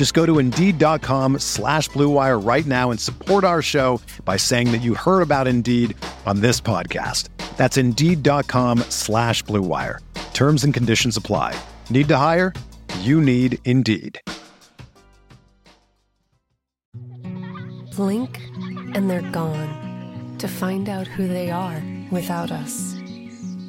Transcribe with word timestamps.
Just 0.00 0.14
go 0.14 0.24
to 0.24 0.38
Indeed.com 0.38 1.40
slash 1.40 1.90
BlueWire 1.90 2.42
right 2.42 2.64
now 2.64 2.90
and 2.90 2.98
support 2.98 3.44
our 3.44 3.60
show 3.60 4.00
by 4.24 4.38
saying 4.38 4.72
that 4.72 4.78
you 4.78 4.94
heard 4.94 5.20
about 5.20 5.46
Indeed 5.46 5.94
on 6.24 6.40
this 6.40 6.58
podcast. 6.58 7.28
That's 7.58 7.76
Indeed.com 7.76 8.78
slash 8.88 9.44
BlueWire. 9.44 9.98
Terms 10.32 10.64
and 10.64 10.72
conditions 10.72 11.18
apply. 11.18 11.54
Need 11.90 12.08
to 12.08 12.16
hire? 12.16 12.54
You 13.00 13.20
need 13.20 13.58
Indeed. 13.66 14.18
Blink 17.94 18.40
and 18.94 19.10
they're 19.10 19.30
gone 19.30 20.34
to 20.38 20.48
find 20.48 20.88
out 20.88 21.08
who 21.08 21.28
they 21.28 21.50
are 21.50 21.84
without 22.10 22.50
us. 22.50 22.96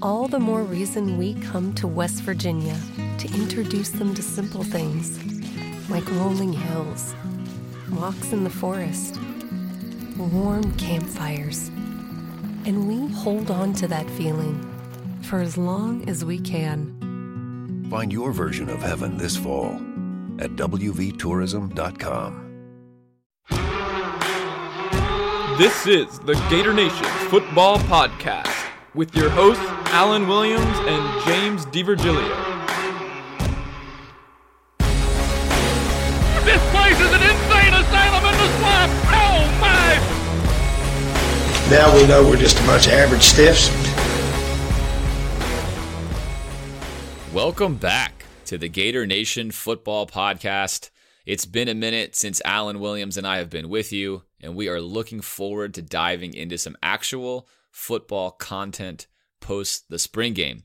All 0.02 0.30
the 0.30 0.40
more 0.40 0.64
reason 0.64 1.18
we 1.18 1.34
come 1.42 1.74
to 1.74 1.90
West 1.90 2.24
Virginia 2.24 2.80
to 3.18 3.28
introduce 3.34 3.90
them 3.90 4.14
to 4.16 4.24
simple 4.24 4.64
things 4.64 5.20
like 5.92 6.10
rolling 6.12 6.54
hills, 6.54 7.14
walks 7.92 8.32
in 8.32 8.46
the 8.46 8.50
forest, 8.50 9.20
warm 10.18 10.72
campfires. 10.78 11.68
And 12.66 12.88
we 12.88 13.14
hold 13.14 13.52
on 13.52 13.74
to 13.74 13.88
that 13.90 14.10
feeling 14.12 14.66
for 15.24 15.42
as 15.42 15.58
long 15.58 16.08
as 16.08 16.24
we 16.24 16.40
can. 16.40 17.88
Find 17.90 18.14
your 18.14 18.32
version 18.32 18.70
of 18.70 18.82
heaven 18.82 19.18
this 19.18 19.36
fall 19.36 19.76
at 20.40 20.52
WVTourism.com. 20.52 22.48
This 25.58 25.86
is 25.86 26.20
the 26.20 26.36
Gator 26.50 26.74
Nation 26.74 27.06
Football 27.30 27.78
Podcast 27.80 28.48
with 28.96 29.14
your 29.14 29.30
hosts, 29.30 29.64
Alan 29.88 30.28
Williams 30.28 30.64
and 30.64 31.26
James 31.26 31.66
DiVirgilio. 31.66 32.51
This 36.92 37.00
place 37.00 37.10
is 37.10 37.22
an 37.22 37.24
insane 37.24 37.74
asylum 37.74 38.26
in 38.26 38.38
the 38.38 38.48
swamp! 38.60 38.92
Oh 39.08 39.48
my! 39.62 39.96
Now 41.72 41.96
we 41.96 42.06
know 42.06 42.28
we're 42.28 42.36
just 42.36 42.60
a 42.60 42.64
bunch 42.64 42.88
of 42.88 42.92
average 42.92 43.22
stiffs. 43.22 43.70
Welcome 47.34 47.76
back 47.76 48.26
to 48.44 48.58
the 48.58 48.68
Gator 48.68 49.08
Nation 49.08 49.52
Football 49.52 50.06
Podcast. 50.06 50.90
It's 51.26 51.46
been 51.46 51.70
a 51.70 51.74
minute 51.74 52.18
since 52.18 52.42
Alan 52.44 52.82
Williams 52.82 53.16
and 53.16 53.26
I 53.26 53.38
have 53.38 53.50
been 53.50 53.70
with 53.70 53.94
you, 53.94 54.24
and 54.42 54.54
we 54.54 54.68
are 54.68 54.82
looking 54.82 55.22
forward 55.22 55.74
to 55.76 55.82
diving 55.82 56.34
into 56.34 56.58
some 56.58 56.76
actual 56.84 57.48
football 57.72 58.32
content 58.32 59.08
post 59.40 59.88
the 59.90 59.98
spring 59.98 60.34
game. 60.34 60.64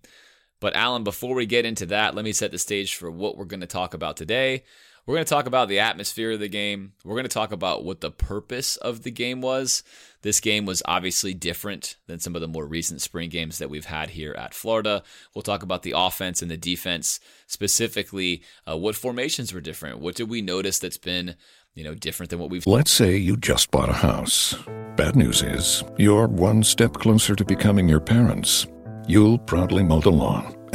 But, 0.59 0.75
Alan, 0.75 1.05
before 1.05 1.37
we 1.37 1.47
get 1.47 1.67
into 1.67 1.87
that, 1.87 2.17
let 2.17 2.25
me 2.25 2.33
set 2.33 2.51
the 2.51 2.59
stage 2.59 2.97
for 2.97 3.13
what 3.13 3.37
we're 3.37 3.45
going 3.45 3.61
to 3.61 3.67
talk 3.69 3.95
about 3.95 4.17
today. 4.17 4.65
We're 5.07 5.15
going 5.15 5.25
to 5.25 5.31
talk 5.35 5.47
about 5.47 5.69
the 5.69 5.79
atmosphere 5.79 6.33
of 6.33 6.41
the 6.41 6.49
game. 6.49 6.95
We're 7.05 7.15
going 7.15 7.23
to 7.23 7.29
talk 7.29 7.53
about 7.53 7.85
what 7.85 8.01
the 8.01 8.11
purpose 8.11 8.77
of 8.77 9.05
the 9.05 9.13
game 9.13 9.41
was. 9.41 9.85
This 10.23 10.41
game 10.41 10.67
was 10.67 10.83
obviously 10.85 11.33
different 11.33 11.95
than 12.09 12.19
some 12.19 12.35
of 12.35 12.41
the 12.41 12.49
more 12.49 12.67
recent 12.67 13.01
spring 13.01 13.31
games 13.31 13.59
that 13.59 13.71
we've 13.71 13.85
had 13.85 14.11
here 14.11 14.33
at 14.33 14.53
Florida. 14.53 15.05
We'll 15.33 15.43
talk 15.43 15.63
about 15.63 15.85
the 15.85 15.95
offense 15.97 16.43
and 16.43 16.51
the 16.51 16.57
defense, 16.57 17.21
specifically 17.47 18.43
uh, 18.69 18.77
what 18.77 18.97
formations 18.97 19.55
were 19.55 19.61
different. 19.61 20.01
What 20.01 20.17
did 20.17 20.29
we 20.29 20.43
notice 20.43 20.81
that's 20.81 20.99
been 20.99 21.37
you 21.77 21.85
know, 21.85 21.95
different 21.95 22.31
than 22.31 22.41
what 22.41 22.51
we've. 22.51 22.67
Let's 22.67 22.91
say 22.91 23.17
you 23.17 23.37
just 23.37 23.71
bought 23.71 23.91
a 23.91 23.93
house. 23.93 24.57
Bad 24.97 25.15
news 25.15 25.43
is, 25.43 25.85
you're 25.99 26.27
one 26.27 26.65
step 26.65 26.95
closer 26.95 27.37
to 27.37 27.45
becoming 27.45 27.87
your 27.87 28.01
parents. 28.01 28.67
You'll 29.07 29.39
proudly 29.39 29.85
mow 29.85 30.01
the 30.01 30.11
lawn. 30.11 30.57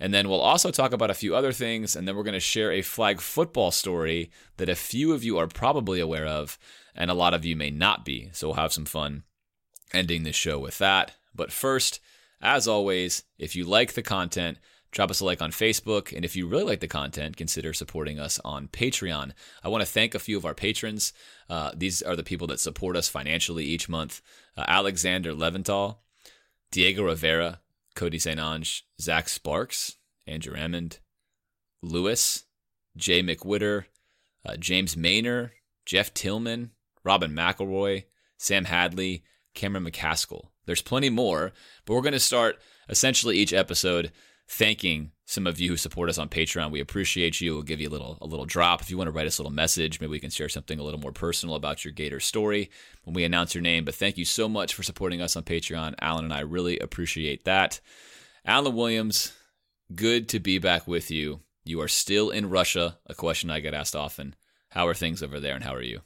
And 0.00 0.12
then 0.12 0.28
we'll 0.28 0.40
also 0.40 0.70
talk 0.70 0.92
about 0.92 1.10
a 1.10 1.14
few 1.14 1.34
other 1.34 1.52
things, 1.52 1.94
and 1.94 2.06
then 2.06 2.16
we're 2.16 2.24
going 2.24 2.34
to 2.34 2.40
share 2.40 2.72
a 2.72 2.82
flag 2.82 3.20
football 3.20 3.70
story 3.70 4.30
that 4.56 4.68
a 4.68 4.74
few 4.74 5.12
of 5.12 5.22
you 5.22 5.38
are 5.38 5.46
probably 5.46 6.00
aware 6.00 6.26
of, 6.26 6.58
and 6.94 7.10
a 7.10 7.14
lot 7.14 7.34
of 7.34 7.44
you 7.44 7.56
may 7.56 7.70
not 7.70 8.04
be. 8.04 8.30
So 8.32 8.48
we'll 8.48 8.56
have 8.56 8.72
some 8.72 8.84
fun 8.84 9.22
ending 9.92 10.24
this 10.24 10.36
show 10.36 10.58
with 10.58 10.78
that. 10.78 11.12
But 11.34 11.52
first, 11.52 12.00
as 12.40 12.68
always, 12.68 13.22
if 13.38 13.56
you 13.56 13.64
like 13.64 13.94
the 13.94 14.02
content, 14.02 14.58
drop 14.90 15.10
us 15.10 15.20
a 15.20 15.24
like 15.24 15.42
on 15.42 15.50
Facebook. 15.50 16.14
And 16.14 16.24
if 16.24 16.36
you 16.36 16.46
really 16.46 16.64
like 16.64 16.80
the 16.80 16.88
content, 16.88 17.36
consider 17.36 17.72
supporting 17.72 18.18
us 18.18 18.40
on 18.44 18.68
Patreon. 18.68 19.32
I 19.62 19.68
want 19.68 19.82
to 19.82 19.90
thank 19.90 20.14
a 20.14 20.20
few 20.20 20.36
of 20.36 20.44
our 20.44 20.54
patrons. 20.54 21.12
Uh, 21.48 21.72
these 21.74 22.00
are 22.02 22.16
the 22.16 22.22
people 22.22 22.46
that 22.48 22.60
support 22.60 22.96
us 22.96 23.08
financially 23.08 23.64
each 23.64 23.88
month 23.88 24.22
uh, 24.56 24.64
Alexander 24.68 25.32
Leventhal, 25.32 25.96
Diego 26.70 27.04
Rivera, 27.04 27.60
Cody 27.94 28.18
St. 28.18 28.40
Ange, 28.40 28.84
Zach 29.00 29.28
Sparks, 29.28 29.96
Andrew 30.26 30.54
Hammond, 30.54 30.98
Lewis, 31.82 32.44
Jay 32.96 33.22
McWhitter, 33.22 33.84
uh, 34.44 34.56
James 34.56 34.96
Maynor, 34.96 35.50
Jeff 35.86 36.12
Tillman, 36.14 36.70
Robin 37.04 37.32
McElroy, 37.32 38.04
Sam 38.38 38.64
Hadley, 38.64 39.24
Cameron 39.54 39.84
McCaskill. 39.84 40.48
There's 40.66 40.82
plenty 40.82 41.10
more, 41.10 41.52
but 41.84 41.94
we're 41.94 42.02
going 42.02 42.12
to 42.12 42.20
start 42.20 42.58
essentially 42.88 43.36
each 43.36 43.52
episode 43.52 44.12
thanking 44.48 45.12
some 45.26 45.46
of 45.46 45.58
you 45.58 45.70
who 45.70 45.76
support 45.76 46.10
us 46.10 46.18
on 46.18 46.28
Patreon. 46.28 46.70
We 46.70 46.80
appreciate 46.80 47.40
you. 47.40 47.54
We'll 47.54 47.62
give 47.62 47.80
you 47.80 47.88
a 47.88 47.90
little 47.90 48.18
a 48.20 48.26
little 48.26 48.44
drop. 48.44 48.82
If 48.82 48.90
you 48.90 48.98
want 48.98 49.08
to 49.08 49.12
write 49.12 49.26
us 49.26 49.38
a 49.38 49.42
little 49.42 49.54
message, 49.54 50.00
maybe 50.00 50.10
we 50.10 50.20
can 50.20 50.30
share 50.30 50.48
something 50.48 50.78
a 50.78 50.82
little 50.82 51.00
more 51.00 51.12
personal 51.12 51.54
about 51.54 51.84
your 51.84 51.92
Gator 51.92 52.20
story 52.20 52.70
when 53.04 53.14
we 53.14 53.24
announce 53.24 53.54
your 53.54 53.62
name. 53.62 53.84
But 53.84 53.94
thank 53.94 54.18
you 54.18 54.24
so 54.24 54.48
much 54.48 54.74
for 54.74 54.82
supporting 54.82 55.22
us 55.22 55.36
on 55.36 55.42
Patreon. 55.42 55.94
Alan 56.00 56.24
and 56.24 56.34
I 56.34 56.40
really 56.40 56.78
appreciate 56.78 57.44
that. 57.44 57.80
Alan 58.44 58.74
Williams, 58.74 59.32
good 59.94 60.28
to 60.30 60.40
be 60.40 60.58
back 60.58 60.86
with 60.86 61.10
you. 61.10 61.40
You 61.64 61.80
are 61.80 61.88
still 61.88 62.28
in 62.28 62.50
Russia, 62.50 62.98
a 63.06 63.14
question 63.14 63.50
I 63.50 63.60
get 63.60 63.72
asked 63.72 63.96
often. 63.96 64.34
How 64.68 64.86
are 64.86 64.94
things 64.94 65.22
over 65.22 65.40
there 65.40 65.54
and 65.54 65.64
how 65.64 65.74
are 65.74 65.82
you? 65.82 66.02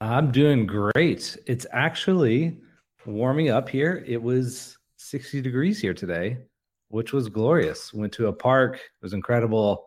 I'm 0.00 0.32
doing 0.32 0.64
great. 0.64 1.36
It's 1.46 1.66
actually 1.72 2.56
warming 3.04 3.50
up 3.50 3.68
here. 3.68 4.02
It 4.06 4.22
was 4.22 4.78
60 4.96 5.42
degrees 5.42 5.78
here 5.78 5.92
today 5.92 6.38
which 6.90 7.12
was 7.12 7.28
glorious. 7.28 7.94
Went 7.94 8.12
to 8.14 8.26
a 8.26 8.32
park. 8.32 8.74
It 8.74 9.02
was 9.02 9.14
incredible. 9.14 9.86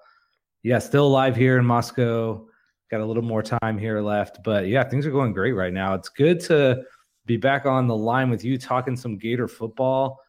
Yeah, 0.64 0.80
still 0.80 1.06
alive 1.06 1.36
here 1.36 1.60
in 1.60 1.66
Moscow. 1.66 2.48
Got 2.90 3.02
a 3.02 3.06
little 3.06 3.24
more 3.24 3.44
time 3.44 3.78
here 3.78 4.02
left, 4.02 4.44
but 4.44 4.68
yeah, 4.68 4.84
things 4.84 5.06
are 5.06 5.12
going 5.12 5.34
great 5.34 5.54
right 5.54 5.74
now. 5.74 5.94
It's 5.94 6.10
good 6.10 6.40
to 6.42 6.84
be 7.26 7.38
back 7.38 7.66
on 7.66 7.88
the 7.88 7.96
line 7.96 8.30
with 8.30 8.44
you 8.44 8.58
talking 8.58 8.96
some 8.96 9.18
Gator 9.18 9.48
football. 9.48 10.20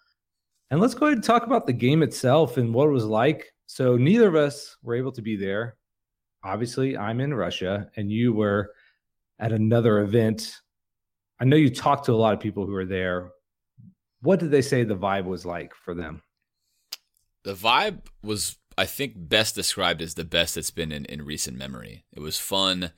And 0.70 0.80
let's 0.80 0.94
go 0.94 1.06
ahead 1.06 1.18
and 1.18 1.24
talk 1.24 1.44
about 1.44 1.66
the 1.66 1.72
game 1.72 2.02
itself 2.02 2.56
and 2.56 2.74
what 2.74 2.88
it 2.88 2.92
was 2.92 3.04
like. 3.04 3.52
So, 3.66 3.96
neither 3.96 4.28
of 4.28 4.34
us 4.34 4.76
were 4.82 4.94
able 4.94 5.12
to 5.12 5.22
be 5.22 5.36
there. 5.36 5.76
Obviously, 6.42 6.96
I'm 6.96 7.20
in 7.20 7.32
Russia 7.32 7.88
and 7.96 8.10
you 8.10 8.32
were 8.32 8.72
at 9.38 9.52
another 9.52 10.00
event. 10.00 10.60
I 11.40 11.44
know 11.44 11.56
you 11.56 11.70
talked 11.70 12.06
to 12.06 12.12
a 12.12 12.16
lot 12.16 12.34
of 12.34 12.40
people 12.40 12.66
who 12.66 12.72
were 12.72 12.84
there. 12.84 13.30
What 14.22 14.40
did 14.40 14.50
they 14.50 14.62
say 14.62 14.84
the 14.84 14.96
vibe 14.96 15.24
was 15.24 15.46
like 15.46 15.74
for 15.74 15.94
them? 15.94 16.22
The 17.44 17.54
vibe 17.54 18.00
was 18.22 18.56
I 18.76 18.86
think 18.86 19.12
best 19.16 19.54
described 19.54 20.02
as 20.02 20.14
the 20.14 20.24
best 20.24 20.56
it's 20.56 20.70
been 20.70 20.90
in, 20.90 21.04
in 21.04 21.24
recent 21.24 21.56
memory. 21.56 22.04
It 22.12 22.20
was 22.20 22.38
fun. 22.38 22.90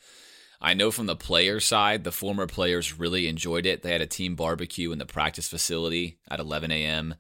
I 0.61 0.73
know 0.73 0.91
from 0.91 1.07
the 1.07 1.17
player 1.17 1.61
side, 1.61 2.05
the 2.05 2.13
former 2.13 2.47
players 2.47 2.99
really 2.99 3.29
enjoyed 3.29 3.67
it. 3.67 3.83
They 3.83 3.93
had 3.93 4.01
a 4.01 4.07
team 4.07 4.37
barbecue 4.37 4.91
in 4.91 4.99
the 4.99 5.05
practice 5.05 5.49
facility 5.49 6.19
at 6.31 6.41
11 6.41 6.71
a.m. 6.71 7.17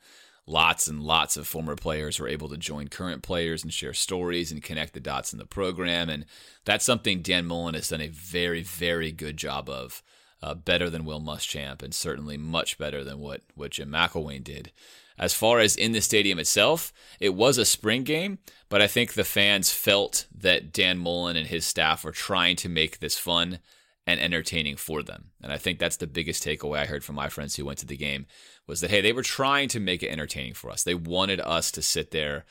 Lots 0.46 0.88
and 0.88 1.02
lots 1.02 1.36
of 1.36 1.46
former 1.46 1.76
players 1.76 2.18
were 2.18 2.28
able 2.28 2.48
to 2.48 2.56
join 2.56 2.88
current 2.88 3.22
players 3.22 3.62
and 3.62 3.72
share 3.72 3.92
stories 3.92 4.50
and 4.50 4.62
connect 4.62 4.94
the 4.94 5.00
dots 5.00 5.32
in 5.34 5.38
the 5.38 5.44
program. 5.44 6.08
And 6.08 6.24
that's 6.64 6.84
something 6.84 7.20
Dan 7.20 7.44
Mullen 7.44 7.74
has 7.74 7.90
done 7.90 8.00
a 8.00 8.08
very, 8.08 8.62
very 8.62 9.12
good 9.12 9.36
job 9.36 9.68
of. 9.68 10.02
Uh, 10.42 10.52
better 10.54 10.90
than 10.90 11.06
Will 11.06 11.20
Muschamp, 11.20 11.82
and 11.82 11.94
certainly 11.94 12.36
much 12.36 12.76
better 12.76 13.02
than 13.02 13.18
what, 13.18 13.40
what 13.54 13.70
Jim 13.70 13.88
McElwain 13.88 14.44
did. 14.44 14.70
As 15.18 15.32
far 15.32 15.60
as 15.60 15.76
in 15.76 15.92
the 15.92 16.00
stadium 16.00 16.38
itself, 16.38 16.92
it 17.20 17.34
was 17.34 17.58
a 17.58 17.64
spring 17.64 18.04
game, 18.04 18.38
but 18.68 18.82
I 18.82 18.86
think 18.86 19.12
the 19.12 19.24
fans 19.24 19.72
felt 19.72 20.26
that 20.36 20.72
Dan 20.72 20.98
Mullen 20.98 21.36
and 21.36 21.46
his 21.46 21.64
staff 21.64 22.04
were 22.04 22.12
trying 22.12 22.56
to 22.56 22.68
make 22.68 22.98
this 22.98 23.18
fun 23.18 23.60
and 24.06 24.20
entertaining 24.20 24.76
for 24.76 25.02
them. 25.02 25.30
And 25.42 25.52
I 25.52 25.58
think 25.58 25.78
that's 25.78 25.96
the 25.96 26.06
biggest 26.06 26.44
takeaway 26.44 26.78
I 26.78 26.86
heard 26.86 27.02
from 27.02 27.16
my 27.16 27.28
friends 27.28 27.56
who 27.56 27.64
went 27.64 27.78
to 27.78 27.86
the 27.86 27.96
game 27.96 28.26
was 28.66 28.80
that 28.80 28.90
hey, 28.90 29.00
they 29.00 29.12
were 29.12 29.22
trying 29.22 29.68
to 29.68 29.80
make 29.80 30.02
it 30.02 30.10
entertaining 30.10 30.54
for 30.54 30.70
us. 30.70 30.84
They 30.84 30.94
wanted 30.94 31.40
us 31.40 31.70
to 31.72 31.82
sit 31.82 32.10
there 32.10 32.44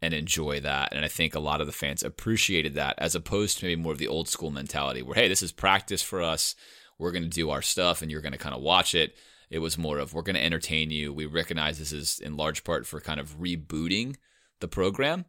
and 0.00 0.14
enjoy 0.14 0.60
that. 0.60 0.92
And 0.92 1.04
I 1.04 1.08
think 1.08 1.34
a 1.34 1.40
lot 1.40 1.60
of 1.60 1.66
the 1.66 1.72
fans 1.72 2.02
appreciated 2.02 2.74
that 2.74 2.94
as 2.98 3.14
opposed 3.14 3.58
to 3.58 3.66
maybe 3.66 3.80
more 3.80 3.92
of 3.92 3.98
the 3.98 4.08
old 4.08 4.28
school 4.28 4.50
mentality 4.50 5.02
where 5.02 5.14
hey, 5.14 5.28
this 5.28 5.42
is 5.42 5.52
practice 5.52 6.02
for 6.02 6.22
us. 6.22 6.54
We're 6.98 7.12
going 7.12 7.22
to 7.24 7.28
do 7.28 7.50
our 7.50 7.62
stuff 7.62 8.00
and 8.00 8.10
you're 8.10 8.20
going 8.20 8.32
to 8.32 8.38
kind 8.38 8.54
of 8.54 8.62
watch 8.62 8.94
it. 8.94 9.16
It 9.52 9.58
was 9.58 9.76
more 9.76 9.98
of 9.98 10.14
we're 10.14 10.22
going 10.22 10.34
to 10.34 10.44
entertain 10.44 10.90
you. 10.90 11.12
We 11.12 11.26
recognize 11.26 11.78
this 11.78 11.92
is 11.92 12.18
in 12.18 12.38
large 12.38 12.64
part 12.64 12.86
for 12.86 13.00
kind 13.00 13.20
of 13.20 13.38
rebooting 13.38 14.16
the 14.60 14.68
program. 14.68 15.26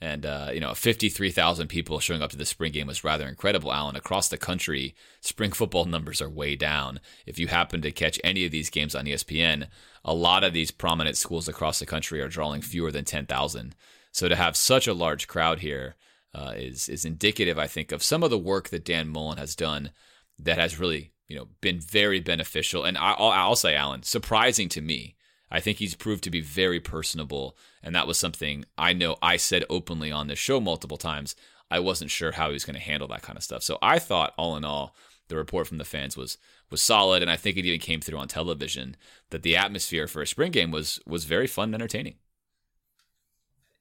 And, 0.00 0.24
uh, 0.24 0.50
you 0.54 0.60
know, 0.60 0.72
53,000 0.72 1.68
people 1.68 2.00
showing 2.00 2.22
up 2.22 2.30
to 2.30 2.36
the 2.38 2.46
spring 2.46 2.72
game 2.72 2.86
was 2.86 3.04
rather 3.04 3.28
incredible, 3.28 3.70
Alan. 3.70 3.94
Across 3.94 4.30
the 4.30 4.38
country, 4.38 4.94
spring 5.20 5.52
football 5.52 5.84
numbers 5.86 6.22
are 6.22 6.30
way 6.30 6.56
down. 6.56 7.00
If 7.26 7.38
you 7.38 7.48
happen 7.48 7.82
to 7.82 7.92
catch 7.92 8.18
any 8.24 8.46
of 8.46 8.52
these 8.52 8.70
games 8.70 8.94
on 8.94 9.04
ESPN, 9.04 9.68
a 10.02 10.14
lot 10.14 10.44
of 10.44 10.54
these 10.54 10.70
prominent 10.70 11.18
schools 11.18 11.46
across 11.46 11.78
the 11.78 11.86
country 11.86 12.22
are 12.22 12.28
drawing 12.28 12.62
fewer 12.62 12.90
than 12.90 13.04
10,000. 13.04 13.74
So 14.12 14.28
to 14.28 14.36
have 14.36 14.56
such 14.56 14.86
a 14.86 14.94
large 14.94 15.28
crowd 15.28 15.58
here 15.58 15.96
uh, 16.34 16.54
is 16.56 16.88
is 16.88 17.04
indicative, 17.04 17.58
I 17.58 17.66
think, 17.66 17.92
of 17.92 18.02
some 18.02 18.22
of 18.22 18.30
the 18.30 18.38
work 18.38 18.68
that 18.70 18.84
Dan 18.84 19.08
Mullen 19.08 19.38
has 19.38 19.54
done 19.54 19.90
that 20.38 20.58
has 20.58 20.78
really 20.78 21.12
you 21.28 21.36
know, 21.36 21.48
been 21.60 21.78
very 21.78 22.20
beneficial. 22.20 22.84
And 22.84 22.98
I'll, 22.98 23.28
I'll 23.28 23.56
say, 23.56 23.74
Alan, 23.74 24.02
surprising 24.02 24.68
to 24.70 24.80
me. 24.80 25.14
I 25.50 25.60
think 25.60 25.78
he's 25.78 25.94
proved 25.94 26.24
to 26.24 26.30
be 26.30 26.40
very 26.40 26.80
personable. 26.80 27.56
And 27.82 27.94
that 27.94 28.06
was 28.06 28.18
something 28.18 28.64
I 28.76 28.92
know 28.92 29.16
I 29.22 29.36
said 29.36 29.64
openly 29.70 30.10
on 30.10 30.26
this 30.26 30.38
show 30.38 30.60
multiple 30.60 30.98
times. 30.98 31.36
I 31.70 31.80
wasn't 31.80 32.10
sure 32.10 32.32
how 32.32 32.48
he 32.48 32.54
was 32.54 32.64
going 32.64 32.76
to 32.76 32.82
handle 32.82 33.08
that 33.08 33.22
kind 33.22 33.36
of 33.36 33.42
stuff. 33.42 33.62
So 33.62 33.78
I 33.80 33.98
thought, 33.98 34.34
all 34.36 34.56
in 34.56 34.64
all, 34.64 34.94
the 35.28 35.36
report 35.36 35.66
from 35.66 35.78
the 35.78 35.84
fans 35.84 36.16
was 36.16 36.38
was 36.70 36.82
solid, 36.82 37.22
and 37.22 37.30
I 37.30 37.36
think 37.36 37.56
it 37.56 37.64
even 37.64 37.80
came 37.80 38.00
through 38.00 38.18
on 38.18 38.28
television 38.28 38.96
that 39.30 39.42
the 39.42 39.56
atmosphere 39.56 40.06
for 40.06 40.22
a 40.22 40.26
spring 40.26 40.52
game 40.52 40.70
was 40.70 41.00
was 41.06 41.24
very 41.24 41.46
fun 41.46 41.68
and 41.68 41.74
entertaining. 41.74 42.14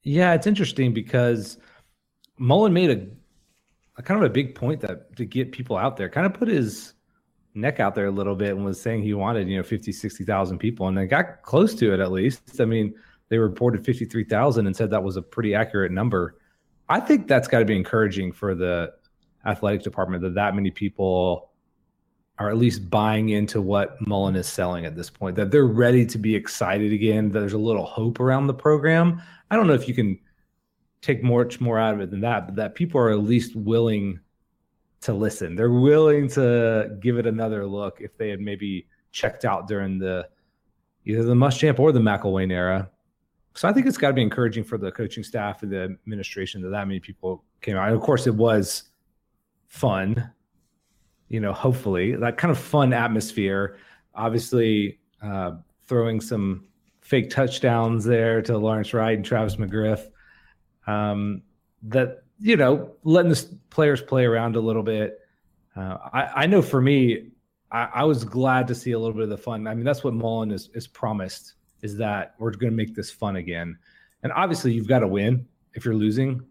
Yeah, 0.04 0.34
it's 0.34 0.48
interesting 0.48 0.94
because 0.94 1.58
Mullen 2.38 2.74
made 2.74 2.92
a, 2.92 3.08
a 3.98 4.04
kind 4.04 4.22
of 4.22 4.30
a 4.30 4.34
big 4.34 4.56
point 4.56 4.82
that 4.82 5.16
to 5.18 5.26
get 5.26 5.52
people 5.52 5.78
out 5.78 5.98
there, 5.98 6.08
kind 6.08 6.26
of 6.26 6.34
put 6.34 6.48
his 6.48 6.94
neck 7.58 7.80
out 7.80 7.96
there 7.96 8.06
a 8.06 8.12
little 8.12 8.36
bit 8.36 8.52
and 8.52 8.64
was 8.64 8.80
saying 8.80 9.04
he 9.04 9.14
wanted, 9.14 9.50
you 9.50 9.58
know, 9.58 9.64
50, 9.64 9.92
60,000 9.92 10.58
people 10.58 10.88
and 10.88 10.98
they 10.98 11.06
got 11.06 11.42
close 11.42 11.74
to 11.76 11.94
it 11.94 12.00
at 12.00 12.12
least. 12.12 12.62
I 12.62 12.66
mean, 12.66 12.94
they 13.30 13.38
reported 13.38 13.84
53,000 13.84 14.68
and 14.68 14.76
said 14.76 14.90
that 14.92 15.04
was 15.04 15.18
a 15.18 15.22
pretty 15.22 15.54
accurate 15.54 15.92
number. 15.92 16.36
I 16.88 17.00
think 17.00 17.28
that's 17.28 17.48
got 17.48 17.60
to 17.60 17.66
be 17.66 17.76
encouraging 17.76 18.32
for 18.32 18.56
the 18.56 18.94
athletic 19.46 19.84
department 19.84 20.24
that 20.24 20.36
that 20.36 20.56
many 20.56 20.72
people 20.72 21.52
are 22.40 22.50
at 22.50 22.58
least 22.58 22.90
buying 22.90 23.30
into 23.30 23.62
what 23.62 23.98
Mullen 24.06 24.36
is 24.36 24.48
selling 24.48 24.86
at 24.86 24.96
this 24.96 25.10
point, 25.10 25.36
that 25.36 25.50
they're 25.50 25.66
ready 25.66 26.06
to 26.06 26.18
be 26.18 26.36
excited 26.36 26.94
again, 26.94 27.32
that 27.32 27.40
there's 27.40 27.54
a 27.54 27.58
little 27.58 27.86
hope 27.86 28.20
around 28.20 28.48
the 28.48 28.54
program. 28.54 29.22
I 29.50 29.56
don't 29.56 29.68
know 29.68 29.74
if 29.74 29.88
you 29.88 29.96
can 29.96 30.20
take 31.02 31.24
much 31.24 31.60
more 31.60 31.80
out 31.80 31.96
of 31.96 32.02
it 32.02 32.12
than 32.12 32.22
that, 32.22 32.46
but 32.46 32.56
that 32.56 32.76
people 32.76 33.02
are 33.02 33.10
at 33.10 33.20
least 33.20 33.56
willing 33.56 34.20
to 35.02 35.14
listen. 35.14 35.56
They're 35.56 35.72
willing 35.72 36.28
to 36.30 36.98
give 37.00 37.18
it 37.18 37.28
another 37.28 37.66
look 37.66 38.02
if 38.02 38.18
they 38.18 38.30
had 38.30 38.40
maybe 38.40 38.88
checked 39.12 39.46
out 39.46 39.68
during 39.68 40.00
the 40.00 40.28
either 41.06 41.24
the 41.24 41.34
Muschamp 41.34 41.80
or 41.80 41.92
the 41.92 42.00
McElwain 42.00 42.52
era. 42.52 42.90
So 43.56 43.68
I 43.68 43.74
think 43.74 43.88
it's 43.88 43.98
got 43.98 44.10
to 44.10 44.14
be 44.14 44.22
encouraging 44.22 44.64
for 44.64 44.78
the 44.78 44.92
coaching 44.92 45.24
staff 45.24 45.64
and 45.64 45.72
the 45.72 45.84
administration 45.84 46.62
that 46.62 46.70
that 46.70 46.88
many 46.88 47.00
people 47.00 47.44
came 47.62 47.76
out. 47.76 47.88
And 47.88 47.96
of 47.96 48.02
course, 48.02 48.28
it 48.28 48.36
was 48.36 48.84
fun. 49.68 50.32
You 51.30 51.40
know, 51.40 51.54
hopefully 51.54 52.16
that 52.16 52.38
kind 52.38 52.52
of 52.52 52.58
fun 52.58 52.94
atmosphere. 52.94 53.78
Obviously, 54.14 55.00
uh, 55.22 55.54
throwing 55.88 56.22
some 56.22 56.68
fake 57.02 57.30
touchdowns 57.30 58.04
there 58.04 58.42
to 58.42 58.58
Lawrence 58.58 58.94
Wright 58.94 59.16
and 59.16 59.26
Travis 59.26 59.56
McGriff. 59.56 60.08
Um, 60.86 61.42
that 61.84 62.24
you 62.40 62.56
know, 62.56 62.92
letting 63.04 63.32
the 63.32 63.58
players 63.70 64.02
play 64.02 64.26
around 64.26 64.56
a 64.56 64.60
little 64.60 64.84
bit. 64.84 65.20
Uh, 65.76 65.98
I, 66.14 66.44
I, 66.44 66.46
know 66.48 66.62
for 66.62 66.82
me, 66.82 67.30
I, 67.72 67.90
I, 67.96 68.04
was 68.04 68.24
glad 68.24 68.68
to 68.68 68.76
see 68.76 68.92
a 68.92 69.00
little 69.00 69.14
bit 69.14 69.24
of 69.24 69.30
the 69.30 69.38
fun. 69.38 69.68
I 69.68 69.76
mean, 69.76 69.86
that's 69.86 70.04
what 70.04 70.14
Mullen 70.14 70.52
is, 70.52 70.70
is 70.74 70.88
promised 70.88 71.54
is 71.82 71.98
that 71.98 72.36
we're 72.40 72.52
going 72.52 72.72
to 72.72 72.76
make 72.76 72.96
this 72.96 73.12
fun 73.12 73.36
again. 73.36 73.78
And 74.24 74.32
obviously, 74.34 74.74
you've 74.74 74.88
got 74.88 75.00
to 75.00 75.08
win. 75.08 75.48
If 75.74 75.86
you're 75.86 75.96
losing, 75.96 76.42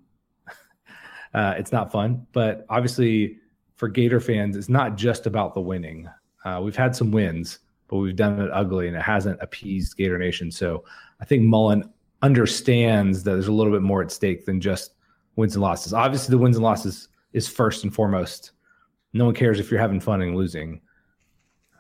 uh, 1.34 1.54
it's 1.58 1.72
not 1.72 1.90
fun. 1.90 2.26
But 2.32 2.64
obviously, 2.68 3.38
for 3.74 3.88
Gator 3.88 4.20
fans, 4.20 4.56
it's 4.56 4.68
not 4.68 4.96
just 4.96 5.26
about 5.26 5.54
the 5.54 5.60
winning. 5.60 6.08
Uh, 6.44 6.60
we've 6.62 6.76
had 6.76 6.94
some 6.94 7.10
wins, 7.10 7.58
but 7.88 7.96
we've 7.96 8.14
done 8.14 8.40
it 8.40 8.50
ugly, 8.52 8.86
and 8.86 8.96
it 8.96 9.02
hasn't 9.02 9.42
appeased 9.42 9.96
Gator 9.96 10.18
Nation. 10.18 10.50
So 10.50 10.84
I 11.20 11.24
think 11.24 11.42
Mullen 11.42 11.90
understands 12.22 13.24
that 13.24 13.32
there's 13.32 13.48
a 13.48 13.52
little 13.52 13.72
bit 13.72 13.82
more 13.82 14.02
at 14.02 14.12
stake 14.12 14.46
than 14.46 14.60
just 14.60 14.92
wins 15.36 15.54
and 15.54 15.62
losses. 15.62 15.92
Obviously, 15.92 16.32
the 16.32 16.38
wins 16.38 16.56
and 16.56 16.64
losses 16.64 17.08
is 17.32 17.46
first 17.48 17.84
and 17.84 17.94
foremost. 17.94 18.52
No 19.12 19.26
one 19.26 19.34
cares 19.34 19.60
if 19.60 19.70
you're 19.70 19.80
having 19.80 20.00
fun 20.00 20.22
and 20.22 20.36
losing. 20.36 20.80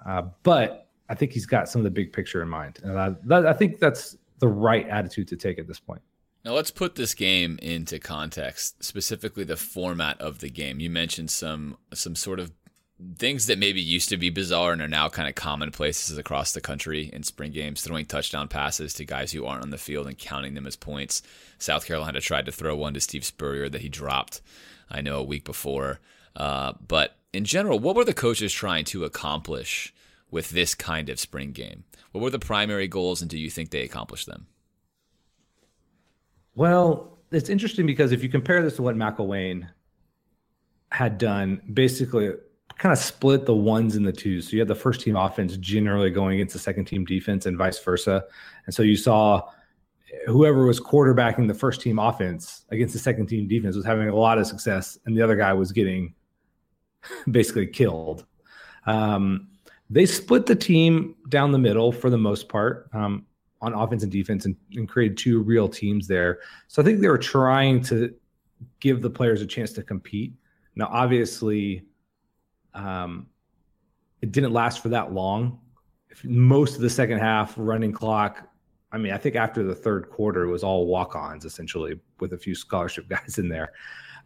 Uh, 0.06 0.22
but 0.42 0.88
I 1.08 1.14
think 1.14 1.32
he's 1.32 1.46
got 1.46 1.68
some 1.68 1.80
of 1.80 1.84
the 1.84 1.90
big 1.90 2.12
picture 2.12 2.42
in 2.42 2.48
mind, 2.48 2.80
and 2.82 2.98
I, 2.98 3.14
that, 3.24 3.46
I 3.46 3.52
think 3.52 3.78
that's 3.80 4.16
the 4.38 4.48
right 4.48 4.88
attitude 4.88 5.28
to 5.28 5.36
take 5.36 5.58
at 5.58 5.66
this 5.66 5.80
point. 5.80 6.02
Now 6.44 6.52
let's 6.52 6.70
put 6.70 6.94
this 6.94 7.14
game 7.14 7.58
into 7.60 7.98
context, 7.98 8.84
specifically 8.84 9.42
the 9.42 9.56
format 9.56 10.20
of 10.20 10.38
the 10.38 10.48
game. 10.48 10.78
You 10.78 10.90
mentioned 10.90 11.30
some 11.30 11.76
some 11.92 12.14
sort 12.14 12.38
of 12.38 12.52
things 13.18 13.46
that 13.46 13.58
maybe 13.58 13.80
used 13.80 14.08
to 14.08 14.16
be 14.16 14.30
bizarre 14.30 14.72
and 14.72 14.80
are 14.80 14.88
now 14.88 15.08
kind 15.08 15.28
of 15.28 15.34
commonplaces 15.34 16.16
across 16.16 16.52
the 16.52 16.60
country 16.60 17.10
in 17.12 17.22
spring 17.22 17.52
games, 17.52 17.82
throwing 17.82 18.06
touchdown 18.06 18.48
passes 18.48 18.94
to 18.94 19.04
guys 19.04 19.32
who 19.32 19.44
aren't 19.44 19.62
on 19.62 19.70
the 19.70 19.78
field 19.78 20.06
and 20.06 20.18
counting 20.18 20.54
them 20.54 20.66
as 20.66 20.76
points. 20.76 21.22
South 21.58 21.86
Carolina 21.86 22.20
tried 22.20 22.46
to 22.46 22.52
throw 22.52 22.74
one 22.74 22.94
to 22.94 23.00
Steve 23.00 23.24
Spurrier 23.24 23.68
that 23.68 23.82
he 23.82 23.88
dropped, 23.88 24.40
I 24.90 25.02
know, 25.02 25.18
a 25.18 25.24
week 25.24 25.44
before. 25.44 26.00
Uh, 26.34 26.72
but 26.86 27.16
in 27.32 27.44
general, 27.44 27.78
what 27.78 27.96
were 27.96 28.04
the 28.04 28.14
coaches 28.14 28.52
trying 28.52 28.84
to 28.86 29.04
accomplish 29.04 29.92
with 30.30 30.50
this 30.50 30.74
kind 30.74 31.10
of 31.10 31.20
spring 31.20 31.52
game? 31.52 31.84
What 32.12 32.22
were 32.22 32.30
the 32.30 32.38
primary 32.38 32.88
goals, 32.88 33.20
and 33.20 33.30
do 33.30 33.38
you 33.38 33.50
think 33.50 33.70
they 33.70 33.82
accomplished 33.82 34.26
them? 34.26 34.46
Well, 36.54 37.18
it's 37.30 37.50
interesting 37.50 37.84
because 37.84 38.12
if 38.12 38.22
you 38.22 38.30
compare 38.30 38.62
this 38.62 38.76
to 38.76 38.82
what 38.82 38.96
McElwain 38.96 39.68
had 40.90 41.18
done, 41.18 41.60
basically 41.74 42.32
kind 42.78 42.92
of 42.92 42.98
split 42.98 43.46
the 43.46 43.54
ones 43.54 43.96
and 43.96 44.06
the 44.06 44.12
twos. 44.12 44.48
So 44.48 44.52
you 44.52 44.58
had 44.58 44.68
the 44.68 44.74
first 44.74 45.00
team 45.00 45.16
offense 45.16 45.56
generally 45.56 46.10
going 46.10 46.34
against 46.34 46.52
the 46.52 46.58
second 46.58 46.84
team 46.84 47.04
defense 47.04 47.46
and 47.46 47.56
vice 47.56 47.78
versa. 47.78 48.24
And 48.66 48.74
so 48.74 48.82
you 48.82 48.96
saw 48.96 49.48
whoever 50.26 50.66
was 50.66 50.80
quarterbacking 50.80 51.48
the 51.48 51.54
first 51.54 51.80
team 51.80 51.98
offense 51.98 52.64
against 52.70 52.92
the 52.92 53.00
second 53.00 53.26
team 53.26 53.48
defense 53.48 53.76
was 53.76 53.84
having 53.84 54.08
a 54.08 54.14
lot 54.14 54.38
of 54.38 54.46
success, 54.46 54.98
and 55.06 55.16
the 55.16 55.22
other 55.22 55.36
guy 55.36 55.52
was 55.52 55.72
getting 55.72 56.14
basically 57.30 57.66
killed. 57.66 58.26
Um, 58.86 59.48
they 59.88 60.06
split 60.06 60.46
the 60.46 60.56
team 60.56 61.14
down 61.28 61.52
the 61.52 61.58
middle 61.58 61.92
for 61.92 62.10
the 62.10 62.18
most 62.18 62.48
part 62.48 62.90
um, 62.92 63.24
on 63.60 63.72
offense 63.72 64.02
and 64.02 64.12
defense 64.12 64.44
and, 64.44 64.56
and 64.74 64.88
created 64.88 65.16
two 65.16 65.42
real 65.42 65.68
teams 65.68 66.08
there. 66.08 66.40
So 66.68 66.82
I 66.82 66.84
think 66.84 67.00
they 67.00 67.08
were 67.08 67.18
trying 67.18 67.82
to 67.84 68.14
give 68.80 69.02
the 69.02 69.10
players 69.10 69.42
a 69.42 69.46
chance 69.46 69.72
to 69.74 69.82
compete. 69.82 70.32
Now, 70.74 70.88
obviously, 70.90 71.84
um, 72.76 73.26
it 74.22 74.32
didn't 74.32 74.52
last 74.52 74.82
for 74.82 74.90
that 74.90 75.12
long. 75.12 75.58
Most 76.24 76.76
of 76.76 76.82
the 76.82 76.90
second 76.90 77.18
half 77.18 77.54
running 77.56 77.92
clock, 77.92 78.48
I 78.92 78.98
mean, 78.98 79.12
I 79.12 79.18
think 79.18 79.34
after 79.34 79.62
the 79.62 79.74
third 79.74 80.08
quarter, 80.10 80.44
it 80.44 80.50
was 80.50 80.62
all 80.62 80.86
walk-ons 80.86 81.44
essentially, 81.44 81.98
with 82.20 82.32
a 82.32 82.38
few 82.38 82.54
scholarship 82.54 83.08
guys 83.08 83.38
in 83.38 83.48
there. 83.48 83.72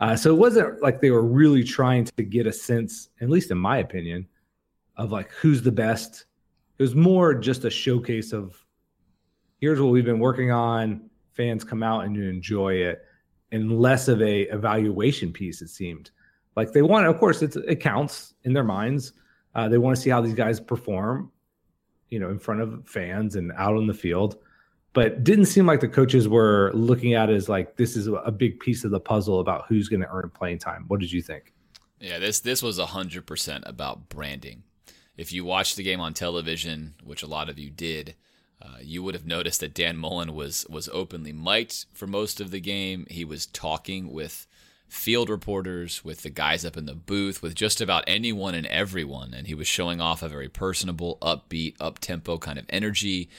Uh, 0.00 0.16
so 0.16 0.30
it 0.30 0.38
wasn't 0.38 0.80
like 0.82 1.00
they 1.00 1.10
were 1.10 1.24
really 1.24 1.62
trying 1.62 2.04
to 2.04 2.22
get 2.22 2.46
a 2.46 2.52
sense, 2.52 3.08
at 3.20 3.28
least 3.28 3.50
in 3.50 3.58
my 3.58 3.78
opinion, 3.78 4.26
of 4.96 5.12
like 5.12 5.30
who's 5.32 5.62
the 5.62 5.72
best. 5.72 6.26
It 6.78 6.82
was 6.82 6.94
more 6.94 7.34
just 7.34 7.64
a 7.64 7.70
showcase 7.70 8.32
of 8.32 8.56
here's 9.60 9.80
what 9.80 9.90
we've 9.90 10.04
been 10.04 10.18
working 10.18 10.50
on. 10.50 11.10
Fans 11.34 11.64
come 11.64 11.82
out 11.82 12.04
and 12.04 12.16
enjoy 12.16 12.74
it. 12.74 13.04
and 13.52 13.80
less 13.80 14.08
of 14.08 14.22
a 14.22 14.42
evaluation 14.42 15.32
piece. 15.32 15.60
It 15.60 15.68
seemed 15.68 16.10
like 16.60 16.72
they 16.72 16.82
want, 16.82 17.06
of 17.06 17.18
course, 17.18 17.40
it 17.40 17.80
counts 17.80 18.34
in 18.44 18.52
their 18.52 18.64
minds. 18.64 19.14
Uh, 19.54 19.66
they 19.66 19.78
want 19.78 19.96
to 19.96 20.02
see 20.02 20.10
how 20.10 20.20
these 20.20 20.34
guys 20.34 20.60
perform, 20.60 21.32
you 22.10 22.20
know, 22.20 22.28
in 22.28 22.38
front 22.38 22.60
of 22.60 22.86
fans 22.86 23.34
and 23.34 23.50
out 23.56 23.76
on 23.76 23.86
the 23.86 23.94
field. 23.94 24.36
But 24.92 25.24
didn't 25.24 25.46
seem 25.46 25.64
like 25.64 25.80
the 25.80 25.88
coaches 25.88 26.28
were 26.28 26.70
looking 26.74 27.14
at 27.14 27.30
it 27.30 27.34
as 27.34 27.48
like 27.48 27.76
this 27.76 27.96
is 27.96 28.08
a 28.08 28.30
big 28.30 28.60
piece 28.60 28.84
of 28.84 28.90
the 28.90 29.00
puzzle 29.00 29.40
about 29.40 29.64
who's 29.68 29.88
going 29.88 30.02
to 30.02 30.08
earn 30.12 30.30
playing 30.34 30.58
time. 30.58 30.84
What 30.88 31.00
did 31.00 31.10
you 31.10 31.22
think? 31.22 31.54
Yeah, 31.98 32.18
this 32.18 32.40
this 32.40 32.62
was 32.62 32.78
hundred 32.78 33.24
percent 33.24 33.64
about 33.66 34.10
branding. 34.10 34.64
If 35.16 35.32
you 35.32 35.46
watched 35.46 35.76
the 35.76 35.82
game 35.82 36.00
on 36.00 36.12
television, 36.12 36.94
which 37.02 37.22
a 37.22 37.26
lot 37.26 37.48
of 37.48 37.58
you 37.58 37.70
did, 37.70 38.16
uh, 38.60 38.76
you 38.82 39.02
would 39.02 39.14
have 39.14 39.26
noticed 39.26 39.60
that 39.60 39.72
Dan 39.72 39.96
Mullen 39.96 40.34
was 40.34 40.66
was 40.68 40.90
openly 40.92 41.32
mic'd 41.32 41.86
for 41.94 42.06
most 42.06 42.38
of 42.38 42.50
the 42.50 42.60
game. 42.60 43.06
He 43.08 43.24
was 43.24 43.46
talking 43.46 44.12
with 44.12 44.46
field 44.90 45.30
reporters, 45.30 46.04
with 46.04 46.22
the 46.22 46.30
guys 46.30 46.64
up 46.64 46.76
in 46.76 46.84
the 46.84 46.94
booth, 46.94 47.42
with 47.42 47.54
just 47.54 47.80
about 47.80 48.04
anyone 48.06 48.54
and 48.56 48.66
everyone, 48.66 49.32
and 49.32 49.46
he 49.46 49.54
was 49.54 49.68
showing 49.68 50.00
off 50.00 50.22
a 50.22 50.28
very 50.28 50.48
personable, 50.48 51.16
upbeat, 51.22 51.76
up 51.80 52.00
tempo 52.00 52.36
kind 52.38 52.58
of 52.58 52.66
energy. 52.68 53.30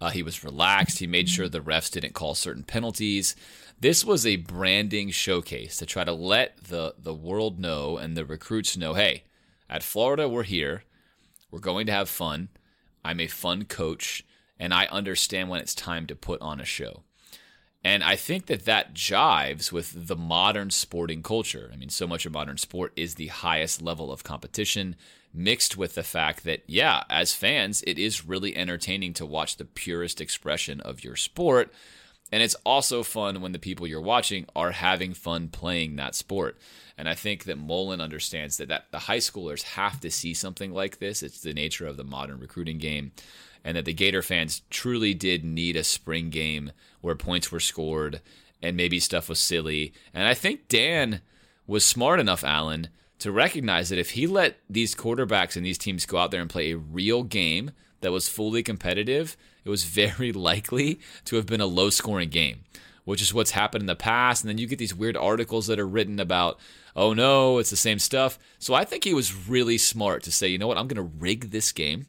Uh, 0.00 0.10
he 0.10 0.22
was 0.22 0.44
relaxed. 0.44 0.98
He 0.98 1.06
made 1.06 1.28
sure 1.28 1.48
the 1.48 1.60
refs 1.60 1.90
didn't 1.90 2.12
call 2.14 2.34
certain 2.34 2.64
penalties. 2.64 3.34
This 3.80 4.04
was 4.04 4.26
a 4.26 4.36
branding 4.36 5.10
showcase 5.10 5.78
to 5.78 5.86
try 5.86 6.04
to 6.04 6.12
let 6.12 6.64
the 6.64 6.94
the 6.98 7.14
world 7.14 7.58
know 7.58 7.96
and 7.96 8.14
the 8.16 8.26
recruits 8.26 8.76
know, 8.76 8.92
hey, 8.92 9.24
at 9.68 9.82
Florida 9.82 10.28
we're 10.28 10.42
here. 10.42 10.84
We're 11.50 11.60
going 11.60 11.86
to 11.86 11.92
have 11.92 12.08
fun. 12.08 12.50
I'm 13.04 13.20
a 13.20 13.26
fun 13.26 13.64
coach, 13.64 14.24
and 14.58 14.74
I 14.74 14.84
understand 14.86 15.48
when 15.48 15.60
it's 15.60 15.74
time 15.74 16.06
to 16.06 16.14
put 16.14 16.42
on 16.42 16.60
a 16.60 16.64
show. 16.64 17.04
And 17.82 18.04
I 18.04 18.14
think 18.16 18.46
that 18.46 18.66
that 18.66 18.94
jives 18.94 19.72
with 19.72 20.06
the 20.06 20.16
modern 20.16 20.70
sporting 20.70 21.22
culture. 21.22 21.70
I 21.72 21.76
mean, 21.76 21.88
so 21.88 22.06
much 22.06 22.26
of 22.26 22.32
modern 22.32 22.58
sport 22.58 22.92
is 22.94 23.14
the 23.14 23.28
highest 23.28 23.80
level 23.80 24.12
of 24.12 24.22
competition, 24.22 24.96
mixed 25.32 25.76
with 25.78 25.94
the 25.94 26.02
fact 26.02 26.44
that, 26.44 26.62
yeah, 26.66 27.04
as 27.08 27.32
fans, 27.32 27.82
it 27.86 27.98
is 27.98 28.26
really 28.26 28.54
entertaining 28.54 29.14
to 29.14 29.24
watch 29.24 29.56
the 29.56 29.64
purest 29.64 30.20
expression 30.20 30.80
of 30.82 31.02
your 31.02 31.16
sport. 31.16 31.72
And 32.32 32.42
it's 32.42 32.56
also 32.66 33.02
fun 33.02 33.40
when 33.40 33.52
the 33.52 33.58
people 33.58 33.86
you're 33.86 34.00
watching 34.00 34.46
are 34.54 34.72
having 34.72 35.14
fun 35.14 35.48
playing 35.48 35.96
that 35.96 36.14
sport. 36.14 36.58
And 36.98 37.08
I 37.08 37.14
think 37.14 37.44
that 37.44 37.58
Mullen 37.58 38.00
understands 38.00 38.58
that, 38.58 38.68
that 38.68 38.86
the 38.90 38.98
high 38.98 39.18
schoolers 39.18 39.62
have 39.62 40.00
to 40.00 40.10
see 40.10 40.34
something 40.34 40.72
like 40.72 40.98
this. 40.98 41.22
It's 41.22 41.40
the 41.40 41.54
nature 41.54 41.86
of 41.86 41.96
the 41.96 42.04
modern 42.04 42.38
recruiting 42.38 42.78
game. 42.78 43.12
And 43.64 43.76
that 43.76 43.84
the 43.84 43.92
Gator 43.92 44.22
fans 44.22 44.62
truly 44.70 45.14
did 45.14 45.44
need 45.44 45.76
a 45.76 45.84
spring 45.84 46.30
game 46.30 46.72
where 47.00 47.14
points 47.14 47.52
were 47.52 47.60
scored 47.60 48.20
and 48.62 48.76
maybe 48.76 49.00
stuff 49.00 49.28
was 49.28 49.38
silly. 49.38 49.92
And 50.14 50.26
I 50.26 50.34
think 50.34 50.68
Dan 50.68 51.20
was 51.66 51.84
smart 51.84 52.20
enough, 52.20 52.44
Alan, 52.44 52.88
to 53.18 53.30
recognize 53.30 53.90
that 53.90 53.98
if 53.98 54.10
he 54.10 54.26
let 54.26 54.58
these 54.68 54.94
quarterbacks 54.94 55.56
and 55.56 55.64
these 55.64 55.78
teams 55.78 56.06
go 56.06 56.18
out 56.18 56.30
there 56.30 56.40
and 56.40 56.50
play 56.50 56.72
a 56.72 56.78
real 56.78 57.22
game 57.22 57.70
that 58.00 58.12
was 58.12 58.28
fully 58.28 58.62
competitive, 58.62 59.36
it 59.64 59.68
was 59.68 59.84
very 59.84 60.32
likely 60.50 61.00
to 61.26 61.36
have 61.36 61.46
been 61.46 61.60
a 61.60 61.66
low 61.66 61.90
scoring 61.90 62.30
game, 62.30 62.64
which 63.04 63.22
is 63.22 63.34
what's 63.34 63.52
happened 63.52 63.82
in 63.82 63.86
the 63.86 63.94
past. 63.94 64.42
And 64.42 64.48
then 64.48 64.58
you 64.58 64.66
get 64.66 64.78
these 64.78 64.94
weird 64.94 65.16
articles 65.16 65.66
that 65.66 65.78
are 65.78 65.86
written 65.88 66.18
about 66.18 66.58
oh 66.96 67.12
no, 67.12 67.58
it's 67.58 67.70
the 67.70 67.76
same 67.76 67.98
stuff. 67.98 68.38
So 68.58 68.74
I 68.74 68.84
think 68.84 69.04
he 69.04 69.14
was 69.14 69.48
really 69.48 69.78
smart 69.78 70.22
to 70.24 70.32
say, 70.32 70.48
you 70.48 70.58
know 70.58 70.66
what, 70.66 70.78
I'm 70.78 70.88
going 70.88 70.96
to 70.96 71.16
rig 71.18 71.50
this 71.50 71.72
game. 71.72 72.06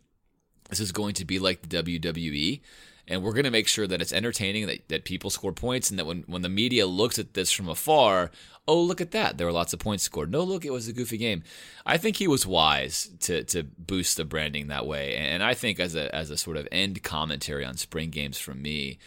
This 0.72 0.80
is 0.80 0.92
going 0.92 1.14
to 1.16 1.26
be 1.26 1.38
like 1.38 1.62
the 1.62 1.84
WWE. 1.84 2.62
And 3.08 3.24
we're 3.24 3.34
going 3.34 3.46
to 3.46 3.52
make 3.52 3.68
sure 3.68 3.88
that 3.88 4.02
it's 4.02 4.14
entertaining, 4.14 4.68
that, 4.68 4.88
that 4.88 5.04
people 5.06 5.30
score 5.30 5.52
points, 5.52 5.90
and 5.90 6.00
that 6.00 6.06
when, 6.06 6.24
when 6.28 6.44
the 6.44 6.50
media 6.50 6.88
looks 6.88 7.20
at 7.20 7.34
this 7.34 7.52
from 7.52 7.68
afar, 7.68 8.32
oh, 8.68 8.82
look 8.82 9.02
at 9.02 9.12
that. 9.12 9.38
There 9.38 9.48
were 9.48 9.54
lots 9.54 9.74
of 9.74 9.80
points 9.80 10.04
scored. 10.04 10.32
No, 10.32 10.44
look, 10.44 10.64
it 10.64 10.72
was 10.72 10.88
a 10.88 10.94
goofy 10.94 11.18
game. 11.18 11.44
I 11.86 11.98
think 11.98 12.18
he 12.18 12.28
was 12.28 12.48
wise 12.48 13.10
to, 13.22 13.44
to 13.46 13.64
boost 13.64 14.16
the 14.18 14.24
branding 14.24 14.68
that 14.68 14.88
way. 14.88 15.16
And 15.16 15.44
I 15.44 15.54
think 15.56 15.80
as 15.80 15.94
a, 15.94 16.14
as 16.16 16.30
a 16.30 16.38
sort 16.38 16.58
of 16.58 16.68
end 16.72 17.04
commentary 17.04 17.66
on 17.66 17.76
spring 17.76 18.12
games 18.12 18.38
from 18.38 18.62
me, 18.62 18.98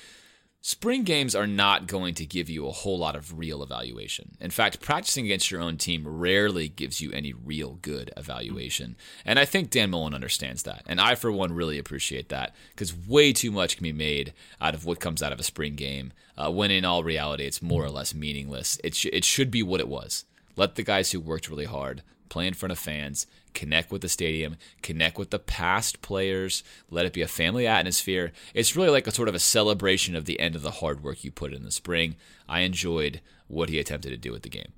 Spring 0.66 1.02
games 1.02 1.34
are 1.34 1.46
not 1.46 1.86
going 1.86 2.14
to 2.14 2.24
give 2.24 2.48
you 2.48 2.66
a 2.66 2.72
whole 2.72 2.98
lot 2.98 3.14
of 3.14 3.38
real 3.38 3.62
evaluation. 3.62 4.34
In 4.40 4.50
fact, 4.50 4.80
practicing 4.80 5.26
against 5.26 5.50
your 5.50 5.60
own 5.60 5.76
team 5.76 6.08
rarely 6.08 6.68
gives 6.68 7.02
you 7.02 7.12
any 7.12 7.34
real 7.34 7.74
good 7.82 8.10
evaluation. 8.16 8.96
And 9.26 9.38
I 9.38 9.44
think 9.44 9.68
Dan 9.68 9.90
Mullen 9.90 10.14
understands 10.14 10.62
that. 10.62 10.82
And 10.86 11.02
I, 11.02 11.16
for 11.16 11.30
one, 11.30 11.52
really 11.52 11.78
appreciate 11.78 12.30
that 12.30 12.54
because 12.70 12.96
way 12.96 13.34
too 13.34 13.50
much 13.50 13.76
can 13.76 13.82
be 13.82 13.92
made 13.92 14.32
out 14.58 14.72
of 14.72 14.86
what 14.86 15.00
comes 15.00 15.22
out 15.22 15.32
of 15.32 15.38
a 15.38 15.42
spring 15.42 15.74
game 15.74 16.14
uh, 16.38 16.50
when 16.50 16.70
in 16.70 16.86
all 16.86 17.04
reality 17.04 17.44
it's 17.44 17.60
more 17.60 17.84
or 17.84 17.90
less 17.90 18.14
meaningless. 18.14 18.78
It, 18.82 18.94
sh- 18.94 19.08
it 19.12 19.26
should 19.26 19.50
be 19.50 19.62
what 19.62 19.80
it 19.80 19.88
was. 19.88 20.24
Let 20.56 20.76
the 20.76 20.82
guys 20.82 21.12
who 21.12 21.20
worked 21.20 21.50
really 21.50 21.66
hard 21.66 22.02
play 22.30 22.46
in 22.46 22.54
front 22.54 22.72
of 22.72 22.78
fans, 22.78 23.26
connect 23.54 23.90
with 23.90 24.02
the 24.02 24.08
stadium, 24.08 24.56
connect 24.82 25.16
with 25.16 25.30
the 25.30 25.38
past 25.38 26.02
players, 26.02 26.62
let 26.90 27.06
it 27.06 27.12
be 27.12 27.22
a 27.22 27.28
family 27.28 27.66
atmosphere. 27.66 28.32
It's 28.52 28.76
really 28.76 28.90
like 28.90 29.06
a 29.06 29.12
sort 29.12 29.28
of 29.28 29.34
a 29.34 29.38
celebration 29.38 30.14
of 30.14 30.26
the 30.26 30.38
end 30.40 30.54
of 30.56 30.62
the 30.62 30.70
hard 30.70 31.02
work 31.02 31.24
you 31.24 31.30
put 31.30 31.52
in 31.52 31.62
the 31.62 31.70
spring. 31.70 32.16
I 32.48 32.60
enjoyed 32.60 33.20
what 33.46 33.68
he 33.68 33.78
attempted 33.78 34.10
to 34.10 34.16
do 34.16 34.32
with 34.32 34.42
the 34.42 34.48
game. 34.48 34.72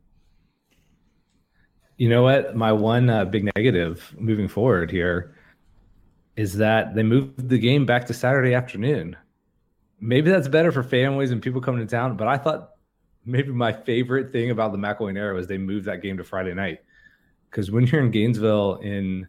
You 1.97 2.11
know 2.11 2.23
what? 2.23 2.55
My 2.55 2.73
one 2.73 3.09
uh, 3.09 3.25
big 3.25 3.51
negative 3.57 4.15
moving 4.19 4.49
forward 4.49 4.91
here 4.91 5.35
is 6.37 6.57
that 6.59 6.95
they 6.95 7.03
moved 7.03 7.49
the 7.49 7.59
game 7.59 7.87
back 7.87 8.07
to 8.07 8.15
Saturday 8.15 8.53
afternoon. 8.53 9.17
Maybe 9.99 10.31
that's 10.31 10.49
better 10.49 10.71
for 10.71 10.83
families 10.83 11.31
and 11.31 11.41
people 11.41 11.63
coming 11.63 11.81
to 11.81 11.91
town, 11.91 12.19
but 12.19 12.29
I 12.29 12.37
thought 12.37 12.73
maybe 13.25 13.51
my 13.51 13.73
favorite 13.73 14.31
thing 14.31 14.51
about 14.51 14.73
the 14.73 14.79
McElwain 14.79 15.17
era 15.17 15.35
was 15.35 15.47
they 15.47 15.57
moved 15.57 15.87
that 15.87 16.03
game 16.03 16.19
to 16.19 16.25
Friday 16.25 16.53
night 16.53 16.81
because 17.57 17.71
when 17.71 17.87
you're 17.87 18.03
in 18.03 18.11
Gainesville 18.11 18.77
in 18.83 19.27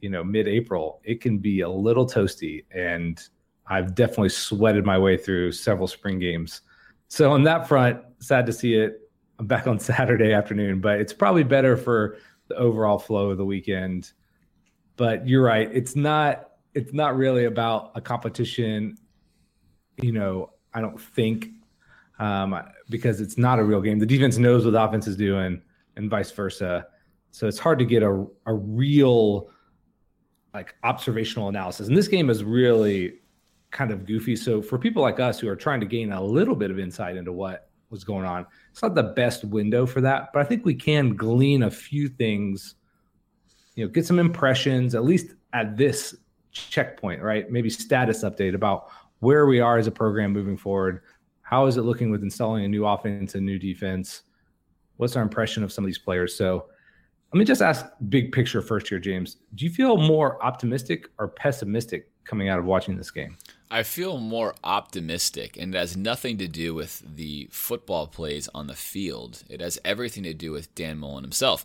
you 0.00 0.10
know 0.10 0.24
mid-April, 0.24 1.00
it 1.04 1.20
can 1.20 1.38
be 1.38 1.60
a 1.60 1.68
little 1.68 2.04
toasty, 2.04 2.64
and 2.72 3.22
I've 3.68 3.94
definitely 3.94 4.30
sweated 4.30 4.84
my 4.84 4.98
way 4.98 5.16
through 5.16 5.52
several 5.52 5.86
spring 5.86 6.18
games. 6.18 6.62
So 7.06 7.30
on 7.30 7.44
that 7.44 7.68
front, 7.68 8.02
sad 8.18 8.44
to 8.46 8.52
see 8.52 8.74
it. 8.74 9.08
I'm 9.38 9.46
back 9.46 9.68
on 9.68 9.78
Saturday 9.78 10.32
afternoon, 10.32 10.80
but 10.80 11.00
it's 11.00 11.12
probably 11.12 11.44
better 11.44 11.76
for 11.76 12.16
the 12.48 12.56
overall 12.56 12.98
flow 12.98 13.30
of 13.30 13.38
the 13.38 13.44
weekend. 13.44 14.10
But 14.96 15.28
you're 15.28 15.44
right; 15.44 15.70
it's 15.72 15.94
not 15.94 16.50
it's 16.74 16.92
not 16.92 17.16
really 17.16 17.44
about 17.44 17.92
a 17.94 18.00
competition. 18.00 18.96
You 20.02 20.10
know, 20.10 20.54
I 20.74 20.80
don't 20.80 21.00
think 21.00 21.50
um, 22.18 22.60
because 22.88 23.20
it's 23.20 23.38
not 23.38 23.60
a 23.60 23.62
real 23.62 23.80
game. 23.80 24.00
The 24.00 24.06
defense 24.06 24.38
knows 24.38 24.64
what 24.64 24.72
the 24.72 24.82
offense 24.82 25.06
is 25.06 25.16
doing, 25.16 25.62
and 25.94 26.10
vice 26.10 26.32
versa. 26.32 26.88
So 27.30 27.46
it's 27.46 27.58
hard 27.58 27.78
to 27.78 27.84
get 27.84 28.02
a, 28.02 28.26
a 28.46 28.54
real 28.54 29.50
like 30.52 30.74
observational 30.82 31.48
analysis. 31.48 31.88
And 31.88 31.96
this 31.96 32.08
game 32.08 32.28
is 32.28 32.42
really 32.42 33.20
kind 33.70 33.92
of 33.92 34.04
goofy. 34.04 34.34
So 34.36 34.60
for 34.60 34.78
people 34.78 35.02
like 35.02 35.20
us 35.20 35.38
who 35.38 35.48
are 35.48 35.56
trying 35.56 35.80
to 35.80 35.86
gain 35.86 36.12
a 36.12 36.22
little 36.22 36.56
bit 36.56 36.70
of 36.70 36.78
insight 36.78 37.16
into 37.16 37.32
what 37.32 37.70
was 37.90 38.04
going 38.04 38.24
on, 38.24 38.46
it's 38.72 38.82
not 38.82 38.94
the 38.94 39.02
best 39.02 39.44
window 39.44 39.86
for 39.86 40.00
that, 40.00 40.30
but 40.32 40.40
I 40.40 40.44
think 40.44 40.64
we 40.64 40.74
can 40.74 41.14
glean 41.14 41.62
a 41.62 41.70
few 41.70 42.08
things, 42.08 42.74
you 43.76 43.84
know, 43.84 43.90
get 43.90 44.06
some 44.06 44.18
impressions, 44.18 44.94
at 44.94 45.04
least 45.04 45.34
at 45.52 45.76
this 45.76 46.16
checkpoint, 46.50 47.22
right? 47.22 47.50
Maybe 47.50 47.70
status 47.70 48.24
update 48.24 48.54
about 48.54 48.88
where 49.20 49.46
we 49.46 49.60
are 49.60 49.78
as 49.78 49.86
a 49.86 49.92
program 49.92 50.32
moving 50.32 50.56
forward. 50.56 51.02
How 51.42 51.66
is 51.66 51.76
it 51.76 51.82
looking 51.82 52.10
with 52.10 52.22
installing 52.22 52.64
a 52.64 52.68
new 52.68 52.86
offense 52.86 53.34
and 53.34 53.46
new 53.46 53.58
defense? 53.58 54.22
What's 54.96 55.16
our 55.16 55.22
impression 55.22 55.62
of 55.62 55.72
some 55.72 55.84
of 55.84 55.86
these 55.86 55.98
players? 55.98 56.34
So 56.34 56.66
let 57.32 57.38
me 57.38 57.44
just 57.44 57.62
ask 57.62 57.86
big 58.08 58.32
picture 58.32 58.60
first 58.60 58.88
here, 58.88 58.98
James. 58.98 59.36
Do 59.54 59.64
you 59.64 59.70
feel 59.70 59.96
more 59.96 60.42
optimistic 60.44 61.08
or 61.18 61.28
pessimistic 61.28 62.10
coming 62.24 62.48
out 62.48 62.58
of 62.58 62.64
watching 62.64 62.96
this 62.96 63.10
game? 63.10 63.36
I 63.70 63.84
feel 63.84 64.18
more 64.18 64.54
optimistic, 64.64 65.56
and 65.56 65.72
it 65.72 65.78
has 65.78 65.96
nothing 65.96 66.38
to 66.38 66.48
do 66.48 66.74
with 66.74 67.02
the 67.06 67.48
football 67.52 68.08
plays 68.08 68.48
on 68.52 68.66
the 68.66 68.74
field. 68.74 69.44
It 69.48 69.60
has 69.60 69.78
everything 69.84 70.24
to 70.24 70.34
do 70.34 70.50
with 70.50 70.74
Dan 70.74 70.98
Mullen 70.98 71.22
himself. 71.22 71.64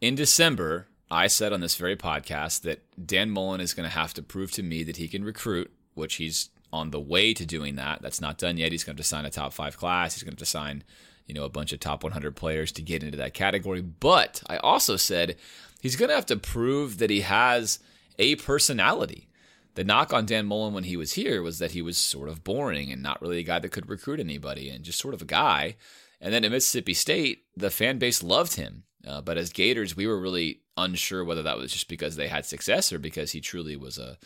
In 0.00 0.14
December, 0.14 0.86
I 1.10 1.26
said 1.26 1.52
on 1.52 1.60
this 1.60 1.76
very 1.76 1.96
podcast 1.96 2.62
that 2.62 2.82
Dan 3.06 3.30
Mullen 3.30 3.60
is 3.60 3.74
going 3.74 3.88
to 3.88 3.94
have 3.94 4.14
to 4.14 4.22
prove 4.22 4.52
to 4.52 4.62
me 4.62 4.82
that 4.84 4.96
he 4.96 5.06
can 5.06 5.22
recruit, 5.22 5.70
which 5.92 6.14
he's 6.14 6.48
on 6.72 6.90
the 6.90 7.00
way 7.00 7.34
to 7.34 7.44
doing 7.44 7.76
that. 7.76 8.00
That's 8.00 8.22
not 8.22 8.38
done 8.38 8.56
yet. 8.56 8.72
He's 8.72 8.84
going 8.84 8.96
to 8.96 9.02
sign 9.02 9.26
a 9.26 9.30
top 9.30 9.52
five 9.52 9.76
class. 9.76 10.14
He's 10.14 10.22
going 10.22 10.36
to 10.36 10.46
sign 10.46 10.82
you 11.26 11.34
know, 11.34 11.44
a 11.44 11.50
bunch 11.50 11.72
of 11.72 11.80
top 11.80 12.02
100 12.02 12.36
players 12.36 12.72
to 12.72 12.82
get 12.82 13.02
into 13.02 13.16
that 13.18 13.34
category. 13.34 13.80
But 13.80 14.42
I 14.46 14.58
also 14.58 14.96
said 14.96 15.36
he's 15.80 15.96
going 15.96 16.08
to 16.08 16.14
have 16.14 16.26
to 16.26 16.36
prove 16.36 16.98
that 16.98 17.10
he 17.10 17.22
has 17.22 17.78
a 18.18 18.36
personality. 18.36 19.28
The 19.74 19.84
knock 19.84 20.12
on 20.12 20.26
Dan 20.26 20.46
Mullen 20.46 20.74
when 20.74 20.84
he 20.84 20.96
was 20.96 21.14
here 21.14 21.42
was 21.42 21.58
that 21.58 21.72
he 21.72 21.82
was 21.82 21.96
sort 21.96 22.28
of 22.28 22.44
boring 22.44 22.92
and 22.92 23.02
not 23.02 23.20
really 23.20 23.38
a 23.38 23.44
guy 23.44 23.58
that 23.58 23.72
could 23.72 23.88
recruit 23.88 24.20
anybody 24.20 24.70
and 24.70 24.84
just 24.84 25.00
sort 25.00 25.14
of 25.14 25.22
a 25.22 25.26
guy. 25.26 25.76
And 26.20 26.32
then 26.32 26.44
at 26.44 26.52
Mississippi 26.52 26.94
State, 26.94 27.44
the 27.56 27.70
fan 27.70 27.98
base 27.98 28.22
loved 28.22 28.54
him. 28.54 28.84
Uh, 29.06 29.20
but 29.20 29.36
as 29.36 29.50
Gators, 29.50 29.96
we 29.96 30.06
were 30.06 30.18
really 30.18 30.60
unsure 30.76 31.24
whether 31.24 31.42
that 31.42 31.56
was 31.56 31.72
just 31.72 31.88
because 31.88 32.16
they 32.16 32.28
had 32.28 32.46
success 32.46 32.92
or 32.92 32.98
because 32.98 33.32
he 33.32 33.40
truly 33.40 33.76
was 33.76 33.98
a, 33.98 34.16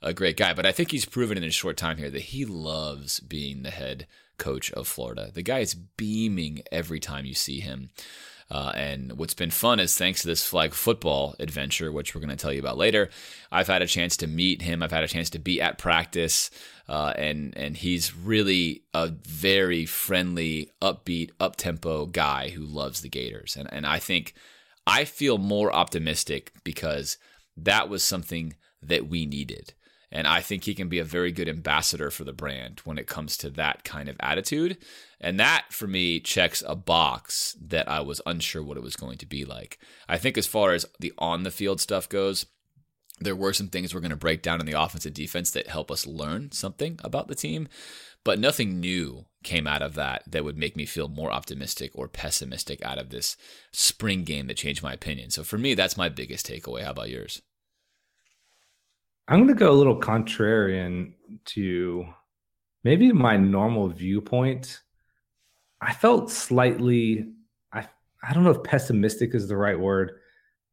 a 0.00 0.14
great 0.14 0.36
guy. 0.36 0.54
But 0.54 0.66
I 0.66 0.72
think 0.72 0.90
he's 0.90 1.04
proven 1.04 1.36
in 1.36 1.44
a 1.44 1.50
short 1.50 1.76
time 1.76 1.98
here 1.98 2.10
that 2.10 2.20
he 2.20 2.44
loves 2.44 3.20
being 3.20 3.62
the 3.62 3.70
head 3.70 4.06
coach 4.42 4.72
of 4.72 4.88
Florida. 4.88 5.30
The 5.32 5.42
guy 5.42 5.60
is 5.60 5.74
beaming 5.74 6.62
every 6.72 6.98
time 6.98 7.24
you 7.24 7.34
see 7.34 7.60
him. 7.60 7.90
Uh, 8.50 8.72
and 8.74 9.12
what's 9.12 9.34
been 9.34 9.50
fun 9.50 9.80
is 9.80 9.96
thanks 9.96 10.20
to 10.20 10.26
this 10.26 10.44
flag 10.44 10.74
football 10.74 11.34
adventure, 11.38 11.90
which 11.90 12.14
we're 12.14 12.20
going 12.20 12.36
to 12.36 12.36
tell 12.36 12.52
you 12.52 12.60
about 12.60 12.76
later, 12.76 13.08
I've 13.50 13.68
had 13.68 13.80
a 13.80 13.86
chance 13.86 14.16
to 14.18 14.26
meet 14.26 14.60
him. 14.60 14.82
I've 14.82 14.90
had 14.90 15.04
a 15.04 15.08
chance 15.08 15.30
to 15.30 15.38
be 15.38 15.60
at 15.62 15.78
practice, 15.78 16.50
uh, 16.86 17.14
and 17.16 17.56
and 17.56 17.76
he's 17.76 18.14
really 18.14 18.82
a 18.92 19.08
very 19.08 19.86
friendly, 19.86 20.70
upbeat, 20.82 21.30
up 21.40 21.56
tempo 21.56 22.04
guy 22.04 22.50
who 22.50 22.62
loves 22.62 23.00
the 23.00 23.08
Gators. 23.08 23.56
And 23.56 23.72
and 23.72 23.86
I 23.86 23.98
think 23.98 24.34
I 24.86 25.04
feel 25.06 25.38
more 25.38 25.72
optimistic 25.72 26.52
because 26.62 27.16
that 27.56 27.88
was 27.88 28.02
something 28.02 28.56
that 28.82 29.06
we 29.06 29.24
needed. 29.24 29.72
And 30.12 30.26
I 30.26 30.42
think 30.42 30.64
he 30.64 30.74
can 30.74 30.88
be 30.88 30.98
a 30.98 31.04
very 31.04 31.32
good 31.32 31.48
ambassador 31.48 32.10
for 32.10 32.24
the 32.24 32.34
brand 32.34 32.80
when 32.84 32.98
it 32.98 33.06
comes 33.06 33.36
to 33.38 33.50
that 33.50 33.82
kind 33.82 34.10
of 34.10 34.16
attitude. 34.20 34.76
And 35.20 35.40
that 35.40 35.66
for 35.70 35.86
me 35.86 36.20
checks 36.20 36.62
a 36.66 36.76
box 36.76 37.56
that 37.60 37.88
I 37.88 38.00
was 38.00 38.20
unsure 38.26 38.62
what 38.62 38.76
it 38.76 38.82
was 38.82 38.94
going 38.94 39.16
to 39.18 39.26
be 39.26 39.44
like. 39.44 39.78
I 40.08 40.18
think 40.18 40.36
as 40.36 40.46
far 40.46 40.72
as 40.72 40.84
the 41.00 41.12
on 41.16 41.44
the 41.44 41.50
field 41.50 41.80
stuff 41.80 42.08
goes, 42.08 42.44
there 43.20 43.36
were 43.36 43.52
some 43.52 43.68
things 43.68 43.94
we're 43.94 44.00
going 44.00 44.10
to 44.10 44.16
break 44.16 44.42
down 44.42 44.60
in 44.60 44.66
the 44.66 44.80
offense 44.80 45.06
and 45.06 45.14
defense 45.14 45.50
that 45.52 45.68
help 45.68 45.90
us 45.90 46.06
learn 46.06 46.52
something 46.52 46.98
about 47.04 47.28
the 47.28 47.34
team, 47.34 47.68
but 48.24 48.38
nothing 48.38 48.80
new 48.80 49.26
came 49.44 49.66
out 49.66 49.82
of 49.82 49.94
that 49.94 50.24
that 50.26 50.44
would 50.44 50.58
make 50.58 50.76
me 50.76 50.86
feel 50.86 51.08
more 51.08 51.32
optimistic 51.32 51.92
or 51.94 52.08
pessimistic 52.08 52.84
out 52.84 52.98
of 52.98 53.10
this 53.10 53.36
spring 53.72 54.24
game 54.24 54.46
that 54.48 54.56
changed 54.56 54.82
my 54.82 54.92
opinion. 54.92 55.30
So 55.30 55.44
for 55.44 55.58
me, 55.58 55.74
that's 55.74 55.96
my 55.96 56.08
biggest 56.08 56.46
takeaway. 56.46 56.84
How 56.84 56.90
about 56.90 57.10
yours? 57.10 57.42
I'm 59.28 59.38
going 59.38 59.48
to 59.48 59.54
go 59.54 59.70
a 59.70 59.72
little 59.72 59.98
contrarian 59.98 61.12
to 61.46 62.06
maybe 62.84 63.12
my 63.12 63.36
normal 63.36 63.88
viewpoint. 63.88 64.80
I 65.80 65.92
felt 65.92 66.30
slightly, 66.30 67.32
I, 67.72 67.86
I 68.22 68.32
don't 68.32 68.44
know 68.44 68.50
if 68.50 68.62
pessimistic 68.62 69.34
is 69.34 69.48
the 69.48 69.56
right 69.56 69.78
word. 69.78 70.12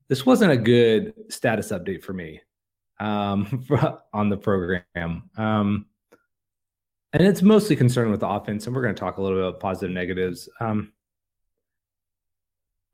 This 0.08 0.26
wasn't 0.26 0.52
a 0.52 0.58
good 0.58 1.14
status 1.30 1.72
update 1.72 2.04
for 2.04 2.14
me 2.14 2.42
um, 3.00 3.66
on 4.14 4.30
the 4.30 4.38
program. 4.38 5.30
Um, 5.38 5.86
and 7.14 7.24
it's 7.26 7.42
mostly 7.42 7.76
concerned 7.76 8.12
with 8.12 8.20
the 8.20 8.28
offense. 8.28 8.66
And 8.66 8.76
we're 8.76 8.84
going 8.84 8.96
to 8.96 9.00
talk 9.00 9.18
a 9.18 9.22
little 9.22 9.38
bit 9.38 9.48
about 9.48 9.60
positive 9.60 9.92
negatives. 9.92 10.50
Um, 10.60 10.94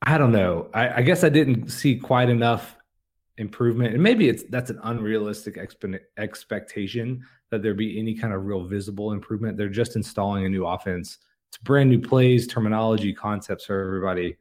I 0.02 0.18
don't 0.18 0.32
know. 0.32 0.70
I, 0.74 1.00
I 1.00 1.02
guess 1.02 1.24
I 1.24 1.30
didn't 1.30 1.70
see 1.70 1.98
quite 1.98 2.30
enough 2.30 2.78
improvement 3.38 3.94
and 3.94 4.02
maybe 4.02 4.30
it's 4.30 4.44
that's 4.44 4.70
an 4.70 4.80
unrealistic 4.84 5.56
expe- 5.56 6.00
expectation 6.18 7.22
that 7.52 7.62
there 7.62 7.74
be 7.74 8.00
any 8.00 8.14
kind 8.14 8.34
of 8.34 8.46
real 8.46 8.66
visible 8.66 9.12
improvement. 9.12 9.58
They're 9.58 9.70
just 9.70 9.96
installing 9.96 10.46
a 10.46 10.50
new 10.50 10.66
offense. 10.66 11.20
It's 11.50 11.58
brand 11.58 11.90
new 11.90 12.00
plays 12.00 12.48
terminology 12.48 13.14
concepts 13.14 13.66
for 13.66 13.80
everybody. 13.82 14.38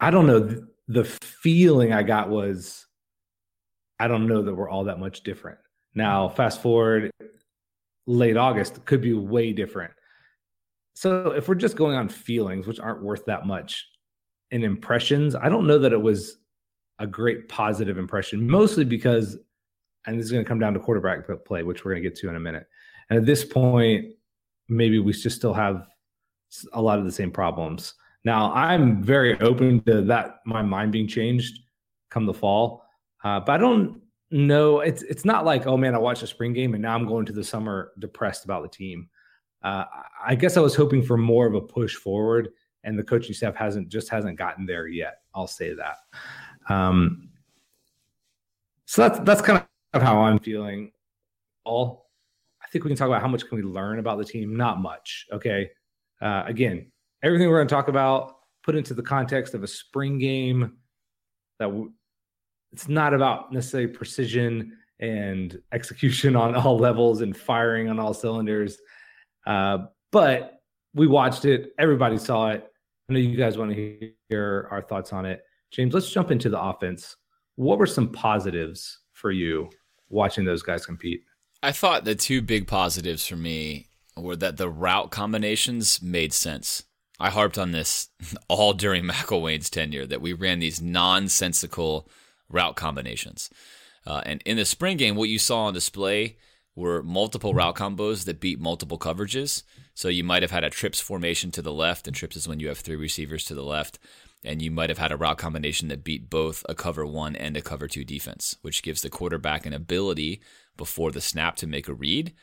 I 0.00 0.10
don't 0.10 0.26
know. 0.26 0.66
The 0.88 1.04
feeling 1.04 1.94
i 1.94 2.02
got 2.02 2.28
was 2.28 2.86
i 3.98 4.06
don't 4.06 4.26
know 4.26 4.42
that 4.42 4.54
we're 4.54 4.68
all 4.68 4.84
that 4.84 4.98
much 4.98 5.22
different. 5.22 5.58
Now 5.94 6.28
fast 6.28 6.60
forward 6.60 7.10
late 8.06 8.36
august 8.36 8.84
could 8.84 9.00
be 9.00 9.14
way 9.14 9.52
different. 9.52 9.92
So 10.94 11.32
if 11.32 11.48
we're 11.48 11.54
just 11.54 11.76
going 11.76 11.96
on 11.96 12.08
feelings 12.08 12.66
which 12.66 12.80
aren't 12.80 13.02
worth 13.02 13.24
that 13.26 13.46
much 13.46 13.88
impressions, 14.62 15.34
I 15.34 15.48
don't 15.48 15.66
know 15.66 15.78
that 15.78 15.92
it 15.92 16.00
was 16.00 16.38
a 16.98 17.06
great 17.06 17.48
positive 17.48 17.98
impression, 17.98 18.48
mostly 18.48 18.84
because, 18.84 19.36
and 20.06 20.18
this 20.18 20.26
is 20.26 20.32
going 20.32 20.44
to 20.44 20.48
come 20.48 20.60
down 20.60 20.74
to 20.74 20.80
quarterback 20.80 21.26
play, 21.44 21.62
which 21.62 21.84
we're 21.84 21.92
going 21.92 22.02
to 22.02 22.08
get 22.08 22.18
to 22.20 22.28
in 22.28 22.36
a 22.36 22.40
minute. 22.40 22.66
And 23.10 23.18
at 23.18 23.26
this 23.26 23.44
point, 23.44 24.06
maybe 24.68 24.98
we 24.98 25.12
just 25.12 25.36
still 25.36 25.54
have 25.54 25.86
a 26.72 26.80
lot 26.80 26.98
of 26.98 27.04
the 27.04 27.12
same 27.12 27.30
problems. 27.30 27.94
Now, 28.24 28.52
I'm 28.54 29.02
very 29.02 29.38
open 29.40 29.82
to 29.84 30.02
that, 30.02 30.36
my 30.46 30.62
mind 30.62 30.92
being 30.92 31.08
changed 31.08 31.58
come 32.10 32.26
the 32.26 32.34
fall. 32.34 32.84
Uh, 33.22 33.40
but 33.40 33.52
I 33.52 33.58
don't 33.58 34.00
know. 34.30 34.80
It's 34.80 35.02
it's 35.02 35.24
not 35.24 35.44
like, 35.44 35.66
oh 35.66 35.76
man, 35.76 35.94
I 35.94 35.98
watched 35.98 36.22
a 36.22 36.26
spring 36.26 36.52
game 36.52 36.74
and 36.74 36.82
now 36.82 36.94
I'm 36.94 37.06
going 37.06 37.26
to 37.26 37.32
the 37.32 37.44
summer 37.44 37.92
depressed 37.98 38.44
about 38.44 38.62
the 38.62 38.68
team. 38.68 39.08
Uh, 39.62 39.84
I 40.24 40.34
guess 40.34 40.56
I 40.56 40.60
was 40.60 40.74
hoping 40.74 41.02
for 41.02 41.16
more 41.16 41.46
of 41.46 41.54
a 41.54 41.60
push 41.60 41.94
forward 41.94 42.50
and 42.84 42.98
the 42.98 43.02
coaching 43.02 43.34
staff 43.34 43.54
hasn't 43.54 43.88
just 43.88 44.08
hasn't 44.08 44.38
gotten 44.38 44.66
there 44.66 44.86
yet. 44.86 45.22
I'll 45.34 45.46
say 45.46 45.74
that. 45.74 45.96
Um, 46.68 47.30
so 48.86 49.08
that's 49.08 49.18
that's 49.20 49.42
kind 49.42 49.64
of 49.92 50.02
how 50.02 50.20
I'm 50.20 50.38
feeling. 50.38 50.92
All 51.64 52.06
I 52.62 52.68
think 52.68 52.84
we 52.84 52.90
can 52.90 52.96
talk 52.96 53.08
about 53.08 53.22
how 53.22 53.28
much 53.28 53.46
can 53.46 53.56
we 53.56 53.62
learn 53.62 53.98
about 53.98 54.18
the 54.18 54.24
team. 54.24 54.56
Not 54.56 54.80
much. 54.80 55.26
Okay. 55.32 55.70
Uh, 56.20 56.44
again, 56.46 56.90
everything 57.22 57.48
we're 57.48 57.58
going 57.58 57.68
to 57.68 57.74
talk 57.74 57.88
about 57.88 58.36
put 58.62 58.74
into 58.74 58.94
the 58.94 59.02
context 59.02 59.54
of 59.54 59.62
a 59.62 59.66
spring 59.66 60.18
game. 60.18 60.76
That 61.58 61.66
w- 61.66 61.92
it's 62.72 62.88
not 62.88 63.14
about 63.14 63.52
necessarily 63.52 63.92
precision 63.92 64.76
and 65.00 65.60
execution 65.72 66.36
on 66.36 66.54
all 66.54 66.78
levels 66.78 67.20
and 67.20 67.36
firing 67.36 67.88
on 67.88 67.98
all 67.98 68.14
cylinders. 68.14 68.78
Uh, 69.46 69.86
but 70.10 70.62
we 70.94 71.06
watched 71.06 71.44
it. 71.44 71.72
Everybody 71.78 72.18
saw 72.18 72.50
it. 72.50 72.70
I 73.08 73.12
know 73.12 73.18
you 73.18 73.36
guys 73.36 73.58
want 73.58 73.74
to 73.74 74.12
hear 74.28 74.68
our 74.70 74.82
thoughts 74.82 75.12
on 75.12 75.26
it. 75.26 75.42
James, 75.70 75.92
let's 75.92 76.10
jump 76.10 76.30
into 76.30 76.48
the 76.48 76.60
offense. 76.60 77.16
What 77.56 77.78
were 77.78 77.86
some 77.86 78.10
positives 78.10 79.00
for 79.12 79.30
you 79.30 79.70
watching 80.08 80.44
those 80.44 80.62
guys 80.62 80.86
compete? 80.86 81.22
I 81.62 81.72
thought 81.72 82.04
the 82.04 82.14
two 82.14 82.42
big 82.42 82.66
positives 82.66 83.26
for 83.26 83.36
me 83.36 83.88
were 84.16 84.36
that 84.36 84.56
the 84.56 84.68
route 84.68 85.10
combinations 85.10 86.00
made 86.00 86.32
sense. 86.32 86.84
I 87.20 87.30
harped 87.30 87.58
on 87.58 87.72
this 87.72 88.08
all 88.48 88.72
during 88.72 89.04
McElwain's 89.08 89.70
tenure 89.70 90.06
that 90.06 90.20
we 90.20 90.32
ran 90.32 90.58
these 90.58 90.80
nonsensical 90.80 92.08
route 92.48 92.76
combinations. 92.76 93.50
Uh, 94.06 94.22
and 94.24 94.42
in 94.44 94.56
the 94.56 94.64
spring 94.64 94.96
game, 94.96 95.16
what 95.16 95.28
you 95.28 95.38
saw 95.38 95.64
on 95.64 95.74
display 95.74 96.36
were 96.76 97.02
multiple 97.02 97.54
route 97.54 97.76
combos 97.76 98.24
that 98.24 98.40
beat 98.40 98.60
multiple 98.60 98.98
coverages. 98.98 99.62
So 99.94 100.08
you 100.08 100.24
might 100.24 100.42
have 100.42 100.50
had 100.50 100.64
a 100.64 100.70
trips 100.70 101.00
formation 101.00 101.50
to 101.52 101.62
the 101.62 101.72
left, 101.72 102.06
and 102.06 102.14
trips 102.14 102.36
is 102.36 102.48
when 102.48 102.60
you 102.60 102.68
have 102.68 102.78
three 102.78 102.96
receivers 102.96 103.44
to 103.46 103.54
the 103.54 103.62
left. 103.62 103.98
And 104.44 104.60
you 104.60 104.70
might 104.70 104.90
have 104.90 104.98
had 104.98 105.12
a 105.12 105.16
route 105.16 105.38
combination 105.38 105.88
that 105.88 106.04
beat 106.04 106.28
both 106.28 106.66
a 106.68 106.74
cover 106.74 107.06
one 107.06 107.34
and 107.34 107.56
a 107.56 107.62
cover 107.62 107.88
two 107.88 108.04
defense, 108.04 108.56
which 108.60 108.82
gives 108.82 109.00
the 109.00 109.08
quarterback 109.08 109.64
an 109.64 109.72
ability 109.72 110.42
before 110.76 111.10
the 111.10 111.20
snap 111.20 111.56
to 111.56 111.66
make 111.66 111.88
a 111.88 111.94
read 111.94 112.34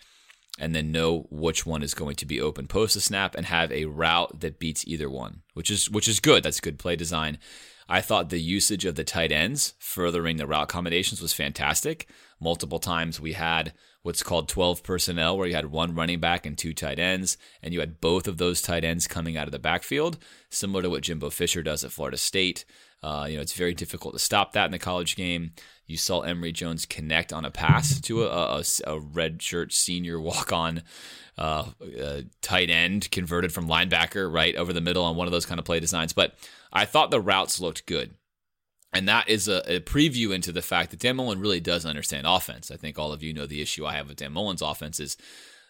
and 0.60 0.76
then 0.76 0.92
know 0.92 1.28
which 1.30 1.66
one 1.66 1.84
is 1.84 1.94
going 1.94 2.16
to 2.16 2.26
be 2.26 2.42
open 2.42 2.68
post 2.68 2.94
the 2.94 3.02
snap 3.02 3.36
and 3.36 3.46
have 3.46 3.72
a 3.72 3.86
route 3.86 4.40
that 4.42 4.60
beats 4.60 4.86
either 4.88 5.10
one, 5.10 5.42
which 5.54 5.72
is 5.72 5.90
which 5.90 6.08
is 6.08 6.20
good. 6.20 6.44
That's 6.44 6.60
good 6.60 6.80
play 6.80 6.96
design. 6.96 7.38
I 7.88 8.02
thought 8.02 8.30
the 8.30 8.40
usage 8.40 8.86
of 8.86 8.96
the 8.96 9.04
tight 9.04 9.32
ends 9.32 9.74
furthering 9.80 10.38
the 10.38 10.48
route 10.48 10.70
combinations 10.70 11.22
was 11.22 11.34
fantastic. 11.34 12.08
Multiple 12.40 12.80
times 12.80 13.20
we 13.20 13.34
had 13.34 13.74
what's 14.04 14.24
called 14.24 14.50
12 14.50 14.84
personnel, 14.84 15.38
where 15.38 15.48
you 15.48 15.56
had 15.56 15.72
one 15.72 15.94
running 15.94 16.20
back 16.20 16.46
and 16.46 16.58
two 16.58 16.74
tight 16.74 17.00
ends, 17.00 17.38
and 17.62 17.74
you 17.74 17.80
had 17.80 18.02
both 18.02 18.28
of 18.28 18.38
those 18.38 18.62
tight 18.62 18.84
ends 18.84 19.08
coming 19.08 19.38
out 19.38 19.48
of 19.48 19.52
the 19.52 19.60
backfield, 19.60 20.18
similar 20.50 20.82
to 20.82 20.90
what 20.90 21.04
Jimbo 21.04 21.30
Fisher 21.30 21.62
does 21.62 21.84
at 21.84 21.92
Florida 21.92 22.18
State. 22.18 22.66
Uh, 23.04 23.26
you 23.28 23.36
know, 23.36 23.42
it's 23.42 23.54
very 23.54 23.74
difficult 23.74 24.14
to 24.14 24.20
stop 24.20 24.54
that 24.54 24.66
in 24.66 24.72
the 24.72 24.80
college 24.80 25.16
game. 25.16 25.52
You 25.88 25.98
saw 25.98 26.22
Emory 26.22 26.52
Jones 26.52 26.86
connect 26.86 27.34
on 27.34 27.46
a 27.46 27.52
pass 27.52 28.00
to 28.02 28.24
a, 28.24 28.28
a, 28.28 28.64
a 28.86 29.00
red 29.00 29.42
shirt 29.42 29.74
senior 29.74 30.20
walk 30.22 30.54
on 30.54 30.84
uh, 31.38 31.66
uh, 32.02 32.22
tight 32.42 32.70
end 32.70 33.10
converted 33.12 33.52
from 33.52 33.68
linebacker 33.68 34.32
right 34.32 34.56
over 34.56 34.74
the 34.74 34.82
middle 34.82 35.04
on 35.04 35.16
one 35.16 35.28
of 35.28 35.32
those 35.32 35.46
kind 35.46 35.60
of 35.60 35.66
play 35.66 35.80
designs. 35.80 36.14
But 36.14 36.36
I 36.72 36.86
thought 36.86 37.12
the 37.12 37.22
routes 37.22 37.60
looked 37.60 37.86
good. 37.86 38.14
And 38.94 39.08
that 39.08 39.30
is 39.30 39.48
a, 39.48 39.76
a, 39.76 39.80
preview 39.80 40.34
into 40.36 40.52
the 40.52 40.62
fact 40.62 40.92
that 40.92 41.00
Dan 41.00 41.16
Mullen 41.16 41.40
really 41.40 41.62
does 41.62 41.86
understand 41.86 42.28
offense. 42.28 42.72
I 42.72 42.76
think 42.76 43.00
all 43.00 43.14
of 43.14 43.24
you 43.24 43.34
know 43.34 43.46
the 43.46 43.62
issue 43.62 43.86
I 43.86 43.94
have 43.94 44.10
with 44.10 44.18
Dan 44.18 44.34
Mullen's 44.34 44.62
offense 44.62 45.00
is 45.00 45.16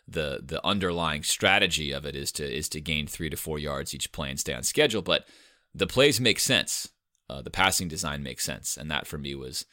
the 0.07 0.41
the 0.43 0.65
underlying 0.65 1.21
strategy 1.23 1.91
of 1.91 2.05
it 2.05 2.15
is 2.15 2.31
to 2.33 2.51
is 2.51 2.67
to 2.69 2.81
gain 2.81 3.05
three 3.05 3.29
to 3.29 3.37
four 3.37 3.59
yards 3.59 3.93
each 3.93 4.11
play 4.11 4.29
and 4.29 4.39
stay 4.39 4.53
on 4.53 4.63
schedule. 4.63 5.01
But 5.03 5.25
the 5.73 5.87
plays 5.87 6.19
make 6.19 6.39
sense. 6.39 6.89
Uh, 7.29 7.41
the 7.41 7.51
passing 7.51 7.87
design 7.87 8.23
makes 8.23 8.43
sense, 8.43 8.75
and 8.75 8.89
that 8.89 9.07
for 9.07 9.17
me 9.17 9.35
was 9.35 9.65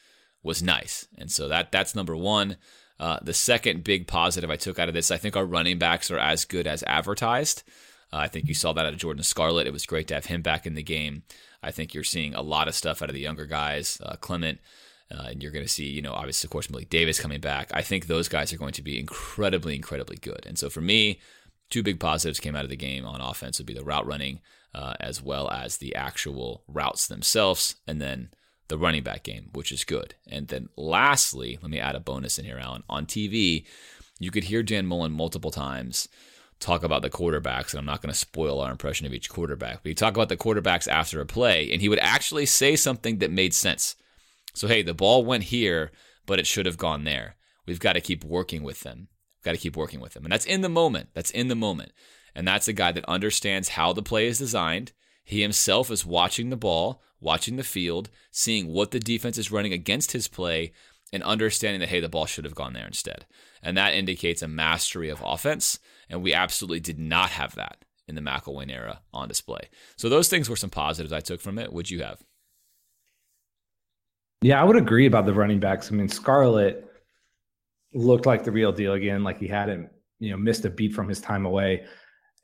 was 0.43 0.63
nice. 0.63 1.07
And 1.17 1.31
so 1.31 1.47
that 1.47 1.71
that's 1.71 1.95
number 1.95 2.15
one. 2.15 2.57
Uh, 2.99 3.17
the 3.21 3.33
second 3.33 3.83
big 3.83 4.07
positive 4.07 4.49
I 4.49 4.57
took 4.57 4.77
out 4.77 4.89
of 4.89 4.93
this, 4.93 5.09
I 5.09 5.17
think 5.17 5.37
our 5.37 5.45
running 5.45 5.79
backs 5.79 6.11
are 6.11 6.19
as 6.19 6.45
good 6.45 6.67
as 6.67 6.83
advertised. 6.83 7.63
Uh, 8.11 8.17
I 8.17 8.27
think 8.27 8.47
you 8.47 8.53
saw 8.53 8.73
that 8.73 8.85
out 8.85 8.93
of 8.93 8.99
Jordan 8.99 9.23
Scarlett. 9.23 9.67
It 9.67 9.73
was 9.73 9.85
great 9.85 10.07
to 10.09 10.15
have 10.15 10.25
him 10.25 10.41
back 10.41 10.65
in 10.65 10.75
the 10.75 10.83
game. 10.83 11.23
I 11.61 11.71
think 11.71 11.93
you're 11.93 12.03
seeing 12.03 12.33
a 12.33 12.41
lot 12.41 12.67
of 12.67 12.75
stuff 12.75 13.01
out 13.01 13.09
of 13.09 13.15
the 13.15 13.21
younger 13.21 13.45
guys, 13.45 13.99
uh, 14.03 14.15
Clement. 14.15 14.59
Uh, 15.11 15.29
and 15.29 15.41
you're 15.41 15.51
going 15.51 15.65
to 15.65 15.71
see, 15.71 15.87
you 15.87 16.03
know, 16.03 16.13
obviously, 16.13 16.45
of 16.45 16.51
course, 16.51 16.69
Malik 16.69 16.89
Davis 16.89 17.19
coming 17.19 17.39
back. 17.39 17.71
I 17.73 17.81
think 17.81 18.05
those 18.05 18.27
guys 18.27 18.53
are 18.53 18.57
going 18.57 18.73
to 18.73 18.83
be 18.83 18.99
incredibly, 18.99 19.75
incredibly 19.75 20.17
good. 20.17 20.45
And 20.45 20.57
so 20.57 20.69
for 20.69 20.81
me, 20.81 21.19
two 21.71 21.81
big 21.81 21.99
positives 21.99 22.39
came 22.39 22.55
out 22.55 22.63
of 22.63 22.69
the 22.69 22.75
game 22.75 23.05
on 23.05 23.19
offense 23.19 23.57
would 23.57 23.65
be 23.65 23.73
the 23.73 23.83
route 23.83 24.05
running 24.05 24.39
uh, 24.73 24.93
as 24.99 25.21
well 25.21 25.49
as 25.49 25.77
the 25.77 25.95
actual 25.95 26.63
routes 26.67 27.07
themselves, 27.07 27.75
and 27.87 28.01
then 28.01 28.29
the 28.67 28.77
running 28.77 29.03
back 29.03 29.23
game, 29.23 29.49
which 29.53 29.71
is 29.71 29.83
good. 29.83 30.15
And 30.27 30.47
then 30.47 30.69
lastly, 30.77 31.57
let 31.61 31.71
me 31.71 31.79
add 31.79 31.95
a 31.95 31.99
bonus 31.99 32.37
in 32.37 32.45
here, 32.45 32.59
Alan. 32.59 32.83
On 32.87 33.05
TV, 33.05 33.65
you 34.19 34.31
could 34.31 34.45
hear 34.45 34.61
Dan 34.61 34.85
Mullen 34.85 35.11
multiple 35.11 35.51
times 35.51 36.07
talk 36.59 36.83
about 36.83 37.01
the 37.01 37.09
quarterbacks, 37.09 37.71
and 37.71 37.79
I'm 37.79 37.85
not 37.85 38.01
going 38.01 38.11
to 38.11 38.19
spoil 38.19 38.59
our 38.59 38.71
impression 38.71 39.05
of 39.05 39.13
each 39.13 39.29
quarterback, 39.29 39.81
but 39.81 39.89
he 39.89 39.95
talk 39.95 40.15
about 40.15 40.29
the 40.29 40.37
quarterbacks 40.37 40.87
after 40.87 41.21
a 41.21 41.25
play, 41.25 41.71
and 41.71 41.81
he 41.81 41.89
would 41.89 41.99
actually 41.99 42.45
say 42.45 42.75
something 42.75 43.19
that 43.19 43.31
made 43.31 43.53
sense. 43.53 43.95
So, 44.53 44.67
hey, 44.67 44.81
the 44.81 44.93
ball 44.93 45.23
went 45.23 45.45
here, 45.45 45.91
but 46.25 46.39
it 46.39 46.47
should 46.47 46.65
have 46.65 46.77
gone 46.77 47.05
there. 47.05 47.35
We've 47.65 47.79
got 47.79 47.93
to 47.93 48.01
keep 48.01 48.23
working 48.23 48.63
with 48.63 48.81
them. 48.81 49.07
We've 49.37 49.45
got 49.45 49.51
to 49.51 49.61
keep 49.61 49.77
working 49.77 49.99
with 49.99 50.13
them. 50.13 50.25
And 50.25 50.31
that's 50.31 50.45
in 50.45 50.61
the 50.61 50.69
moment. 50.69 51.09
That's 51.13 51.31
in 51.31 51.47
the 51.47 51.55
moment. 51.55 51.91
And 52.35 52.47
that's 52.47 52.67
a 52.67 52.73
guy 52.73 52.91
that 52.91 53.05
understands 53.05 53.69
how 53.69 53.93
the 53.93 54.03
play 54.03 54.27
is 54.27 54.37
designed. 54.37 54.91
He 55.23 55.41
himself 55.41 55.91
is 55.91 56.05
watching 56.05 56.49
the 56.49 56.57
ball, 56.57 57.01
watching 57.21 57.55
the 57.55 57.63
field, 57.63 58.09
seeing 58.31 58.67
what 58.67 58.91
the 58.91 58.99
defense 58.99 59.37
is 59.37 59.51
running 59.51 59.73
against 59.73 60.11
his 60.11 60.27
play, 60.27 60.73
and 61.11 61.23
understanding 61.23 61.79
that, 61.79 61.89
hey, 61.89 61.99
the 61.99 62.09
ball 62.09 62.25
should 62.25 62.45
have 62.45 62.55
gone 62.55 62.73
there 62.73 62.85
instead. 62.87 63.25
And 63.61 63.77
that 63.77 63.93
indicates 63.93 64.41
a 64.41 64.47
mastery 64.47 65.09
of 65.09 65.23
offense. 65.25 65.79
And 66.09 66.21
we 66.23 66.33
absolutely 66.33 66.79
did 66.79 66.99
not 66.99 67.29
have 67.31 67.55
that 67.55 67.83
in 68.07 68.15
the 68.15 68.21
McElwain 68.21 68.71
era 68.71 69.01
on 69.13 69.27
display. 69.27 69.69
So 69.95 70.09
those 70.09 70.29
things 70.29 70.49
were 70.49 70.55
some 70.55 70.69
positives 70.69 71.13
I 71.13 71.19
took 71.19 71.41
from 71.41 71.59
it. 71.59 71.71
Would 71.71 71.89
you 71.89 72.03
have? 72.03 72.21
Yeah, 74.41 74.61
I 74.61 74.63
would 74.63 74.77
agree 74.77 75.05
about 75.05 75.25
the 75.25 75.33
running 75.33 75.59
backs. 75.59 75.91
I 75.91 75.95
mean, 75.95 76.07
Scarlett 76.07 76.85
looked 77.93 78.25
like 78.25 78.43
the 78.43 78.51
real 78.51 78.71
deal 78.71 78.93
again, 78.93 79.23
like 79.23 79.37
he 79.37 79.47
hadn't, 79.47 79.89
you 80.19 80.31
know, 80.31 80.37
missed 80.37 80.65
a 80.65 80.69
beat 80.69 80.93
from 80.93 81.09
his 81.09 81.19
time 81.19 81.45
away. 81.45 81.85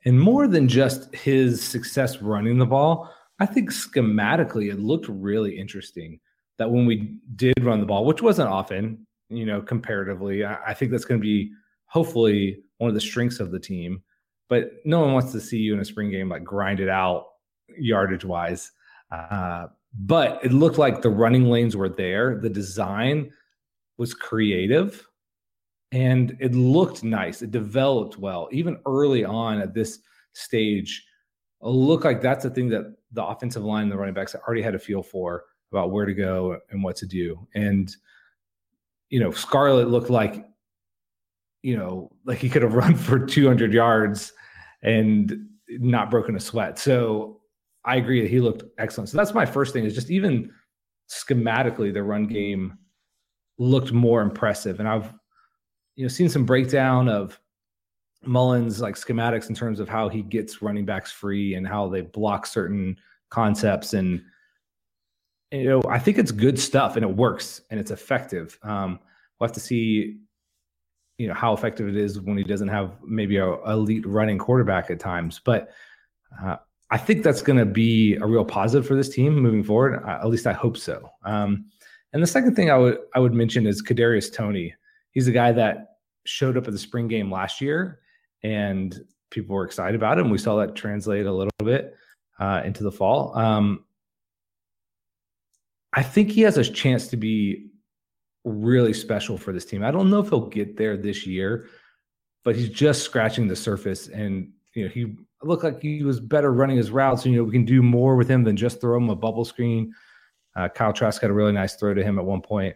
And 0.04 0.20
more 0.20 0.46
than 0.46 0.68
just 0.68 1.14
his 1.14 1.62
success 1.62 2.20
running 2.20 2.58
the 2.58 2.66
ball, 2.66 3.12
I 3.40 3.46
think 3.46 3.70
schematically 3.70 4.70
it 4.70 4.78
looked 4.78 5.08
really 5.08 5.58
interesting 5.58 6.20
that 6.58 6.70
when 6.70 6.86
we 6.86 7.18
did 7.34 7.54
run 7.62 7.80
the 7.80 7.86
ball, 7.86 8.04
which 8.04 8.22
wasn't 8.22 8.48
often, 8.48 9.06
you 9.28 9.44
know, 9.44 9.60
comparatively, 9.60 10.44
I, 10.44 10.72
think 10.74 10.90
that's 10.90 11.04
going 11.04 11.20
to 11.20 11.24
be 11.24 11.50
hopefully 11.86 12.62
one 12.78 12.88
of 12.88 12.94
the 12.94 13.00
strengths 13.00 13.40
of 13.40 13.50
the 13.50 13.58
team. 13.58 14.02
But 14.48 14.70
no 14.84 15.00
one 15.00 15.12
wants 15.12 15.32
to 15.32 15.40
see 15.40 15.58
you 15.58 15.74
in 15.74 15.80
a 15.80 15.84
spring 15.84 16.10
game 16.10 16.28
like 16.28 16.44
grind 16.44 16.80
it 16.80 16.88
out 16.88 17.26
yardage 17.76 18.24
wise. 18.24 18.70
Uh, 19.10 19.66
but 19.98 20.44
it 20.44 20.52
looked 20.52 20.78
like 20.78 21.02
the 21.02 21.10
running 21.10 21.44
lanes 21.50 21.76
were 21.76 21.88
there. 21.88 22.38
The 22.38 22.50
design 22.50 23.32
was 23.98 24.14
creative 24.14 25.06
and 25.92 26.36
it 26.40 26.54
looked 26.54 27.02
nice. 27.02 27.42
It 27.42 27.50
developed 27.50 28.18
well, 28.18 28.48
even 28.52 28.78
early 28.86 29.24
on 29.24 29.60
at 29.60 29.74
this 29.74 30.00
stage. 30.32 31.04
It 31.62 31.68
looked 31.68 32.04
like 32.04 32.20
that's 32.20 32.44
the 32.44 32.50
thing 32.50 32.68
that 32.68 32.94
the 33.12 33.24
offensive 33.24 33.64
line 33.64 33.84
and 33.84 33.92
the 33.92 33.96
running 33.96 34.14
backs 34.14 34.34
already 34.34 34.62
had 34.62 34.74
a 34.74 34.78
feel 34.78 35.02
for 35.02 35.44
about 35.72 35.90
where 35.90 36.06
to 36.06 36.14
go 36.14 36.58
and 36.70 36.82
what 36.82 36.96
to 36.96 37.06
do. 37.06 37.46
And 37.54 37.94
you 39.08 39.20
know, 39.20 39.30
Scarlett 39.30 39.88
looked 39.88 40.10
like 40.10 40.46
you 41.62 41.76
know, 41.76 42.12
like 42.24 42.38
he 42.38 42.48
could 42.48 42.62
have 42.62 42.74
run 42.84 42.94
for 42.94 43.18
200 43.18 43.72
yards 43.72 44.32
and 44.82 45.48
not 45.68 46.10
broken 46.10 46.36
a 46.36 46.40
sweat. 46.40 46.78
So 46.78 47.40
I 47.84 47.96
agree 47.96 48.20
that 48.20 48.30
he 48.30 48.40
looked 48.40 48.62
excellent. 48.78 49.08
So 49.08 49.16
that's 49.16 49.34
my 49.34 49.46
first 49.46 49.72
thing 49.72 49.84
is 49.84 49.94
just 49.94 50.10
even 50.10 50.52
schematically, 51.10 51.92
the 51.92 52.02
run 52.02 52.26
game 52.26 52.78
looked 53.58 53.92
more 53.92 54.22
impressive. 54.22 54.80
And 54.80 54.88
I've, 54.88 55.12
you 55.96 56.04
know, 56.04 56.08
seen 56.08 56.28
some 56.28 56.44
breakdown 56.44 57.08
of 57.08 57.40
Mullen's 58.24 58.80
like 58.80 58.94
schematics 58.94 59.48
in 59.48 59.54
terms 59.54 59.80
of 59.80 59.88
how 59.88 60.08
he 60.08 60.22
gets 60.22 60.62
running 60.62 60.84
backs 60.84 61.10
free 61.10 61.54
and 61.54 61.66
how 61.66 61.88
they 61.88 62.02
block 62.02 62.46
certain 62.46 62.96
concepts. 63.30 63.94
And, 63.94 64.22
you 65.50 65.64
know, 65.64 65.82
I 65.88 65.98
think 65.98 66.18
it's 66.18 66.32
good 66.32 66.58
stuff 66.58 66.96
and 66.96 67.04
it 67.04 67.16
works 67.16 67.62
and 67.70 67.78
it's 67.78 67.90
effective. 67.90 68.58
Um, 68.62 68.98
we'll 69.38 69.48
have 69.48 69.54
to 69.54 69.60
see, 69.60 70.16
you 71.18 71.28
know, 71.28 71.34
how 71.34 71.52
effective 71.52 71.88
it 71.88 71.96
is 71.96 72.20
when 72.20 72.36
he 72.36 72.44
doesn't 72.44 72.68
have 72.68 72.96
maybe 73.04 73.36
a 73.36 73.54
elite 73.64 74.06
running 74.06 74.38
quarterback 74.38 74.90
at 74.90 75.00
times. 75.00 75.40
But 75.44 75.70
uh, 76.42 76.56
I 76.90 76.98
think 76.98 77.22
that's 77.22 77.42
going 77.42 77.58
to 77.58 77.64
be 77.64 78.16
a 78.16 78.26
real 78.26 78.44
positive 78.44 78.86
for 78.86 78.94
this 78.94 79.08
team 79.08 79.34
moving 79.36 79.62
forward. 79.62 80.02
Uh, 80.04 80.18
at 80.20 80.28
least 80.28 80.46
I 80.46 80.52
hope 80.52 80.76
so. 80.76 81.08
Um, 81.24 81.66
and 82.12 82.22
the 82.22 82.26
second 82.26 82.54
thing 82.54 82.70
I 82.70 82.78
would 82.78 82.98
I 83.14 83.18
would 83.18 83.34
mention 83.34 83.66
is 83.66 83.82
Kadarius 83.82 84.32
Toney. 84.32 84.74
He's 85.10 85.28
a 85.28 85.32
guy 85.32 85.52
that 85.52 85.96
showed 86.24 86.56
up 86.56 86.66
at 86.66 86.72
the 86.72 86.78
spring 86.78 87.08
game 87.08 87.30
last 87.30 87.60
year, 87.60 88.00
and 88.42 88.98
people 89.30 89.54
were 89.54 89.64
excited 89.64 89.94
about 89.94 90.18
him. 90.18 90.30
We 90.30 90.38
saw 90.38 90.56
that 90.56 90.74
translate 90.74 91.26
a 91.26 91.32
little 91.32 91.50
bit 91.58 91.94
uh, 92.38 92.62
into 92.64 92.84
the 92.84 92.92
fall. 92.92 93.36
Um, 93.36 93.84
I 95.96 96.02
think 96.02 96.30
he 96.30 96.42
has 96.42 96.58
a 96.58 96.64
chance 96.64 97.08
to 97.08 97.16
be 97.16 97.70
really 98.44 98.92
special 98.92 99.36
for 99.36 99.52
this 99.52 99.64
team. 99.64 99.82
I 99.82 99.90
don't 99.90 100.10
know 100.10 100.20
if 100.20 100.28
he'll 100.28 100.46
get 100.46 100.76
there 100.76 100.96
this 100.96 101.26
year, 101.26 101.66
but 102.44 102.54
he's 102.54 102.68
just 102.68 103.02
scratching 103.02 103.48
the 103.48 103.56
surface, 103.56 104.08
and 104.08 104.52
you 104.74 104.84
know 104.84 104.90
he 104.90 105.16
looked 105.42 105.64
like 105.64 105.80
he 105.80 106.02
was 106.02 106.20
better 106.20 106.52
running 106.52 106.76
his 106.76 106.90
routes. 106.90 107.24
And, 107.24 107.34
you 107.34 107.40
know, 107.40 107.44
we 107.44 107.52
can 107.52 107.64
do 107.64 107.82
more 107.82 108.16
with 108.16 108.28
him 108.28 108.44
than 108.44 108.56
just 108.56 108.80
throw 108.80 108.96
him 108.96 109.10
a 109.10 109.16
bubble 109.16 109.44
screen. 109.44 109.92
Uh, 110.54 110.68
Kyle 110.68 110.92
Trask 110.92 111.20
had 111.20 111.30
a 111.30 111.34
really 111.34 111.52
nice 111.52 111.76
throw 111.76 111.94
to 111.94 112.02
him 112.02 112.18
at 112.18 112.24
one 112.24 112.40
point. 112.40 112.74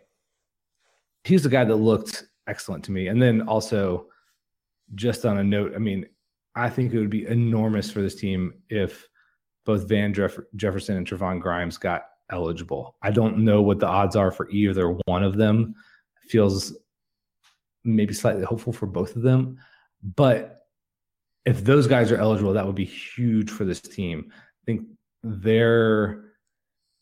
He's 1.24 1.42
the 1.42 1.48
guy 1.48 1.64
that 1.64 1.76
looked 1.76 2.24
excellent 2.46 2.84
to 2.84 2.92
me. 2.92 3.08
And 3.08 3.20
then 3.20 3.42
also, 3.42 4.06
just 4.94 5.24
on 5.24 5.38
a 5.38 5.44
note, 5.44 5.72
I 5.74 5.78
mean, 5.78 6.06
I 6.54 6.68
think 6.68 6.92
it 6.92 6.98
would 6.98 7.10
be 7.10 7.26
enormous 7.26 7.90
for 7.90 8.02
this 8.02 8.16
team 8.16 8.54
if 8.68 9.08
both 9.64 9.88
Van 9.88 10.12
Jeff- 10.12 10.38
Jefferson 10.56 10.96
and 10.96 11.06
Trevon 11.06 11.40
Grimes 11.40 11.78
got 11.78 12.06
eligible. 12.30 12.96
I 13.02 13.10
don't 13.10 13.38
know 13.38 13.62
what 13.62 13.80
the 13.80 13.86
odds 13.86 14.16
are 14.16 14.30
for 14.30 14.48
either 14.50 14.96
one 15.06 15.22
of 15.22 15.36
them. 15.36 15.74
Feels 16.28 16.76
maybe 17.84 18.14
slightly 18.14 18.44
hopeful 18.44 18.72
for 18.72 18.86
both 18.86 19.16
of 19.16 19.22
them, 19.22 19.58
but 20.16 20.66
if 21.44 21.64
those 21.64 21.86
guys 21.86 22.12
are 22.12 22.18
eligible, 22.18 22.52
that 22.52 22.66
would 22.66 22.74
be 22.74 22.84
huge 22.84 23.50
for 23.50 23.64
this 23.64 23.80
team. 23.80 24.30
I 24.30 24.64
think 24.66 24.86
they're 25.22 26.24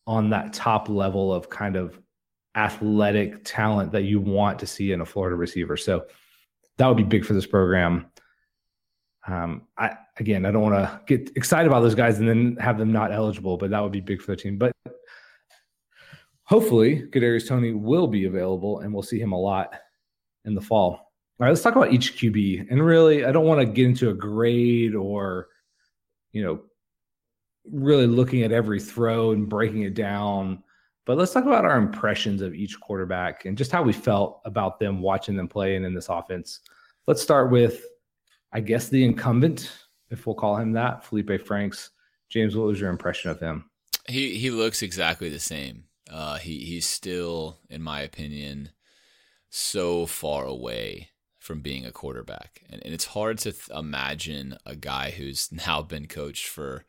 on 0.06 0.30
that 0.30 0.52
top 0.52 0.88
level 0.88 1.34
of 1.34 1.50
kind 1.50 1.76
of 1.76 2.00
athletic 2.56 3.44
talent 3.44 3.92
that 3.92 4.02
you 4.02 4.20
want 4.20 4.58
to 4.60 4.66
see 4.66 4.92
in 4.92 5.00
a 5.00 5.04
Florida 5.04 5.36
receiver. 5.36 5.76
So 5.76 6.06
that 6.78 6.86
would 6.86 6.96
be 6.96 7.02
big 7.02 7.24
for 7.24 7.34
this 7.34 7.46
program. 7.46 8.06
Um, 9.26 9.66
I 9.76 9.96
again, 10.16 10.46
I 10.46 10.50
don't 10.50 10.62
want 10.62 10.74
to 10.74 11.00
get 11.06 11.36
excited 11.36 11.66
about 11.66 11.80
those 11.80 11.94
guys 11.94 12.18
and 12.18 12.28
then 12.28 12.56
have 12.58 12.78
them 12.78 12.92
not 12.92 13.12
eligible, 13.12 13.58
but 13.58 13.70
that 13.70 13.82
would 13.82 13.92
be 13.92 14.00
big 14.00 14.22
for 14.22 14.32
the 14.32 14.36
team. 14.36 14.56
But 14.56 14.72
hopefully, 16.48 17.02
Kadarius 17.10 17.46
Toney 17.46 17.72
will 17.72 18.06
be 18.06 18.24
available, 18.24 18.80
and 18.80 18.92
we'll 18.92 19.02
see 19.02 19.20
him 19.20 19.32
a 19.32 19.40
lot 19.40 19.74
in 20.44 20.54
the 20.54 20.60
fall. 20.60 20.90
All 20.90 21.44
right, 21.44 21.50
let's 21.50 21.62
talk 21.62 21.76
about 21.76 21.92
each 21.92 22.16
QB. 22.16 22.66
And 22.70 22.84
really, 22.84 23.24
I 23.24 23.30
don't 23.30 23.46
want 23.46 23.60
to 23.60 23.66
get 23.66 23.86
into 23.86 24.10
a 24.10 24.14
grade 24.14 24.94
or, 24.94 25.48
you 26.32 26.42
know, 26.42 26.60
really 27.70 28.06
looking 28.06 28.42
at 28.42 28.50
every 28.50 28.80
throw 28.80 29.32
and 29.32 29.48
breaking 29.48 29.82
it 29.82 29.94
down. 29.94 30.62
But 31.04 31.16
let's 31.16 31.32
talk 31.32 31.44
about 31.44 31.64
our 31.64 31.76
impressions 31.76 32.42
of 32.42 32.54
each 32.54 32.80
quarterback 32.80 33.44
and 33.44 33.56
just 33.56 33.70
how 33.70 33.82
we 33.82 33.92
felt 33.92 34.40
about 34.44 34.80
them 34.80 35.00
watching 35.00 35.36
them 35.36 35.48
play 35.48 35.76
and 35.76 35.86
in 35.86 35.94
this 35.94 36.08
offense. 36.08 36.60
Let's 37.06 37.22
start 37.22 37.50
with, 37.50 37.84
I 38.52 38.60
guess, 38.60 38.88
the 38.88 39.04
incumbent, 39.04 39.70
if 40.10 40.26
we'll 40.26 40.34
call 40.34 40.56
him 40.56 40.72
that, 40.72 41.04
Felipe 41.04 41.46
Franks. 41.46 41.90
James, 42.28 42.56
what 42.56 42.66
was 42.66 42.80
your 42.80 42.90
impression 42.90 43.30
of 43.30 43.38
him? 43.38 43.70
He 44.06 44.36
he 44.36 44.50
looks 44.50 44.82
exactly 44.82 45.28
the 45.28 45.38
same. 45.38 45.84
Uh, 46.10 46.38
he 46.38 46.58
he's 46.64 46.86
still, 46.86 47.58
in 47.68 47.82
my 47.82 48.00
opinion, 48.00 48.70
so 49.50 50.06
far 50.06 50.44
away 50.44 51.10
from 51.38 51.60
being 51.60 51.86
a 51.86 51.92
quarterback. 51.92 52.62
And, 52.70 52.82
and 52.84 52.92
it's 52.92 53.06
hard 53.06 53.38
to 53.38 53.52
th- 53.52 53.70
imagine 53.76 54.56
a 54.66 54.76
guy 54.76 55.10
who's 55.10 55.50
now 55.66 55.82
been 55.82 56.06
coached 56.06 56.46
for 56.46 56.84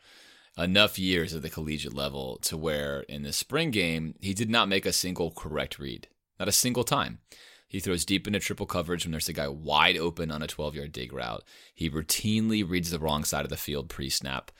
enough 0.57 0.99
years 0.99 1.33
at 1.33 1.41
the 1.41 1.49
collegiate 1.49 1.93
level 1.93 2.37
to 2.43 2.57
where 2.57 3.01
in 3.01 3.23
the 3.23 3.31
spring 3.31 3.71
game, 3.71 4.15
he 4.19 4.33
did 4.33 4.49
not 4.49 4.67
make 4.67 4.85
a 4.85 4.91
single 4.91 5.31
correct 5.31 5.79
read, 5.79 6.07
not 6.37 6.49
a 6.49 6.53
single 6.53 6.83
time. 6.83 7.19
He 7.69 7.79
throws 7.79 8.03
deep 8.03 8.25
into 8.25 8.39
triple 8.39 8.65
coverage 8.65 9.05
when 9.05 9.11
there's 9.11 9.29
a 9.29 9.33
guy 9.33 9.47
wide 9.47 9.95
open 9.95 10.31
on 10.31 10.41
a 10.41 10.47
12 10.47 10.75
yard 10.75 10.91
dig 10.91 11.13
route. 11.13 11.43
He 11.73 11.89
routinely 11.89 12.67
reads 12.67 12.89
the 12.89 12.99
wrong 12.99 13.23
side 13.23 13.45
of 13.45 13.49
the 13.49 13.57
field 13.57 13.89
pre 13.89 14.09
snap. 14.09 14.51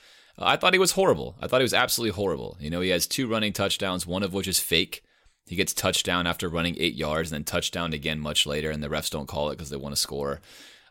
I 0.46 0.56
thought 0.56 0.72
he 0.72 0.78
was 0.78 0.92
horrible. 0.92 1.36
I 1.40 1.46
thought 1.46 1.60
he 1.60 1.64
was 1.64 1.74
absolutely 1.74 2.14
horrible. 2.14 2.56
You 2.60 2.70
know, 2.70 2.80
he 2.80 2.90
has 2.90 3.06
two 3.06 3.26
running 3.26 3.52
touchdowns, 3.52 4.06
one 4.06 4.22
of 4.22 4.32
which 4.32 4.48
is 4.48 4.58
fake. 4.58 5.02
He 5.46 5.56
gets 5.56 5.74
touchdown 5.74 6.26
after 6.26 6.48
running 6.48 6.76
eight 6.78 6.94
yards 6.94 7.30
and 7.30 7.38
then 7.38 7.44
touchdown 7.44 7.92
again 7.92 8.20
much 8.20 8.46
later, 8.46 8.70
and 8.70 8.82
the 8.82 8.88
refs 8.88 9.10
don't 9.10 9.28
call 9.28 9.50
it 9.50 9.56
because 9.56 9.70
they 9.70 9.76
want 9.76 9.94
to 9.94 10.00
score. 10.00 10.40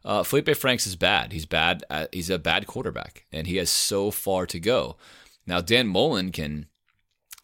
Uh, 0.03 0.23
Felipe 0.23 0.55
Franks 0.55 0.87
is 0.87 0.95
bad. 0.95 1.31
He's 1.33 1.45
bad. 1.45 1.83
At, 1.89 2.13
he's 2.13 2.29
a 2.29 2.39
bad 2.39 2.67
quarterback, 2.67 3.25
and 3.31 3.47
he 3.47 3.57
has 3.57 3.69
so 3.69 4.11
far 4.11 4.45
to 4.47 4.59
go. 4.59 4.97
Now 5.45 5.61
Dan 5.61 5.87
Mullen 5.87 6.31
can 6.31 6.67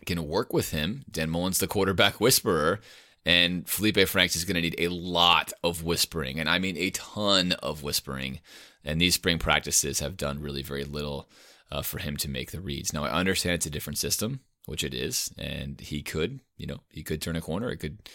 can 0.06 0.28
work 0.28 0.54
with 0.54 0.72
him. 0.72 1.04
Dan 1.10 1.30
Mullen's 1.30 1.60
the 1.60 1.68
quarterback 1.68 2.20
whisperer, 2.22 2.80
and 3.26 3.68
Felipe 3.68 4.08
Franks 4.08 4.36
is 4.36 4.46
going 4.46 4.56
to 4.56 4.62
need 4.62 4.76
a 4.78 4.90
lot 4.90 5.52
of 5.64 5.84
whispering, 5.84 6.40
and 6.40 6.50
I 6.50 6.60
mean 6.60 6.78
a 6.78 6.92
ton 6.92 7.54
of 7.54 7.84
whispering. 7.84 8.40
And 8.84 9.02
these 9.02 9.16
spring 9.16 9.40
practices 9.40 10.00
have 10.00 10.16
done 10.16 10.42
really 10.42 10.62
very 10.62 10.84
little 10.84 11.28
uh, 11.72 11.82
for 11.82 12.00
him 12.00 12.18
to 12.18 12.30
make 12.30 12.52
the 12.52 12.62
reads. 12.62 12.94
Now 12.94 13.04
I 13.06 13.12
understand 13.12 13.56
it's 13.56 13.66
a 13.66 13.72
different 13.72 13.98
system 13.98 14.42
which 14.66 14.84
it 14.84 14.94
is, 14.94 15.32
and 15.38 15.80
he 15.80 16.02
could, 16.02 16.40
you 16.58 16.66
know, 16.68 16.82
he 16.90 17.04
could 17.04 17.22
turn 17.22 17.36
a 17.36 17.42
corner. 17.42 17.70
It 17.70 17.78
could 17.78 18.10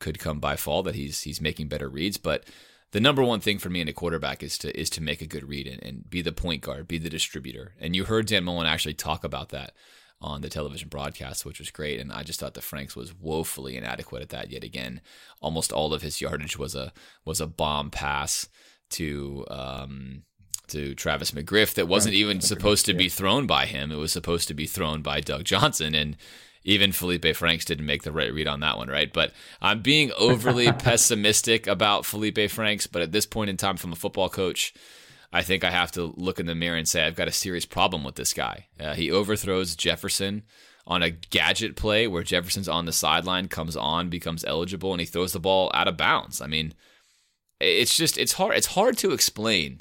could 0.00 0.18
come 0.18 0.40
by 0.40 0.56
fall 0.56 0.82
that 0.82 0.94
he's 0.94 1.22
he's 1.22 1.40
making 1.40 1.68
better 1.68 1.88
reads, 1.88 2.16
but 2.16 2.44
the 2.92 3.00
number 3.00 3.24
one 3.24 3.40
thing 3.40 3.58
for 3.58 3.70
me 3.70 3.80
in 3.80 3.88
a 3.88 3.92
quarterback 3.92 4.42
is 4.42 4.58
to 4.58 4.78
is 4.78 4.90
to 4.90 5.02
make 5.02 5.20
a 5.20 5.26
good 5.26 5.48
read 5.48 5.66
and, 5.66 5.82
and 5.82 6.10
be 6.10 6.22
the 6.22 6.32
point 6.32 6.62
guard, 6.62 6.86
be 6.86 6.98
the 6.98 7.10
distributor. 7.10 7.74
And 7.80 7.96
you 7.96 8.04
heard 8.04 8.26
Dan 8.26 8.44
Mullen 8.44 8.66
actually 8.66 8.94
talk 8.94 9.24
about 9.24 9.48
that 9.50 9.72
on 10.20 10.40
the 10.40 10.48
television 10.48 10.88
broadcast, 10.88 11.44
which 11.44 11.58
was 11.58 11.70
great. 11.70 12.00
And 12.00 12.12
I 12.12 12.22
just 12.22 12.40
thought 12.40 12.54
the 12.54 12.60
Franks 12.60 12.94
was 12.94 13.14
woefully 13.14 13.76
inadequate 13.76 14.22
at 14.22 14.28
that 14.30 14.50
yet 14.50 14.64
again. 14.64 15.00
Almost 15.42 15.72
all 15.72 15.92
of 15.92 16.02
his 16.02 16.20
yardage 16.20 16.58
was 16.58 16.74
a 16.74 16.92
was 17.24 17.40
a 17.40 17.46
bomb 17.46 17.90
pass 17.90 18.48
to 18.90 19.44
um, 19.50 20.22
to 20.68 20.94
Travis 20.94 21.32
McGriff 21.32 21.74
that 21.74 21.88
wasn't 21.88 22.14
even 22.14 22.40
supposed 22.40 22.86
to 22.86 22.94
be 22.94 23.08
thrown 23.08 23.46
by 23.46 23.66
him. 23.66 23.92
It 23.92 23.96
was 23.96 24.12
supposed 24.12 24.48
to 24.48 24.54
be 24.54 24.66
thrown 24.66 25.02
by 25.02 25.20
Doug 25.20 25.44
Johnson. 25.44 25.94
And 25.94 26.16
even 26.64 26.92
Felipe 26.92 27.36
Franks 27.36 27.64
didn't 27.64 27.86
make 27.86 28.02
the 28.02 28.12
right 28.12 28.32
read 28.32 28.48
on 28.48 28.60
that 28.60 28.78
one, 28.78 28.88
right? 28.88 29.12
But 29.12 29.32
I'm 29.60 29.82
being 29.82 30.10
overly 30.18 30.72
pessimistic 30.72 31.66
about 31.66 32.06
Felipe 32.06 32.50
Franks. 32.50 32.86
But 32.86 33.02
at 33.02 33.12
this 33.12 33.26
point 33.26 33.50
in 33.50 33.56
time, 33.56 33.76
from 33.76 33.92
a 33.92 33.96
football 33.96 34.28
coach, 34.28 34.72
I 35.32 35.42
think 35.42 35.64
I 35.64 35.70
have 35.70 35.92
to 35.92 36.14
look 36.16 36.40
in 36.40 36.46
the 36.46 36.54
mirror 36.54 36.76
and 36.76 36.88
say 36.88 37.04
I've 37.04 37.16
got 37.16 37.28
a 37.28 37.32
serious 37.32 37.66
problem 37.66 38.04
with 38.04 38.14
this 38.14 38.32
guy. 38.32 38.68
Uh, 38.80 38.94
he 38.94 39.10
overthrows 39.10 39.76
Jefferson 39.76 40.44
on 40.86 41.02
a 41.02 41.10
gadget 41.10 41.76
play 41.76 42.06
where 42.06 42.22
Jefferson's 42.22 42.68
on 42.68 42.84
the 42.84 42.92
sideline, 42.92 43.48
comes 43.48 43.76
on, 43.76 44.08
becomes 44.10 44.44
eligible, 44.44 44.92
and 44.92 45.00
he 45.00 45.06
throws 45.06 45.32
the 45.32 45.40
ball 45.40 45.70
out 45.74 45.88
of 45.88 45.96
bounds. 45.96 46.40
I 46.40 46.46
mean, 46.46 46.74
it's 47.60 47.96
just 47.96 48.18
it's 48.18 48.34
hard 48.34 48.56
it's 48.56 48.68
hard 48.68 48.98
to 48.98 49.12
explain 49.12 49.80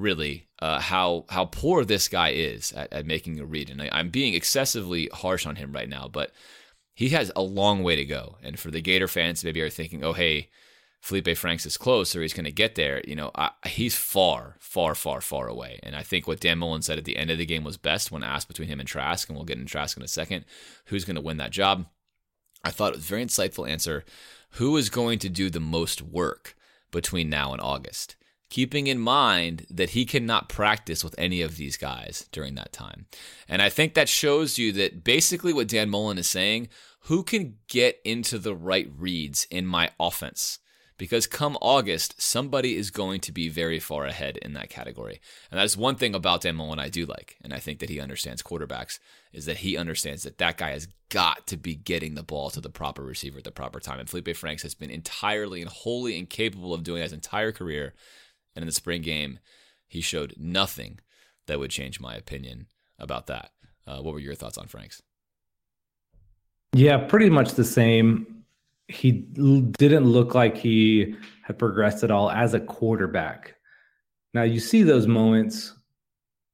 really 0.00 0.48
uh, 0.60 0.80
how 0.80 1.24
how 1.28 1.46
poor 1.46 1.84
this 1.84 2.08
guy 2.08 2.30
is 2.30 2.72
at, 2.72 2.92
at 2.92 3.06
making 3.06 3.38
a 3.40 3.44
read. 3.44 3.70
And 3.70 3.82
I, 3.82 3.88
I'm 3.92 4.10
being 4.10 4.34
excessively 4.34 5.08
harsh 5.12 5.46
on 5.46 5.56
him 5.56 5.72
right 5.72 5.88
now, 5.88 6.08
but 6.08 6.32
he 6.94 7.10
has 7.10 7.30
a 7.36 7.42
long 7.42 7.82
way 7.82 7.96
to 7.96 8.04
go. 8.04 8.36
And 8.42 8.58
for 8.58 8.70
the 8.70 8.80
Gator 8.80 9.08
fans, 9.08 9.44
maybe 9.44 9.60
are 9.60 9.70
thinking, 9.70 10.04
oh 10.04 10.12
hey, 10.12 10.48
Felipe 11.00 11.36
Franks 11.36 11.64
is 11.64 11.78
close 11.78 12.14
or 12.14 12.22
he's 12.22 12.34
going 12.34 12.44
to 12.44 12.52
get 12.52 12.74
there. 12.74 13.00
You 13.06 13.16
know, 13.16 13.30
I, 13.34 13.50
he's 13.66 13.96
far, 13.96 14.56
far, 14.58 14.94
far, 14.94 15.20
far 15.20 15.48
away. 15.48 15.78
And 15.82 15.96
I 15.96 16.02
think 16.02 16.26
what 16.26 16.40
Dan 16.40 16.58
Mullen 16.58 16.82
said 16.82 16.98
at 16.98 17.04
the 17.04 17.16
end 17.16 17.30
of 17.30 17.38
the 17.38 17.46
game 17.46 17.64
was 17.64 17.78
best 17.78 18.12
when 18.12 18.22
asked 18.22 18.48
between 18.48 18.68
him 18.68 18.80
and 18.80 18.88
Trask, 18.88 19.28
and 19.28 19.36
we'll 19.36 19.46
get 19.46 19.56
into 19.56 19.70
Trask 19.70 19.96
in 19.96 20.02
a 20.02 20.08
second, 20.08 20.44
who's 20.86 21.06
going 21.06 21.16
to 21.16 21.22
win 21.22 21.38
that 21.38 21.52
job. 21.52 21.86
I 22.62 22.70
thought 22.70 22.92
it 22.92 22.96
was 22.96 23.06
a 23.06 23.08
very 23.08 23.24
insightful 23.24 23.68
answer. 23.68 24.04
Who 24.54 24.76
is 24.76 24.90
going 24.90 25.18
to 25.20 25.30
do 25.30 25.48
the 25.48 25.60
most 25.60 26.02
work 26.02 26.54
between 26.90 27.30
now 27.30 27.52
and 27.52 27.62
August? 27.62 28.16
Keeping 28.50 28.88
in 28.88 28.98
mind 28.98 29.66
that 29.70 29.90
he 29.90 30.04
cannot 30.04 30.48
practice 30.48 31.02
with 31.02 31.14
any 31.16 31.40
of 31.40 31.56
these 31.56 31.76
guys 31.76 32.28
during 32.32 32.56
that 32.56 32.72
time. 32.72 33.06
And 33.48 33.62
I 33.62 33.70
think 33.70 33.94
that 33.94 34.08
shows 34.08 34.58
you 34.58 34.72
that 34.72 35.02
basically 35.04 35.52
what 35.52 35.68
Dan 35.68 35.88
Mullen 35.88 36.18
is 36.18 36.28
saying 36.28 36.68
who 37.04 37.22
can 37.22 37.56
get 37.68 37.98
into 38.04 38.38
the 38.38 38.54
right 38.54 38.90
reads 38.96 39.46
in 39.50 39.66
my 39.66 39.90
offense? 39.98 40.58
Because 40.98 41.26
come 41.26 41.56
August, 41.62 42.20
somebody 42.20 42.76
is 42.76 42.90
going 42.90 43.20
to 43.20 43.32
be 43.32 43.48
very 43.48 43.80
far 43.80 44.04
ahead 44.04 44.36
in 44.36 44.52
that 44.52 44.68
category. 44.68 45.18
And 45.50 45.58
that 45.58 45.64
is 45.64 45.78
one 45.78 45.96
thing 45.96 46.14
about 46.14 46.42
Dan 46.42 46.56
Mullen 46.56 46.78
I 46.78 46.90
do 46.90 47.06
like. 47.06 47.38
And 47.42 47.54
I 47.54 47.58
think 47.58 47.78
that 47.78 47.88
he 47.88 47.98
understands 47.98 48.42
quarterbacks, 48.42 48.98
is 49.32 49.46
that 49.46 49.58
he 49.58 49.78
understands 49.78 50.24
that 50.24 50.36
that 50.36 50.58
guy 50.58 50.72
has 50.72 50.88
got 51.08 51.46
to 51.46 51.56
be 51.56 51.74
getting 51.74 52.16
the 52.16 52.22
ball 52.22 52.50
to 52.50 52.60
the 52.60 52.68
proper 52.68 53.02
receiver 53.02 53.38
at 53.38 53.44
the 53.44 53.50
proper 53.50 53.80
time. 53.80 53.98
And 53.98 54.10
Felipe 54.10 54.36
Franks 54.36 54.62
has 54.62 54.74
been 54.74 54.90
entirely 54.90 55.62
and 55.62 55.70
wholly 55.70 56.18
incapable 56.18 56.74
of 56.74 56.84
doing 56.84 56.98
that 56.98 57.04
his 57.04 57.12
entire 57.14 57.50
career. 57.50 57.94
And 58.54 58.62
in 58.62 58.66
the 58.66 58.72
spring 58.72 59.02
game, 59.02 59.38
he 59.86 60.00
showed 60.00 60.34
nothing 60.36 61.00
that 61.46 61.58
would 61.58 61.70
change 61.70 62.00
my 62.00 62.14
opinion 62.14 62.66
about 62.98 63.26
that. 63.26 63.50
Uh, 63.86 64.00
what 64.00 64.14
were 64.14 64.20
your 64.20 64.34
thoughts 64.34 64.58
on 64.58 64.66
Franks? 64.66 65.02
Yeah, 66.72 66.98
pretty 66.98 67.30
much 67.30 67.54
the 67.54 67.64
same. 67.64 68.44
He 68.86 69.12
didn't 69.12 70.04
look 70.04 70.34
like 70.34 70.56
he 70.56 71.16
had 71.42 71.58
progressed 71.58 72.04
at 72.04 72.10
all 72.10 72.30
as 72.30 72.54
a 72.54 72.60
quarterback. 72.60 73.56
Now, 74.34 74.42
you 74.42 74.60
see 74.60 74.82
those 74.82 75.06
moments 75.06 75.74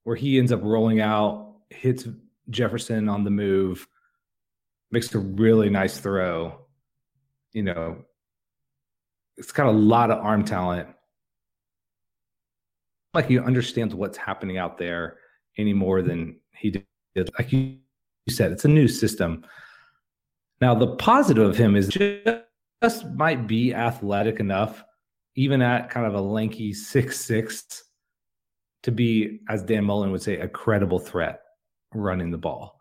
where 0.03 0.15
he 0.15 0.39
ends 0.39 0.51
up 0.51 0.61
rolling 0.63 0.99
out, 0.99 1.55
hits 1.69 2.07
Jefferson 2.49 3.09
on 3.09 3.23
the 3.23 3.29
move, 3.29 3.87
makes 4.91 5.13
a 5.13 5.19
really 5.19 5.69
nice 5.69 5.99
throw. 5.99 6.59
You 7.53 7.63
know, 7.63 8.05
it's 9.35 9.51
got 9.51 9.67
a 9.67 9.71
lot 9.71 10.09
of 10.09 10.23
arm 10.23 10.43
talent 10.43 10.89
like 13.17 13.27
he 13.27 13.39
understands 13.39 13.95
what's 13.95 14.17
happening 14.17 14.59
out 14.59 14.77
there 14.77 15.17
any 15.57 15.73
more 15.73 16.03
than 16.03 16.39
he 16.55 16.69
did. 16.69 16.85
Like 17.37 17.51
you 17.51 17.79
said, 18.29 18.51
it's 18.51 18.63
a 18.63 18.69
new 18.69 18.87
system. 18.87 19.43
Now, 20.61 20.75
the 20.75 20.95
positive 20.97 21.49
of 21.49 21.57
him 21.57 21.75
is 21.75 21.87
just 21.87 23.05
might 23.15 23.47
be 23.47 23.73
athletic 23.73 24.39
enough, 24.39 24.83
even 25.35 25.63
at 25.63 25.89
kind 25.89 26.05
of 26.05 26.13
a 26.13 26.21
lanky 26.21 26.73
six 26.73 27.19
six, 27.19 27.65
to 28.83 28.91
be, 28.91 29.39
as 29.49 29.63
Dan 29.63 29.85
Mullen 29.85 30.11
would 30.11 30.21
say, 30.21 30.37
a 30.37 30.47
credible 30.47 30.99
threat 30.99 31.41
running 31.95 32.29
the 32.29 32.37
ball. 32.37 32.79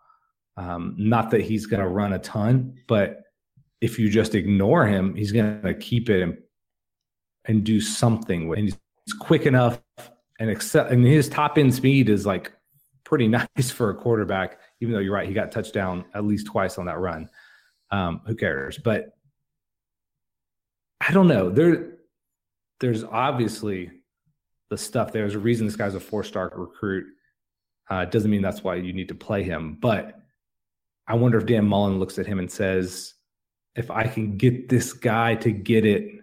Um, 0.59 0.95
not 0.99 1.31
that 1.31 1.41
he's 1.41 1.65
going 1.65 1.81
to 1.81 1.89
run 1.89 2.13
a 2.13 2.19
ton, 2.19 2.75
but 2.89 3.23
if 3.81 3.99
you 3.99 4.11
just 4.11 4.35
ignore 4.35 4.87
him, 4.87 5.15
he's 5.15 5.33
going 5.33 5.63
to 5.63 5.75
keep 5.75 6.11
it 6.11 6.23
and, 6.23 6.37
and 7.47 7.65
do 7.65 7.81
something 7.81 8.49
with. 8.49 8.59
And 8.59 8.69
he's 8.69 9.15
quick 9.15 9.47
enough 9.47 9.81
and 10.39 10.51
and 10.51 11.05
his 11.05 11.29
top 11.29 11.59
end 11.59 11.75
speed 11.75 12.09
is 12.09 12.27
like 12.27 12.53
pretty 13.05 13.29
nice 13.57 13.71
for 13.71 13.91
a 13.91 13.95
quarterback. 13.95 14.59
Even 14.81 14.93
though 14.93 15.01
you're 15.01 15.15
right, 15.15 15.29
he 15.29 15.35
got 15.35 15.53
touchdown 15.53 16.05
at 16.15 16.25
least 16.25 16.47
twice 16.47 16.79
on 16.79 16.87
that 16.87 16.99
run. 16.99 17.29
Um, 17.91 18.21
who 18.27 18.35
cares? 18.35 18.79
But 18.79 19.17
I 21.01 21.13
don't 21.13 21.29
know. 21.29 21.51
There, 21.51 21.99
there's 22.81 23.05
obviously 23.05 23.91
the 24.71 24.77
stuff. 24.77 25.13
There's 25.13 25.35
a 25.35 25.39
reason 25.39 25.67
this 25.67 25.77
guy's 25.77 25.95
a 25.95 26.01
four 26.01 26.25
star 26.25 26.53
recruit. 26.55 27.07
Uh, 27.89 28.05
doesn't 28.05 28.31
mean 28.31 28.43
that's 28.43 28.65
why 28.65 28.75
you 28.75 28.93
need 28.93 29.09
to 29.09 29.15
play 29.15 29.45
him, 29.45 29.79
but 29.81 30.19
I 31.07 31.15
wonder 31.15 31.39
if 31.39 31.47
Dan 31.47 31.67
Mullen 31.67 32.01
looks 32.01 32.19
at 32.19 32.27
him 32.27 32.41
and 32.41 32.51
says, 32.51 33.15
if 33.77 33.91
I 33.91 34.09
can 34.09 34.37
get 34.37 34.69
this 34.69 34.93
guy 34.93 35.37
to 35.37 35.53
get 35.53 35.85
it, 35.85 36.21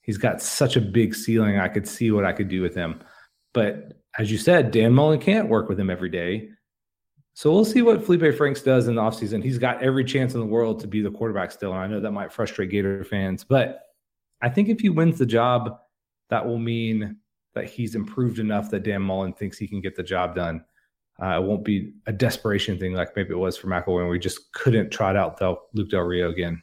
he's 0.00 0.16
got 0.16 0.40
such 0.40 0.76
a 0.76 0.80
big 0.80 1.14
ceiling. 1.14 1.58
I 1.58 1.68
could 1.68 1.86
see 1.86 2.10
what 2.10 2.24
I 2.24 2.32
could 2.32 2.48
do 2.48 2.62
with 2.62 2.74
him. 2.74 3.02
But 3.52 4.00
as 4.18 4.30
you 4.30 4.38
said, 4.38 4.70
Dan 4.70 4.92
Mullen 4.92 5.20
can't 5.20 5.48
work 5.48 5.68
with 5.68 5.78
him 5.78 5.90
every 5.90 6.10
day. 6.10 6.50
So 7.34 7.50
we'll 7.50 7.64
see 7.64 7.80
what 7.80 8.04
Felipe 8.04 8.36
Franks 8.36 8.60
does 8.60 8.88
in 8.88 8.94
the 8.94 9.02
offseason. 9.02 9.42
He's 9.42 9.58
got 9.58 9.82
every 9.82 10.04
chance 10.04 10.34
in 10.34 10.40
the 10.40 10.46
world 10.46 10.80
to 10.80 10.86
be 10.86 11.00
the 11.00 11.10
quarterback 11.10 11.50
still. 11.50 11.72
And 11.72 11.80
I 11.80 11.86
know 11.86 12.00
that 12.00 12.10
might 12.10 12.32
frustrate 12.32 12.70
Gator 12.70 13.04
fans, 13.04 13.42
but 13.42 13.80
I 14.42 14.50
think 14.50 14.68
if 14.68 14.80
he 14.80 14.90
wins 14.90 15.18
the 15.18 15.26
job, 15.26 15.78
that 16.28 16.44
will 16.44 16.58
mean 16.58 17.16
that 17.54 17.64
he's 17.64 17.94
improved 17.94 18.38
enough 18.38 18.70
that 18.70 18.82
Dan 18.82 19.02
Mullen 19.02 19.32
thinks 19.32 19.56
he 19.56 19.68
can 19.68 19.80
get 19.80 19.96
the 19.96 20.02
job 20.02 20.34
done. 20.34 20.64
Uh, 21.22 21.38
it 21.38 21.42
won't 21.42 21.64
be 21.64 21.92
a 22.06 22.12
desperation 22.12 22.78
thing 22.78 22.94
like 22.94 23.14
maybe 23.14 23.30
it 23.30 23.38
was 23.38 23.56
for 23.56 23.68
McElwain, 23.68 23.86
where 23.86 24.08
we 24.08 24.18
just 24.18 24.52
couldn't 24.52 24.90
trot 24.90 25.16
out 25.16 25.38
Del, 25.38 25.68
Luke 25.74 25.90
Del 25.90 26.00
Rio 26.00 26.30
again. 26.30 26.60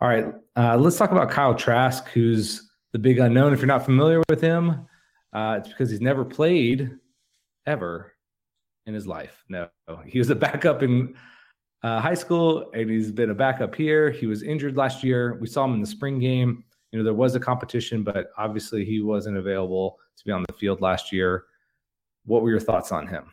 All 0.00 0.08
right, 0.08 0.32
uh, 0.56 0.76
let's 0.78 0.96
talk 0.96 1.12
about 1.12 1.30
Kyle 1.30 1.54
Trask, 1.54 2.08
who's 2.08 2.70
the 2.92 2.98
big 2.98 3.18
unknown. 3.18 3.52
If 3.52 3.60
you're 3.60 3.66
not 3.66 3.84
familiar 3.84 4.22
with 4.30 4.40
him, 4.40 4.86
uh, 5.32 5.56
it's 5.58 5.68
because 5.68 5.90
he's 5.90 6.00
never 6.00 6.24
played 6.24 6.90
ever 7.66 8.12
in 8.86 8.94
his 8.94 9.06
life. 9.06 9.44
No, 9.48 9.68
he 10.06 10.18
was 10.18 10.30
a 10.30 10.34
backup 10.34 10.82
in 10.82 11.14
uh, 11.82 12.00
high 12.00 12.14
school, 12.14 12.70
and 12.74 12.90
he's 12.90 13.10
been 13.10 13.30
a 13.30 13.34
backup 13.34 13.74
here. 13.74 14.10
He 14.10 14.26
was 14.26 14.42
injured 14.42 14.76
last 14.76 15.02
year. 15.02 15.38
We 15.40 15.46
saw 15.46 15.64
him 15.64 15.74
in 15.74 15.80
the 15.80 15.86
spring 15.86 16.18
game. 16.18 16.64
You 16.92 16.98
know, 16.98 17.04
there 17.04 17.14
was 17.14 17.34
a 17.34 17.40
competition, 17.40 18.02
but 18.02 18.30
obviously 18.36 18.84
he 18.84 19.00
wasn't 19.00 19.36
available 19.36 19.98
to 20.16 20.24
be 20.24 20.32
on 20.32 20.44
the 20.46 20.52
field 20.54 20.80
last 20.80 21.12
year. 21.12 21.44
What 22.24 22.42
were 22.42 22.50
your 22.50 22.60
thoughts 22.60 22.92
on 22.92 23.06
him? 23.06 23.32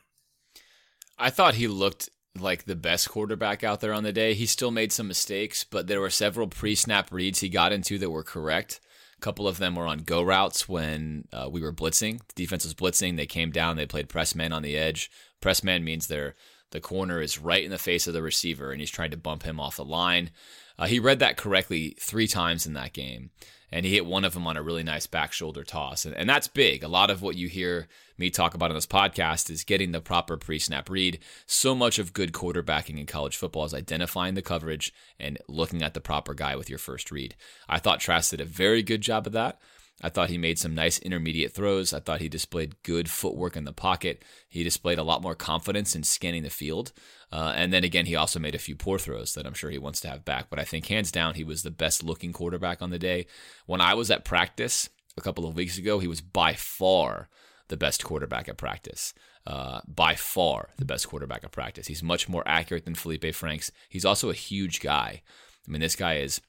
I 1.18 1.32
thought 1.32 1.56
he 1.56 1.68
looked 1.68 2.10
like 2.40 2.66
the 2.66 2.76
best 2.76 3.10
quarterback 3.10 3.64
out 3.64 3.82
there 3.82 3.94
on 3.94 4.04
the 4.04 4.14
day. 4.14 4.36
He 4.36 4.46
still 4.46 4.70
made 4.70 4.92
some 4.92 5.08
mistakes, 5.08 5.64
but 5.64 5.88
there 5.88 6.00
were 6.00 6.12
several 6.12 6.48
pre-snap 6.48 7.12
reads 7.12 7.40
he 7.40 7.50
got 7.50 7.72
into 7.72 7.98
that 7.98 8.12
were 8.12 8.24
correct. 8.24 8.80
A 9.18 9.22
couple 9.22 9.48
of 9.48 9.58
them 9.58 9.76
were 9.76 9.88
on 9.88 10.00
go 10.00 10.22
routes 10.22 10.70
when 10.70 11.28
uh, 11.34 11.50
we 11.52 11.62
were 11.62 11.74
blitzing. 11.74 12.20
The 12.28 12.44
defense 12.44 12.64
was 12.64 12.76
blitzing. 12.76 13.18
They 13.18 13.26
came 13.26 13.52
down. 13.52 13.76
They 13.76 13.86
played 13.86 14.10
press 14.10 14.36
man 14.36 14.54
on 14.54 14.62
the 14.62 14.78
edge. 14.78 15.10
Press 15.42 15.64
man 15.64 15.84
means 15.84 16.08
they're 16.08 16.36
the 16.72 16.82
corner 16.82 17.22
is 17.22 17.40
right 17.40 17.64
in 17.64 17.72
the 17.72 17.78
face 17.78 18.08
of 18.08 18.14
the 18.14 18.22
receiver, 18.22 18.72
and 18.72 18.82
he's 18.82 18.92
trying 18.92 19.12
to 19.12 19.18
bump 19.18 19.44
him 19.44 19.60
off 19.60 19.78
the 19.78 19.86
line. 19.86 20.32
Uh, 20.78 20.86
he 20.86 21.00
read 21.00 21.20
that 21.20 21.38
correctly 21.38 21.96
three 22.00 22.28
times 22.28 22.66
in 22.66 22.74
that 22.74 22.94
game 22.94 23.30
and 23.72 23.86
he 23.86 23.94
hit 23.94 24.06
one 24.06 24.24
of 24.24 24.34
them 24.34 24.48
on 24.48 24.58
a 24.58 24.62
really 24.62 24.84
nice 24.84 25.08
back 25.08 25.34
shoulder 25.34 25.64
toss. 25.64 26.06
And, 26.06 26.16
and 26.16 26.30
that's 26.30 26.48
big. 26.48 26.84
A 26.84 26.88
lot 26.88 27.10
of 27.10 27.22
what 27.22 27.36
you 27.36 27.48
hear 27.48 27.88
me 28.18 28.30
talk 28.30 28.54
about 28.54 28.72
on 28.72 28.76
this 28.76 28.88
podcast 28.88 29.50
is 29.50 29.64
getting 29.64 29.92
the 29.92 30.02
proper 30.02 30.38
pre 30.38 30.60
snap 30.60 30.90
read. 30.90 31.20
So 31.46 31.76
much 31.76 32.00
of 32.00 32.14
good 32.14 32.32
quarterbacking 32.32 33.00
in 33.00 33.06
college 33.06 33.36
football 33.36 33.66
is 33.66 33.74
identifying 33.74 34.36
the 34.36 34.42
coverage 34.42 34.94
and 35.20 35.38
looking 35.48 35.84
at 35.84 35.94
the 35.94 36.02
proper 36.02 36.34
guy 36.34 36.56
with 36.56 36.70
your 36.70 36.80
first 36.80 37.12
read. 37.12 37.36
I 37.68 37.80
thought 37.80 38.00
Trask 38.00 38.32
did 38.32 38.42
a 38.42 38.46
very 38.46 38.84
good 38.84 39.02
job 39.02 39.28
of 39.28 39.34
that. 39.34 39.60
I 40.02 40.10
thought 40.10 40.30
he 40.30 40.38
made 40.38 40.60
some 40.60 40.76
nice 40.76 41.00
intermediate 41.00 41.54
throws. 41.54 41.92
I 41.92 42.00
thought 42.00 42.22
he 42.22 42.30
displayed 42.30 42.84
good 42.84 43.10
footwork 43.10 43.58
in 43.58 43.64
the 43.64 43.74
pocket. 43.74 44.24
He 44.48 44.64
displayed 44.64 45.00
a 45.00 45.04
lot 45.04 45.24
more 45.24 45.34
confidence 45.34 45.96
in 45.96 46.04
scanning 46.04 46.44
the 46.44 46.52
field. 46.52 46.92
Uh, 47.32 47.54
and 47.56 47.74
then 47.74 47.84
again, 47.84 48.06
he 48.06 48.16
also 48.16 48.40
made 48.40 48.54
a 48.54 48.60
few 48.60 48.76
poor 48.76 49.00
throws 49.00 49.34
that 49.34 49.48
I'm 49.48 49.56
sure 49.56 49.72
he 49.72 49.80
wants 49.80 50.00
to 50.02 50.10
have 50.10 50.24
back. 50.24 50.52
But 50.52 50.60
I 50.60 50.66
think 50.66 50.86
hands 50.86 51.12
down, 51.12 51.34
he 51.34 51.44
was 51.44 51.64
the 51.64 51.72
best 51.72 52.04
looking 52.04 52.32
quarterback 52.32 52.82
on 52.82 52.92
the 52.92 53.00
day. 53.00 53.26
When 53.66 53.82
I 53.82 53.96
was 53.96 54.12
at 54.12 54.24
practice 54.24 54.90
a 55.18 55.22
couple 55.22 55.48
of 55.48 55.56
weeks 55.56 55.80
ago, 55.80 55.98
he 55.98 56.08
was 56.08 56.22
by 56.22 56.54
far 56.54 57.28
the 57.68 57.78
best 57.78 58.04
quarterback 58.04 58.48
at 58.48 58.58
practice. 58.58 59.14
Uh, 59.48 59.80
by 59.88 60.14
far 60.14 60.72
the 60.78 60.86
best 60.86 61.08
quarterback 61.08 61.44
at 61.44 61.52
practice. 61.52 61.88
He's 61.88 62.04
much 62.04 62.28
more 62.28 62.44
accurate 62.46 62.84
than 62.84 62.96
Felipe 62.96 63.34
Franks. 63.34 63.72
He's 63.88 64.04
also 64.04 64.30
a 64.30 64.34
huge 64.34 64.82
guy. 64.82 65.22
I 65.66 65.72
mean, 65.72 65.80
this 65.80 65.96
guy 65.96 66.18
is 66.18 66.42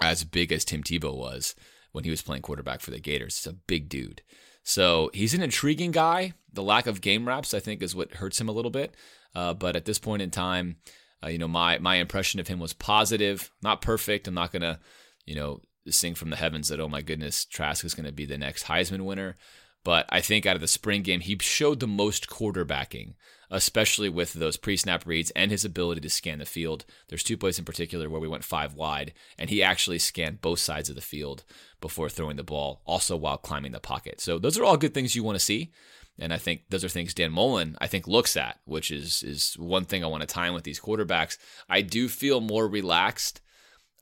as 0.00 0.22
big 0.22 0.52
as 0.52 0.64
Tim 0.64 0.82
Tebow 0.82 1.16
was 1.16 1.56
when 1.92 2.04
he 2.04 2.10
was 2.10 2.22
playing 2.22 2.42
quarterback 2.42 2.80
for 2.80 2.90
the 2.90 3.00
Gators. 3.00 3.36
It's 3.36 3.46
a 3.46 3.52
big 3.52 3.88
dude. 3.88 4.22
So 4.62 5.10
he's 5.14 5.34
an 5.34 5.42
intriguing 5.42 5.90
guy. 5.90 6.34
The 6.52 6.62
lack 6.62 6.86
of 6.86 7.00
game 7.00 7.26
reps, 7.26 7.54
I 7.54 7.60
think, 7.60 7.82
is 7.82 7.94
what 7.94 8.14
hurts 8.14 8.40
him 8.40 8.48
a 8.48 8.52
little 8.52 8.70
bit. 8.70 8.94
Uh, 9.34 9.54
but 9.54 9.76
at 9.76 9.84
this 9.84 9.98
point 9.98 10.22
in 10.22 10.30
time, 10.30 10.76
uh, 11.22 11.28
you 11.28 11.38
know, 11.38 11.48
my 11.48 11.78
my 11.78 11.96
impression 11.96 12.40
of 12.40 12.48
him 12.48 12.58
was 12.58 12.72
positive, 12.72 13.50
not 13.62 13.82
perfect. 13.82 14.26
I'm 14.26 14.34
not 14.34 14.52
gonna, 14.52 14.80
you 15.26 15.34
know, 15.34 15.60
sing 15.88 16.14
from 16.14 16.30
the 16.30 16.36
heavens 16.36 16.68
that 16.68 16.80
oh 16.80 16.88
my 16.88 17.02
goodness, 17.02 17.44
Trask 17.44 17.84
is 17.84 17.94
gonna 17.94 18.12
be 18.12 18.26
the 18.26 18.38
next 18.38 18.64
Heisman 18.64 19.04
winner. 19.04 19.36
But 19.84 20.06
I 20.10 20.20
think 20.20 20.44
out 20.44 20.56
of 20.56 20.60
the 20.60 20.68
spring 20.68 21.02
game, 21.02 21.20
he 21.20 21.38
showed 21.40 21.80
the 21.80 21.86
most 21.86 22.28
quarterbacking, 22.28 23.14
especially 23.50 24.08
with 24.08 24.32
those 24.32 24.56
pre 24.56 24.76
snap 24.76 25.06
reads 25.06 25.30
and 25.32 25.50
his 25.50 25.64
ability 25.64 26.00
to 26.02 26.10
scan 26.10 26.38
the 26.38 26.46
field. 26.46 26.84
There's 27.08 27.22
two 27.22 27.36
plays 27.36 27.58
in 27.58 27.64
particular 27.64 28.08
where 28.08 28.20
we 28.20 28.28
went 28.28 28.44
five 28.44 28.74
wide, 28.74 29.12
and 29.38 29.50
he 29.50 29.62
actually 29.62 29.98
scanned 29.98 30.40
both 30.40 30.60
sides 30.60 30.88
of 30.88 30.94
the 30.94 31.00
field 31.00 31.44
before 31.80 32.08
throwing 32.08 32.36
the 32.36 32.44
ball, 32.44 32.82
also 32.86 33.16
while 33.16 33.38
climbing 33.38 33.72
the 33.72 33.80
pocket. 33.80 34.20
So 34.20 34.38
those 34.38 34.58
are 34.58 34.64
all 34.64 34.76
good 34.76 34.94
things 34.94 35.16
you 35.16 35.24
want 35.24 35.38
to 35.38 35.44
see. 35.44 35.72
And 36.18 36.32
I 36.34 36.36
think 36.36 36.64
those 36.68 36.84
are 36.84 36.88
things 36.88 37.14
Dan 37.14 37.32
Mullen, 37.32 37.76
I 37.80 37.86
think, 37.86 38.06
looks 38.06 38.36
at, 38.36 38.60
which 38.66 38.90
is 38.90 39.22
is 39.22 39.54
one 39.58 39.84
thing 39.84 40.04
I 40.04 40.08
want 40.08 40.28
to 40.28 40.42
in 40.42 40.54
with 40.54 40.64
these 40.64 40.80
quarterbacks. 40.80 41.38
I 41.68 41.80
do 41.82 42.08
feel 42.08 42.40
more 42.40 42.68
relaxed 42.68 43.40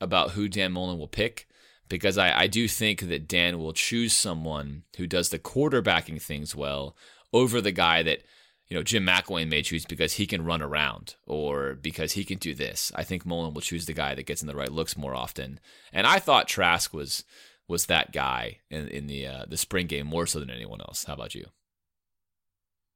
about 0.01 0.31
who 0.33 0.49
Dan 0.49 0.73
Mullen 0.73 0.99
will 0.99 1.09
pick 1.09 1.47
because 1.89 2.19
I, 2.19 2.41
I 2.41 2.47
do 2.47 2.69
think 2.69 3.09
that 3.09 3.29
Dan 3.29 3.59
will 3.59 3.73
choose 3.73 4.13
someone 4.13 4.83
who 4.97 5.07
does 5.07 5.31
the 5.31 5.39
quarterbacking 5.39 6.21
things 6.21 6.55
well 6.55 6.97
over 7.33 7.61
the 7.61 7.73
guy 7.73 8.03
that 8.03 8.23
you 8.69 8.77
know 8.77 8.83
Jim 8.83 9.05
McElwain 9.05 9.49
may 9.49 9.63
choose 9.63 9.85
because 9.85 10.15
he 10.15 10.27
can 10.27 10.45
run 10.45 10.63
around 10.63 11.17
or 11.27 11.75
because 11.75 12.13
he 12.13 12.25
can 12.25 12.39
do 12.39 12.55
this. 12.55 12.93
I 12.95 13.05
think 13.05 13.25
Mullen 13.25 13.55
will 13.55 13.61
choose 13.61 13.87
the 13.87 13.93
guy 13.93 14.15
that 14.15 14.27
gets 14.27 14.43
in 14.43 14.49
the 14.49 14.57
right 14.57 14.73
looks 14.73 14.97
more 14.97 15.15
often. 15.15 15.61
And 15.93 16.07
I 16.07 16.19
thought 16.19 16.49
Trask 16.49 16.93
was 16.93 17.25
was 17.67 17.87
that 17.87 18.13
guy 18.13 18.59
in, 18.71 18.89
in 18.89 19.07
the 19.07 19.27
uh, 19.27 19.45
the 19.49 19.57
spring 19.57 19.87
game 19.87 20.07
more 20.07 20.27
so 20.27 20.41
than 20.41 20.51
anyone 20.51 20.81
else. 20.81 21.05
How 21.05 21.15
about 21.15 21.35
you? 21.35 21.47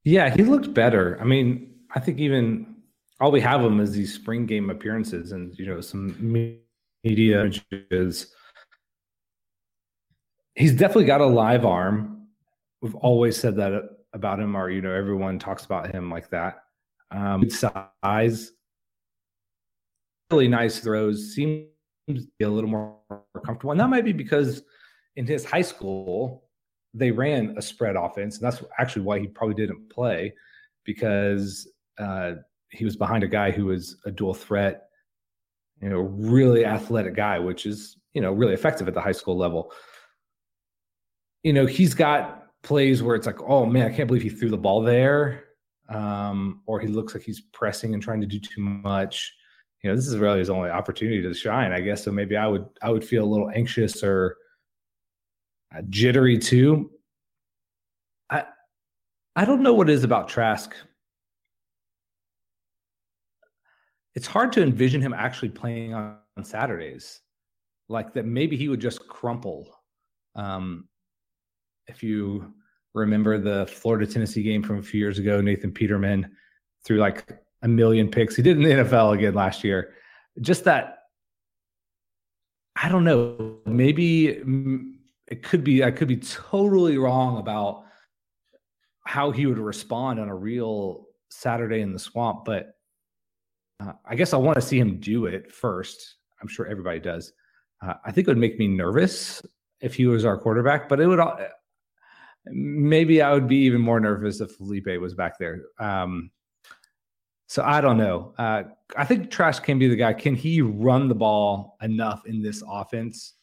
Yeah, 0.05 0.35
he 0.35 0.43
looked 0.43 0.75
better. 0.75 1.19
I 1.21 1.25
mean, 1.25 1.75
I 1.95 2.01
think 2.01 2.19
even 2.19 2.77
all 3.21 3.31
we 3.31 3.41
have 3.41 3.61
him 3.61 3.81
is 3.81 3.93
these 3.93 4.13
spring 4.13 4.47
game 4.47 4.71
appearances 4.71 5.33
and 5.33 5.57
you 5.59 5.67
know 5.67 5.81
some 5.81 6.17
media 7.05 7.41
images 7.41 8.35
he's 10.55 10.73
definitely 10.73 11.05
got 11.05 11.21
a 11.21 11.27
live 11.27 11.65
arm. 11.65 12.27
We've 12.81 12.95
always 12.97 13.37
said 13.37 13.57
that 13.57 13.73
about 14.13 14.41
him, 14.41 14.57
or 14.57 14.71
you 14.71 14.83
know, 14.83 14.93
everyone 14.93 15.39
talks 15.39 15.65
about 15.65 15.95
him 15.95 16.11
like 16.11 16.29
that. 16.31 16.63
Um, 17.11 17.49
size, 17.51 18.53
really 20.31 20.49
nice 20.49 20.79
throws. 20.79 21.35
Seems 21.35 21.67
to 22.09 22.27
be 22.39 22.45
a 22.45 22.51
little 22.51 22.71
more 22.71 22.99
comfortable, 23.45 23.73
and 23.73 23.81
that 23.81 23.89
might 23.89 24.05
be 24.05 24.13
because 24.13 24.63
in 25.17 25.27
his 25.27 25.45
high 25.45 25.63
school 25.63 26.45
they 26.95 27.11
ran 27.11 27.55
a 27.57 27.63
spread 27.63 27.97
offense, 27.97 28.39
and 28.39 28.45
that's 28.45 28.63
actually 28.79 29.03
why 29.03 29.19
he 29.19 29.27
probably 29.27 29.55
didn't 29.55 29.89
play 29.91 30.33
because 30.85 31.69
uh, 31.99 32.33
he 32.71 32.85
was 32.85 32.97
behind 32.97 33.23
a 33.23 33.29
guy 33.29 33.51
who 33.51 33.67
was 33.67 33.97
a 34.05 34.11
dual 34.11 34.35
threat, 34.35 34.89
you 35.81 35.89
know, 35.89 36.01
really 36.01 36.67
athletic 36.67 37.15
guy, 37.15 37.39
which 37.39 37.67
is 37.67 37.97
you 38.15 38.21
know 38.21 38.33
really 38.33 38.55
effective 38.55 38.89
at 38.89 38.95
the 38.95 39.01
high 39.01 39.13
school 39.13 39.37
level 39.37 39.73
you 41.43 41.53
know, 41.53 41.67
he's 41.67 41.95
got 41.95 42.42
plays 42.63 43.03
where 43.03 43.17
it's 43.17 43.27
like, 43.27 43.41
oh 43.43 43.67
man, 43.67 43.91
I 43.91 43.95
can't 43.95 44.07
believe 44.07 44.23
he 44.23 44.31
threw 44.31 44.51
the 44.51 44.57
ball 44.57 44.83
there. 44.83 45.45
Um, 45.89 46.63
or 46.67 46.81
he 46.81 46.89
looks 46.89 47.15
like 47.15 47.23
he's 47.23 47.41
pressing 47.41 47.93
and 47.93 48.03
trying 48.03 48.21
to 48.21 48.27
do 48.27 48.39
too 48.39 48.61
much. 48.61 49.35
You 49.83 49.91
know, 49.91 49.97
this 49.97 50.07
is 50.07 50.17
really 50.17 50.39
his 50.39 50.49
only 50.49 50.71
opportunity 50.71 51.21
to 51.23 51.35
shine, 51.35 51.73
I 51.73 51.81
guess. 51.81 52.05
So 52.05 52.13
maybe 52.13 52.37
I 52.37 52.47
would 52.47 52.67
I 52.81 52.91
would 52.91 53.05
feel 53.05 53.25
a 53.25 53.27
little 53.27 53.51
anxious 53.51 54.03
or 54.03 54.37
uh, 55.77 55.83
jittery 55.89 56.39
too. 56.39 56.91
I 58.31 58.45
I 59.35 59.45
don't 59.45 59.63
know 59.63 59.75
what 59.75 59.91
it 59.91 59.93
is 59.93 60.05
about 60.05 60.29
Trask. 60.29 60.75
It's 64.15 64.27
hard 64.27 64.53
to 64.53 64.63
envision 64.63 65.01
him 65.01 65.15
actually 65.15 65.49
playing 65.49 65.95
on, 65.95 66.19
on 66.37 66.45
Saturdays. 66.45 67.21
Like 67.89 68.13
that 68.15 68.25
maybe 68.25 68.57
he 68.57 68.69
would 68.69 68.81
just 68.81 69.09
crumple. 69.09 69.69
Um, 70.37 70.89
if 71.87 72.03
you 72.03 72.53
remember 72.95 73.39
the 73.39 73.67
Florida 73.67 74.07
Tennessee 74.07 74.43
game 74.43 74.63
from 74.63 74.79
a 74.79 74.83
few 74.83 75.01
years 75.01 75.19
ago, 75.19 75.41
Nathan 75.41 75.73
Peterman 75.73 76.31
threw 76.85 76.99
like 76.99 77.39
a 77.63 77.69
million 77.69 78.11
picks. 78.11 78.37
He 78.37 78.43
did 78.43 78.57
in 78.57 78.63
the 78.63 78.85
NFL 78.85 79.15
again 79.15 79.35
last 79.35 79.65
year. 79.65 79.95
Just 80.41 80.65
that, 80.65 80.99
I 82.77 82.89
don't 82.89 83.05
know. 83.05 83.59
Maybe 83.67 84.41
mm, 84.45 84.95
it 85.29 85.43
could 85.43 85.63
be, 85.63 85.85
I 85.85 85.91
could 85.91 86.09
be 86.09 86.17
totally 86.17 86.99
wrong 86.99 87.39
about 87.39 87.85
how 89.05 89.31
he 89.31 89.47
would 89.47 89.59
respond 89.59 90.21
on 90.21 90.29
a 90.29 90.35
real 90.35 91.07
Saturday 91.31 91.81
in 91.81 91.93
the 91.93 91.99
swamp, 91.99 92.45
but 92.45 92.77
uh, 93.81 93.93
I 94.05 94.15
guess 94.15 94.33
I 94.33 94.37
want 94.37 94.57
to 94.57 94.63
see 94.63 94.79
him 94.79 95.01
do 95.01 95.27
it 95.27 95.53
first. 95.53 96.17
I'm 96.41 96.49
sure 96.49 96.67
everybody 96.67 97.01
does. 97.01 97.33
Uh, 97.81 97.95
I 98.05 98.13
think 98.13 98.27
it 98.27 98.31
would 98.31 98.39
make 98.39 98.59
me 98.59 98.69
nervous 98.69 99.43
if 99.81 99.95
he 99.95 100.07
was 100.07 100.25
our 100.25 100.39
quarterback, 100.39 100.89
but 100.89 101.01
it 101.01 101.07
would 101.07 101.21
maybe 102.47 103.23
I 103.23 103.33
would 103.33 103.49
be 103.49 103.57
even 103.59 103.81
more 103.81 104.01
nervous 104.01 104.41
if 104.41 104.53
Felipe 104.53 104.89
was 105.01 105.15
back 105.15 105.39
there. 105.39 105.63
Um, 105.79 106.31
so 107.47 107.63
I 107.63 107.81
don't 107.81 107.99
know. 107.99 108.35
Uh, 108.39 108.63
I 108.97 109.05
think 109.05 109.31
Trask 109.31 109.63
can 109.63 109.79
be 109.79 109.89
the 109.89 109.97
guy. 109.97 110.15
Can 110.15 110.35
he 110.35 110.63
run 110.63 111.09
the 111.09 111.15
ball 111.15 111.77
enough 111.83 112.27
in 112.27 112.43
this 112.43 112.63
offense? 112.67 113.35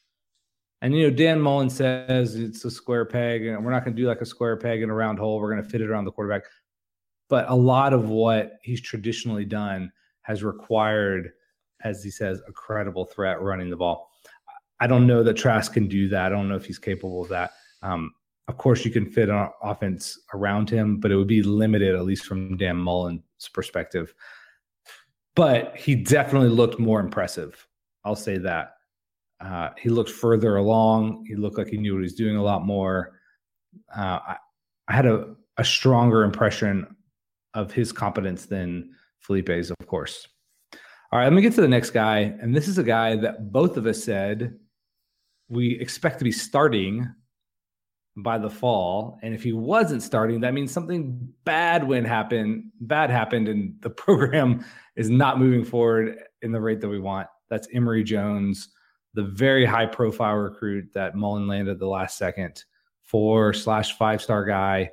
And 0.81 0.95
you 0.95 1.09
know, 1.09 1.15
Dan 1.15 1.39
Mullen 1.41 1.69
says 1.69 2.35
it's 2.35 2.65
a 2.65 2.71
square 2.71 3.05
peg, 3.05 3.45
and 3.45 3.63
we're 3.63 3.71
not 3.71 3.83
going 3.83 3.95
to 3.95 4.01
do 4.01 4.07
like 4.07 4.21
a 4.21 4.25
square 4.25 4.57
peg 4.57 4.81
in 4.81 4.89
a 4.89 4.93
round 4.93 5.19
hole. 5.19 5.39
We're 5.39 5.51
going 5.51 5.63
to 5.63 5.69
fit 5.69 5.81
it 5.81 5.89
around 5.89 6.05
the 6.05 6.11
quarterback. 6.11 6.43
But 7.27 7.49
a 7.49 7.55
lot 7.55 7.93
of 7.93 8.09
what 8.09 8.53
he's 8.63 8.81
traditionally 8.81 9.45
done 9.45 9.91
has 10.23 10.43
required, 10.43 11.31
as 11.83 12.03
he 12.03 12.09
says, 12.09 12.41
a 12.47 12.51
credible 12.51 13.05
threat 13.05 13.41
running 13.41 13.69
the 13.69 13.77
ball. 13.77 14.09
I 14.79 14.87
don't 14.87 15.05
know 15.05 15.21
that 15.23 15.35
Trask 15.35 15.73
can 15.73 15.87
do 15.87 16.07
that. 16.09 16.27
I 16.27 16.29
don't 16.29 16.47
know 16.47 16.55
if 16.55 16.65
he's 16.65 16.79
capable 16.79 17.21
of 17.21 17.29
that. 17.29 17.51
Um, 17.81 18.11
of 18.49 18.57
course, 18.57 18.83
you 18.83 18.89
can 18.89 19.05
fit 19.05 19.29
an 19.29 19.47
offense 19.61 20.19
around 20.33 20.71
him, 20.71 20.97
but 20.97 21.11
it 21.11 21.15
would 21.15 21.27
be 21.27 21.43
limited, 21.43 21.93
at 21.93 22.03
least 22.03 22.25
from 22.25 22.57
Dan 22.57 22.77
Mullen's 22.77 23.21
perspective. 23.53 24.11
But 25.35 25.77
he 25.77 25.93
definitely 25.93 26.49
looked 26.49 26.79
more 26.79 26.99
impressive. 26.99 27.67
I'll 28.03 28.15
say 28.15 28.39
that. 28.39 28.71
Uh, 29.39 29.69
he 29.77 29.89
looked 29.89 30.09
further 30.09 30.55
along. 30.55 31.25
He 31.27 31.35
looked 31.35 31.59
like 31.59 31.67
he 31.67 31.77
knew 31.77 31.93
what 31.93 31.99
he 31.99 32.05
was 32.05 32.15
doing 32.15 32.37
a 32.37 32.43
lot 32.43 32.65
more. 32.65 33.19
Uh, 33.95 34.19
I, 34.27 34.37
I, 34.87 34.93
had 34.93 35.05
a, 35.05 35.35
a 35.57 35.63
stronger 35.63 36.23
impression 36.23 36.95
of 37.53 37.71
his 37.71 37.91
competence 37.91 38.47
than 38.47 38.89
Felipe's, 39.19 39.69
of 39.69 39.77
course. 39.85 40.27
All 41.11 41.19
right, 41.19 41.25
let 41.25 41.33
me 41.33 41.43
get 41.43 41.53
to 41.53 41.61
the 41.61 41.67
next 41.67 41.91
guy. 41.91 42.35
And 42.41 42.55
this 42.55 42.67
is 42.67 42.79
a 42.79 42.83
guy 42.83 43.15
that 43.17 43.51
both 43.51 43.77
of 43.77 43.85
us 43.85 44.03
said 44.03 44.57
we 45.49 45.79
expect 45.79 46.17
to 46.17 46.25
be 46.25 46.31
starting 46.31 47.07
by 48.23 48.37
the 48.37 48.49
fall. 48.49 49.19
And 49.21 49.33
if 49.33 49.43
he 49.43 49.53
wasn't 49.53 50.03
starting, 50.03 50.41
that 50.41 50.53
means 50.53 50.71
something 50.71 51.33
bad 51.43 51.87
went 51.87 52.07
happen, 52.07 52.71
bad 52.81 53.09
happened, 53.09 53.47
and 53.47 53.75
the 53.81 53.89
program 53.89 54.65
is 54.95 55.09
not 55.09 55.39
moving 55.39 55.63
forward 55.63 56.17
in 56.41 56.51
the 56.51 56.61
rate 56.61 56.81
that 56.81 56.89
we 56.89 56.99
want. 56.99 57.27
That's 57.49 57.67
Emory 57.73 58.03
Jones, 58.03 58.69
the 59.13 59.23
very 59.23 59.65
high 59.65 59.85
profile 59.85 60.35
recruit 60.35 60.93
that 60.93 61.15
Mullen 61.15 61.47
landed 61.47 61.79
the 61.79 61.87
last 61.87 62.17
second, 62.17 62.63
four 63.01 63.53
slash 63.53 63.97
five 63.97 64.21
star 64.21 64.45
guy. 64.45 64.91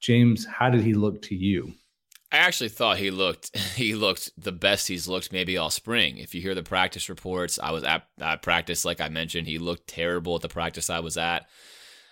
James, 0.00 0.46
how 0.46 0.70
did 0.70 0.82
he 0.82 0.94
look 0.94 1.22
to 1.22 1.34
you? 1.34 1.72
I 2.30 2.38
actually 2.38 2.68
thought 2.68 2.98
he 2.98 3.10
looked 3.10 3.56
he 3.76 3.94
looked 3.94 4.30
the 4.36 4.52
best 4.52 4.88
he's 4.88 5.08
looked 5.08 5.32
maybe 5.32 5.56
all 5.56 5.70
spring. 5.70 6.18
If 6.18 6.34
you 6.34 6.40
hear 6.40 6.54
the 6.54 6.62
practice 6.62 7.08
reports, 7.08 7.58
I 7.62 7.70
was 7.70 7.84
at, 7.84 8.06
at 8.20 8.42
practice 8.42 8.84
like 8.84 9.00
I 9.00 9.08
mentioned. 9.08 9.46
He 9.46 9.58
looked 9.58 9.88
terrible 9.88 10.36
at 10.36 10.42
the 10.42 10.48
practice 10.48 10.90
I 10.90 11.00
was 11.00 11.16
at. 11.16 11.46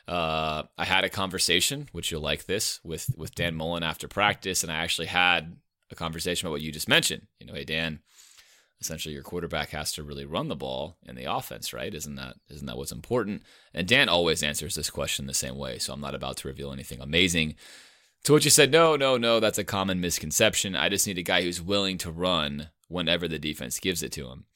Uh, 0.09 0.63
I 0.79 0.85
had 0.85 1.05
a 1.05 1.09
conversation, 1.11 1.89
which 1.93 2.11
you'll 2.11 2.21
like 2.21 2.47
this, 2.47 2.81
with 2.85 3.11
with 3.17 3.35
Dan 3.35 3.55
Mullen 3.55 3.83
after 3.83 4.07
practice, 4.09 4.63
and 4.63 4.71
I 4.71 4.77
actually 4.77 5.09
had 5.09 5.57
a 5.91 5.95
conversation 5.95 6.47
about 6.47 6.53
what 6.53 6.63
you 6.63 6.73
just 6.73 6.89
mentioned. 6.89 7.27
You 7.41 7.47
know, 7.47 7.55
hey 7.55 7.65
Dan, 7.65 8.01
essentially 8.81 9.15
your 9.15 9.23
quarterback 9.23 9.71
has 9.71 9.93
to 9.93 10.03
really 10.03 10.25
run 10.25 10.49
the 10.49 10.57
ball 10.57 10.97
in 11.03 11.17
the 11.17 11.33
offense, 11.33 11.73
right? 11.73 11.93
Isn't 11.93 12.17
that 12.17 12.37
isn't 12.49 12.67
that 12.67 12.77
what's 12.77 12.93
important? 12.93 13.43
And 13.75 13.89
Dan 13.89 14.09
always 14.09 14.43
answers 14.43 14.75
this 14.75 14.91
question 14.91 15.27
the 15.27 15.35
same 15.35 15.57
way, 15.57 15.79
so 15.79 15.93
I'm 15.93 16.01
not 16.01 16.15
about 16.15 16.37
to 16.39 16.49
reveal 16.49 16.73
anything 16.73 17.01
amazing. 17.01 17.57
To 18.25 18.33
which 18.33 18.45
you 18.45 18.51
said, 18.51 18.73
no, 18.73 18.97
no, 18.97 19.17
no, 19.17 19.39
that's 19.39 19.59
a 19.59 19.65
common 19.65 20.01
misconception. 20.01 20.75
I 20.75 20.89
just 20.89 21.07
need 21.07 21.19
a 21.19 21.23
guy 21.23 21.43
who's 21.43 21.63
willing 21.63 21.97
to 21.99 22.11
run 22.11 22.71
whenever 22.89 23.29
the 23.29 23.39
defense 23.39 23.79
gives 23.79 24.03
it 24.03 24.11
to 24.13 24.27
him. 24.27 24.47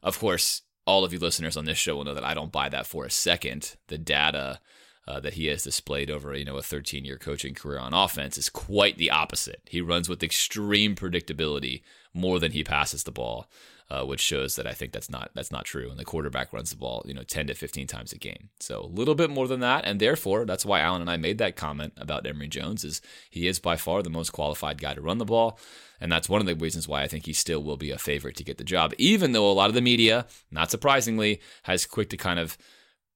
Of 0.00 0.18
course, 0.20 0.62
all 0.86 1.04
of 1.04 1.12
you 1.12 1.18
listeners 1.18 1.56
on 1.56 1.64
this 1.64 1.76
show 1.78 1.96
will 1.96 2.04
know 2.04 2.14
that 2.14 2.24
I 2.24 2.34
don't 2.34 2.52
buy 2.52 2.68
that 2.68 2.86
for 2.86 3.04
a 3.04 3.10
second. 3.10 3.74
The 3.88 3.98
data 3.98 4.60
uh, 5.06 5.20
that 5.20 5.34
he 5.34 5.46
has 5.46 5.62
displayed 5.62 6.10
over 6.10 6.34
you 6.34 6.44
know 6.44 6.56
a 6.56 6.62
13 6.62 7.04
year 7.04 7.18
coaching 7.18 7.54
career 7.54 7.78
on 7.78 7.94
offense 7.94 8.36
is 8.38 8.48
quite 8.48 8.98
the 8.98 9.10
opposite. 9.10 9.62
He 9.66 9.80
runs 9.80 10.08
with 10.08 10.22
extreme 10.22 10.94
predictability 10.94 11.82
more 12.12 12.38
than 12.38 12.52
he 12.52 12.64
passes 12.64 13.04
the 13.04 13.12
ball 13.12 13.48
uh, 13.88 14.04
which 14.04 14.20
shows 14.20 14.56
that 14.56 14.66
I 14.66 14.72
think 14.72 14.92
that's 14.92 15.10
not 15.10 15.30
that's 15.34 15.52
not 15.52 15.64
true. 15.64 15.90
And 15.90 15.98
the 15.98 16.04
quarterback 16.04 16.52
runs 16.52 16.70
the 16.70 16.76
ball, 16.76 17.02
you 17.06 17.14
know, 17.14 17.22
10 17.22 17.46
to 17.48 17.54
15 17.54 17.86
times 17.86 18.12
a 18.12 18.18
game. 18.18 18.48
So 18.58 18.82
a 18.82 18.86
little 18.86 19.14
bit 19.14 19.30
more 19.30 19.46
than 19.46 19.60
that, 19.60 19.84
and 19.84 20.00
therefore 20.00 20.44
that's 20.44 20.66
why 20.66 20.80
Alan 20.80 21.02
and 21.02 21.10
I 21.10 21.16
made 21.16 21.38
that 21.38 21.56
comment 21.56 21.92
about 21.96 22.26
Emory 22.26 22.48
Jones 22.48 22.84
is 22.84 23.00
he 23.30 23.46
is 23.46 23.58
by 23.58 23.76
far 23.76 24.02
the 24.02 24.10
most 24.10 24.30
qualified 24.30 24.80
guy 24.80 24.94
to 24.94 25.00
run 25.00 25.18
the 25.18 25.24
ball. 25.24 25.58
And 26.00 26.12
that's 26.12 26.28
one 26.28 26.42
of 26.42 26.46
the 26.46 26.54
reasons 26.54 26.86
why 26.86 27.02
I 27.02 27.08
think 27.08 27.24
he 27.24 27.32
still 27.32 27.62
will 27.62 27.78
be 27.78 27.90
a 27.90 27.98
favorite 27.98 28.36
to 28.36 28.44
get 28.44 28.58
the 28.58 28.64
job, 28.64 28.92
even 28.98 29.32
though 29.32 29.50
a 29.50 29.52
lot 29.52 29.70
of 29.70 29.74
the 29.74 29.80
media, 29.80 30.26
not 30.50 30.70
surprisingly, 30.70 31.40
has 31.62 31.86
quick 31.86 32.10
to 32.10 32.18
kind 32.18 32.38
of 32.38 32.58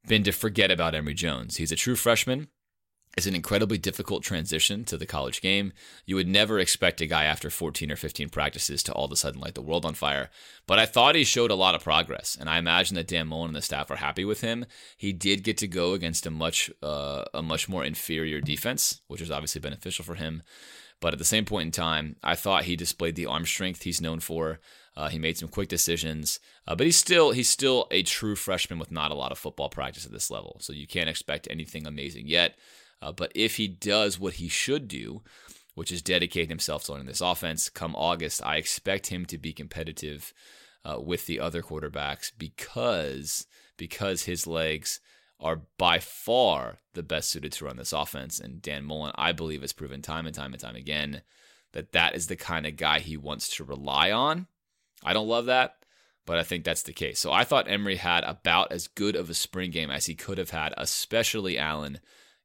been 0.07 0.25
to 0.25 0.33
forget 0.33 0.71
about 0.71 0.95
Emory 0.95 1.15
Jones. 1.15 1.57
He's 1.57 1.73
a 1.73 1.77
true 1.77 1.97
freshman. 1.97 2.49
It's 3.17 3.27
an 3.27 3.35
incredibly 3.35 3.77
difficult 3.77 4.23
transition 4.23 4.85
to 4.85 4.97
the 4.97 5.05
college 5.05 5.41
game. 5.41 5.73
You 6.07 6.15
would 6.15 6.29
never 6.29 6.61
expect 6.61 7.01
a 7.01 7.07
guy 7.07 7.25
after 7.25 7.51
14 7.51 7.91
or 7.91 7.97
15 7.97 8.29
practices 8.29 8.85
to 8.85 8.93
all 8.93 9.07
of 9.07 9.11
a 9.11 9.17
sudden 9.17 9.41
light 9.41 9.55
the 9.55 9.63
world 9.63 9.85
on 9.85 9.95
fire. 9.95 10.31
But 10.69 10.79
I 10.79 10.87
thought 10.87 11.17
he 11.17 11.25
showed 11.25 11.51
a 11.51 11.57
lot 11.57 11.75
of 11.75 11.83
progress, 11.83 12.37
and 12.39 12.49
I 12.49 12.59
imagine 12.59 12.95
that 12.95 13.09
Dan 13.09 13.27
Mullen 13.27 13.49
and 13.49 13.57
the 13.57 13.63
staff 13.63 13.91
are 13.91 13.97
happy 13.97 14.25
with 14.25 14.43
him. 14.43 14.65
He 14.97 15.13
did 15.13 15.43
get 15.43 15.59
to 15.59 15.67
go 15.67 15.93
against 15.93 16.25
a 16.25 16.31
much 16.31 16.71
uh, 16.83 17.25
a 17.35 17.43
much 17.43 17.69
more 17.69 17.85
inferior 17.85 18.41
defense, 18.41 19.01
which 19.09 19.21
was 19.21 19.31
obviously 19.31 19.61
beneficial 19.61 20.05
for 20.05 20.15
him. 20.15 20.45
But 21.01 21.13
at 21.13 21.19
the 21.19 21.25
same 21.25 21.47
point 21.47 21.67
in 21.67 21.73
time, 21.73 22.17
I 22.23 22.37
thought 22.37 22.65
he 22.65 22.77
displayed 22.77 23.17
the 23.17 23.27
arm 23.27 23.45
strength 23.45 23.83
he's 23.83 24.01
known 24.01 24.21
for. 24.21 24.61
Uh, 25.01 25.09
he 25.09 25.19
made 25.19 25.39
some 25.39 25.49
quick 25.49 25.71
decisions, 25.71 26.41
uh, 26.69 26.77
but 26.77 26.85
he's 26.85 26.99
still 26.99 27.31
he's 27.31 27.49
still 27.49 27.87
a 27.91 28.03
true 28.03 28.37
freshman 28.37 28.79
with 28.79 28.93
not 28.93 29.11
a 29.11 29.15
lot 29.15 29.33
of 29.33 29.39
football 29.39 29.71
practice 29.71 30.05
at 30.05 30.13
this 30.13 30.31
level. 30.31 30.59
So 30.61 30.75
you 30.75 30.87
can't 30.87 31.09
expect 31.09 31.49
anything 31.49 31.87
amazing 31.87 32.27
yet. 32.27 32.59
Uh, 33.01 33.11
but 33.11 33.33
if 33.35 33.57
he 33.57 33.67
does 33.67 34.21
what 34.21 34.35
he 34.35 34.49
should 34.49 34.89
do, 34.89 35.23
which 35.75 35.91
is 35.91 36.03
dedicate 36.03 36.51
himself 36.51 36.85
to 36.85 36.93
learning 36.93 37.07
this 37.07 37.23
offense, 37.23 37.71
come 37.71 37.97
August, 37.97 38.45
I 38.45 38.57
expect 38.57 39.07
him 39.07 39.25
to 39.25 39.39
be 39.39 39.55
competitive 39.55 40.35
uh, 40.85 41.01
with 41.01 41.25
the 41.25 41.41
other 41.41 41.63
quarterbacks 41.63 42.31
because 42.37 43.47
because 43.79 44.25
his 44.25 44.47
legs 44.47 45.01
are 45.41 45.63
by 45.79 45.99
far 45.99 46.81
the 46.93 47.03
best 47.03 47.31
suited 47.31 47.53
to 47.53 47.65
run 47.65 47.79
this 47.79 47.95
offense. 47.95 48.39
And 48.39 48.61
Dan 48.61 48.85
Mullen, 48.85 49.13
I 49.15 49.33
believe, 49.33 49.63
has 49.63 49.73
proven 49.73 50.03
time 50.03 50.27
and 50.27 50.35
time 50.35 50.53
and 50.53 50.61
time 50.61 50.77
again 50.77 51.23
that 51.73 51.93
that 51.93 52.15
is 52.15 52.27
the 52.27 52.37
kind 52.37 52.67
of 52.67 52.77
guy 52.77 52.99
he 52.99 53.17
wants 53.17 53.57
to 53.57 53.65
rely 53.65 54.11
on. 54.11 54.47
I 55.05 55.13
don't 55.13 55.29
love 55.29 55.47
that, 55.47 55.77
but 56.27 56.39
I 56.39 56.43
think 56.43 56.65
that's 56.65 56.83
the 56.83 56.93
case. 56.93 57.19
So 57.19 57.33
I 57.33 57.45
thought 57.45 57.69
Emory 57.69 57.97
had 57.97 58.25
about 58.25 58.73
as 58.73 58.89
good 58.89 59.17
of 59.17 59.31
a 59.31 59.35
spring 59.35 59.71
game 59.71 59.91
as 59.91 60.07
he 60.07 60.15
could 60.15 60.39
have 60.39 60.51
had, 60.51 60.75
especially 60.77 61.59
Allen 61.59 62.01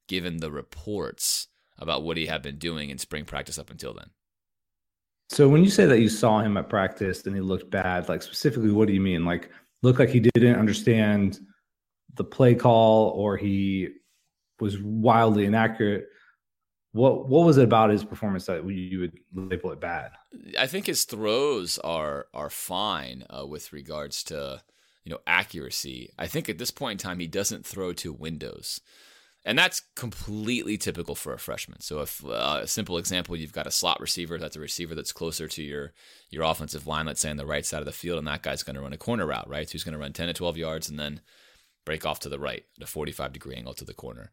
given 0.08 0.38
the 0.38 0.52
reports 0.52 1.48
about 1.78 2.04
what 2.04 2.18
he 2.18 2.28
had 2.28 2.42
been 2.42 2.58
doing 2.58 2.90
in 2.90 2.98
spring 2.98 3.26
practice 3.26 3.60
up 3.60 3.70
until 3.70 3.94
then. 3.94 4.10
So 5.30 5.50
when 5.50 5.64
you 5.64 5.70
say 5.70 5.86
that 5.86 6.00
you 6.00 6.10
saw 6.10 6.40
him 6.40 6.56
at 6.58 6.70
practice 6.70 7.26
and 7.26 7.36
he 7.36 7.42
looked 7.42 7.72
bad, 7.72 8.08
like 8.08 8.22
specifically, 8.22 8.72
what 8.72 8.88
do 8.88 8.94
you 8.94 9.02
mean? 9.02 9.26
Like 9.26 9.50
looked 9.82 10.00
like 10.00 10.10
he 10.10 10.20
didn't 10.20 10.56
understand 10.56 11.40
the 12.14 12.24
play 12.24 12.56
call 12.56 13.10
or 13.10 13.36
he 13.36 13.90
was 14.60 14.80
wildly 14.80 15.46
inaccurate. 15.46 16.08
What 16.96 17.28
what 17.28 17.46
was 17.46 17.58
it 17.58 17.66
about 17.66 17.90
his 17.90 18.06
performance 18.06 18.46
that 18.46 18.66
you 18.66 19.02
would 19.02 19.20
label 19.34 19.74
it 19.74 19.82
bad? 19.82 20.12
I 20.58 20.66
think 20.66 20.86
his 20.86 21.04
throws 21.04 21.78
are 21.80 22.28
are 22.34 22.50
fine 22.50 23.26
uh, 23.30 23.46
with 23.46 23.74
regards 23.74 24.24
to 24.26 24.64
you 25.04 25.12
know 25.12 25.20
accuracy. 25.28 26.12
I 26.18 26.28
think 26.28 26.48
at 26.48 26.58
this 26.58 26.72
point 26.72 27.02
in 27.02 27.06
time 27.06 27.20
he 27.20 27.28
doesn't 27.28 27.66
throw 27.66 27.92
to 27.94 28.14
windows. 28.14 28.80
And 29.48 29.60
that's 29.60 29.84
completely 29.96 30.76
typical 30.76 31.14
for 31.14 31.32
a 31.32 31.38
freshman. 31.38 31.80
So, 31.82 32.00
if 32.00 32.26
uh, 32.26 32.62
a 32.64 32.68
simple 32.68 32.98
example, 32.98 33.36
you've 33.36 33.54
got 33.54 33.68
a 33.68 33.72
slot 33.72 34.00
receiver, 34.00 34.40
that's 34.40 34.56
a 34.56 34.62
receiver 34.62 34.96
that's 34.96 35.12
closer 35.12 35.50
to 35.50 35.62
your 35.62 35.92
your 36.30 36.44
offensive 36.44 36.88
line, 36.88 37.08
let's 37.08 37.20
say 37.20 37.30
on 37.30 37.38
the 37.38 37.46
right 37.46 37.66
side 37.66 37.82
of 37.82 37.86
the 37.86 37.92
field, 37.92 38.20
and 38.20 38.28
that 38.28 38.42
guy's 38.42 38.64
going 38.64 38.76
to 38.78 38.82
run 38.82 38.94
a 38.94 38.98
corner 38.98 39.28
route, 39.28 39.50
right? 39.50 39.68
So 39.68 39.74
he's 39.74 39.84
going 39.84 39.94
to 39.94 40.00
run 40.00 40.14
10 40.14 40.28
to 40.28 40.34
12 40.34 40.58
yards 40.58 40.90
and 40.90 40.98
then 40.98 41.20
break 41.86 42.06
off 42.06 42.22
to 42.22 42.30
the 42.30 42.40
right 42.40 42.64
at 42.78 42.84
a 42.84 42.88
45 42.88 43.34
degree 43.34 43.56
angle 43.56 43.74
to 43.74 43.86
the 43.86 43.94
corner. 43.94 44.32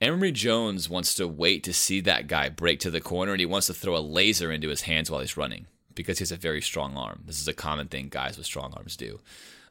Emory 0.00 0.32
Jones 0.32 0.90
wants 0.90 1.14
to 1.14 1.28
wait 1.28 1.62
to 1.64 1.72
see 1.72 2.00
that 2.00 2.26
guy 2.26 2.48
break 2.48 2.80
to 2.80 2.90
the 2.90 3.00
corner, 3.00 3.32
and 3.32 3.40
he 3.40 3.46
wants 3.46 3.68
to 3.68 3.74
throw 3.74 3.96
a 3.96 4.00
laser 4.00 4.50
into 4.50 4.68
his 4.68 4.82
hands 4.82 5.10
while 5.10 5.20
he's 5.20 5.36
running 5.36 5.66
because 5.94 6.18
he 6.18 6.22
has 6.22 6.32
a 6.32 6.36
very 6.36 6.60
strong 6.60 6.96
arm. 6.96 7.22
This 7.26 7.40
is 7.40 7.48
a 7.48 7.52
common 7.52 7.88
thing 7.88 8.08
guys 8.08 8.36
with 8.36 8.46
strong 8.46 8.72
arms 8.74 8.96
do. 8.96 9.20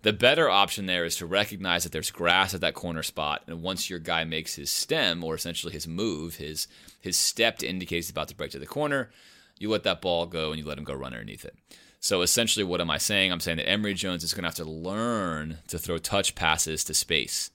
The 0.04 0.14
better 0.14 0.50
option 0.50 0.88
there 0.88 1.06
is 1.06 1.18
to 1.18 1.26
recognize 1.28 1.84
that 1.84 1.92
there's 1.92 2.10
grass 2.10 2.54
at 2.54 2.62
that 2.62 2.74
corner 2.74 3.04
spot, 3.04 3.44
and 3.48 3.62
once 3.62 3.90
your 3.90 4.00
guy 4.00 4.24
makes 4.24 4.56
his 4.56 4.72
stem, 4.72 5.24
or 5.24 5.36
essentially 5.36 5.74
his 5.74 5.88
move, 5.88 6.36
his 6.36 6.68
his 7.00 7.18
step 7.18 7.58
to 7.60 7.68
indicate 7.68 7.98
he's 7.98 8.10
about 8.10 8.28
to 8.30 8.36
break 8.36 8.52
to 8.52 8.60
the 8.60 8.66
corner, 8.66 9.12
you 9.60 9.70
let 9.70 9.84
that 9.84 10.02
ball 10.02 10.26
go 10.26 10.52
and 10.52 10.60
you 10.60 10.66
let 10.66 10.78
him 10.78 10.84
go 10.84 10.94
run 10.94 11.14
underneath 11.14 11.46
it. 11.46 11.56
So 12.00 12.24
essentially, 12.24 12.64
what 12.64 12.82
am 12.82 12.90
I 12.90 12.98
saying? 12.98 13.32
I'm 13.32 13.40
saying 13.40 13.58
that 13.58 13.70
Emory 13.70 13.94
Jones 13.94 14.24
is 14.24 14.34
going 14.34 14.42
to 14.42 14.48
have 14.48 14.56
to 14.56 14.66
learn 14.66 15.60
to 15.68 15.78
throw 15.78 16.00
touch 16.00 16.34
passes 16.34 16.84
to 16.86 16.96
space. 16.96 17.52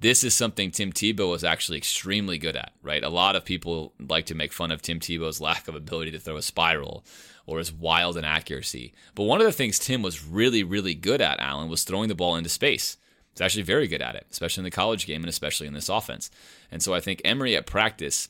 This 0.00 0.22
is 0.22 0.32
something 0.32 0.70
Tim 0.70 0.92
Tebow 0.92 1.30
was 1.30 1.42
actually 1.42 1.78
extremely 1.78 2.38
good 2.38 2.54
at, 2.54 2.72
right? 2.82 3.02
A 3.02 3.08
lot 3.08 3.34
of 3.34 3.44
people 3.44 3.94
like 3.98 4.26
to 4.26 4.34
make 4.34 4.52
fun 4.52 4.70
of 4.70 4.80
Tim 4.80 5.00
Tebow's 5.00 5.40
lack 5.40 5.66
of 5.66 5.74
ability 5.74 6.12
to 6.12 6.20
throw 6.20 6.36
a 6.36 6.42
spiral 6.42 7.04
or 7.46 7.58
his 7.58 7.72
wild 7.72 8.16
inaccuracy. 8.16 8.94
But 9.16 9.24
one 9.24 9.40
of 9.40 9.46
the 9.46 9.52
things 9.52 9.78
Tim 9.78 10.02
was 10.02 10.24
really, 10.24 10.62
really 10.62 10.94
good 10.94 11.20
at, 11.20 11.40
Allen, 11.40 11.68
was 11.68 11.82
throwing 11.82 12.08
the 12.08 12.14
ball 12.14 12.36
into 12.36 12.48
space. 12.48 12.96
He's 13.32 13.40
actually 13.40 13.62
very 13.62 13.88
good 13.88 14.02
at 14.02 14.14
it, 14.14 14.26
especially 14.30 14.60
in 14.60 14.66
the 14.66 14.70
college 14.70 15.06
game 15.06 15.22
and 15.22 15.28
especially 15.28 15.66
in 15.66 15.74
this 15.74 15.88
offense. 15.88 16.30
And 16.70 16.82
so 16.82 16.94
I 16.94 17.00
think 17.00 17.20
Emory 17.24 17.56
at 17.56 17.66
practice 17.66 18.28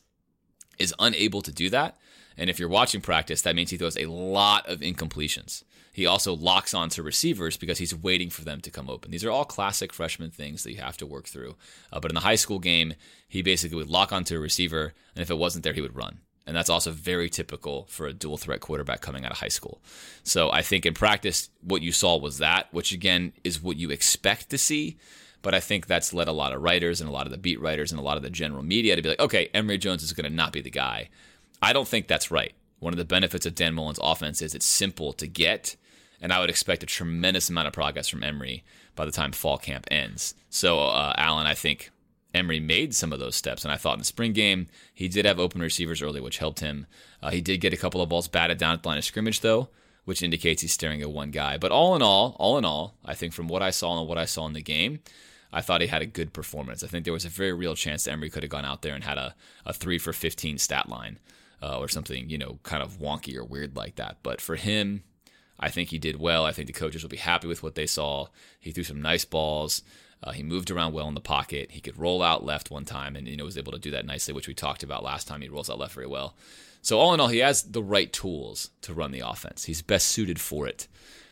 is 0.79 0.95
unable 0.99 1.43
to 1.43 1.53
do 1.53 1.69
that. 1.71 1.99
And 2.39 2.49
if 2.49 2.59
you're 2.59 2.69
watching 2.69 3.01
practice, 3.01 3.43
that 3.43 3.57
means 3.57 3.71
he 3.71 3.77
throws 3.77 3.97
a 3.97 4.07
lot 4.07 4.67
of 4.69 4.81
incompletions. 4.81 5.65
He 5.99 6.07
also 6.07 6.33
locks 6.33 6.75
onto 6.75 7.03
receivers 7.03 7.57
because 7.57 7.79
he's 7.79 7.93
waiting 7.93 8.31
for 8.31 8.45
them 8.45 8.61
to 8.61 8.71
come 8.71 8.89
open. 8.89 9.11
These 9.11 9.25
are 9.25 9.33
all 9.33 9.45
classic 9.45 9.93
freshman 9.93 10.31
things 10.31 10.63
that 10.63 10.71
you 10.71 10.81
have 10.81 10.97
to 10.99 11.07
work 11.07 11.27
through. 11.27 11.57
Uh, 11.93 11.99
but 11.99 12.13
in 12.13 12.15
the 12.15 12.21
high 12.21 12.37
school 12.37 12.61
game, 12.61 12.95
he 13.27 13.43
basically 13.43 13.77
would 13.79 13.91
lock 13.91 14.13
onto 14.13 14.37
a 14.37 14.39
receiver, 14.39 14.95
and 15.17 15.23
if 15.23 15.29
it 15.29 15.39
wasn't 15.39 15.65
there, 15.65 15.73
he 15.73 15.81
would 15.81 15.97
run. 15.97 16.21
And 16.47 16.57
that's 16.57 16.71
also 16.71 16.93
very 16.93 17.29
typical 17.29 17.89
for 17.91 18.07
a 18.07 18.13
dual 18.13 18.37
threat 18.37 18.61
quarterback 18.61 19.01
coming 19.01 19.25
out 19.25 19.33
of 19.33 19.39
high 19.39 19.49
school. 19.49 19.83
So 20.23 20.53
I 20.53 20.63
think 20.63 20.87
in 20.87 20.95
practice, 20.95 21.51
what 21.63 21.83
you 21.83 21.91
saw 21.91 22.17
was 22.17 22.39
that, 22.39 22.73
which 22.73 22.93
again 22.93 23.33
is 23.43 23.61
what 23.61 23.77
you 23.77 23.91
expect 23.91 24.51
to 24.51 24.57
see. 24.57 24.99
But 25.43 25.53
I 25.53 25.59
think 25.59 25.89
that's 25.89 26.15
led 26.15 26.29
a 26.29 26.33
lot 26.33 26.53
of 26.53 26.63
writers 26.63 27.01
and 27.01 27.11
a 27.11 27.13
lot 27.13 27.27
of 27.27 27.33
the 27.33 27.39
beat 27.39 27.61
writers 27.61 27.91
and 27.91 27.99
a 27.99 28.05
lot 28.05 28.17
of 28.17 28.23
the 28.23 28.31
general 28.31 28.63
media 28.63 28.95
to 28.95 29.03
be 29.03 29.09
like, 29.09 29.19
okay, 29.19 29.51
Emory 29.53 29.79
Jones 29.79 30.05
is 30.05 30.13
going 30.13 30.31
to 30.31 30.37
not 30.37 30.53
be 30.53 30.61
the 30.61 30.71
guy. 30.71 31.09
I 31.61 31.73
don't 31.73 31.89
think 31.89 32.07
that's 32.07 32.31
right. 32.31 32.55
One 32.79 32.93
of 32.93 32.99
the 32.99 33.05
benefits 33.05 33.47
of 33.47 33.57
Dan 33.57 33.75
Mullen's 33.75 33.99
offense 34.01 34.41
is 34.41 34.55
it's 34.55 34.65
simple 34.65 35.13
to 35.15 35.27
get, 35.27 35.75
and 36.21 36.33
I 36.33 36.41
would 36.41 36.51
expect 36.51 36.83
a 36.83 36.87
tremendous 36.87 37.49
amount 37.49 37.69
of 37.69 37.73
progress 37.73 38.09
from 38.09 38.23
Emory 38.23 38.65
by 38.95 39.05
the 39.05 39.13
time 39.13 39.33
fall 39.33 39.59
camp 39.59 39.87
ends. 39.91 40.35
So, 40.51 40.81
uh, 40.81 41.15
Allen, 41.17 41.47
I 41.47 41.55
think 41.55 41.91
Emory 42.35 42.61
made 42.61 42.95
some 42.95 43.13
of 43.13 43.19
those 43.19 43.37
steps. 43.37 43.65
And 43.65 43.73
I 43.73 43.77
thought 43.77 43.95
in 43.95 44.01
the 44.01 44.05
spring 44.05 44.33
game, 44.33 44.67
he 44.93 45.09
did 45.09 45.25
have 45.25 45.39
open 45.39 45.61
receivers 45.61 46.03
early, 46.03 46.21
which 46.21 46.39
helped 46.39 46.61
him. 46.61 46.87
Uh, 47.23 47.31
he 47.31 47.41
did 47.41 47.61
get 47.61 47.73
a 47.73 47.79
couple 47.79 48.01
of 48.01 48.09
balls 48.09 48.29
batted 48.29 48.59
down 48.59 48.75
at 48.75 48.83
the 48.83 48.89
line 48.89 48.99
of 48.99 49.05
scrimmage, 49.05 49.41
though, 49.41 49.69
which 50.05 50.23
indicates 50.23 50.63
he's 50.63 50.73
staring 50.73 51.01
at 51.01 51.11
one 51.11 51.31
guy. 51.31 51.57
But 51.57 51.73
all 51.73 51.97
in 51.97 52.03
all, 52.03 52.37
all 52.39 52.59
in 52.59 52.65
all, 52.65 52.97
I 53.05 53.15
think 53.15 53.33
from 53.33 53.49
what 53.49 53.63
I 53.63 53.71
saw 53.71 53.99
and 53.99 54.09
what 54.09 54.19
I 54.19 54.25
saw 54.25 54.47
in 54.47 54.53
the 54.53 54.63
game, 54.63 55.01
I 55.53 55.63
thought 55.63 55.81
he 55.81 55.87
had 55.87 56.03
a 56.03 56.07
good 56.07 56.33
performance. 56.33 56.85
I 56.85 56.89
think 56.89 57.05
there 57.05 57.13
was 57.13 57.25
a 57.25 57.31
very 57.31 57.53
real 57.53 57.75
chance 57.75 58.05
that 58.05 58.13
Emory 58.13 58.29
could 58.29 58.43
have 58.43 58.51
gone 58.51 58.67
out 58.67 58.83
there 58.83 58.95
and 58.95 59.05
had 59.05 59.19
a, 59.19 59.35
a 59.65 59.73
three 59.73 59.99
for 59.99 60.13
15 60.13 60.59
stat 60.59 60.89
line 60.89 61.19
uh, 61.63 61.79
or 61.79 61.89
something, 61.89 62.29
you 62.29 62.37
know, 62.37 62.59
kind 62.63 62.83
of 62.83 62.99
wonky 62.99 63.35
or 63.37 63.45
weird 63.45 63.75
like 63.75 63.97
that. 63.97 64.19
But 64.23 64.43
for 64.43 64.57
him, 64.57 65.03
I 65.59 65.71
think 65.71 65.89
he 65.91 65.99
did 65.99 66.21
well. 66.21 66.45
I 66.45 66.53
think 66.53 66.67
the 66.67 66.73
coaches 66.73 67.03
will 67.03 67.11
be 67.11 67.17
happy 67.17 67.49
with 67.49 67.63
what 67.63 67.75
they 67.75 67.87
saw. 67.87 68.29
He 68.61 68.71
threw 68.71 68.85
some 68.85 69.03
nice 69.03 69.25
balls. 69.25 69.83
Uh, 70.23 70.33
he 70.33 70.43
moved 70.43 70.71
around 70.71 70.93
well 70.93 71.09
in 71.09 71.15
the 71.15 71.21
pocket. 71.21 71.71
He 71.73 71.81
could 71.81 71.99
roll 71.99 72.23
out 72.23 72.45
left 72.45 72.71
one 72.71 72.85
time, 72.85 73.17
and 73.17 73.29
you 73.29 73.37
know 73.37 73.45
was 73.45 73.59
able 73.59 73.73
to 73.73 73.79
do 73.79 73.91
that 73.93 74.07
nicely, 74.07 74.35
which 74.35 74.49
we 74.49 74.55
talked 74.55 74.83
about 74.83 75.05
last 75.05 75.29
time. 75.29 75.41
He 75.41 75.49
rolls 75.49 75.71
out 75.71 75.79
left 75.79 75.95
very 75.95 76.07
well. 76.07 76.35
So 76.83 76.99
all 76.99 77.15
in 77.15 77.21
all, 77.21 77.29
he 77.29 77.39
has 77.39 77.63
the 77.63 77.83
right 77.83 78.13
tools 78.13 78.71
to 78.83 78.95
run 78.95 79.11
the 79.11 79.21
offense. 79.21 79.65
He's 79.65 79.83
best 79.83 80.09
suited 80.09 80.41
for 80.41 80.67
it. 80.67 80.89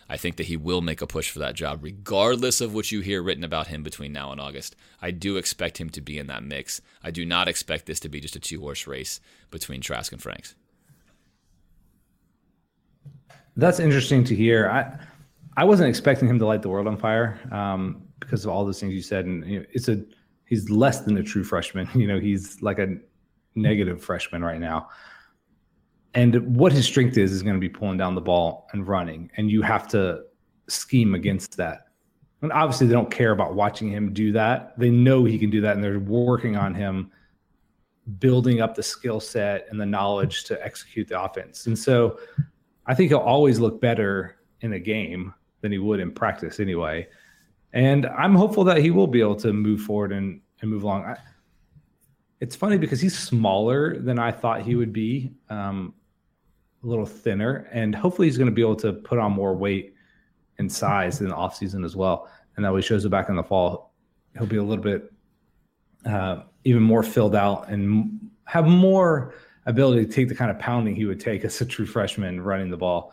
I 0.08 0.16
think 0.16 0.36
that 0.36 0.46
he 0.46 0.56
will 0.56 0.82
make 0.82 1.02
a 1.02 1.06
push 1.06 1.30
for 1.30 1.40
that 1.40 1.56
job, 1.56 1.80
regardless 1.82 2.60
of 2.60 2.72
what 2.72 2.92
you 2.92 3.00
hear 3.00 3.22
written 3.22 3.42
about 3.42 3.66
him 3.66 3.82
between 3.82 4.12
now 4.12 4.30
and 4.30 4.40
August. 4.40 4.76
I 5.02 5.10
do 5.10 5.36
expect 5.36 5.78
him 5.78 5.90
to 5.90 6.00
be 6.00 6.18
in 6.18 6.28
that 6.28 6.44
mix. 6.44 6.80
I 7.02 7.10
do 7.10 7.26
not 7.26 7.48
expect 7.48 7.86
this 7.86 7.98
to 8.00 8.08
be 8.08 8.20
just 8.20 8.36
a 8.36 8.40
two 8.40 8.60
horse 8.60 8.86
race 8.86 9.20
between 9.50 9.80
Trask 9.80 10.12
and 10.12 10.22
Franks. 10.22 10.54
That's 13.56 13.80
interesting 13.80 14.24
to 14.24 14.34
hear. 14.34 14.68
I 14.68 14.98
I 15.56 15.64
wasn't 15.64 15.88
expecting 15.88 16.28
him 16.28 16.38
to 16.38 16.46
light 16.46 16.62
the 16.62 16.68
world 16.68 16.86
on 16.86 16.96
fire 16.96 17.38
um, 17.50 18.02
because 18.20 18.44
of 18.44 18.50
all 18.50 18.64
those 18.64 18.78
things 18.78 18.92
you 18.92 19.02
said, 19.02 19.24
and 19.24 19.46
you 19.46 19.60
know, 19.60 19.66
it's 19.72 19.88
a 19.88 20.02
he's 20.44 20.70
less 20.70 21.00
than 21.00 21.16
a 21.18 21.22
true 21.22 21.44
freshman. 21.44 21.88
You 21.94 22.06
know, 22.06 22.20
he's 22.20 22.60
like 22.62 22.78
a 22.78 22.96
negative 23.54 24.02
freshman 24.02 24.44
right 24.44 24.60
now. 24.60 24.88
And 26.14 26.56
what 26.56 26.72
his 26.72 26.86
strength 26.86 27.18
is 27.18 27.32
is 27.32 27.42
going 27.42 27.56
to 27.56 27.60
be 27.60 27.68
pulling 27.68 27.98
down 27.98 28.14
the 28.14 28.20
ball 28.20 28.68
and 28.72 28.86
running, 28.86 29.30
and 29.36 29.50
you 29.50 29.62
have 29.62 29.88
to 29.88 30.24
scheme 30.68 31.14
against 31.14 31.56
that. 31.56 31.88
And 32.42 32.52
obviously, 32.52 32.86
they 32.86 32.92
don't 32.92 33.10
care 33.10 33.32
about 33.32 33.54
watching 33.54 33.90
him 33.90 34.12
do 34.12 34.32
that. 34.32 34.78
They 34.78 34.90
know 34.90 35.24
he 35.24 35.38
can 35.38 35.50
do 35.50 35.60
that, 35.62 35.74
and 35.74 35.84
they're 35.84 35.98
working 35.98 36.56
on 36.56 36.74
him 36.74 37.10
building 38.18 38.60
up 38.60 38.74
the 38.74 38.82
skill 38.82 39.20
set 39.20 39.66
and 39.70 39.80
the 39.80 39.86
knowledge 39.86 40.44
to 40.44 40.64
execute 40.64 41.08
the 41.08 41.20
offense. 41.20 41.66
And 41.66 41.78
so, 41.78 42.18
I 42.86 42.94
think 42.94 43.10
he'll 43.10 43.18
always 43.18 43.58
look 43.58 43.80
better 43.80 44.36
in 44.60 44.72
a 44.72 44.78
game 44.78 45.34
than 45.60 45.72
he 45.72 45.78
would 45.78 46.00
in 46.00 46.12
practice, 46.12 46.60
anyway. 46.60 47.08
And 47.72 48.06
I'm 48.06 48.34
hopeful 48.34 48.64
that 48.64 48.78
he 48.78 48.90
will 48.90 49.06
be 49.06 49.20
able 49.20 49.36
to 49.36 49.52
move 49.52 49.80
forward 49.82 50.12
and, 50.12 50.40
and 50.60 50.70
move 50.70 50.82
along. 50.82 51.04
I, 51.04 51.16
it's 52.40 52.54
funny 52.54 52.78
because 52.78 53.00
he's 53.00 53.18
smaller 53.18 53.98
than 53.98 54.18
I 54.18 54.30
thought 54.30 54.62
he 54.62 54.76
would 54.76 54.92
be, 54.92 55.32
um, 55.50 55.94
a 56.82 56.86
little 56.86 57.06
thinner, 57.06 57.68
and 57.72 57.94
hopefully 57.94 58.28
he's 58.28 58.38
going 58.38 58.50
to 58.50 58.54
be 58.54 58.62
able 58.62 58.76
to 58.76 58.92
put 58.92 59.18
on 59.18 59.32
more 59.32 59.54
weight 59.54 59.94
and 60.58 60.70
size 60.70 61.20
in 61.20 61.28
the 61.28 61.34
offseason 61.34 61.84
as 61.84 61.96
well. 61.96 62.30
And 62.56 62.64
that 62.64 62.72
way 62.72 62.80
shows 62.80 63.04
it 63.04 63.08
back 63.08 63.28
in 63.28 63.36
the 63.36 63.42
fall. 63.42 63.92
He'll 64.38 64.46
be 64.46 64.56
a 64.56 64.62
little 64.62 64.84
bit 64.84 65.12
uh, 66.06 66.42
even 66.64 66.82
more 66.82 67.02
filled 67.02 67.34
out 67.34 67.68
and 67.68 68.30
have 68.44 68.66
more 68.66 69.34
ability 69.66 70.06
to 70.06 70.12
take 70.12 70.28
the 70.28 70.34
kind 70.34 70.50
of 70.50 70.58
pounding 70.58 70.94
he 70.94 71.04
would 71.04 71.20
take 71.20 71.44
as 71.44 71.60
a 71.60 71.66
true 71.66 71.86
freshman 71.86 72.40
running 72.40 72.70
the 72.70 72.76
ball 72.76 73.12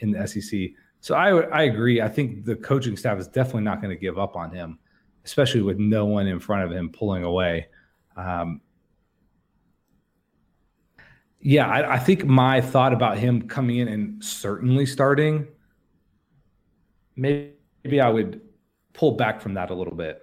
in 0.00 0.10
the 0.10 0.26
SEC. 0.26 0.70
So 1.00 1.14
I 1.14 1.40
I 1.48 1.62
agree. 1.62 2.00
I 2.00 2.08
think 2.08 2.44
the 2.44 2.56
coaching 2.56 2.96
staff 2.96 3.18
is 3.18 3.28
definitely 3.28 3.62
not 3.62 3.80
going 3.80 3.94
to 3.94 4.00
give 4.00 4.18
up 4.18 4.36
on 4.36 4.50
him, 4.50 4.78
especially 5.24 5.62
with 5.62 5.78
no 5.78 6.06
one 6.06 6.26
in 6.26 6.40
front 6.40 6.64
of 6.64 6.72
him 6.72 6.90
pulling 6.90 7.24
away. 7.24 7.68
Um, 8.16 8.60
yeah, 11.40 11.68
I, 11.68 11.94
I 11.94 11.98
think 11.98 12.24
my 12.24 12.62
thought 12.62 12.94
about 12.94 13.18
him 13.18 13.46
coming 13.46 13.76
in 13.76 13.88
and 13.88 14.24
certainly 14.24 14.86
starting, 14.86 15.46
maybe, 17.16 17.52
maybe 17.84 18.00
I 18.00 18.08
would 18.08 18.40
pull 18.94 19.12
back 19.12 19.42
from 19.42 19.52
that 19.54 19.70
a 19.70 19.74
little 19.74 19.94
bit. 19.94 20.22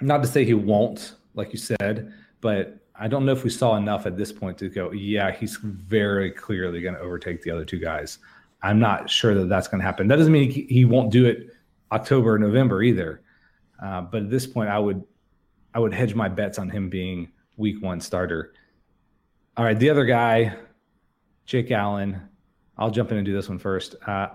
Not 0.00 0.22
to 0.22 0.28
say 0.28 0.44
he 0.44 0.54
won't, 0.54 1.16
like 1.34 1.52
you 1.52 1.58
said, 1.58 2.12
but 2.40 2.79
I 3.00 3.08
don't 3.08 3.24
know 3.24 3.32
if 3.32 3.44
we 3.44 3.50
saw 3.50 3.76
enough 3.76 4.04
at 4.04 4.18
this 4.18 4.30
point 4.30 4.58
to 4.58 4.68
go, 4.68 4.92
yeah, 4.92 5.32
he's 5.32 5.56
very 5.56 6.30
clearly 6.30 6.82
going 6.82 6.94
to 6.94 7.00
overtake 7.00 7.42
the 7.42 7.50
other 7.50 7.64
two 7.64 7.78
guys. 7.78 8.18
I'm 8.62 8.78
not 8.78 9.08
sure 9.08 9.34
that 9.34 9.48
that's 9.48 9.68
going 9.68 9.80
to 9.80 9.84
happen. 9.84 10.06
That 10.06 10.16
doesn't 10.16 10.32
mean 10.32 10.50
he, 10.50 10.84
won't 10.84 11.10
do 11.10 11.24
it 11.24 11.48
October, 11.92 12.34
or 12.34 12.38
November 12.38 12.82
either. 12.82 13.22
Uh, 13.82 14.02
but 14.02 14.24
at 14.24 14.30
this 14.30 14.46
point, 14.46 14.68
I 14.68 14.78
would 14.78 15.02
I 15.72 15.78
would 15.78 15.94
hedge 15.94 16.14
my 16.14 16.28
bets 16.28 16.58
on 16.58 16.68
him 16.68 16.90
being 16.90 17.32
week 17.56 17.82
one 17.82 18.00
starter. 18.00 18.52
All 19.56 19.64
right, 19.64 19.78
the 19.78 19.88
other 19.88 20.04
guy, 20.04 20.54
Jake 21.46 21.70
Allen. 21.70 22.20
I'll 22.76 22.90
jump 22.90 23.12
in 23.12 23.18
and 23.18 23.26
do 23.26 23.32
this 23.32 23.48
one 23.48 23.58
first. 23.58 23.94
Uh, 24.06 24.28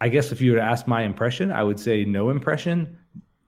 I 0.00 0.08
guess 0.08 0.32
if 0.32 0.40
you 0.40 0.52
were 0.52 0.58
to 0.58 0.64
ask 0.64 0.86
my 0.86 1.02
impression, 1.02 1.52
I 1.52 1.62
would 1.62 1.78
say 1.78 2.04
no 2.04 2.30
impression. 2.30 2.98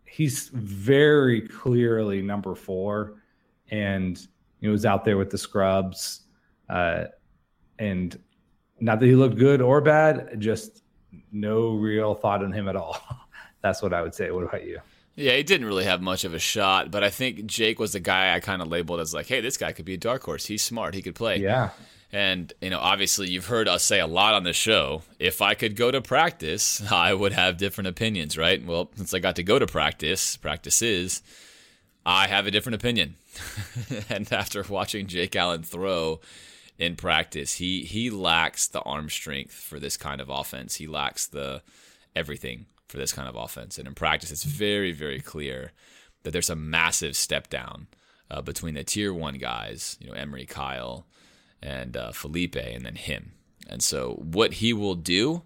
He's 0.05 0.49
very 0.49 1.41
clearly 1.49 2.23
number 2.23 2.55
four, 2.55 3.22
and 3.73 4.29
he 4.61 4.69
was 4.69 4.87
out 4.87 5.05
there 5.05 5.17
with 5.17 5.31
the 5.31 5.39
scrubs. 5.39 6.21
Uh, 6.69 7.07
and 7.81 8.17
not 8.79 9.01
that 9.01 9.07
he 9.07 9.17
looked 9.17 9.37
good 9.37 9.61
or 9.61 9.81
bad, 9.81 10.39
just 10.39 10.83
no 11.33 11.71
real 11.71 12.15
thought 12.15 12.45
on 12.45 12.53
him 12.53 12.69
at 12.69 12.77
all. 12.77 12.99
That's 13.63 13.83
what 13.83 13.93
I 13.93 14.03
would 14.03 14.15
say. 14.15 14.31
What 14.31 14.45
about 14.45 14.65
you? 14.65 14.79
Yeah, 15.15 15.37
he 15.37 15.43
didn't 15.43 15.67
really 15.67 15.85
have 15.85 16.01
much 16.01 16.25
of 16.25 16.33
a 16.33 16.39
shot, 16.39 16.91
but 16.91 17.03
I 17.03 17.11
think 17.11 17.47
Jake 17.47 17.79
was 17.79 17.93
the 17.93 18.01
guy 18.01 18.35
I 18.35 18.41
kind 18.41 18.63
of 18.63 18.69
labeled 18.69 19.01
as 19.01 19.13
like, 19.13 19.27
hey, 19.27 19.41
this 19.41 19.57
guy 19.57 19.73
could 19.73 19.85
be 19.85 19.95
a 19.95 19.99
dark 19.99 20.23
horse. 20.23 20.47
He's 20.47 20.63
smart. 20.63 20.95
He 20.95 21.03
could 21.03 21.15
play. 21.15 21.39
Yeah. 21.39 21.71
And, 22.13 22.53
you 22.61 22.71
know, 22.71 22.79
obviously 22.79 23.31
you've 23.31 23.47
heard 23.47 23.69
us 23.69 23.83
say 23.83 24.01
a 24.01 24.07
lot 24.07 24.35
on 24.35 24.45
the 24.45 24.53
show. 24.53 25.03
If 25.19 25.41
I 25.41 25.55
could 25.55 25.77
go 25.77 25.91
to 25.91 26.01
practice, 26.03 26.83
I 26.93 27.15
would 27.15 27.33
have 27.33 27.57
different 27.57 27.89
opinions, 27.89 28.37
right? 28.37 28.65
Well, 28.65 28.91
since 28.97 29.15
I 29.15 29.19
got 29.19 29.37
to 29.37 29.43
go 29.43 29.59
to 29.59 29.67
practice, 29.67 30.37
practices, 30.37 31.23
I 32.05 32.27
have 32.29 32.47
a 32.47 32.51
different 32.51 32.77
opinion. 32.77 33.17
and 34.09 34.31
after 34.33 34.65
watching 34.69 35.07
Jake 35.07 35.37
Allen 35.37 35.63
throw 35.63 36.21
in 36.79 36.97
practice, 36.97 37.55
he 37.55 37.83
he 37.85 38.11
lacks 38.11 38.67
the 38.67 38.81
arm 38.81 39.09
strength 39.09 39.55
for 39.55 39.79
this 39.79 39.97
kind 39.97 40.21
of 40.21 40.29
offense. 40.29 40.77
He 40.77 40.87
lacks 40.87 41.27
the 41.27 41.63
everything 42.15 42.67
for 42.89 42.99
this 42.99 43.13
kind 43.13 43.29
of 43.29 43.37
offense. 43.37 43.79
And 43.79 43.89
in 43.89 43.95
practice, 43.95 44.31
it's 44.31 44.45
very, 44.45 44.93
very 44.93 45.21
clear 45.21 45.73
that 46.23 46.33
there's 46.33 46.51
a 46.51 46.57
massive 46.57 47.17
step 47.17 47.49
down 47.49 47.87
uh, 48.31 48.43
between 48.43 48.75
the 48.75 48.85
tier 48.85 49.13
one 49.13 49.39
guys, 49.39 49.97
you 50.01 50.09
know, 50.09 50.13
Emory, 50.13 50.45
Kyle, 50.45 51.07
and 51.63 51.97
uh, 51.97 52.13
Felipe, 52.13 52.57
and 52.57 52.85
then 52.85 52.97
him. 52.97 53.33
And 53.69 53.83
so, 53.83 54.15
what 54.15 54.55
he 54.55 54.73
will 54.73 54.95
do, 54.95 55.43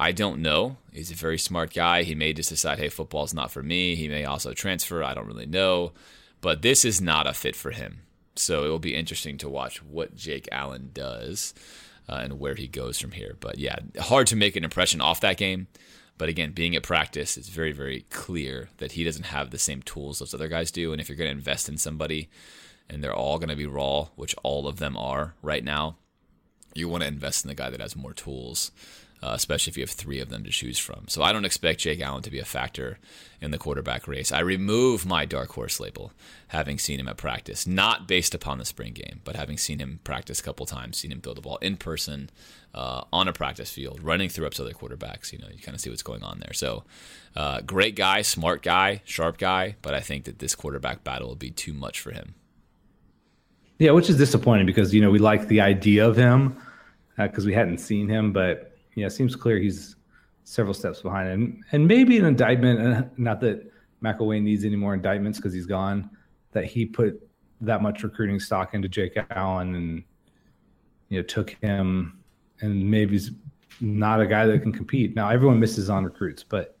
I 0.00 0.12
don't 0.12 0.40
know. 0.40 0.76
He's 0.92 1.10
a 1.10 1.16
very 1.16 1.38
smart 1.38 1.74
guy. 1.74 2.04
He 2.04 2.14
may 2.14 2.32
just 2.32 2.50
decide, 2.50 2.78
hey, 2.78 2.88
football's 2.88 3.34
not 3.34 3.50
for 3.50 3.64
me. 3.64 3.96
He 3.96 4.06
may 4.06 4.24
also 4.24 4.52
transfer. 4.52 5.02
I 5.02 5.12
don't 5.12 5.26
really 5.26 5.44
know. 5.44 5.92
But 6.40 6.62
this 6.62 6.84
is 6.84 7.00
not 7.00 7.26
a 7.26 7.34
fit 7.34 7.56
for 7.56 7.72
him. 7.72 8.02
So, 8.36 8.64
it 8.64 8.68
will 8.68 8.78
be 8.78 8.94
interesting 8.94 9.36
to 9.38 9.48
watch 9.48 9.82
what 9.82 10.14
Jake 10.14 10.48
Allen 10.52 10.90
does. 10.94 11.52
Uh, 12.08 12.20
and 12.22 12.40
where 12.40 12.54
he 12.54 12.66
goes 12.66 12.98
from 12.98 13.12
here. 13.12 13.36
But 13.38 13.58
yeah, 13.58 13.76
hard 14.00 14.28
to 14.28 14.36
make 14.36 14.56
an 14.56 14.64
impression 14.64 15.02
off 15.02 15.20
that 15.20 15.36
game. 15.36 15.66
But 16.16 16.30
again, 16.30 16.52
being 16.52 16.74
at 16.74 16.82
practice, 16.82 17.36
it's 17.36 17.50
very, 17.50 17.70
very 17.72 18.06
clear 18.08 18.70
that 18.78 18.92
he 18.92 19.04
doesn't 19.04 19.26
have 19.26 19.50
the 19.50 19.58
same 19.58 19.82
tools 19.82 20.18
those 20.18 20.32
other 20.32 20.48
guys 20.48 20.70
do. 20.70 20.90
And 20.92 21.02
if 21.02 21.08
you're 21.08 21.18
going 21.18 21.28
to 21.28 21.36
invest 21.36 21.68
in 21.68 21.76
somebody 21.76 22.30
and 22.88 23.04
they're 23.04 23.14
all 23.14 23.38
going 23.38 23.50
to 23.50 23.56
be 23.56 23.66
raw, 23.66 24.08
which 24.16 24.34
all 24.42 24.66
of 24.66 24.78
them 24.78 24.96
are 24.96 25.34
right 25.42 25.62
now, 25.62 25.96
you 26.74 26.88
want 26.88 27.02
to 27.02 27.08
invest 27.08 27.44
in 27.44 27.48
the 27.48 27.54
guy 27.54 27.68
that 27.68 27.80
has 27.80 27.94
more 27.94 28.14
tools 28.14 28.72
uh, 29.22 29.32
especially 29.34 29.70
if 29.70 29.76
you 29.76 29.82
have 29.82 29.90
three 29.90 30.20
of 30.20 30.28
them 30.28 30.44
to 30.44 30.50
choose 30.50 30.78
from. 30.78 31.06
So 31.08 31.22
I 31.22 31.32
don't 31.32 31.44
expect 31.44 31.80
Jake 31.80 32.00
Allen 32.00 32.22
to 32.22 32.30
be 32.30 32.38
a 32.38 32.44
factor 32.44 32.98
in 33.40 33.50
the 33.50 33.58
quarterback 33.58 34.06
race. 34.06 34.30
I 34.30 34.40
remove 34.40 35.06
my 35.06 35.24
dark 35.24 35.52
horse 35.52 35.80
label, 35.80 36.12
having 36.48 36.78
seen 36.78 37.00
him 37.00 37.08
at 37.08 37.16
practice, 37.16 37.66
not 37.66 38.06
based 38.06 38.34
upon 38.34 38.58
the 38.58 38.64
spring 38.64 38.92
game, 38.92 39.20
but 39.24 39.36
having 39.36 39.58
seen 39.58 39.80
him 39.80 40.00
practice 40.04 40.40
a 40.40 40.42
couple 40.42 40.66
times, 40.66 40.98
seen 40.98 41.12
him 41.12 41.20
throw 41.20 41.34
the 41.34 41.40
ball 41.40 41.56
in 41.58 41.76
person 41.76 42.30
uh, 42.74 43.02
on 43.12 43.26
a 43.26 43.32
practice 43.32 43.72
field, 43.72 44.02
running 44.02 44.28
through 44.28 44.46
up 44.46 44.54
to 44.54 44.62
other 44.62 44.72
quarterbacks. 44.72 45.32
You 45.32 45.38
know, 45.38 45.48
you 45.52 45.58
kind 45.58 45.74
of 45.74 45.80
see 45.80 45.90
what's 45.90 46.02
going 46.02 46.22
on 46.22 46.38
there. 46.40 46.52
So 46.52 46.84
uh, 47.34 47.60
great 47.62 47.96
guy, 47.96 48.22
smart 48.22 48.62
guy, 48.62 49.02
sharp 49.04 49.38
guy, 49.38 49.76
but 49.82 49.94
I 49.94 50.00
think 50.00 50.24
that 50.24 50.38
this 50.38 50.54
quarterback 50.54 51.02
battle 51.02 51.28
will 51.28 51.36
be 51.36 51.50
too 51.50 51.72
much 51.72 52.00
for 52.00 52.12
him. 52.12 52.34
Yeah, 53.78 53.92
which 53.92 54.10
is 54.10 54.16
disappointing 54.16 54.66
because 54.66 54.92
you 54.92 55.00
know 55.00 55.10
we 55.10 55.20
like 55.20 55.46
the 55.46 55.60
idea 55.60 56.06
of 56.06 56.16
him 56.16 56.56
because 57.16 57.44
uh, 57.44 57.48
we 57.48 57.54
hadn't 57.54 57.78
seen 57.78 58.08
him, 58.08 58.32
but 58.32 58.67
yeah, 58.98 59.06
it 59.06 59.10
seems 59.10 59.36
clear 59.36 59.58
he's 59.58 59.96
several 60.44 60.74
steps 60.74 61.02
behind 61.02 61.28
him. 61.28 61.64
And 61.72 61.86
maybe 61.86 62.18
an 62.18 62.24
indictment, 62.24 63.18
not 63.18 63.40
that 63.40 63.70
McElwain 64.02 64.42
needs 64.42 64.64
any 64.64 64.76
more 64.76 64.94
indictments 64.94 65.38
because 65.38 65.52
he's 65.52 65.66
gone, 65.66 66.10
that 66.52 66.64
he 66.64 66.86
put 66.86 67.22
that 67.60 67.82
much 67.82 68.02
recruiting 68.02 68.40
stock 68.40 68.74
into 68.74 68.88
Jake 68.88 69.18
Allen 69.30 69.74
and 69.74 70.02
you 71.08 71.18
know 71.18 71.22
took 71.22 71.50
him 71.60 72.20
and 72.60 72.88
maybe 72.90 73.12
he's 73.12 73.32
not 73.80 74.20
a 74.20 74.26
guy 74.26 74.46
that 74.46 74.62
can 74.62 74.72
compete. 74.72 75.14
Now 75.14 75.28
everyone 75.28 75.60
misses 75.60 75.90
on 75.90 76.04
recruits, 76.04 76.42
but 76.42 76.76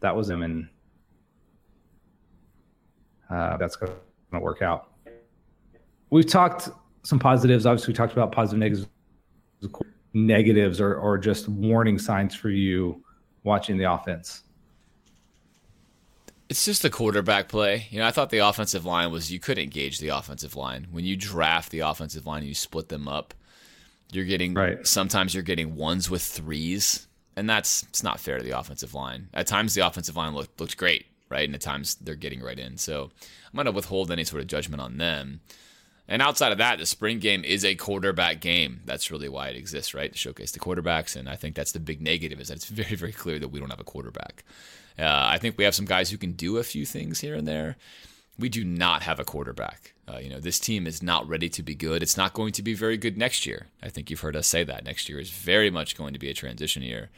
that 0.00 0.14
was 0.14 0.28
him 0.28 0.42
and 0.42 0.68
uh, 3.30 3.56
that's 3.58 3.76
going 3.76 3.92
to 4.32 4.40
work 4.40 4.62
out. 4.62 4.90
We've 6.10 6.26
talked 6.26 6.68
some 7.04 7.18
positives. 7.18 7.64
Obviously, 7.66 7.92
we 7.92 7.96
talked 7.96 8.12
about 8.12 8.32
positive 8.32 8.58
negatives 8.58 8.88
negatives 10.12 10.80
or, 10.80 10.94
or 10.96 11.18
just 11.18 11.48
warning 11.48 11.98
signs 11.98 12.34
for 12.34 12.50
you 12.50 13.02
watching 13.44 13.76
the 13.76 13.90
offense? 13.90 14.42
It's 16.48 16.64
just 16.64 16.82
the 16.82 16.90
quarterback 16.90 17.48
play. 17.48 17.86
You 17.90 18.00
know, 18.00 18.06
I 18.06 18.10
thought 18.10 18.30
the 18.30 18.38
offensive 18.38 18.84
line 18.84 19.12
was 19.12 19.30
you 19.30 19.38
couldn't 19.38 19.70
gauge 19.70 19.98
the 19.98 20.08
offensive 20.08 20.56
line. 20.56 20.88
When 20.90 21.04
you 21.04 21.16
draft 21.16 21.70
the 21.70 21.80
offensive 21.80 22.26
line, 22.26 22.42
you 22.42 22.54
split 22.54 22.88
them 22.88 23.06
up. 23.06 23.34
You're 24.12 24.24
getting 24.24 24.54
right. 24.54 24.84
sometimes 24.84 25.32
you're 25.32 25.44
getting 25.44 25.76
ones 25.76 26.10
with 26.10 26.22
threes, 26.22 27.06
and 27.36 27.48
that's 27.48 27.84
it's 27.84 28.02
not 28.02 28.18
fair 28.18 28.38
to 28.38 28.42
the 28.42 28.58
offensive 28.58 28.94
line. 28.94 29.28
At 29.32 29.46
times 29.46 29.74
the 29.74 29.86
offensive 29.86 30.16
line 30.16 30.34
looked 30.34 30.60
looked 30.60 30.76
great, 30.76 31.06
right? 31.28 31.44
And 31.44 31.54
at 31.54 31.60
times 31.60 31.94
they're 31.94 32.16
getting 32.16 32.42
right 32.42 32.58
in. 32.58 32.76
So 32.76 33.04
I'm 33.04 33.56
gonna 33.56 33.70
withhold 33.70 34.10
any 34.10 34.24
sort 34.24 34.42
of 34.42 34.48
judgment 34.48 34.82
on 34.82 34.98
them. 34.98 35.40
And 36.10 36.20
outside 36.20 36.50
of 36.50 36.58
that, 36.58 36.78
the 36.80 36.86
spring 36.86 37.20
game 37.20 37.44
is 37.44 37.64
a 37.64 37.76
quarterback 37.76 38.40
game. 38.40 38.80
That's 38.84 39.12
really 39.12 39.28
why 39.28 39.48
it 39.48 39.56
exists, 39.56 39.94
right? 39.94 40.10
To 40.10 40.18
showcase 40.18 40.50
the 40.50 40.58
quarterbacks. 40.58 41.14
And 41.14 41.28
I 41.28 41.36
think 41.36 41.54
that's 41.54 41.70
the 41.70 41.78
big 41.78 42.02
negative 42.02 42.40
is 42.40 42.48
that 42.48 42.56
it's 42.56 42.64
very, 42.68 42.96
very 42.96 43.12
clear 43.12 43.38
that 43.38 43.48
we 43.48 43.60
don't 43.60 43.70
have 43.70 43.78
a 43.78 43.84
quarterback. 43.84 44.42
Uh, 44.98 45.04
I 45.06 45.38
think 45.38 45.56
we 45.56 45.62
have 45.62 45.74
some 45.74 45.84
guys 45.84 46.10
who 46.10 46.18
can 46.18 46.32
do 46.32 46.58
a 46.58 46.64
few 46.64 46.84
things 46.84 47.20
here 47.20 47.36
and 47.36 47.46
there. 47.46 47.76
We 48.36 48.48
do 48.48 48.64
not 48.64 49.04
have 49.04 49.20
a 49.20 49.24
quarterback. 49.24 49.94
Uh, 50.08 50.18
you 50.18 50.28
know, 50.28 50.40
this 50.40 50.58
team 50.58 50.86
is 50.86 51.00
not 51.00 51.28
ready 51.28 51.48
to 51.48 51.62
be 51.62 51.76
good. 51.76 52.02
It's 52.02 52.16
not 52.16 52.34
going 52.34 52.52
to 52.52 52.62
be 52.62 52.74
very 52.74 52.96
good 52.96 53.16
next 53.16 53.46
year. 53.46 53.68
I 53.80 53.88
think 53.88 54.10
you've 54.10 54.20
heard 54.20 54.34
us 54.34 54.48
say 54.48 54.64
that. 54.64 54.84
Next 54.84 55.08
year 55.08 55.20
is 55.20 55.30
very 55.30 55.70
much 55.70 55.96
going 55.96 56.12
to 56.12 56.18
be 56.18 56.28
a 56.28 56.34
transition 56.34 56.82
year. 56.82 57.10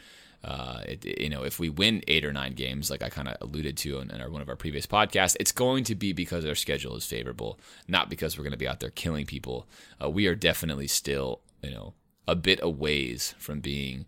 Uh, 0.45 0.81
it, 0.87 1.21
you 1.21 1.29
know, 1.29 1.45
if 1.45 1.61
we 1.61 1.69
win 1.69 2.03
eight 2.09 2.25
or 2.25 2.33
nine 2.33 2.55
games, 2.55 2.91
like 2.91 3.03
I 3.03 3.09
kind 3.09 3.29
of 3.29 3.37
alluded 3.41 3.77
to 3.79 3.99
in, 4.01 4.11
in 4.11 4.21
our, 4.21 4.29
one 4.29 4.43
of 4.43 4.49
our 4.49 4.57
previous 4.57 4.87
podcasts, 4.87 5.37
it's 5.39 5.53
going 5.53 5.85
to 5.85 5.95
be 5.95 6.13
because 6.13 6.45
our 6.45 6.57
schedule 6.57 6.97
is 6.97 7.07
favorable, 7.07 7.61
not 7.87 8.11
because 8.11 8.37
we're 8.37 8.45
going 8.45 8.53
to 8.53 8.59
be 8.59 8.69
out 8.69 8.81
there 8.81 8.91
killing 8.91 9.25
people. 9.25 9.69
Uh, 10.03 10.11
we 10.11 10.27
are 10.27 10.35
definitely 10.35 10.89
still, 10.89 11.41
you 11.63 11.71
know, 11.71 11.95
a 12.27 12.35
bit 12.35 12.59
a 12.63 12.69
ways 12.69 13.35
from 13.39 13.61
being 13.61 14.07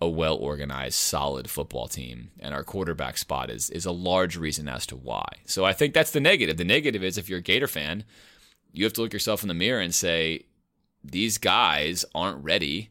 a 0.00 0.08
well 0.08 0.36
organized, 0.36 0.96
solid 0.96 1.48
football 1.48 1.88
team, 1.88 2.30
and 2.40 2.52
our 2.52 2.64
quarterback 2.64 3.16
spot 3.16 3.48
is 3.50 3.70
is 3.70 3.86
a 3.86 3.92
large 3.92 4.36
reason 4.36 4.68
as 4.68 4.86
to 4.86 4.96
why. 4.96 5.26
So 5.46 5.64
I 5.64 5.72
think 5.72 5.94
that's 5.94 6.10
the 6.10 6.20
negative. 6.20 6.56
The 6.58 6.64
negative 6.64 7.02
is 7.02 7.16
if 7.16 7.28
you're 7.28 7.38
a 7.38 7.42
Gator 7.42 7.68
fan, 7.68 8.04
you 8.72 8.84
have 8.84 8.92
to 8.94 9.00
look 9.00 9.12
yourself 9.12 9.42
in 9.42 9.48
the 9.48 9.54
mirror 9.54 9.80
and 9.80 9.94
say, 9.94 10.44
these 11.02 11.38
guys 11.38 12.04
aren't 12.14 12.44
ready 12.44 12.90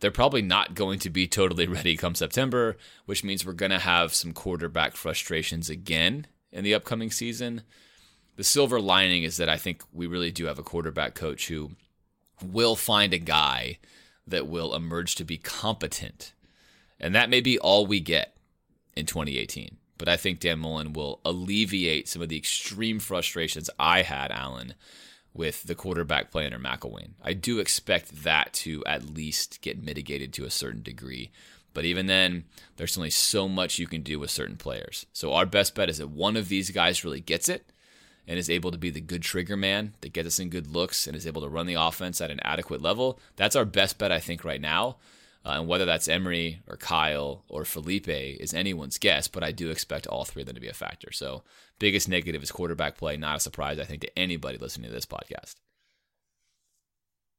they're 0.00 0.10
probably 0.10 0.42
not 0.42 0.74
going 0.74 0.98
to 1.00 1.10
be 1.10 1.26
totally 1.26 1.66
ready 1.66 1.96
come 1.96 2.14
September, 2.14 2.76
which 3.06 3.22
means 3.22 3.44
we're 3.44 3.52
going 3.52 3.70
to 3.70 3.78
have 3.78 4.14
some 4.14 4.32
quarterback 4.32 4.96
frustrations 4.96 5.70
again 5.70 6.26
in 6.50 6.64
the 6.64 6.74
upcoming 6.74 7.10
season. 7.10 7.62
The 8.36 8.44
silver 8.44 8.80
lining 8.80 9.22
is 9.22 9.36
that 9.36 9.48
I 9.48 9.56
think 9.56 9.82
we 9.92 10.06
really 10.06 10.30
do 10.30 10.46
have 10.46 10.58
a 10.58 10.64
quarterback 10.64 11.14
coach 11.14 11.48
who 11.48 11.72
will 12.42 12.76
find 12.76 13.12
a 13.12 13.18
guy 13.18 13.78
that 14.26 14.46
will 14.46 14.74
emerge 14.74 15.14
to 15.16 15.24
be 15.24 15.36
competent. 15.36 16.32
And 16.98 17.14
that 17.14 17.30
may 17.30 17.40
be 17.40 17.58
all 17.58 17.86
we 17.86 18.00
get 18.00 18.36
in 18.96 19.06
2018. 19.06 19.76
But 19.98 20.08
I 20.08 20.16
think 20.16 20.40
Dan 20.40 20.60
Mullen 20.60 20.94
will 20.94 21.20
alleviate 21.24 22.08
some 22.08 22.22
of 22.22 22.30
the 22.30 22.36
extreme 22.36 23.00
frustrations 23.00 23.68
I 23.78 24.02
had, 24.02 24.30
Alan, 24.30 24.74
with 25.32 25.64
the 25.64 25.74
quarterback 25.74 26.30
play 26.30 26.44
under 26.44 26.58
McElwain. 26.58 27.10
I 27.22 27.32
do 27.32 27.58
expect 27.58 28.24
that 28.24 28.52
to 28.54 28.84
at 28.84 29.14
least 29.14 29.60
get 29.62 29.82
mitigated 29.82 30.32
to 30.34 30.44
a 30.44 30.50
certain 30.50 30.82
degree. 30.82 31.30
But 31.72 31.84
even 31.84 32.06
then, 32.06 32.44
there's 32.76 32.98
only 32.98 33.10
so 33.10 33.48
much 33.48 33.78
you 33.78 33.86
can 33.86 34.02
do 34.02 34.18
with 34.18 34.30
certain 34.30 34.56
players. 34.56 35.06
So 35.12 35.32
our 35.32 35.46
best 35.46 35.74
bet 35.74 35.88
is 35.88 35.98
that 35.98 36.10
one 36.10 36.36
of 36.36 36.48
these 36.48 36.70
guys 36.70 37.04
really 37.04 37.20
gets 37.20 37.48
it 37.48 37.70
and 38.26 38.38
is 38.38 38.50
able 38.50 38.70
to 38.72 38.78
be 38.78 38.90
the 38.90 39.00
good 39.00 39.22
trigger 39.22 39.56
man 39.56 39.94
that 40.00 40.12
gets 40.12 40.26
us 40.26 40.38
in 40.40 40.50
good 40.50 40.66
looks 40.66 41.06
and 41.06 41.16
is 41.16 41.26
able 41.26 41.42
to 41.42 41.48
run 41.48 41.66
the 41.66 41.74
offense 41.74 42.20
at 42.20 42.30
an 42.30 42.40
adequate 42.40 42.82
level. 42.82 43.20
That's 43.36 43.56
our 43.56 43.64
best 43.64 43.98
bet, 43.98 44.12
I 44.12 44.18
think, 44.18 44.44
right 44.44 44.60
now. 44.60 44.96
Uh, 45.44 45.54
and 45.56 45.68
whether 45.68 45.86
that's 45.86 46.06
Emory 46.06 46.60
or 46.68 46.76
Kyle 46.76 47.44
or 47.48 47.64
Felipe 47.64 48.08
is 48.08 48.52
anyone's 48.52 48.98
guess, 48.98 49.26
but 49.26 49.42
I 49.42 49.52
do 49.52 49.70
expect 49.70 50.06
all 50.06 50.24
three 50.24 50.42
of 50.42 50.46
them 50.46 50.54
to 50.54 50.60
be 50.60 50.68
a 50.68 50.74
factor. 50.74 51.12
So, 51.12 51.44
biggest 51.78 52.10
negative 52.10 52.42
is 52.42 52.50
quarterback 52.50 52.98
play. 52.98 53.16
Not 53.16 53.36
a 53.36 53.40
surprise, 53.40 53.78
I 53.78 53.84
think, 53.84 54.02
to 54.02 54.18
anybody 54.18 54.58
listening 54.58 54.90
to 54.90 54.94
this 54.94 55.06
podcast. 55.06 55.54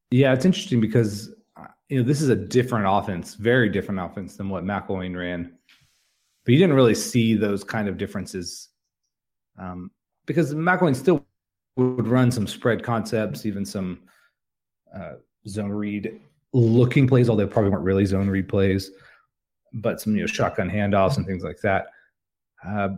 Yeah, 0.09 0.33
it's 0.33 0.45
interesting 0.45 0.81
because 0.81 1.31
uh, 1.55 1.67
you 1.89 1.99
know 1.99 2.03
this 2.03 2.21
is 2.21 2.29
a 2.29 2.35
different 2.35 2.85
offense, 2.87 3.35
very 3.35 3.69
different 3.69 4.01
offense 4.01 4.35
than 4.35 4.49
what 4.49 4.63
McElwain 4.63 5.15
ran, 5.15 5.53
but 6.43 6.53
you 6.53 6.57
didn't 6.57 6.75
really 6.75 6.95
see 6.95 7.35
those 7.35 7.63
kind 7.63 7.87
of 7.87 7.99
differences 7.99 8.69
um, 9.59 9.91
because 10.25 10.55
McElwain 10.55 10.95
still 10.95 11.23
would 11.77 12.07
run 12.07 12.31
some 12.31 12.47
spread 12.47 12.83
concepts, 12.83 13.45
even 13.45 13.63
some 13.63 14.01
uh, 14.93 15.13
zone 15.47 15.71
read 15.71 16.19
looking 16.53 17.07
plays, 17.07 17.29
although 17.29 17.45
they 17.45 17.51
probably 17.51 17.71
weren't 17.71 17.83
really 17.83 18.05
zone 18.05 18.29
read 18.29 18.47
plays, 18.47 18.91
but 19.73 20.01
some 20.01 20.15
you 20.15 20.21
know 20.21 20.27
shotgun 20.27 20.69
handoffs 20.69 21.17
and 21.17 21.25
things 21.25 21.43
like 21.43 21.59
that. 21.61 21.87
Uh, 22.65 22.89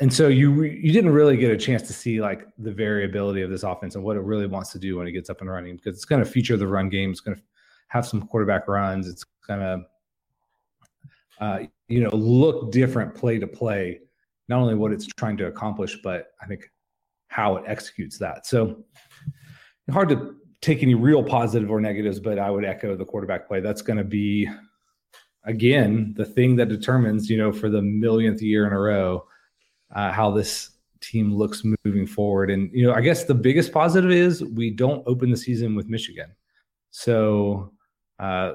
and 0.00 0.12
so 0.12 0.28
you 0.28 0.62
you 0.62 0.92
didn't 0.92 1.12
really 1.12 1.36
get 1.36 1.50
a 1.50 1.56
chance 1.56 1.82
to 1.82 1.92
see 1.92 2.20
like 2.20 2.46
the 2.58 2.72
variability 2.72 3.42
of 3.42 3.50
this 3.50 3.62
offense 3.62 3.94
and 3.94 4.02
what 4.02 4.16
it 4.16 4.22
really 4.22 4.46
wants 4.46 4.72
to 4.72 4.78
do 4.78 4.96
when 4.96 5.06
it 5.06 5.12
gets 5.12 5.30
up 5.30 5.40
and 5.40 5.50
running 5.50 5.76
because 5.76 5.94
it's 5.94 6.04
going 6.04 6.22
to 6.22 6.28
feature 6.28 6.56
the 6.56 6.66
run 6.66 6.88
game. 6.88 7.10
It's 7.10 7.20
going 7.20 7.36
to 7.36 7.42
have 7.88 8.06
some 8.06 8.26
quarterback 8.26 8.66
runs. 8.68 9.06
It's 9.06 9.24
going 9.46 9.60
to 9.60 9.84
uh, 11.40 11.58
you 11.88 12.00
know 12.00 12.10
look 12.10 12.72
different 12.72 13.14
play 13.14 13.38
to 13.38 13.46
play. 13.46 14.00
Not 14.48 14.58
only 14.58 14.74
what 14.74 14.92
it's 14.92 15.06
trying 15.06 15.36
to 15.36 15.46
accomplish, 15.46 15.98
but 16.02 16.32
I 16.42 16.46
think 16.46 16.68
how 17.28 17.56
it 17.56 17.64
executes 17.66 18.18
that. 18.18 18.46
So 18.46 18.84
hard 19.90 20.08
to 20.08 20.34
take 20.62 20.82
any 20.82 20.94
real 20.94 21.22
positive 21.22 21.70
or 21.70 21.80
negatives, 21.80 22.20
but 22.20 22.38
I 22.38 22.48
would 22.48 22.64
echo 22.64 22.96
the 22.96 23.04
quarterback 23.04 23.48
play. 23.48 23.60
That's 23.60 23.82
going 23.82 23.96
to 23.98 24.04
be, 24.04 24.48
again, 25.44 26.14
the 26.16 26.24
thing 26.24 26.56
that 26.56 26.68
determines, 26.68 27.28
you 27.28 27.36
know, 27.36 27.52
for 27.52 27.68
the 27.68 27.82
millionth 27.82 28.40
year 28.40 28.66
in 28.66 28.72
a 28.72 28.78
row, 28.78 29.26
uh, 29.94 30.12
how 30.12 30.30
this 30.30 30.70
team 31.00 31.34
looks 31.34 31.64
moving 31.84 32.06
forward. 32.06 32.48
And, 32.48 32.70
you 32.72 32.86
know, 32.86 32.94
I 32.94 33.00
guess 33.00 33.24
the 33.24 33.34
biggest 33.34 33.72
positive 33.72 34.12
is 34.12 34.42
we 34.42 34.70
don't 34.70 35.02
open 35.06 35.30
the 35.30 35.36
season 35.36 35.74
with 35.74 35.88
Michigan. 35.88 36.32
So 36.92 37.72
uh, 38.20 38.52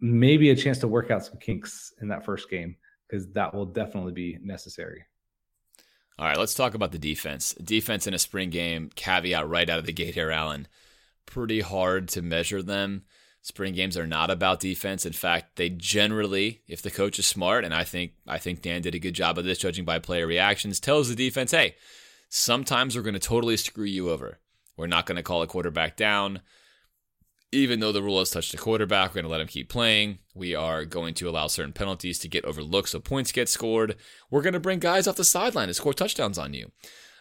maybe 0.00 0.50
a 0.50 0.56
chance 0.56 0.78
to 0.78 0.88
work 0.88 1.10
out 1.10 1.24
some 1.24 1.38
kinks 1.38 1.92
in 2.00 2.08
that 2.08 2.24
first 2.24 2.48
game 2.48 2.76
because 3.08 3.28
that 3.32 3.52
will 3.52 3.66
definitely 3.66 4.12
be 4.12 4.38
necessary. 4.40 5.04
All 6.20 6.26
right, 6.26 6.38
let's 6.38 6.54
talk 6.54 6.74
about 6.74 6.92
the 6.92 6.98
defense. 6.98 7.52
Defense 7.54 8.06
in 8.06 8.14
a 8.14 8.18
spring 8.18 8.50
game, 8.50 8.90
caveat 8.94 9.48
right 9.48 9.68
out 9.68 9.80
of 9.80 9.86
the 9.86 9.92
gate 9.92 10.14
here, 10.14 10.30
Alan 10.30 10.68
pretty 11.26 11.60
hard 11.60 12.08
to 12.10 12.22
measure 12.22 12.62
them. 12.62 13.02
Spring 13.40 13.74
games 13.74 13.96
are 13.96 14.06
not 14.06 14.30
about 14.30 14.60
defense. 14.60 15.04
In 15.04 15.12
fact, 15.12 15.56
they 15.56 15.68
generally, 15.68 16.62
if 16.68 16.80
the 16.80 16.90
coach 16.90 17.18
is 17.18 17.26
smart, 17.26 17.64
and 17.64 17.74
I 17.74 17.82
think 17.82 18.12
I 18.26 18.38
think 18.38 18.62
Dan 18.62 18.82
did 18.82 18.94
a 18.94 19.00
good 19.00 19.14
job 19.14 19.36
of 19.36 19.44
this, 19.44 19.58
judging 19.58 19.84
by 19.84 19.98
player 19.98 20.26
reactions, 20.26 20.78
tells 20.78 21.08
the 21.08 21.16
defense, 21.16 21.50
"Hey, 21.50 21.74
sometimes 22.28 22.94
we're 22.94 23.02
going 23.02 23.14
to 23.14 23.20
totally 23.20 23.56
screw 23.56 23.84
you 23.84 24.10
over. 24.10 24.38
We're 24.76 24.86
not 24.86 25.06
going 25.06 25.16
to 25.16 25.22
call 25.22 25.42
a 25.42 25.46
quarterback 25.46 25.96
down." 25.96 26.40
even 27.52 27.80
though 27.80 27.92
the 27.92 28.02
rule 28.02 28.18
has 28.18 28.30
touched 28.30 28.50
the 28.50 28.58
quarterback, 28.58 29.10
we're 29.10 29.16
going 29.16 29.24
to 29.24 29.30
let 29.30 29.40
him 29.40 29.46
keep 29.46 29.68
playing. 29.68 30.18
We 30.34 30.54
are 30.54 30.86
going 30.86 31.12
to 31.14 31.28
allow 31.28 31.46
certain 31.46 31.74
penalties 31.74 32.18
to 32.20 32.28
get 32.28 32.46
overlooked 32.46 32.88
so 32.88 32.98
points 32.98 33.30
get 33.30 33.48
scored. 33.48 33.96
We're 34.30 34.40
going 34.40 34.54
to 34.54 34.60
bring 34.60 34.78
guys 34.78 35.06
off 35.06 35.16
the 35.16 35.24
sideline 35.24 35.68
to 35.68 35.74
score 35.74 35.92
touchdowns 35.92 36.38
on 36.38 36.54
you 36.54 36.72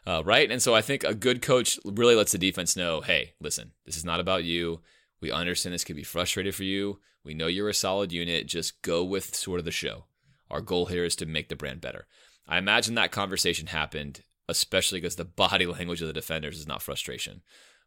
uh, 0.06 0.24
right? 0.24 0.52
And 0.52 0.62
so 0.62 0.74
I 0.74 0.82
think 0.82 1.04
a 1.04 1.14
good 1.14 1.42
coach 1.42 1.80
really 1.86 2.16
lets 2.16 2.32
the 2.32 2.38
defense 2.38 2.76
know, 2.76 3.02
hey, 3.02 3.34
listen, 3.40 3.72
this 3.86 3.98
is 3.98 4.06
not 4.06 4.20
about 4.20 4.44
you. 4.44 4.82
We 5.22 5.32
understand 5.32 5.74
this 5.74 5.84
could 5.84 5.96
be 5.96 6.04
frustrated 6.04 6.56
for 6.56 6.64
you. 6.64 7.00
We 7.24 7.34
know 7.34 7.48
you're 7.48 7.70
a 7.70 7.74
solid 7.74 8.12
unit. 8.12 8.48
Just 8.48 8.82
go 8.82 9.04
with 9.04 9.36
sort 9.36 9.60
of 9.60 9.66
the 9.66 9.72
show. 9.72 10.06
Our 10.50 10.62
goal 10.62 10.88
here 10.88 11.06
is 11.06 11.16
to 11.18 11.26
make 11.26 11.50
the 11.50 11.56
brand 11.56 11.82
better. 11.82 12.08
I 12.48 12.58
imagine 12.58 12.96
that 12.96 13.12
conversation 13.12 13.68
happened, 13.68 14.22
especially 14.50 15.00
because 15.00 15.16
the 15.16 15.26
body 15.26 15.66
language 15.66 16.02
of 16.02 16.08
the 16.08 16.14
defenders 16.14 16.58
is 16.58 16.68
not 16.68 16.82
frustration, 16.82 17.42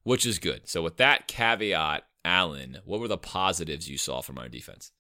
which 0.05 0.25
is 0.25 0.39
good. 0.39 0.69
So 0.69 0.83
with 0.83 0.97
that 0.99 1.27
caveat, 1.27 2.05
Alan, 2.25 2.79
what 2.85 3.01
were 3.01 3.09
the 3.09 3.19
positives 3.19 3.91
you 3.91 3.99
saw 3.99 4.21
from 4.21 4.39
our 4.39 4.49
defense? 4.49 4.93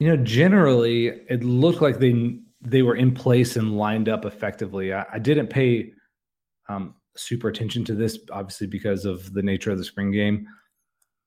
You 0.00 0.08
know, 0.08 0.24
generally, 0.24 1.08
it 1.08 1.44
looked 1.44 1.82
like 1.82 1.98
they 1.98 2.38
they 2.60 2.82
were 2.82 2.96
in 2.96 3.12
place 3.12 3.56
and 3.56 3.76
lined 3.76 4.08
up 4.08 4.24
effectively. 4.24 4.92
I, 4.92 5.06
I 5.12 5.18
didn't 5.18 5.48
pay 5.48 5.92
um, 6.68 6.94
super 7.16 7.48
attention 7.48 7.84
to 7.86 7.94
this, 7.94 8.18
obviously 8.30 8.66
because 8.66 9.04
of 9.04 9.32
the 9.32 9.42
nature 9.42 9.70
of 9.70 9.78
the 9.78 9.84
spring 9.84 10.10
game, 10.10 10.46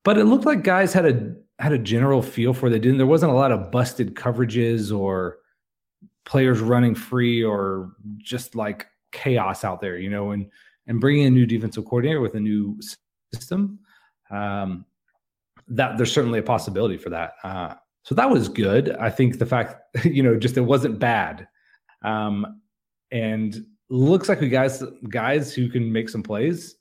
but 0.04 0.18
it 0.18 0.26
looked 0.26 0.46
like 0.46 0.64
guys 0.64 0.94
had 0.94 1.06
a 1.06 1.36
had 1.60 1.72
a 1.72 1.78
general 1.78 2.22
feel 2.22 2.54
for 2.54 2.70
they 2.70 2.80
didn't. 2.80 2.98
There 2.98 3.08
wasn't 3.08 3.32
a 3.32 3.36
lot 3.36 3.52
of 3.52 3.72
busted 3.72 4.16
coverages 4.16 4.98
or 4.98 5.38
players 6.26 6.60
running 6.60 6.96
free 6.96 7.44
or 7.44 7.92
just 8.18 8.56
like 8.56 8.88
chaos 9.12 9.64
out 9.64 9.82
there, 9.82 9.98
you 9.98 10.10
know. 10.10 10.32
And 10.32 10.50
and 10.88 11.00
bringing 11.00 11.28
a 11.28 11.32
new 11.32 11.46
defensive 11.46 11.86
coordinator 11.86 12.20
with 12.20 12.36
a 12.36 12.40
new 12.40 12.78
system, 13.34 13.80
um, 14.30 14.86
that 15.68 15.98
there's 15.98 16.12
certainly 16.12 16.40
a 16.40 16.44
possibility 16.44 16.98
for 16.98 17.10
that. 17.10 17.34
Uh, 17.44 17.76
so 18.04 18.16
that 18.16 18.30
was 18.30 18.50
good. 18.50 18.96
I 18.98 19.10
think 19.10 19.40
the 19.40 19.46
fact, 19.46 19.82
you 20.06 20.22
know, 20.22 20.38
just 20.38 20.58
it 20.58 20.62
wasn't 20.62 21.00
bad. 21.00 21.48
Um, 22.04 22.62
and 23.12 23.66
looks 23.90 24.28
like 24.30 24.42
we 24.42 24.50
guys 24.50 24.84
guys 25.10 25.54
who 25.54 25.70
can 25.70 25.92
make 25.92 26.10
some 26.10 26.24
plays. 26.24 26.76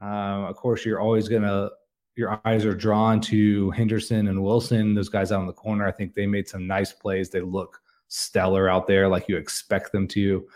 Um, 0.00 0.44
of 0.44 0.56
course, 0.56 0.84
you're 0.84 1.00
always 1.00 1.28
gonna 1.28 1.70
your 2.16 2.40
eyes 2.44 2.64
are 2.64 2.74
drawn 2.74 3.20
to 3.20 3.70
Henderson 3.72 4.28
and 4.28 4.42
Wilson, 4.42 4.94
those 4.94 5.08
guys 5.08 5.32
out 5.32 5.40
in 5.40 5.46
the 5.46 5.52
corner. 5.52 5.86
I 5.86 5.92
think 5.92 6.14
they 6.14 6.26
made 6.26 6.48
some 6.48 6.66
nice 6.66 6.92
plays. 6.92 7.28
They 7.28 7.40
look 7.40 7.80
stellar 8.08 8.68
out 8.68 8.86
there, 8.86 9.08
like 9.08 9.28
you 9.28 9.36
expect 9.36 9.92
them 9.92 10.06
to. 10.08 10.46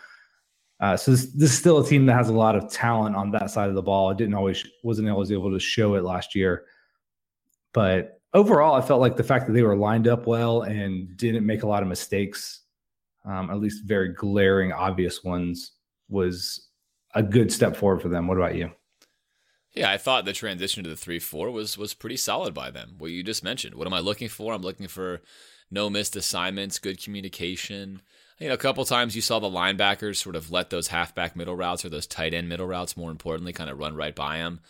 Uh, 0.79 0.95
so 0.95 1.11
this, 1.11 1.25
this, 1.33 1.51
is 1.51 1.57
still 1.57 1.79
a 1.79 1.85
team 1.85 2.05
that 2.05 2.13
has 2.13 2.29
a 2.29 2.33
lot 2.33 2.55
of 2.55 2.71
talent 2.71 3.13
on 3.13 3.31
that 3.31 3.51
side 3.51 3.67
of 3.67 3.75
the 3.75 3.81
ball. 3.81 4.11
It 4.11 4.17
didn't 4.17 4.35
always 4.35 4.65
wasn't 4.81 5.09
always 5.09 5.31
able 5.33 5.51
to 5.51 5.59
show 5.59 5.95
it 5.95 6.03
last 6.05 6.33
year, 6.33 6.63
but 7.73 8.18
overall, 8.33 8.75
I 8.75 8.81
felt 8.81 9.01
like 9.01 9.15
the 9.15 9.23
fact 9.23 9.47
that 9.47 9.53
they 9.53 9.63
were 9.63 9.75
lined 9.75 10.07
up 10.07 10.27
well 10.27 10.63
and 10.63 11.15
didn't 11.17 11.45
make 11.45 11.63
a 11.63 11.67
lot 11.67 11.83
of 11.83 11.89
mistakes, 11.89 12.61
um, 13.25 13.49
at 13.49 13.59
least 13.59 13.83
very 13.85 14.13
glaring, 14.13 14.71
obvious 14.71 15.23
ones, 15.23 15.73
was 16.09 16.69
a 17.15 17.23
good 17.23 17.51
step 17.51 17.75
forward 17.75 18.01
for 18.01 18.09
them. 18.09 18.27
What 18.27 18.37
about 18.37 18.55
you? 18.55 18.71
Yeah, 19.73 19.91
I 19.91 19.97
thought 19.97 20.25
the 20.25 20.33
transition 20.33 20.83
to 20.83 20.89
the 20.89 20.95
three 20.95 21.19
four 21.19 21.51
was 21.51 21.77
was 21.77 21.93
pretty 21.93 22.17
solid 22.17 22.53
by 22.53 22.71
them. 22.71 22.95
What 22.97 23.11
you 23.11 23.23
just 23.23 23.43
mentioned. 23.43 23.75
What 23.75 23.87
am 23.87 23.93
I 23.93 23.99
looking 23.99 24.27
for? 24.27 24.53
I'm 24.53 24.63
looking 24.63 24.87
for 24.87 25.21
no 25.69 25.89
missed 25.89 26.15
assignments, 26.15 26.79
good 26.79 27.01
communication. 27.01 28.01
You 28.39 28.47
know, 28.47 28.55
a 28.55 28.57
couple 28.57 28.83
times 28.85 29.15
you 29.15 29.21
saw 29.21 29.39
the 29.39 29.47
linebackers 29.47 30.15
sort 30.15 30.35
of 30.35 30.49
let 30.49 30.69
those 30.69 30.87
halfback 30.87 31.35
middle 31.35 31.55
routes 31.55 31.85
or 31.85 31.89
those 31.89 32.07
tight 32.07 32.33
end 32.33 32.49
middle 32.49 32.65
routes, 32.65 32.97
more 32.97 33.11
importantly, 33.11 33.53
kind 33.53 33.69
of 33.69 33.77
run 33.77 33.95
right 33.95 34.15
by 34.15 34.39
them 34.39 34.61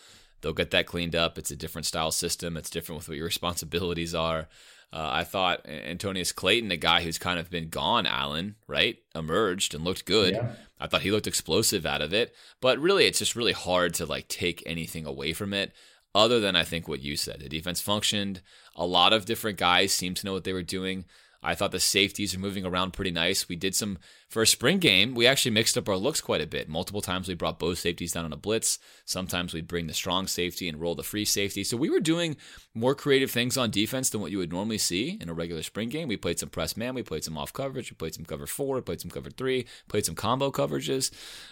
they'll 0.41 0.53
get 0.53 0.71
that 0.71 0.85
cleaned 0.85 1.15
up. 1.15 1.37
It's 1.37 1.51
a 1.51 1.55
different 1.55 1.85
style 1.85 2.11
system. 2.11 2.57
It's 2.57 2.69
different 2.69 2.99
with 2.99 3.09
what 3.09 3.17
your 3.17 3.25
responsibilities 3.25 4.15
are. 4.15 4.47
Uh, 4.91 5.09
I 5.11 5.23
thought 5.23 5.67
Antonneous 5.67 6.31
Clayton, 6.31 6.71
a 6.71 6.77
guy 6.77 7.03
who's 7.03 7.19
kind 7.19 7.39
of 7.39 7.51
been 7.51 7.69
gone, 7.69 8.07
Allen, 8.07 8.55
right, 8.67 8.97
emerged 9.13 9.75
and 9.75 9.83
looked 9.83 10.05
good. 10.05 10.33
Yeah. 10.33 10.51
I 10.79 10.87
thought 10.87 11.01
he 11.01 11.11
looked 11.11 11.27
explosive 11.27 11.85
out 11.85 12.01
of 12.01 12.13
it, 12.13 12.33
but 12.59 12.79
really, 12.79 13.05
it's 13.05 13.19
just 13.19 13.35
really 13.35 13.51
hard 13.51 13.93
to 13.95 14.05
like 14.05 14.27
take 14.27 14.63
anything 14.65 15.05
away 15.05 15.33
from 15.33 15.53
it. 15.53 15.73
Other 16.15 16.39
than 16.39 16.55
I 16.55 16.63
think 16.63 16.87
what 16.87 17.03
you 17.03 17.15
said, 17.15 17.39
the 17.39 17.49
defense 17.49 17.81
functioned. 17.81 18.41
A 18.75 18.85
lot 18.85 19.13
of 19.13 19.25
different 19.25 19.59
guys 19.59 19.93
seemed 19.93 20.17
to 20.17 20.25
know 20.25 20.33
what 20.33 20.43
they 20.43 20.53
were 20.53 20.63
doing. 20.63 21.05
I 21.41 21.55
thought 21.55 21.71
the 21.71 21.79
safeties 21.79 22.35
are 22.35 22.39
moving 22.39 22.65
around 22.65 22.91
pretty 22.91 23.11
nice. 23.11 23.47
We 23.47 23.55
did 23.55 23.73
some 23.73 23.97
for 24.27 24.41
a 24.41 24.47
spring 24.47 24.77
game. 24.77 25.15
We 25.15 25.25
actually 25.25 25.51
mixed 25.51 25.77
up 25.77 25.87
our 25.87 25.95
looks 25.95 26.19
quite 26.19 26.41
a 26.41 26.47
bit. 26.47 26.67
Multiple 26.67 27.01
times 27.01 27.27
we 27.27 27.33
brought 27.33 27.59
both 27.59 27.79
safeties 27.79 28.11
down 28.11 28.25
on 28.25 28.33
a 28.33 28.37
blitz. 28.37 28.77
Sometimes 29.05 29.53
we'd 29.53 29.67
bring 29.67 29.87
the 29.87 29.93
strong 29.93 30.27
safety 30.27 30.67
and 30.67 30.81
roll 30.81 30.95
the 30.95 31.03
free 31.03 31.23
safety. 31.23 31.63
So 31.63 31.77
we 31.77 31.89
were 31.89 32.01
doing 32.01 32.35
more 32.73 32.93
creative 32.93 33.31
things 33.31 33.57
on 33.57 33.71
defense 33.71 34.09
than 34.09 34.19
what 34.19 34.31
you 34.31 34.37
would 34.37 34.51
normally 34.51 34.77
see 34.77 35.17
in 35.21 35.29
a 35.29 35.33
regular 35.33 35.63
spring 35.63 35.87
game. 35.87 36.09
We 36.09 36.17
played 36.17 36.39
some 36.39 36.49
press 36.49 36.75
man, 36.75 36.93
we 36.93 37.03
played 37.03 37.23
some 37.23 37.37
off 37.37 37.53
coverage, 37.53 37.89
we 37.89 37.95
played 37.95 38.15
some 38.15 38.25
cover 38.25 38.45
four, 38.45 38.75
we 38.75 38.81
played 38.81 39.01
some 39.01 39.11
cover 39.11 39.29
three, 39.29 39.65
played 39.87 40.05
some 40.05 40.15
combo 40.15 40.51
coverages. 40.51 41.09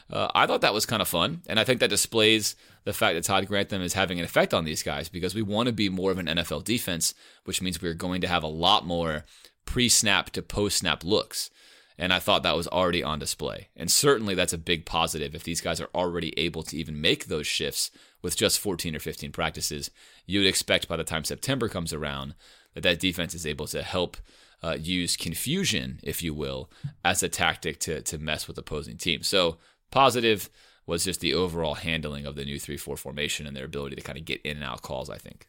Uh, 0.09 0.27
I 0.35 0.47
thought 0.47 0.61
that 0.61 0.73
was 0.73 0.85
kind 0.85 1.01
of 1.01 1.07
fun, 1.07 1.41
and 1.47 1.59
I 1.59 1.63
think 1.63 1.79
that 1.79 1.89
displays 1.89 2.55
the 2.83 2.93
fact 2.93 3.15
that 3.15 3.23
Todd 3.23 3.47
Grantham 3.47 3.81
is 3.81 3.93
having 3.93 4.19
an 4.19 4.25
effect 4.25 4.53
on 4.53 4.65
these 4.65 4.83
guys 4.83 5.09
because 5.09 5.33
we 5.33 5.41
want 5.41 5.67
to 5.67 5.73
be 5.73 5.89
more 5.89 6.11
of 6.11 6.19
an 6.19 6.27
NFL 6.27 6.63
defense, 6.63 7.13
which 7.45 7.61
means 7.61 7.81
we're 7.81 7.93
going 7.93 8.21
to 8.21 8.27
have 8.27 8.43
a 8.43 8.47
lot 8.47 8.85
more 8.85 9.23
pre 9.67 9.87
snap 9.89 10.31
to 10.31 10.41
post 10.41 10.79
snap 10.79 11.03
looks. 11.03 11.51
And 11.99 12.13
I 12.13 12.19
thought 12.19 12.43
that 12.43 12.55
was 12.55 12.67
already 12.67 13.03
on 13.03 13.19
display. 13.19 13.69
And 13.75 13.91
certainly 13.91 14.35
that's 14.35 14.53
a 14.53 14.57
big 14.57 14.85
positive 14.85 15.33
if 15.33 15.43
these 15.43 15.61
guys 15.61 15.81
are 15.81 15.89
already 15.95 16.37
able 16.37 16.61
to 16.63 16.77
even 16.77 17.01
make 17.01 17.25
those 17.25 17.47
shifts 17.47 17.89
with 18.21 18.37
just 18.37 18.59
14 18.59 18.95
or 18.95 18.99
15 18.99 19.31
practices. 19.31 19.89
You 20.27 20.39
would 20.39 20.47
expect 20.47 20.87
by 20.87 20.95
the 20.95 21.03
time 21.03 21.23
September 21.23 21.67
comes 21.67 21.93
around 21.93 22.35
that 22.75 22.83
that 22.83 22.99
defense 22.99 23.33
is 23.33 23.47
able 23.47 23.65
to 23.67 23.81
help 23.81 24.17
uh, 24.63 24.77
use 24.79 25.17
confusion, 25.17 25.99
if 26.03 26.21
you 26.21 26.35
will, 26.35 26.69
as 27.03 27.23
a 27.23 27.29
tactic 27.29 27.79
to, 27.79 28.01
to 28.03 28.19
mess 28.19 28.47
with 28.47 28.57
opposing 28.59 28.97
teams. 28.97 29.27
So 29.27 29.57
positive 29.89 30.51
was 30.85 31.03
just 31.03 31.19
the 31.19 31.33
overall 31.33 31.75
handling 31.75 32.27
of 32.27 32.35
the 32.35 32.45
new 32.45 32.59
3 32.59 32.77
4 32.77 32.95
formation 32.95 33.47
and 33.47 33.57
their 33.57 33.65
ability 33.65 33.95
to 33.95 34.01
kind 34.03 34.17
of 34.19 34.25
get 34.25 34.41
in 34.43 34.57
and 34.57 34.65
out 34.65 34.83
calls, 34.83 35.09
I 35.09 35.17
think. 35.17 35.47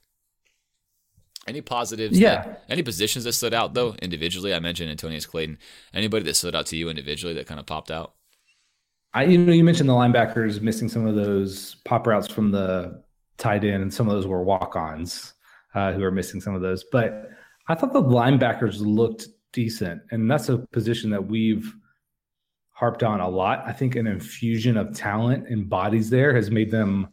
Any 1.48 1.62
positives? 1.62 2.18
Yeah. 2.18 2.42
That, 2.42 2.64
any 2.68 2.82
positions 2.82 3.24
that 3.24 3.32
stood 3.32 3.54
out 3.54 3.72
though 3.72 3.94
individually? 4.02 4.52
I 4.52 4.60
mentioned 4.60 4.90
Antonneous 4.90 5.24
Clayton. 5.24 5.58
Anybody 5.94 6.24
that 6.26 6.36
stood 6.36 6.54
out 6.54 6.66
to 6.66 6.76
you 6.76 6.90
individually 6.90 7.32
that 7.34 7.46
kind 7.46 7.58
of 7.58 7.64
popped 7.64 7.90
out? 7.90 8.12
I 9.14 9.24
you 9.24 9.38
know 9.38 9.52
you 9.52 9.64
mentioned 9.64 9.88
the 9.88 9.94
linebackers 9.94 10.60
missing 10.60 10.90
some 10.90 11.06
of 11.06 11.14
those 11.14 11.76
pop 11.86 12.06
routes 12.06 12.28
from 12.28 12.50
the 12.50 13.02
tight 13.38 13.64
end, 13.64 13.82
and 13.82 13.92
some 13.92 14.06
of 14.06 14.14
those 14.14 14.26
were 14.26 14.42
walk-ons 14.42 15.32
uh, 15.74 15.92
who 15.92 16.04
are 16.04 16.10
missing 16.10 16.40
some 16.42 16.54
of 16.54 16.60
those. 16.60 16.84
But 16.92 17.30
I 17.66 17.74
thought 17.74 17.94
the 17.94 18.02
linebackers 18.02 18.80
looked 18.80 19.28
decent, 19.52 20.02
and 20.10 20.30
that's 20.30 20.50
a 20.50 20.58
position 20.58 21.08
that 21.10 21.26
we've 21.26 21.74
harped 22.72 23.02
on 23.02 23.20
a 23.20 23.28
lot. 23.28 23.62
I 23.66 23.72
think 23.72 23.96
an 23.96 24.06
infusion 24.06 24.76
of 24.76 24.94
talent 24.94 25.48
and 25.48 25.68
bodies 25.68 26.10
there 26.10 26.34
has 26.34 26.50
made 26.50 26.70
them 26.70 27.08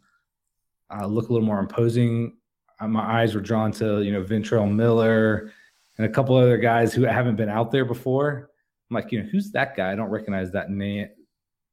uh, 0.94 1.06
look 1.06 1.30
a 1.30 1.34
little 1.34 1.48
more 1.48 1.60
imposing 1.60 2.36
my 2.82 3.22
eyes 3.22 3.34
were 3.36 3.42
drawn 3.42 3.72
to 3.74 4.02
you 4.02 4.12
know 4.12 4.24
Ventrell 4.24 4.72
Miller 4.74 5.52
and 5.98 6.06
a 6.06 6.10
couple 6.10 6.36
other 6.36 6.58
guys 6.58 6.94
who 6.94 7.04
haven't 7.04 7.36
been 7.36 7.50
out 7.50 7.72
there 7.72 7.86
before. 7.86 8.50
I'm 8.90 8.96
like, 8.96 9.12
you 9.12 9.24
know, 9.24 9.30
who's 9.30 9.52
that 9.52 9.76
guy? 9.76 9.92
I 9.92 9.96
don't 9.96 10.10
recognize 10.10 10.52
that 10.52 10.70
name, 10.70 11.08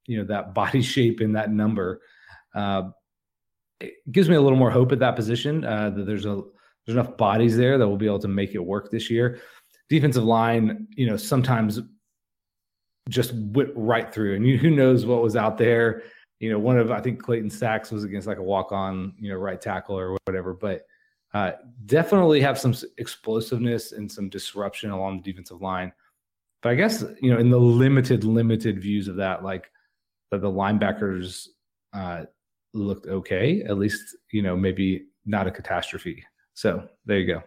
you 0.06 0.18
know, 0.18 0.24
that 0.24 0.54
body 0.54 0.82
shape 0.82 1.20
and 1.20 1.36
that 1.36 1.50
number. 1.50 2.00
Uh, 2.54 2.90
it 3.80 3.94
gives 4.10 4.28
me 4.28 4.36
a 4.36 4.40
little 4.40 4.58
more 4.58 4.70
hope 4.70 4.92
at 4.92 5.00
that 5.00 5.16
position 5.16 5.64
uh, 5.64 5.90
that 5.90 6.06
there's 6.06 6.26
a 6.26 6.42
there's 6.86 6.96
enough 6.96 7.16
bodies 7.16 7.56
there 7.56 7.78
that 7.78 7.86
will 7.86 7.96
be 7.96 8.06
able 8.06 8.18
to 8.18 8.28
make 8.28 8.54
it 8.54 8.58
work 8.58 8.90
this 8.90 9.08
year. 9.08 9.40
Defensive 9.88 10.24
line, 10.24 10.88
you 10.96 11.06
know, 11.06 11.16
sometimes 11.16 11.80
just 13.08 13.32
went 13.34 13.70
right 13.74 14.12
through, 14.12 14.36
and 14.36 14.46
you, 14.46 14.58
who 14.58 14.70
knows 14.70 15.06
what 15.06 15.22
was 15.22 15.36
out 15.36 15.58
there. 15.58 16.02
You 16.40 16.50
know, 16.50 16.58
one 16.58 16.78
of 16.78 16.90
I 16.90 17.00
think 17.00 17.22
Clayton 17.22 17.50
sacks 17.50 17.92
was 17.92 18.04
against 18.04 18.26
like 18.26 18.38
a 18.38 18.42
walk 18.42 18.72
on, 18.72 19.14
you 19.18 19.30
know, 19.30 19.36
right 19.36 19.60
tackle 19.60 19.96
or 19.96 20.16
whatever, 20.24 20.54
but 20.54 20.82
uh, 21.34 21.52
definitely 21.86 22.40
have 22.40 22.58
some 22.58 22.74
explosiveness 22.98 23.92
and 23.92 24.10
some 24.10 24.28
disruption 24.28 24.90
along 24.90 25.16
the 25.16 25.32
defensive 25.32 25.62
line. 25.62 25.92
But 26.62 26.72
I 26.72 26.74
guess 26.74 27.04
you 27.20 27.32
know, 27.32 27.38
in 27.38 27.50
the 27.50 27.58
limited, 27.58 28.24
limited 28.24 28.80
views 28.80 29.08
of 29.08 29.16
that, 29.16 29.42
like 29.42 29.70
that 30.30 30.40
the 30.40 30.50
linebackers 30.50 31.48
uh, 31.92 32.24
looked 32.74 33.06
okay. 33.06 33.62
At 33.62 33.78
least 33.78 34.16
you 34.30 34.42
know, 34.42 34.56
maybe 34.56 35.06
not 35.24 35.46
a 35.46 35.50
catastrophe. 35.50 36.24
So 36.54 36.88
there 37.06 37.18
you 37.18 37.26
go. 37.26 37.42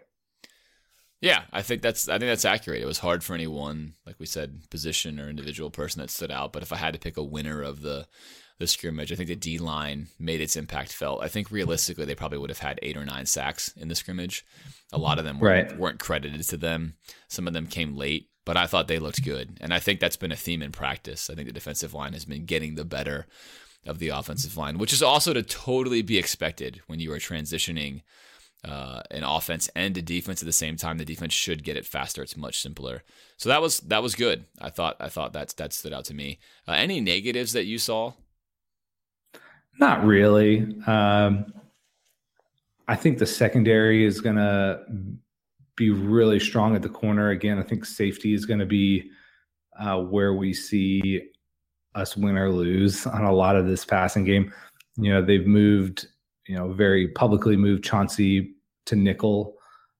Yeah, 1.21 1.43
I 1.51 1.61
think 1.61 1.81
that's 1.81 2.09
I 2.09 2.19
think 2.19 2.29
that's 2.29 2.45
accurate. 2.45 2.81
It 2.81 2.87
was 2.87 2.99
hard 2.99 3.23
for 3.23 3.33
any 3.33 3.47
one, 3.47 3.93
like 4.05 4.19
we 4.19 4.25
said, 4.25 4.69
position 4.69 5.19
or 5.19 5.29
individual 5.29 5.69
person 5.69 6.01
that 6.01 6.09
stood 6.09 6.31
out. 6.31 6.53
But 6.53 6.63
if 6.63 6.73
I 6.73 6.77
had 6.77 6.93
to 6.93 6.99
pick 6.99 7.17
a 7.17 7.23
winner 7.23 7.61
of 7.61 7.81
the 7.81 8.07
the 8.57 8.67
scrimmage. 8.67 9.11
I 9.11 9.15
think 9.15 9.27
the 9.27 9.35
D 9.35 9.57
line 9.57 10.07
made 10.17 10.41
its 10.41 10.55
impact 10.55 10.93
felt. 10.93 11.23
I 11.23 11.27
think 11.27 11.51
realistically, 11.51 12.05
they 12.05 12.15
probably 12.15 12.37
would 12.37 12.49
have 12.49 12.59
had 12.59 12.79
eight 12.81 12.97
or 12.97 13.05
nine 13.05 13.25
sacks 13.25 13.73
in 13.75 13.87
the 13.87 13.95
scrimmage. 13.95 14.45
A 14.93 14.97
lot 14.97 15.19
of 15.19 15.25
them 15.25 15.39
weren't, 15.39 15.71
right. 15.71 15.79
weren't 15.79 15.99
credited 15.99 16.41
to 16.43 16.57
them. 16.57 16.95
Some 17.27 17.47
of 17.47 17.53
them 17.53 17.67
came 17.67 17.97
late, 17.97 18.29
but 18.45 18.55
I 18.55 18.67
thought 18.67 18.87
they 18.87 18.99
looked 18.99 19.23
good. 19.25 19.57
And 19.59 19.73
I 19.73 19.79
think 19.79 19.99
that's 19.99 20.15
been 20.15 20.31
a 20.31 20.37
theme 20.37 20.61
in 20.61 20.71
practice. 20.71 21.29
I 21.29 21.35
think 21.35 21.47
the 21.47 21.53
defensive 21.53 21.93
line 21.93 22.13
has 22.13 22.25
been 22.25 22.45
getting 22.45 22.75
the 22.75 22.85
better 22.85 23.27
of 23.85 23.99
the 23.99 24.09
offensive 24.09 24.57
line, 24.57 24.77
which 24.77 24.93
is 24.93 25.03
also 25.03 25.33
to 25.33 25.43
totally 25.43 26.01
be 26.01 26.17
expected 26.17 26.81
when 26.87 26.99
you 26.99 27.11
are 27.11 27.19
transitioning 27.19 28.01
uh, 28.63 29.01
an 29.11 29.23
offense 29.23 29.69
and 29.75 29.95
a 29.97 30.01
defense 30.01 30.41
at 30.41 30.47
the 30.47 30.51
same 30.51 30.75
time. 30.75 30.97
The 30.97 31.05
defense 31.05 31.33
should 31.33 31.63
get 31.63 31.77
it 31.77 31.85
faster. 31.85 32.23
It's 32.23 32.35
much 32.35 32.59
simpler. 32.59 33.03
So 33.37 33.49
that 33.49 33.61
was 33.61 33.79
that 33.81 34.01
was 34.01 34.15
good. 34.15 34.45
I 34.59 34.69
thought 34.69 34.95
I 34.99 35.09
thought 35.09 35.33
that 35.33 35.49
that 35.57 35.73
stood 35.73 35.93
out 35.93 36.05
to 36.05 36.15
me. 36.15 36.39
Uh, 36.67 36.71
any 36.71 36.99
negatives 36.99 37.53
that 37.53 37.65
you 37.65 37.77
saw 37.77 38.13
not 39.79 40.03
really. 40.05 40.75
Um, 40.87 41.53
I 42.87 42.95
think 42.95 43.17
the 43.17 43.25
secondary 43.25 44.05
is 44.05 44.21
going 44.21 44.35
to 44.35 44.81
be 45.75 45.89
really 45.89 46.39
strong 46.39 46.75
at 46.75 46.81
the 46.81 46.89
corner. 46.89 47.31
Again, 47.31 47.59
I 47.59 47.63
think 47.63 47.85
safety 47.85 48.33
is 48.33 48.45
going 48.45 48.59
to 48.59 48.65
be 48.65 49.09
uh, 49.79 49.99
where 49.99 50.33
we 50.33 50.53
see 50.53 51.21
us 51.95 52.15
win 52.15 52.37
or 52.37 52.51
lose 52.51 53.05
on 53.05 53.23
a 53.23 53.33
lot 53.33 53.55
of 53.55 53.65
this 53.65 53.85
passing 53.85 54.23
game. 54.23 54.53
You 54.97 55.11
know, 55.11 55.21
they've 55.21 55.47
moved, 55.47 56.07
you 56.47 56.55
know, 56.55 56.71
very 56.71 57.07
publicly 57.09 57.57
moved 57.57 57.83
Chauncey 57.83 58.55
to 58.85 58.95
nickel, 58.95 59.55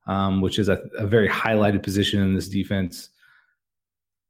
um, 0.08 0.42
which 0.42 0.60
is 0.60 0.70
a, 0.70 0.82
a, 0.98 1.08
very 1.08 1.28
highlighted 1.28 1.82
position 1.82 2.22
in 2.22 2.36
this 2.36 2.48
defense. 2.48 3.10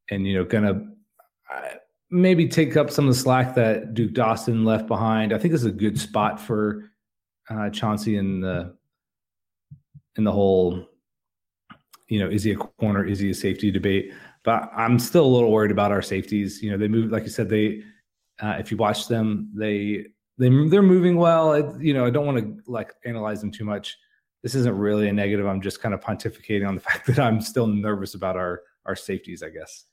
And, 0.10 0.26
you 0.26 0.36
know, 0.36 0.46
going 0.46 0.64
to, 0.64 1.76
maybe 2.12 2.48
take 2.48 2.78
up 2.78 2.92
some 2.92 3.08
of 3.08 3.14
the 3.14 3.20
slack 3.20 3.56
that 3.56 3.94
Duke 3.94 4.14
Dawson 4.14 4.64
left 4.64 4.88
behind. 4.88 5.34
I 5.34 5.38
think 5.38 5.52
this 5.52 5.62
is 5.62 5.68
a 5.68 5.72
good 5.72 6.00
spot 6.00 6.40
for 6.40 6.92
uh, 7.50 7.70
Chauncey 7.70 8.18
in 8.18 8.42
the 8.42 8.76
in 10.18 10.24
the 10.24 10.32
whole, 10.32 10.88
you 12.08 12.20
know, 12.20 12.30
is 12.30 12.44
he 12.44 12.52
a 12.52 12.56
corner, 12.56 13.06
is 13.06 13.20
he 13.20 13.32
a 13.32 13.34
safety 13.34 13.70
debate? 13.72 14.14
But 14.44 14.72
I'm 14.76 15.00
still 15.00 15.26
a 15.26 15.28
little 15.28 15.52
worried 15.52 15.72
about 15.72 15.92
our 15.92 16.02
safeties. 16.02 16.62
You 16.62 16.72
know, 16.72 16.78
they 16.78 16.88
move 16.88 17.12
like 17.12 17.24
you 17.24 17.30
said, 17.30 17.50
they 17.50 17.84
uh, 18.40 18.58
if 18.60 18.72
you 18.72 18.78
watch 18.78 19.08
them, 19.08 19.50
they 19.54 20.06
they 20.38 20.50
they're 20.68 20.84
moving 20.84 21.18
well. 21.18 21.54
It, 21.54 21.82
you 21.82 21.94
know, 21.94 22.06
I 22.06 22.10
don't 22.10 22.26
want 22.26 22.38
to 22.38 22.72
like 22.72 22.94
analyze 23.06 23.42
them 23.42 23.52
too 23.52 23.66
much. 23.66 23.98
This 24.44 24.54
isn't 24.54 24.78
really 24.78 25.08
a 25.08 25.14
negative. 25.14 25.48
I'm 25.48 25.62
just 25.62 25.82
kind 25.82 25.96
of 25.96 26.02
pontificating 26.02 26.68
on 26.68 26.76
the 26.76 26.82
fact 26.90 27.08
that 27.08 27.20
I'm 27.20 27.42
still 27.42 27.68
nervous 27.68 28.14
about 28.14 28.36
our 28.36 28.62
our 28.86 28.96
safeties. 28.96 29.42
I 29.42 29.50
guess. 29.50 29.86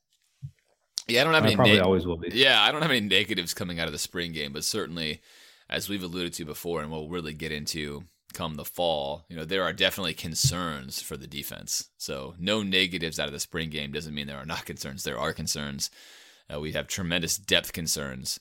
Yeah, 1.09 1.23
I 1.23 1.25
don't 1.25 1.35
have 1.35 1.45
I 1.45 1.47
any. 1.47 1.57
Probably 1.57 1.81
always 1.81 2.07
will 2.07 2.17
be. 2.17 2.31
Yeah, 2.33 2.63
I 2.63 2.71
don't 2.73 2.83
have 2.83 2.91
any 2.91 3.01
negatives 3.01 3.55
coming 3.55 3.81
out 3.81 3.87
of 3.87 3.93
the 3.93 3.99
spring 3.99 4.33
game, 4.33 4.53
but 4.53 4.65
certainly, 4.65 5.21
as 5.69 5.89
we've 5.89 6.03
alluded 6.03 6.33
to 6.35 6.45
before, 6.45 6.83
and 6.83 6.91
we'll 6.91 7.09
really 7.09 7.35
get 7.35 7.53
into 7.53 8.05
come 8.33 8.55
the 8.55 8.65
fall, 8.65 9.25
you 9.29 9.37
know, 9.37 9.45
there 9.45 9.63
are 9.63 9.73
definitely 9.73 10.15
concerns 10.15 11.03
for 11.03 11.17
the 11.17 11.27
defense. 11.27 11.91
So 11.99 12.35
no 12.39 12.63
negatives 12.63 13.21
out 13.21 13.27
of 13.27 13.33
the 13.33 13.41
spring 13.41 13.71
game 13.71 13.93
doesn't 13.93 14.15
mean 14.15 14.27
there 14.27 14.39
are 14.39 14.47
not 14.47 14.65
concerns. 14.67 15.05
There 15.05 15.19
are 15.19 15.33
concerns. 15.33 15.91
Uh, 16.53 16.61
we 16.61 16.73
have 16.73 16.87
tremendous 16.87 17.37
depth 17.37 17.73
concerns 17.73 18.41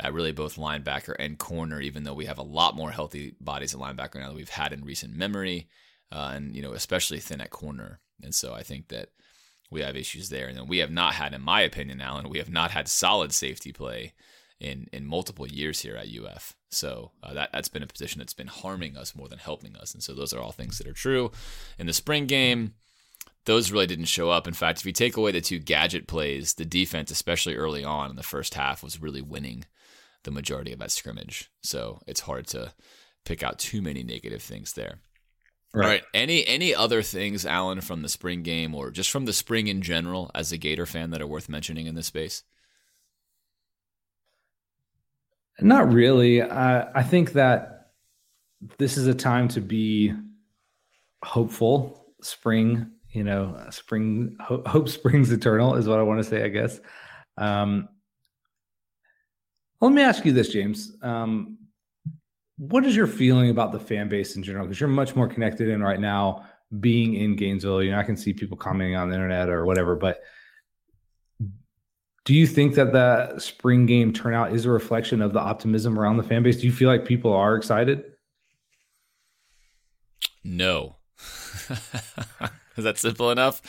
at 0.00 0.12
really 0.12 0.32
both 0.32 0.56
linebacker 0.56 1.14
and 1.18 1.38
corner, 1.38 1.80
even 1.80 2.04
though 2.04 2.14
we 2.14 2.26
have 2.26 2.38
a 2.38 2.42
lot 2.42 2.76
more 2.76 2.90
healthy 2.90 3.34
bodies 3.40 3.74
at 3.74 3.80
linebacker 3.80 4.16
now 4.16 4.28
than 4.28 4.36
we've 4.36 4.48
had 4.48 4.72
in 4.72 4.84
recent 4.84 5.14
memory, 5.14 5.68
uh, 6.10 6.32
and 6.34 6.54
you 6.54 6.62
know, 6.62 6.72
especially 6.72 7.20
thin 7.20 7.40
at 7.40 7.50
corner. 7.50 8.00
And 8.22 8.34
so 8.34 8.54
I 8.54 8.62
think 8.62 8.88
that 8.88 9.10
we 9.70 9.82
have 9.82 9.96
issues 9.96 10.28
there. 10.28 10.46
And 10.46 10.56
then 10.56 10.66
we 10.66 10.78
have 10.78 10.90
not 10.90 11.14
had, 11.14 11.34
in 11.34 11.40
my 11.40 11.62
opinion, 11.62 12.00
Alan, 12.00 12.28
we 12.28 12.38
have 12.38 12.50
not 12.50 12.70
had 12.70 12.88
solid 12.88 13.32
safety 13.32 13.72
play 13.72 14.14
in 14.60 14.86
in 14.92 15.04
multiple 15.04 15.46
years 15.46 15.80
here 15.80 15.96
at 15.96 16.08
UF. 16.08 16.56
So 16.70 17.12
uh, 17.22 17.34
that 17.34 17.50
that's 17.52 17.68
been 17.68 17.82
a 17.82 17.88
position 17.88 18.18
that's 18.18 18.34
been 18.34 18.46
harming 18.46 18.96
us 18.96 19.14
more 19.14 19.28
than 19.28 19.38
helping 19.38 19.76
us. 19.76 19.94
And 19.94 20.02
so 20.02 20.14
those 20.14 20.32
are 20.32 20.40
all 20.40 20.52
things 20.52 20.78
that 20.78 20.86
are 20.86 20.92
true. 20.92 21.30
In 21.78 21.86
the 21.86 21.92
spring 21.92 22.26
game, 22.26 22.74
those 23.46 23.72
really 23.72 23.86
didn't 23.86 24.06
show 24.06 24.30
up. 24.30 24.48
In 24.48 24.54
fact, 24.54 24.80
if 24.80 24.86
you 24.86 24.92
take 24.92 25.16
away 25.16 25.32
the 25.32 25.40
two 25.40 25.58
gadget 25.58 26.06
plays, 26.06 26.54
the 26.54 26.64
defense, 26.64 27.10
especially 27.10 27.56
early 27.56 27.84
on 27.84 28.10
in 28.10 28.16
the 28.16 28.22
first 28.22 28.54
half, 28.54 28.82
was 28.82 29.02
really 29.02 29.22
winning 29.22 29.64
the 30.22 30.30
majority 30.30 30.72
of 30.72 30.78
that 30.78 30.90
scrimmage. 30.90 31.50
So 31.62 32.00
it's 32.06 32.20
hard 32.20 32.46
to 32.48 32.72
pick 33.24 33.42
out 33.42 33.58
too 33.58 33.82
many 33.82 34.02
negative 34.02 34.42
things 34.42 34.72
there. 34.72 34.98
Right. 35.74 35.84
All 35.86 35.90
right. 35.90 36.04
Any 36.14 36.46
any 36.46 36.74
other 36.74 37.02
things, 37.02 37.44
Alan, 37.44 37.80
from 37.80 38.02
the 38.02 38.08
spring 38.08 38.42
game 38.42 38.74
or 38.74 38.90
just 38.90 39.10
from 39.10 39.24
the 39.24 39.32
spring 39.32 39.66
in 39.66 39.82
general 39.82 40.30
as 40.34 40.52
a 40.52 40.58
Gator 40.58 40.86
fan 40.86 41.10
that 41.10 41.20
are 41.20 41.26
worth 41.26 41.48
mentioning 41.48 41.86
in 41.86 41.96
this 41.96 42.06
space? 42.06 42.44
Not 45.60 45.92
really. 45.92 46.42
I, 46.42 47.00
I 47.00 47.02
think 47.02 47.32
that 47.32 47.90
this 48.78 48.96
is 48.96 49.06
a 49.06 49.14
time 49.14 49.48
to 49.48 49.60
be 49.60 50.12
hopeful. 51.24 52.14
Spring, 52.22 52.90
you 53.10 53.24
know, 53.24 53.60
spring, 53.70 54.36
hope, 54.40 54.66
hope 54.66 54.88
springs 54.88 55.30
eternal 55.30 55.74
is 55.74 55.86
what 55.86 55.98
I 55.98 56.02
want 56.02 56.22
to 56.22 56.28
say, 56.28 56.44
I 56.44 56.48
guess. 56.48 56.80
Um, 57.36 57.88
let 59.80 59.92
me 59.92 60.02
ask 60.02 60.24
you 60.24 60.32
this, 60.32 60.48
James. 60.48 60.96
Um, 61.02 61.58
what 62.56 62.84
is 62.84 62.94
your 62.94 63.06
feeling 63.06 63.50
about 63.50 63.72
the 63.72 63.80
fan 63.80 64.08
base 64.08 64.36
in 64.36 64.42
general? 64.42 64.66
Because 64.66 64.80
you're 64.80 64.88
much 64.88 65.16
more 65.16 65.28
connected 65.28 65.68
in 65.68 65.82
right 65.82 66.00
now, 66.00 66.46
being 66.80 67.14
in 67.14 67.36
Gainesville. 67.36 67.82
You 67.82 67.92
know, 67.92 67.98
I 67.98 68.04
can 68.04 68.16
see 68.16 68.32
people 68.32 68.56
commenting 68.56 68.96
on 68.96 69.08
the 69.08 69.14
internet 69.14 69.48
or 69.48 69.64
whatever, 69.64 69.96
but 69.96 70.20
do 72.24 72.34
you 72.34 72.46
think 72.46 72.74
that 72.76 72.92
the 72.92 73.38
spring 73.38 73.86
game 73.86 74.12
turnout 74.12 74.52
is 74.52 74.64
a 74.64 74.70
reflection 74.70 75.20
of 75.20 75.32
the 75.32 75.40
optimism 75.40 75.98
around 75.98 76.16
the 76.16 76.22
fan 76.22 76.42
base? 76.42 76.56
Do 76.56 76.66
you 76.66 76.72
feel 76.72 76.88
like 76.88 77.04
people 77.04 77.32
are 77.32 77.54
excited? 77.54 78.04
No. 80.42 80.96
is 82.76 82.84
that 82.84 82.98
simple 82.98 83.30
enough? 83.30 83.60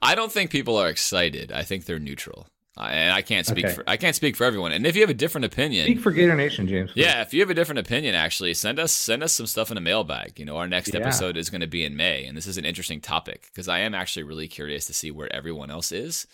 I 0.00 0.14
don't 0.14 0.30
think 0.30 0.50
people 0.50 0.76
are 0.76 0.88
excited. 0.88 1.50
I 1.50 1.62
think 1.62 1.84
they're 1.84 1.98
neutral. 1.98 2.48
And 2.76 3.12
I 3.12 3.22
can't 3.22 3.46
speak 3.46 3.64
okay. 3.64 3.74
for 3.74 3.84
I 3.86 3.96
can't 3.96 4.14
speak 4.14 4.36
for 4.36 4.44
everyone. 4.44 4.72
And 4.72 4.86
if 4.86 4.94
you 4.96 5.02
have 5.02 5.10
a 5.10 5.14
different 5.14 5.44
opinion, 5.44 5.86
speak 5.86 6.00
for 6.00 6.10
Gator 6.10 6.34
Nation, 6.34 6.68
James. 6.68 6.92
Please. 6.92 7.02
Yeah, 7.02 7.22
if 7.22 7.32
you 7.32 7.40
have 7.40 7.50
a 7.50 7.54
different 7.54 7.78
opinion, 7.78 8.14
actually 8.14 8.54
send 8.54 8.78
us 8.78 8.92
send 8.92 9.22
us 9.22 9.32
some 9.32 9.46
stuff 9.46 9.70
in 9.70 9.76
a 9.76 9.80
mailbag. 9.80 10.38
You 10.38 10.44
know, 10.44 10.56
our 10.56 10.68
next 10.68 10.92
yeah. 10.92 11.00
episode 11.00 11.36
is 11.36 11.50
going 11.50 11.62
to 11.62 11.66
be 11.66 11.84
in 11.84 11.96
May, 11.96 12.26
and 12.26 12.36
this 12.36 12.46
is 12.46 12.58
an 12.58 12.64
interesting 12.64 13.00
topic 13.00 13.48
because 13.52 13.68
I 13.68 13.80
am 13.80 13.94
actually 13.94 14.24
really 14.24 14.48
curious 14.48 14.86
to 14.86 14.94
see 14.94 15.10
where 15.10 15.32
everyone 15.34 15.70
else 15.70 15.92
is 15.92 16.26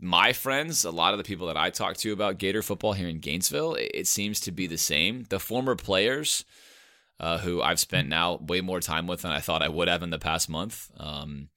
my 0.00 0.32
friends, 0.32 0.84
a 0.84 0.90
lot 0.90 1.14
of 1.14 1.18
the 1.18 1.24
people 1.24 1.46
that 1.48 1.56
I 1.56 1.70
talk 1.70 1.96
to 1.98 2.12
about 2.12 2.38
Gator 2.38 2.62
football 2.62 2.92
here 2.92 3.08
in 3.08 3.20
Gainesville, 3.20 3.76
it 3.78 4.06
seems 4.06 4.40
to 4.40 4.52
be 4.52 4.66
the 4.66 4.78
same. 4.78 5.24
The 5.28 5.40
former 5.40 5.74
players, 5.76 6.44
uh, 7.18 7.38
who 7.38 7.62
I've 7.62 7.80
spent 7.80 8.08
now 8.08 8.36
way 8.36 8.60
more 8.60 8.80
time 8.80 9.06
with 9.06 9.22
than 9.22 9.32
I 9.32 9.40
thought 9.40 9.62
I 9.62 9.68
would 9.68 9.88
have 9.88 10.02
in 10.02 10.10
the 10.10 10.18
past 10.18 10.48
month, 10.48 10.90
um, 10.98 11.48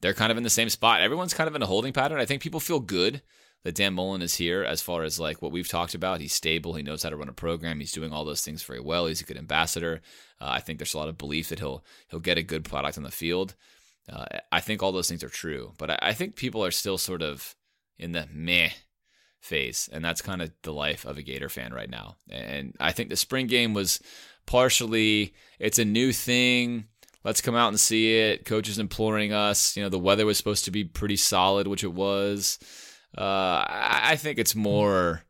they're 0.00 0.14
kind 0.14 0.32
of 0.32 0.38
in 0.38 0.44
the 0.44 0.50
same 0.50 0.68
spot. 0.68 1.00
Everyone's 1.00 1.34
kind 1.34 1.48
of 1.48 1.56
in 1.56 1.62
a 1.62 1.66
holding 1.66 1.92
pattern. 1.92 2.20
I 2.20 2.24
think 2.24 2.42
people 2.42 2.60
feel 2.60 2.80
good 2.80 3.22
that 3.64 3.74
Dan 3.74 3.94
Mullen 3.94 4.22
is 4.22 4.34
here 4.34 4.64
as 4.64 4.80
far 4.80 5.02
as 5.02 5.20
like 5.20 5.40
what 5.40 5.52
we've 5.52 5.68
talked 5.68 5.94
about. 5.94 6.20
He's 6.20 6.32
stable. 6.32 6.74
He 6.74 6.82
knows 6.82 7.02
how 7.02 7.10
to 7.10 7.16
run 7.16 7.28
a 7.28 7.32
program. 7.32 7.80
He's 7.80 7.92
doing 7.92 8.12
all 8.12 8.24
those 8.24 8.44
things 8.44 8.62
very 8.62 8.80
well. 8.80 9.06
He's 9.06 9.20
a 9.20 9.24
good 9.24 9.36
ambassador. 9.36 10.00
Uh, 10.40 10.50
I 10.50 10.60
think 10.60 10.78
there's 10.78 10.94
a 10.94 10.98
lot 10.98 11.08
of 11.08 11.18
belief 11.18 11.48
that 11.48 11.58
he'll 11.60 11.84
he'll 12.08 12.20
get 12.20 12.38
a 12.38 12.42
good 12.42 12.64
product 12.64 12.96
on 12.96 13.04
the 13.04 13.10
field. 13.10 13.54
Uh, 14.12 14.24
I 14.50 14.60
think 14.60 14.82
all 14.82 14.92
those 14.92 15.08
things 15.08 15.22
are 15.22 15.28
true, 15.28 15.72
but 15.78 15.90
I, 15.90 15.98
I 16.02 16.12
think 16.12 16.34
people 16.34 16.64
are 16.64 16.72
still 16.72 16.98
sort 16.98 17.22
of 17.22 17.54
in 17.98 18.12
the 18.12 18.26
meh 18.32 18.70
phase. 19.42 19.88
And 19.92 20.04
that's 20.04 20.22
kind 20.22 20.40
of 20.40 20.52
the 20.62 20.72
life 20.72 21.04
of 21.04 21.18
a 21.18 21.22
Gator 21.22 21.48
fan 21.48 21.72
right 21.72 21.90
now. 21.90 22.16
And 22.30 22.74
I 22.80 22.92
think 22.92 23.10
the 23.10 23.16
spring 23.16 23.46
game 23.46 23.74
was 23.74 24.00
partially, 24.46 25.34
it's 25.58 25.78
a 25.78 25.84
new 25.84 26.12
thing. 26.12 26.86
Let's 27.24 27.40
come 27.40 27.54
out 27.54 27.68
and 27.68 27.78
see 27.78 28.18
it. 28.18 28.44
Coaches 28.44 28.78
imploring 28.78 29.32
us. 29.32 29.76
You 29.76 29.82
know, 29.82 29.88
the 29.88 29.98
weather 29.98 30.26
was 30.26 30.38
supposed 30.38 30.64
to 30.64 30.70
be 30.70 30.84
pretty 30.84 31.16
solid, 31.16 31.66
which 31.68 31.84
it 31.84 31.92
was. 31.92 32.58
Uh, 33.16 33.64
I 33.68 34.16
think 34.16 34.38
it's 34.38 34.54
more 34.54 35.22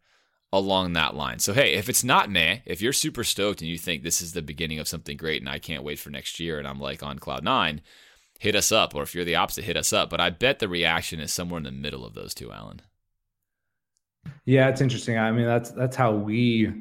along 0.53 0.93
that 0.93 1.15
line. 1.15 1.39
So, 1.39 1.53
hey, 1.53 1.75
if 1.75 1.89
it's 1.89 2.05
not 2.05 2.31
meh, 2.31 2.59
if 2.67 2.83
you're 2.83 2.93
super 2.93 3.25
stoked 3.25 3.61
and 3.61 3.71
you 3.71 3.79
think 3.79 4.03
this 4.03 4.21
is 4.21 4.33
the 4.33 4.43
beginning 4.43 4.79
of 4.79 4.87
something 4.87 5.17
great 5.17 5.41
and 5.41 5.49
I 5.49 5.59
can't 5.59 5.83
wait 5.83 5.99
for 5.99 6.11
next 6.11 6.39
year 6.39 6.59
and 6.59 6.69
I'm 6.69 6.79
like 6.79 7.03
on 7.03 7.19
cloud 7.19 7.43
nine, 7.43 7.81
hit 8.39 8.55
us 8.55 8.71
up. 8.71 8.95
Or 8.95 9.03
if 9.03 9.15
you're 9.15 9.25
the 9.25 9.37
opposite, 9.37 9.65
hit 9.65 9.77
us 9.77 9.93
up. 9.93 10.11
But 10.11 10.21
I 10.21 10.31
bet 10.31 10.59
the 10.59 10.69
reaction 10.69 11.21
is 11.21 11.33
somewhere 11.33 11.59
in 11.59 11.65
the 11.65 11.73
middle 11.73 12.05
of 12.05 12.15
those 12.15 12.35
two, 12.35 12.53
Alan. 12.53 12.83
Yeah, 14.45 14.69
it's 14.69 14.81
interesting. 14.81 15.19
I 15.19 15.33
mean, 15.33 15.47
that's 15.47 15.71
that's 15.71 15.97
how 15.97 16.13
we 16.13 16.73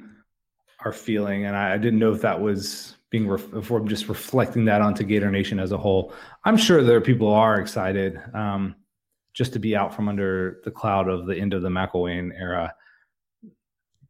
are 0.84 0.91
feeling, 0.91 1.45
and 1.45 1.56
I, 1.56 1.74
I 1.74 1.78
didn't 1.78 1.99
know 1.99 2.12
if 2.12 2.22
that 2.22 2.39
was 2.39 2.97
being 3.10 3.28
ref- 3.28 3.54
if 3.54 3.70
we're 3.70 3.82
just 3.82 4.08
reflecting 4.08 4.66
that 4.66 4.82
onto 4.82 5.04
Gator 5.04 5.32
Nation 5.32 5.60
as 5.60 5.72
a 5.72 5.78
whole. 5.78 6.14
I'm 6.43 6.58
sure 6.58 6.84
there 6.84 6.97
are 6.97 7.02
people 7.02 7.28
who 7.28 7.34
are 7.34 7.60
excited 7.60 8.20
um, 8.34 8.76
just 9.34 9.54
to 9.54 9.60
be 9.60 9.76
out 9.76 9.94
from 9.94 10.10
under 10.10 10.62
the 10.64 10.72
cloud 10.72 11.08
of 11.08 11.26
the 11.26 11.38
end 11.38 11.54
of 11.54 11.62
the 11.62 11.70
McElwain 11.70 12.32
era 12.38 12.74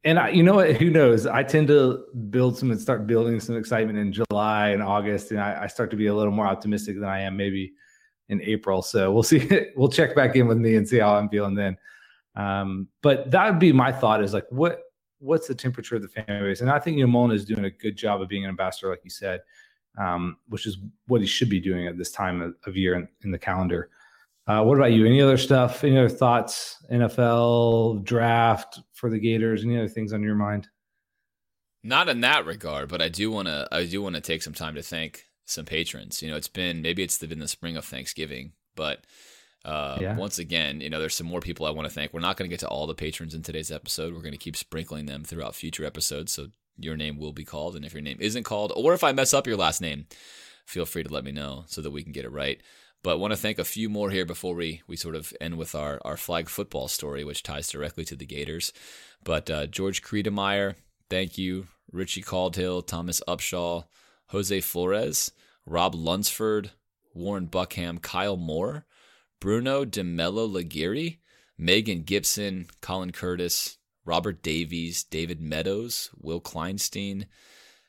and 0.04 0.18
I, 0.18 0.30
you 0.30 0.42
know 0.42 0.56
what? 0.56 0.76
Who 0.78 0.90
knows? 0.90 1.28
I 1.28 1.44
tend 1.44 1.68
to 1.68 2.06
build 2.30 2.58
some 2.58 2.72
and 2.72 2.82
start 2.82 3.06
building 3.06 3.40
some 3.40 3.56
excitement 3.56 4.00
in 4.00 4.12
July 4.12 4.70
and 4.70 4.82
August, 4.82 5.32
and 5.32 5.40
I, 5.40 5.64
I, 5.64 5.68
start 5.68 5.92
to 5.92 5.96
be 5.96 6.08
a 6.08 6.16
little 6.16 6.34
more 6.34 6.48
optimistic 6.48 6.96
than 6.96 7.08
I 7.08 7.22
am 7.22 7.38
maybe 7.38 7.74
in 8.30 8.42
April. 8.42 8.82
So 8.82 9.12
we'll 9.12 9.24
see. 9.24 9.48
we'll 9.76 9.90
check 9.90 10.16
back 10.16 10.36
in 10.36 10.48
with 10.48 10.58
me 10.58 10.76
and 10.76 10.88
see 10.88 10.98
how 10.98 11.16
I'm 11.16 11.30
feeling 11.30 11.54
then. 11.54 11.78
Um, 12.36 12.88
but 13.04 13.30
that 13.30 13.48
would 13.48 13.60
be 13.60 13.72
my 13.72 13.92
thought: 13.92 14.24
is 14.24 14.34
like, 14.34 14.48
what 14.50 14.82
what's 15.20 15.48
the 15.48 15.54
temperature 15.54 15.96
of 15.96 16.02
the 16.02 16.08
fan 16.08 16.26
base? 16.28 16.62
And 16.62 16.72
I 16.72 16.80
think 16.80 16.98
Mullen 17.08 17.32
is 17.32 17.46
doing 17.46 17.66
a 17.66 17.70
good 17.70 17.96
job 17.96 18.24
of 18.24 18.28
being 18.28 18.44
an 18.44 18.50
ambassador, 18.50 18.90
like 18.90 19.02
you 19.04 19.12
said, 19.12 19.42
um, 20.00 20.38
which 20.48 20.66
is 20.66 20.80
what 21.06 21.22
he 21.22 21.28
should 21.28 21.50
be 21.50 21.60
doing 21.60 21.86
at 21.86 21.96
this 21.96 22.12
time 22.12 22.42
of, 22.42 22.56
of 22.66 22.76
year 22.76 22.96
in, 22.96 23.08
in 23.24 23.30
the 23.30 23.38
calendar. 23.38 23.92
Uh, 24.52 24.64
what 24.64 24.78
about 24.78 24.91
you? 24.91 25.06
Any 25.06 25.22
other 25.22 25.38
stuff? 25.38 25.84
Any 25.84 25.97
other 25.97 26.10
thoughts? 26.10 26.76
NFL 26.91 28.04
draft 28.04 28.80
for 28.93 29.10
the 29.10 29.20
Gators? 29.20 29.64
Any 29.64 29.78
other 29.78 29.88
things 29.88 30.12
on 30.12 30.22
your 30.22 30.36
mind? 30.36 30.68
Not 31.84 32.10
in 32.10 32.22
that 32.22 32.45
regard, 32.45 32.89
but 32.89 33.02
I 33.02 33.08
do 33.08 33.32
want 33.32 33.47
to. 33.47 33.68
I 33.72 33.86
do 33.86 34.02
want 34.02 34.16
to 34.16 34.22
take 34.22 34.43
some 34.43 34.54
time 34.54 34.76
to 34.76 34.82
thank 34.82 35.26
some 35.45 35.66
patrons. 35.66 36.22
You 36.22 36.30
know, 36.30 36.36
it's 36.36 36.49
been 36.49 36.82
maybe 36.82 37.02
it's 37.02 37.18
been 37.18 37.39
the 37.39 37.47
spring 37.47 37.78
of 37.78 37.86
Thanksgiving, 37.86 38.52
but 38.76 39.06
uh, 39.64 39.97
yeah. 40.02 40.18
once 40.18 40.38
again, 40.38 40.82
you 40.82 40.89
know, 40.89 40.99
there's 40.99 41.16
some 41.16 41.28
more 41.28 41.39
people 41.39 41.66
I 41.66 41.72
want 41.72 41.88
to 41.88 41.93
thank. 41.93 42.14
We're 42.14 42.20
not 42.20 42.36
going 42.36 42.49
to 42.49 42.54
get 42.54 42.60
to 42.60 42.68
all 42.68 42.88
the 42.88 42.93
patrons 42.93 43.34
in 43.34 43.43
today's 43.43 43.72
episode. 43.72 44.14
We're 44.14 44.20
going 44.20 44.32
to 44.34 44.38
keep 44.38 44.58
sprinkling 44.58 45.06
them 45.06 45.24
throughout 45.24 45.56
future 45.56 45.86
episodes, 45.86 46.34
so 46.34 46.47
your 46.78 46.97
name 46.97 47.18
will 47.18 47.34
be 47.34 47.45
called. 47.45 47.78
And 47.78 47.86
if 47.86 47.93
your 47.93 48.02
name 48.02 48.18
isn't 48.20 48.43
called, 48.43 48.74
or 48.76 48.93
if 48.93 49.04
I 49.04 49.14
mess 49.14 49.34
up 49.34 49.47
your 49.47 49.58
last 49.58 49.82
name, 49.82 50.08
feel 50.66 50.86
free 50.86 51.04
to 51.04 51.14
let 51.14 51.24
me 51.24 51.32
know 51.32 51.64
so 51.68 51.82
that 51.82 51.91
we 51.91 52.04
can 52.04 52.12
get 52.12 52.26
it 52.26 52.32
right. 52.32 52.62
But 53.04 53.12
I 53.12 53.16
want 53.16 53.32
to 53.32 53.38
thank 53.38 53.58
a 53.58 53.64
few 53.64 53.89
more 53.89 54.12
here 54.12 54.26
before 54.26 54.54
we, 54.54 54.84
we 54.88 54.95
sort 54.95 55.16
of 55.16 55.34
end 55.41 55.58
with 55.58 55.74
our, 55.74 55.99
our 56.06 56.18
flag 56.18 56.49
football 56.49 56.88
story, 56.88 57.24
which 57.24 57.41
ties 57.41 57.70
directly 57.70 58.06
to 58.06 58.16
the 58.16 58.26
Gators. 58.26 58.72
But 59.24 59.49
uh, 59.49 59.68
George 59.68 60.04
Creedemeyer, 60.04 60.76
thank 61.10 61.38
you. 61.38 61.68
Richie 61.91 62.22
Caldhill, 62.22 62.86
Thomas 62.86 63.22
Upshaw, 63.28 63.86
Jose 64.28 64.62
Flores, 64.62 65.32
Rob 65.66 65.93
Lunsford, 65.95 66.72
Warren 67.14 67.47
Buckham, 67.47 67.97
Kyle 67.97 68.38
Moore, 68.38 68.86
Bruno 69.39 69.84
DeMello 69.84 70.49
Laguerre, 70.49 71.18
Megan 71.58 72.04
Gibson, 72.04 72.68
Colin 72.82 73.12
Curtis, 73.12 73.78
Robert 74.06 74.41
Davies, 74.41 75.04
David 75.04 75.41
Meadows, 75.41 76.10
Will 76.18 76.39
Kleinstein, 76.39 77.26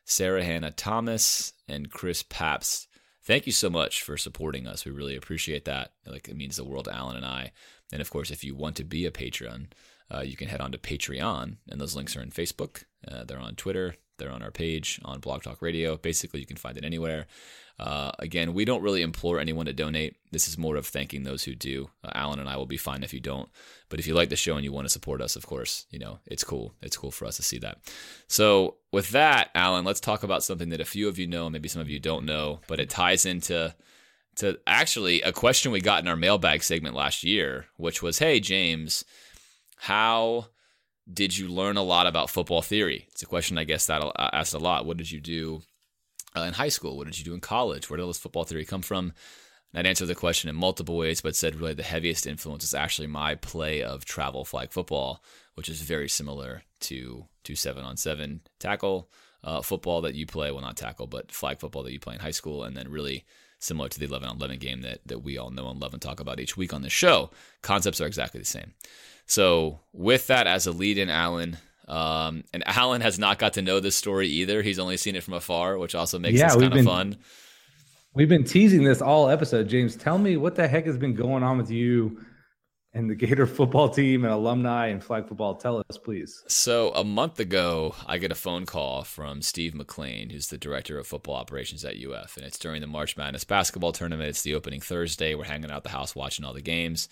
Sarah 0.04 0.44
Hannah 0.44 0.72
Thomas, 0.72 1.52
and 1.68 1.90
Chris 1.90 2.22
Paps. 2.22 2.88
Thank 3.24 3.46
you 3.46 3.52
so 3.52 3.70
much 3.70 4.02
for 4.02 4.16
supporting 4.16 4.66
us. 4.66 4.84
We 4.84 4.90
really 4.90 5.16
appreciate 5.16 5.64
that. 5.66 5.92
Like 6.06 6.28
it 6.28 6.36
means 6.36 6.56
the 6.56 6.64
world 6.64 6.86
to 6.86 6.94
Alan 6.94 7.16
and 7.16 7.24
I. 7.24 7.52
And 7.92 8.00
of 8.00 8.10
course, 8.10 8.30
if 8.30 8.42
you 8.42 8.54
want 8.54 8.76
to 8.76 8.84
be 8.84 9.06
a 9.06 9.10
Patreon, 9.10 9.68
uh, 10.12 10.20
you 10.20 10.36
can 10.36 10.48
head 10.48 10.60
on 10.60 10.72
to 10.72 10.78
Patreon, 10.78 11.56
and 11.68 11.80
those 11.80 11.94
links 11.94 12.16
are 12.16 12.22
in 12.22 12.30
Facebook. 12.30 12.84
Uh, 13.06 13.24
they're 13.24 13.38
on 13.38 13.54
Twitter. 13.54 13.96
They're 14.18 14.32
on 14.32 14.42
our 14.42 14.50
page 14.50 15.00
on 15.04 15.20
Blog 15.20 15.42
Talk 15.42 15.62
Radio. 15.62 15.96
Basically, 15.96 16.40
you 16.40 16.46
can 16.46 16.56
find 16.56 16.76
it 16.76 16.84
anywhere. 16.84 17.26
Uh, 17.78 18.12
again, 18.18 18.54
we 18.54 18.64
don't 18.64 18.82
really 18.82 19.02
implore 19.02 19.40
anyone 19.40 19.66
to 19.66 19.72
donate. 19.72 20.16
This 20.30 20.46
is 20.46 20.58
more 20.58 20.76
of 20.76 20.86
thanking 20.86 21.22
those 21.22 21.44
who 21.44 21.54
do. 21.54 21.90
Uh, 22.04 22.10
Alan 22.14 22.38
and 22.38 22.48
I 22.48 22.56
will 22.56 22.66
be 22.66 22.76
fine 22.76 23.02
if 23.02 23.12
you 23.12 23.20
don't. 23.20 23.48
But 23.88 23.98
if 23.98 24.06
you 24.06 24.14
like 24.14 24.28
the 24.28 24.36
show 24.36 24.54
and 24.54 24.64
you 24.64 24.72
want 24.72 24.86
to 24.86 24.92
support 24.92 25.20
us, 25.20 25.36
of 25.36 25.46
course, 25.46 25.86
you 25.90 25.98
know, 25.98 26.20
it's 26.26 26.44
cool. 26.44 26.74
It's 26.80 26.96
cool 26.96 27.10
for 27.10 27.26
us 27.26 27.36
to 27.36 27.42
see 27.42 27.58
that. 27.58 27.78
So, 28.28 28.76
with 28.92 29.10
that, 29.10 29.50
Alan, 29.54 29.84
let's 29.84 30.00
talk 30.00 30.22
about 30.22 30.44
something 30.44 30.68
that 30.68 30.80
a 30.80 30.84
few 30.84 31.08
of 31.08 31.18
you 31.18 31.26
know, 31.26 31.50
maybe 31.50 31.68
some 31.68 31.82
of 31.82 31.88
you 31.88 31.98
don't 31.98 32.24
know, 32.24 32.60
but 32.68 32.78
it 32.78 32.90
ties 32.90 33.26
into 33.26 33.74
to 34.36 34.58
actually 34.66 35.20
a 35.22 35.32
question 35.32 35.72
we 35.72 35.80
got 35.80 36.02
in 36.02 36.08
our 36.08 36.16
mailbag 36.16 36.62
segment 36.62 36.94
last 36.94 37.22
year, 37.24 37.66
which 37.76 38.02
was, 38.02 38.18
"Hey 38.18 38.40
James, 38.40 39.04
how 39.76 40.46
did 41.12 41.36
you 41.36 41.48
learn 41.48 41.76
a 41.76 41.82
lot 41.82 42.06
about 42.06 42.30
football 42.30 42.62
theory?" 42.62 43.06
It's 43.10 43.22
a 43.22 43.26
question 43.26 43.58
I 43.58 43.64
guess 43.64 43.86
that 43.86 44.02
I 44.02 44.30
asked 44.32 44.54
a 44.54 44.58
lot. 44.58 44.86
What 44.86 44.96
did 44.96 45.10
you 45.10 45.20
do 45.20 45.62
uh, 46.36 46.42
in 46.42 46.54
high 46.54 46.68
school? 46.68 46.96
What 46.96 47.06
did 47.06 47.18
you 47.18 47.24
do 47.24 47.34
in 47.34 47.40
college? 47.40 47.88
Where 47.88 47.96
did 47.96 48.02
all 48.02 48.08
this 48.08 48.18
football 48.18 48.44
theory 48.44 48.64
come 48.64 48.82
from? 48.82 49.12
And 49.72 49.86
I'd 49.86 49.88
answer 49.88 50.06
the 50.06 50.14
question 50.14 50.50
in 50.50 50.56
multiple 50.56 50.96
ways, 50.96 51.20
but 51.20 51.34
said 51.34 51.56
really 51.56 51.74
the 51.74 51.82
heaviest 51.82 52.26
influence 52.26 52.64
is 52.64 52.74
actually 52.74 53.08
my 53.08 53.34
play 53.36 53.82
of 53.82 54.04
travel 54.04 54.44
flag 54.44 54.70
football, 54.70 55.22
which 55.54 55.68
is 55.68 55.80
very 55.80 56.08
similar 56.08 56.62
to 56.80 57.26
to 57.44 57.54
seven 57.54 57.84
on 57.84 57.96
seven 57.96 58.42
tackle 58.58 59.08
uh, 59.44 59.62
football 59.62 60.02
that 60.02 60.14
you 60.14 60.26
play. 60.26 60.50
Well, 60.50 60.60
not 60.60 60.76
tackle, 60.76 61.06
but 61.06 61.32
flag 61.32 61.58
football 61.58 61.82
that 61.84 61.92
you 61.92 62.00
play 62.00 62.14
in 62.14 62.20
high 62.20 62.30
school, 62.30 62.64
and 62.64 62.76
then 62.76 62.90
really 62.90 63.24
similar 63.62 63.88
to 63.88 63.98
the 63.98 64.06
11 64.06 64.28
on 64.28 64.36
11 64.36 64.58
game 64.58 64.82
that, 64.82 64.98
that 65.06 65.20
we 65.20 65.38
all 65.38 65.50
know 65.50 65.68
and 65.68 65.80
love 65.80 65.92
and 65.92 66.02
talk 66.02 66.18
about 66.18 66.40
each 66.40 66.56
week 66.56 66.74
on 66.74 66.82
the 66.82 66.90
show. 66.90 67.30
Concepts 67.62 68.00
are 68.00 68.06
exactly 68.06 68.40
the 68.40 68.46
same. 68.46 68.72
So, 69.26 69.80
with 69.92 70.26
that 70.26 70.48
as 70.48 70.66
a 70.66 70.72
lead 70.72 70.98
in, 70.98 71.08
Alan, 71.08 71.58
Um, 71.88 72.44
and 72.52 72.62
Alan 72.66 73.00
has 73.00 73.18
not 73.18 73.38
got 73.38 73.54
to 73.54 73.62
know 73.62 73.80
this 73.80 73.96
story 73.96 74.28
either. 74.28 74.62
He's 74.62 74.78
only 74.78 74.96
seen 74.96 75.16
it 75.16 75.22
from 75.22 75.34
afar, 75.34 75.78
which 75.78 75.94
also 75.94 76.18
makes 76.18 76.38
Yeah, 76.38 76.48
this 76.48 76.56
kind 76.56 76.78
of 76.78 76.84
fun. 76.84 77.16
We've 78.14 78.28
been 78.28 78.44
teasing 78.44 78.84
this 78.84 79.00
all 79.00 79.28
episode. 79.28 79.68
James, 79.68 79.96
tell 79.96 80.18
me 80.18 80.36
what 80.36 80.54
the 80.54 80.68
heck 80.68 80.86
has 80.86 80.98
been 80.98 81.14
going 81.14 81.42
on 81.42 81.56
with 81.58 81.70
you 81.70 82.20
and 82.94 83.08
the 83.08 83.14
Gator 83.14 83.46
football 83.46 83.88
team 83.88 84.24
and 84.24 84.32
alumni 84.32 84.88
and 84.88 85.02
flag 85.02 85.26
football. 85.26 85.54
Tell 85.54 85.82
us, 85.88 85.98
please. 85.98 86.42
So 86.46 86.92
a 86.94 87.04
month 87.04 87.40
ago, 87.40 87.94
I 88.06 88.18
get 88.18 88.30
a 88.30 88.36
phone 88.36 88.66
call 88.66 89.02
from 89.04 89.40
Steve 89.40 89.74
McLean, 89.74 90.30
who's 90.30 90.48
the 90.48 90.58
director 90.58 90.98
of 90.98 91.06
football 91.06 91.36
operations 91.36 91.84
at 91.84 91.96
UF, 91.96 92.36
and 92.36 92.44
it's 92.44 92.58
during 92.58 92.82
the 92.82 92.86
March 92.86 93.16
Madness 93.16 93.44
basketball 93.44 93.92
tournament. 93.92 94.28
It's 94.28 94.42
the 94.42 94.54
opening 94.54 94.80
Thursday. 94.80 95.34
We're 95.34 95.44
hanging 95.44 95.70
out 95.70 95.78
at 95.78 95.82
the 95.84 95.88
house 95.88 96.14
watching 96.14 96.44
all 96.44 96.52
the 96.52 96.60
games. 96.60 97.08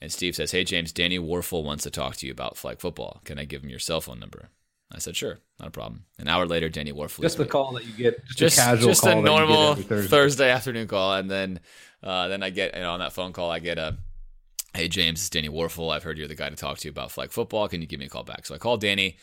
And 0.00 0.12
Steve 0.12 0.36
says, 0.36 0.50
"Hey 0.50 0.64
James, 0.64 0.92
Danny 0.92 1.18
Wuerffel 1.18 1.64
wants 1.64 1.84
to 1.84 1.90
talk 1.90 2.16
to 2.16 2.26
you 2.26 2.32
about 2.32 2.56
flag 2.56 2.80
football. 2.80 3.20
Can 3.24 3.38
I 3.38 3.44
give 3.44 3.62
him 3.62 3.70
your 3.70 3.78
cell 3.78 4.00
phone 4.00 4.20
number?" 4.20 4.50
I 4.92 4.98
said, 4.98 5.16
"Sure, 5.16 5.38
not 5.58 5.68
a 5.68 5.70
problem." 5.70 6.04
An 6.18 6.28
hour 6.28 6.46
later, 6.46 6.68
Danny 6.68 6.92
Wuerffel 6.92 7.22
Just 7.22 7.38
the 7.38 7.46
call 7.46 7.72
that 7.72 7.84
you 7.84 7.92
get, 7.92 8.24
just, 8.26 8.38
just 8.38 8.58
a 8.58 8.60
casual 8.60 8.88
just 8.88 9.02
a 9.02 9.06
that 9.06 9.16
you 9.16 9.22
get 9.22 9.24
normal 9.24 9.74
Thursday. 9.74 10.08
Thursday. 10.08 10.50
afternoon 10.50 10.86
call, 10.86 11.14
and 11.14 11.30
then 11.30 11.60
uh, 12.02 12.28
then 12.28 12.42
I 12.42 12.50
get 12.50 12.74
you 12.74 12.82
know, 12.82 12.92
on 12.92 13.00
that 13.00 13.12
phone 13.12 13.32
call 13.32 13.50
I 13.50 13.58
get 13.58 13.78
a, 13.78 13.96
hey 14.74 14.88
James, 14.88 15.20
it's 15.20 15.30
Danny 15.30 15.48
Wuerffel. 15.48 15.92
I've 15.92 16.02
heard 16.02 16.18
you're 16.18 16.28
the 16.28 16.34
guy 16.34 16.50
to 16.50 16.56
talk 16.56 16.78
to 16.78 16.88
you 16.88 16.90
about 16.90 17.10
flag 17.10 17.32
football. 17.32 17.68
Can 17.68 17.80
you 17.80 17.86
give 17.86 17.98
me 17.98 18.06
a 18.06 18.10
call 18.10 18.24
back? 18.24 18.46
So 18.46 18.54
I 18.54 18.58
call 18.58 18.76
Danny, 18.76 19.16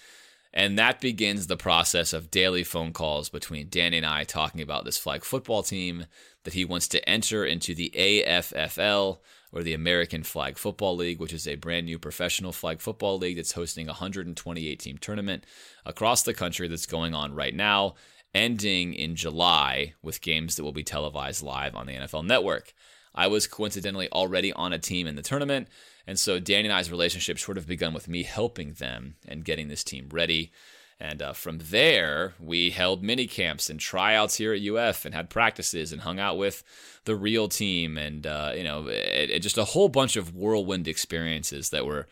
and 0.54 0.78
that 0.80 1.00
begins 1.00 1.48
the 1.48 1.56
process 1.56 2.14
of 2.14 2.32
daily 2.32 2.64
phone 2.64 2.92
calls 2.92 3.30
between 3.30 3.70
Danny 3.70 3.98
and 3.98 4.06
I 4.06 4.24
talking 4.24 4.62
about 4.62 4.86
this 4.86 4.98
flag 4.98 5.24
football 5.24 5.64
team 5.64 6.08
that 6.44 6.56
he 6.56 6.66
wants 6.66 6.88
to 6.90 7.10
enter 7.10 7.46
into 7.46 7.74
the 7.74 7.94
AFFL 7.96 9.20
or 9.54 9.62
the 9.62 9.74
American 9.74 10.24
Flag 10.24 10.58
Football 10.58 10.96
League, 10.96 11.20
which 11.20 11.32
is 11.32 11.48
a 11.48 11.56
brand 11.56 11.86
new 11.86 12.00
professional 12.00 12.52
flag 12.52 12.82
football 12.82 13.20
league 13.20 13.36
that's 13.36 13.52
hosting 13.52 13.88
a 13.88 13.92
128 13.92 14.80
team 14.80 14.98
tournament 14.98 15.46
across 15.86 16.24
the 16.24 16.34
country 16.34 16.68
that's 16.68 16.88
going 16.88 17.14
on 17.14 17.36
right 17.36 17.54
now, 17.54 17.94
ending 18.34 18.96
in 18.96 19.16
July 19.16 19.94
with 20.02 20.22
games 20.22 20.56
that 20.56 20.64
will 20.64 20.72
be 20.72 20.84
televised 20.84 21.44
live 21.44 21.76
on 21.76 21.86
the 21.86 21.94
NFL 21.94 22.26
network. 22.26 22.74
I 23.14 23.28
was 23.28 23.46
coincidentally 23.46 24.10
already 24.12 24.52
on 24.54 24.74
a 24.74 24.80
team 24.80 25.06
in 25.06 25.16
the 25.16 25.22
tournament, 25.22 25.68
and 26.08 26.18
so 26.18 26.40
Danny 26.40 26.68
and 26.68 26.74
I's 26.74 26.90
relationship 26.90 27.38
sort 27.38 27.60
of 27.60 27.68
begun 27.68 27.94
with 27.94 28.08
me 28.08 28.24
helping 28.24 28.74
them 28.74 29.16
and 29.28 29.46
getting 29.46 29.68
this 29.68 29.84
team 29.84 30.10
ready. 30.12 30.52
And 31.04 31.22
uh, 31.22 31.34
from 31.34 31.58
there, 31.58 32.34
we 32.40 32.70
held 32.70 33.04
mini 33.04 33.28
camps 33.28 33.70
and 33.70 33.78
tryouts 33.78 34.38
here 34.38 34.54
at 34.54 34.62
UF 34.62 35.04
and 35.04 35.14
had 35.14 35.30
practices 35.30 35.92
and 35.92 36.00
hung 36.00 36.18
out 36.18 36.38
with 36.38 36.64
the 37.04 37.14
real 37.14 37.50
team 37.50 37.98
and, 37.98 38.26
uh, 38.26 38.54
you 38.56 38.64
know, 38.64 38.88
it, 38.88 39.30
it 39.30 39.40
just 39.42 39.58
a 39.58 39.66
whole 39.66 39.90
bunch 39.90 40.16
of 40.16 40.34
whirlwind 40.34 40.88
experiences 40.88 41.72
that 41.72 41.86
were 41.86 42.08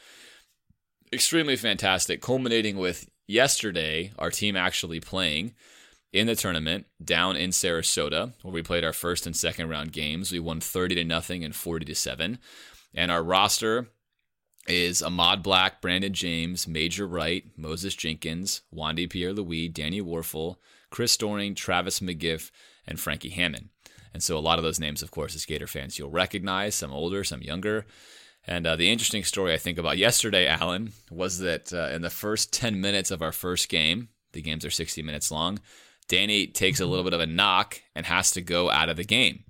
extremely 1.14 1.56
fantastic, 1.56 2.22
culminating 2.22 2.76
with 2.76 3.10
yesterday, 3.28 4.12
our 4.20 4.30
team 4.30 4.58
actually 4.58 5.00
playing 5.00 5.54
in 6.12 6.28
the 6.28 6.36
tournament 6.36 6.86
down 7.02 7.38
in 7.38 7.52
Sarasota, 7.52 8.34
where 8.42 8.54
we 8.54 8.62
played 8.62 8.84
our 8.84 8.92
first 8.92 9.26
and 9.26 9.38
second 9.38 9.70
round 9.70 9.94
games. 9.94 10.34
We 10.34 10.40
won 10.40 10.60
30 10.60 10.96
to 10.96 11.06
nothing 11.06 11.46
and 11.46 11.56
40 11.56 11.86
to 11.86 11.96
7. 11.96 12.40
And 12.94 13.10
our 13.10 13.24
roster 13.24 13.88
is 14.68 15.02
Ahmad 15.02 15.44
Black, 15.44 15.82
Brandon 15.82 16.14
James, 16.14 16.68
Major 16.68 17.08
Wright, 17.08 17.46
Moses 17.58 17.96
Jenkins, 17.96 18.62
Wondy 18.74 19.10
Pierre 19.10 19.34
Louis, 19.34 19.68
Danny 19.68 20.02
Wuerffel, 20.02 20.58
Chris 20.90 21.18
Doering, 21.18 21.56
Travis 21.56 22.00
McGriff, 22.00 22.52
and 22.86 23.00
Frankie 23.00 23.30
Hammond. 23.30 23.70
And 24.14 24.22
so 24.22 24.38
a 24.38 24.40
lot 24.40 24.60
of 24.60 24.64
those 24.64 24.80
names, 24.80 25.02
of 25.02 25.12
course, 25.12 25.36
as 25.36 25.46
Gator 25.46 25.68
fans, 25.68 25.98
you'll 25.98 26.10
recognize, 26.10 26.76
some 26.76 26.92
older, 26.92 27.24
some 27.24 27.42
younger. 27.42 27.86
And 28.46 28.66
uh, 28.66 28.76
the 28.76 28.92
interesting 28.92 29.24
story 29.24 29.54
I 29.54 29.58
think 29.58 29.78
about 29.78 29.98
yesterday, 29.98 30.48
Alan, 30.48 30.94
was 31.10 31.40
that 31.40 31.72
uh, 31.74 31.90
in 31.94 32.02
the 32.02 32.10
first 32.10 32.52
10 32.54 32.82
minutes 32.82 33.12
of 33.12 33.22
our 33.22 33.32
first 33.32 33.70
game, 33.70 34.10
the 34.34 34.42
games 34.42 34.66
are 34.66 34.72
60 34.72 35.02
minutes 35.02 35.32
long, 35.32 35.60
Danny 36.08 36.48
takes 36.48 36.80
a 36.80 36.86
little 36.86 37.04
bit 37.04 37.14
of 37.14 37.22
a 37.22 37.26
knock 37.26 37.82
and 37.96 38.06
has 38.06 38.32
to 38.32 38.42
go 38.42 38.70
out 38.70 38.90
of 38.90 38.98
the 38.98 39.04
game. 39.04 39.44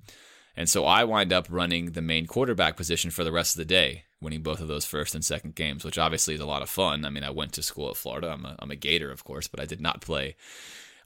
And 0.56 0.70
so 0.70 0.86
I 0.86 1.06
wind 1.06 1.32
up 1.32 1.48
running 1.50 1.92
the 1.92 2.02
main 2.02 2.28
quarterback 2.28 2.76
position 2.76 3.10
for 3.10 3.24
the 3.24 3.32
rest 3.32 3.56
of 3.56 3.60
the 3.60 3.66
day, 3.66 4.04
winning 4.22 4.44
both 4.44 4.62
of 4.62 4.68
those 4.68 4.86
first 4.86 5.16
and 5.16 5.26
second 5.26 5.56
games, 5.56 5.84
which 5.84 5.98
obviously 5.98 6.36
is 6.36 6.42
a 6.42 6.46
lot 6.46 6.62
of 6.62 6.70
fun. 6.70 7.06
I 7.06 7.10
mean, 7.10 7.24
I 7.24 7.32
went 7.32 7.54
to 7.54 7.64
school 7.64 7.90
at 7.90 7.98
Florida. 7.98 8.30
I'm 8.30 8.46
a, 8.46 8.56
I'm 8.60 8.72
a 8.72 8.76
Gator, 8.76 9.12
of 9.12 9.24
course, 9.24 9.48
but 9.48 9.60
I 9.60 9.66
did 9.66 9.82
not 9.82 10.02
play 10.02 10.36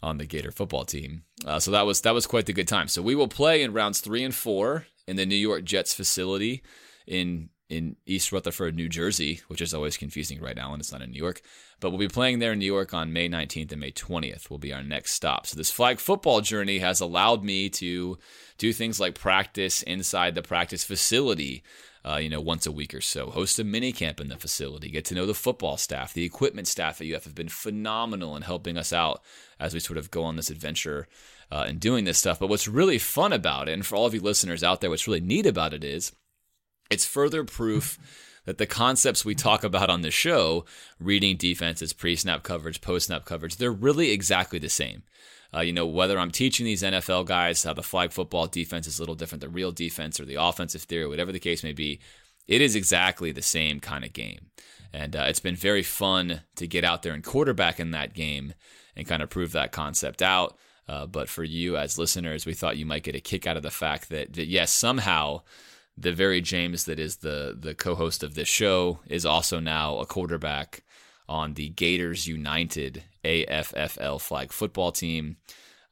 on 0.04 0.18
the 0.18 0.26
Gator 0.26 0.52
football 0.52 0.86
team. 0.86 1.24
Uh, 1.46 1.60
so 1.60 1.72
that 1.72 1.86
was 1.86 2.02
that 2.02 2.14
was 2.14 2.28
quite 2.28 2.46
the 2.46 2.54
good 2.54 2.68
time. 2.68 2.88
So 2.88 3.02
we 3.02 3.16
will 3.16 3.28
play 3.28 3.64
in 3.64 3.74
rounds 3.74 4.02
three 4.02 4.24
and 4.24 4.36
four 4.36 4.86
in 5.08 5.16
the 5.16 5.26
New 5.26 5.36
York 5.36 5.64
Jets 5.64 5.94
facility 5.94 6.64
in 7.08 7.50
in 7.68 7.96
East 8.06 8.32
Rutherford, 8.32 8.76
New 8.76 8.88
Jersey, 8.90 9.42
which 9.48 9.62
is 9.62 9.74
always 9.74 9.98
confusing 9.98 10.40
right 10.40 10.56
now, 10.56 10.72
and 10.72 10.80
it's 10.80 10.92
not 10.92 11.02
in 11.02 11.12
New 11.12 11.18
York. 11.18 11.42
But 11.80 11.90
we'll 11.90 12.00
be 12.00 12.08
playing 12.08 12.40
there 12.40 12.54
in 12.54 12.60
New 12.60 12.66
York 12.66 12.94
on 12.94 13.12
May 13.12 13.28
19th 13.28 13.72
and 13.72 13.82
May 13.82 13.92
20th. 13.92 14.50
Will 14.50 14.60
be 14.60 14.74
our 14.74 14.84
next 14.84 15.14
stop. 15.14 15.48
So 15.48 15.58
this 15.58 15.72
flag 15.72 16.00
football 16.00 16.42
journey 16.42 16.80
has 16.80 17.02
allowed 17.02 17.44
me 17.44 17.70
to 17.70 18.18
do 18.58 18.72
things 18.72 19.00
like 19.00 19.16
practice 19.16 19.82
inside 19.82 20.36
the 20.36 20.44
practice 20.44 20.84
facility. 20.84 21.64
Uh, 22.08 22.18
you 22.18 22.30
know, 22.30 22.40
once 22.40 22.68
a 22.68 22.72
week 22.72 22.94
or 22.94 23.02
so, 23.02 23.32
host 23.32 23.58
a 23.58 23.64
mini 23.64 23.92
camp 23.92 24.22
in 24.22 24.28
the 24.28 24.38
facility, 24.38 24.90
get 24.90 25.06
to 25.06 25.16
know 25.16 25.26
the 25.26 25.34
football 25.34 25.76
staff, 25.76 26.14
the 26.14 26.24
equipment 26.24 26.68
staff 26.68 27.02
at 27.02 27.08
UF 27.08 27.24
have 27.24 27.34
been 27.34 27.50
phenomenal 27.50 28.36
in 28.36 28.44
helping 28.44 28.78
us 28.78 28.94
out 28.94 29.24
as 29.60 29.74
we 29.74 29.80
sort 29.80 29.98
of 29.98 30.12
go 30.12 30.24
on 30.24 30.36
this 30.36 30.52
adventure 30.52 31.08
uh, 31.52 31.66
and 31.68 31.80
doing 31.80 32.06
this 32.06 32.20
stuff. 32.20 32.38
But 32.38 32.50
what's 32.50 32.68
really 32.68 33.00
fun 33.00 33.34
about 33.34 33.68
it, 33.68 33.74
and 33.74 33.84
for 33.84 33.96
all 33.96 34.06
of 34.06 34.14
you 34.14 34.22
listeners 34.22 34.64
out 34.64 34.82
there, 34.82 34.92
what's 34.92 35.08
really 35.08 35.20
neat 35.20 35.48
about 35.48 35.74
it 35.74 35.84
is 35.84 36.12
it's 36.92 37.06
further 37.06 37.44
proof 37.44 37.98
that 38.46 38.60
the 38.60 38.68
concepts 38.68 39.26
we 39.26 39.34
talk 39.34 39.64
about 39.64 39.90
on 39.90 40.02
the 40.02 40.12
show, 40.12 40.66
reading 41.00 41.38
defenses, 41.38 41.94
pre 41.94 42.16
snap 42.16 42.44
coverage, 42.44 42.82
post 42.82 43.08
snap 43.08 43.26
coverage, 43.26 43.56
they're 43.56 43.72
really 43.72 44.12
exactly 44.12 44.60
the 44.60 44.70
same. 44.70 45.02
Uh, 45.56 45.62
you 45.62 45.72
know, 45.72 45.86
whether 45.86 46.20
I'm 46.20 46.32
teaching 46.32 46.66
these 46.66 46.84
NFL 46.84 47.26
guys 47.26 47.64
how 47.64 47.74
the 47.74 47.84
flag 47.84 48.12
football 48.12 48.48
defense 48.48 48.88
is 48.88 49.00
a 49.00 49.02
little 49.02 49.16
different, 49.16 49.42
the 49.42 49.50
real 49.50 49.72
defense 49.72 50.20
or 50.20 50.26
the 50.26 50.36
offensive 50.36 50.84
theory, 50.84 51.08
whatever 51.08 51.32
the 51.32 51.40
case 51.40 51.64
may 51.64 51.72
be, 51.72 52.00
it 52.48 52.62
is 52.62 52.76
exactly 52.76 53.32
the 53.32 53.42
same 53.42 53.80
kind 53.80 54.04
of 54.04 54.14
game. 54.14 54.48
And 54.92 55.16
uh, 55.16 55.26
it's 55.28 55.40
been 55.40 55.56
very 55.56 55.84
fun 55.84 56.42
to 56.56 56.68
get 56.68 56.84
out 56.84 57.04
there 57.04 57.14
and 57.14 57.24
quarterback 57.24 57.80
in 57.80 57.92
that 57.92 58.14
game 58.14 58.54
and 58.96 59.08
kind 59.08 59.22
of 59.24 59.30
prove 59.30 59.52
that 59.54 59.72
concept 59.72 60.22
out. 60.22 60.58
Uh, 60.88 61.06
but 61.06 61.30
for 61.30 61.44
you 61.44 61.78
as 61.78 61.98
listeners, 61.98 62.46
we 62.46 62.54
thought 62.54 62.78
you 62.78 62.86
might 62.86 63.04
get 63.04 63.16
a 63.16 63.20
kick 63.20 63.48
out 63.48 63.58
of 63.58 63.64
the 63.64 63.72
fact 63.72 64.10
that, 64.10 64.34
that 64.34 64.46
yes, 64.46 64.72
somehow 64.72 65.42
the 65.98 66.12
very 66.12 66.42
James 66.42 66.86
that 66.86 67.00
is 67.00 67.18
the 67.18 67.56
the 67.58 67.74
co-host 67.74 68.22
of 68.24 68.36
this 68.36 68.48
show 68.48 69.00
is 69.08 69.26
also 69.26 69.60
now 69.60 69.98
a 69.98 70.06
quarterback 70.06 70.84
on 71.28 71.54
the 71.54 71.70
Gators 71.70 72.28
United 72.28 73.04
AFFL 73.24 74.22
flag 74.22 74.52
football 74.52 74.92
team 74.92 75.38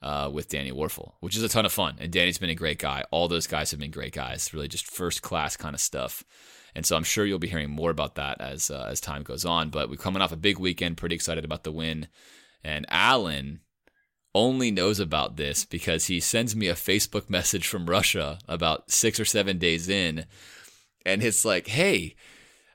uh, 0.02 0.30
with 0.32 0.50
Danny 0.50 0.72
Wuerffel, 0.72 1.14
which 1.22 1.36
is 1.36 1.44
a 1.44 1.50
ton 1.50 1.66
of 1.66 1.72
fun. 1.72 1.96
And 2.00 2.12
Danny's 2.12 2.38
been 2.38 2.50
a 2.50 2.56
great 2.56 2.78
guy. 2.78 3.04
All 3.10 3.28
those 3.28 3.48
guys 3.48 3.72
have 3.72 3.80
been 3.80 3.92
great 3.92 4.14
guys. 4.14 4.54
Really, 4.54 4.68
just 4.68 4.86
first 4.86 5.22
class 5.22 5.56
kind 5.56 5.74
of 5.74 5.82
stuff. 5.82 6.24
And 6.76 6.86
so 6.86 6.96
I'm 6.96 7.04
sure 7.04 7.26
you'll 7.26 7.40
be 7.40 7.48
hearing 7.48 7.70
more 7.70 7.92
about 7.92 8.16
that 8.16 8.42
as 8.42 8.70
uh, 8.70 8.88
as 8.90 9.00
time 9.00 9.24
goes 9.24 9.46
on. 9.46 9.70
But 9.70 9.90
we're 9.90 9.96
coming 9.96 10.22
off 10.22 10.32
a 10.32 10.38
big 10.38 10.60
weekend. 10.60 10.98
Pretty 10.98 11.16
excited 11.16 11.46
about 11.46 11.64
the 11.64 11.72
win. 11.72 12.08
And 12.64 12.86
Alan 12.90 13.62
only 14.36 14.72
knows 14.72 15.00
about 15.00 15.38
this 15.38 15.66
because 15.66 16.08
he 16.08 16.20
sends 16.20 16.56
me 16.56 16.68
a 16.68 16.74
Facebook 16.74 17.30
message 17.30 17.68
from 17.68 17.90
Russia 17.90 18.40
about 18.48 18.92
six 18.92 19.20
or 19.20 19.26
seven 19.26 19.58
days 19.58 19.88
in, 19.88 20.26
and 21.06 21.24
it's 21.24 21.46
like, 21.46 21.68
"Hey, 21.68 22.16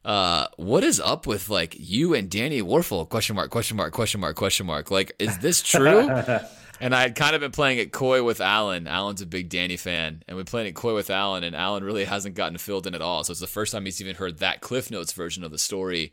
uh, 0.04 0.46
what 0.56 0.84
is 0.84 1.00
up 1.00 1.26
with 1.26 1.48
like 1.48 1.76
you 1.78 2.14
and 2.14 2.30
Danny 2.30 2.62
Wuerffel? 2.62 3.08
Question 3.08 3.36
mark? 3.36 3.50
Question 3.50 3.76
mark? 3.76 3.92
Question 3.92 4.20
mark? 4.20 4.36
Question 4.36 4.66
mark? 4.66 4.90
Like, 4.90 5.12
is 5.18 5.38
this 5.38 5.62
true?" 5.62 6.08
and 6.80 6.94
I 6.94 7.02
had 7.02 7.14
kind 7.14 7.34
of 7.34 7.40
been 7.40 7.50
playing 7.50 7.78
it 7.78 7.92
coy 7.92 8.22
with 8.22 8.40
Alan. 8.40 8.86
Alan's 8.86 9.22
a 9.22 9.26
big 9.26 9.48
Danny 9.48 9.76
fan, 9.76 10.22
and 10.28 10.36
we're 10.36 10.44
playing 10.44 10.68
it 10.68 10.74
coy 10.74 10.94
with 10.94 11.10
Alan, 11.10 11.44
and 11.44 11.56
Alan 11.56 11.84
really 11.84 12.04
hasn't 12.04 12.34
gotten 12.34 12.58
filled 12.58 12.86
in 12.86 12.94
at 12.94 13.02
all. 13.02 13.24
So 13.24 13.32
it's 13.32 13.40
the 13.40 13.46
first 13.46 13.72
time 13.72 13.84
he's 13.84 14.00
even 14.00 14.16
heard 14.16 14.38
that 14.38 14.60
Cliff 14.60 14.90
Notes 14.90 15.12
version 15.12 15.44
of 15.44 15.50
the 15.50 15.58
story. 15.58 16.12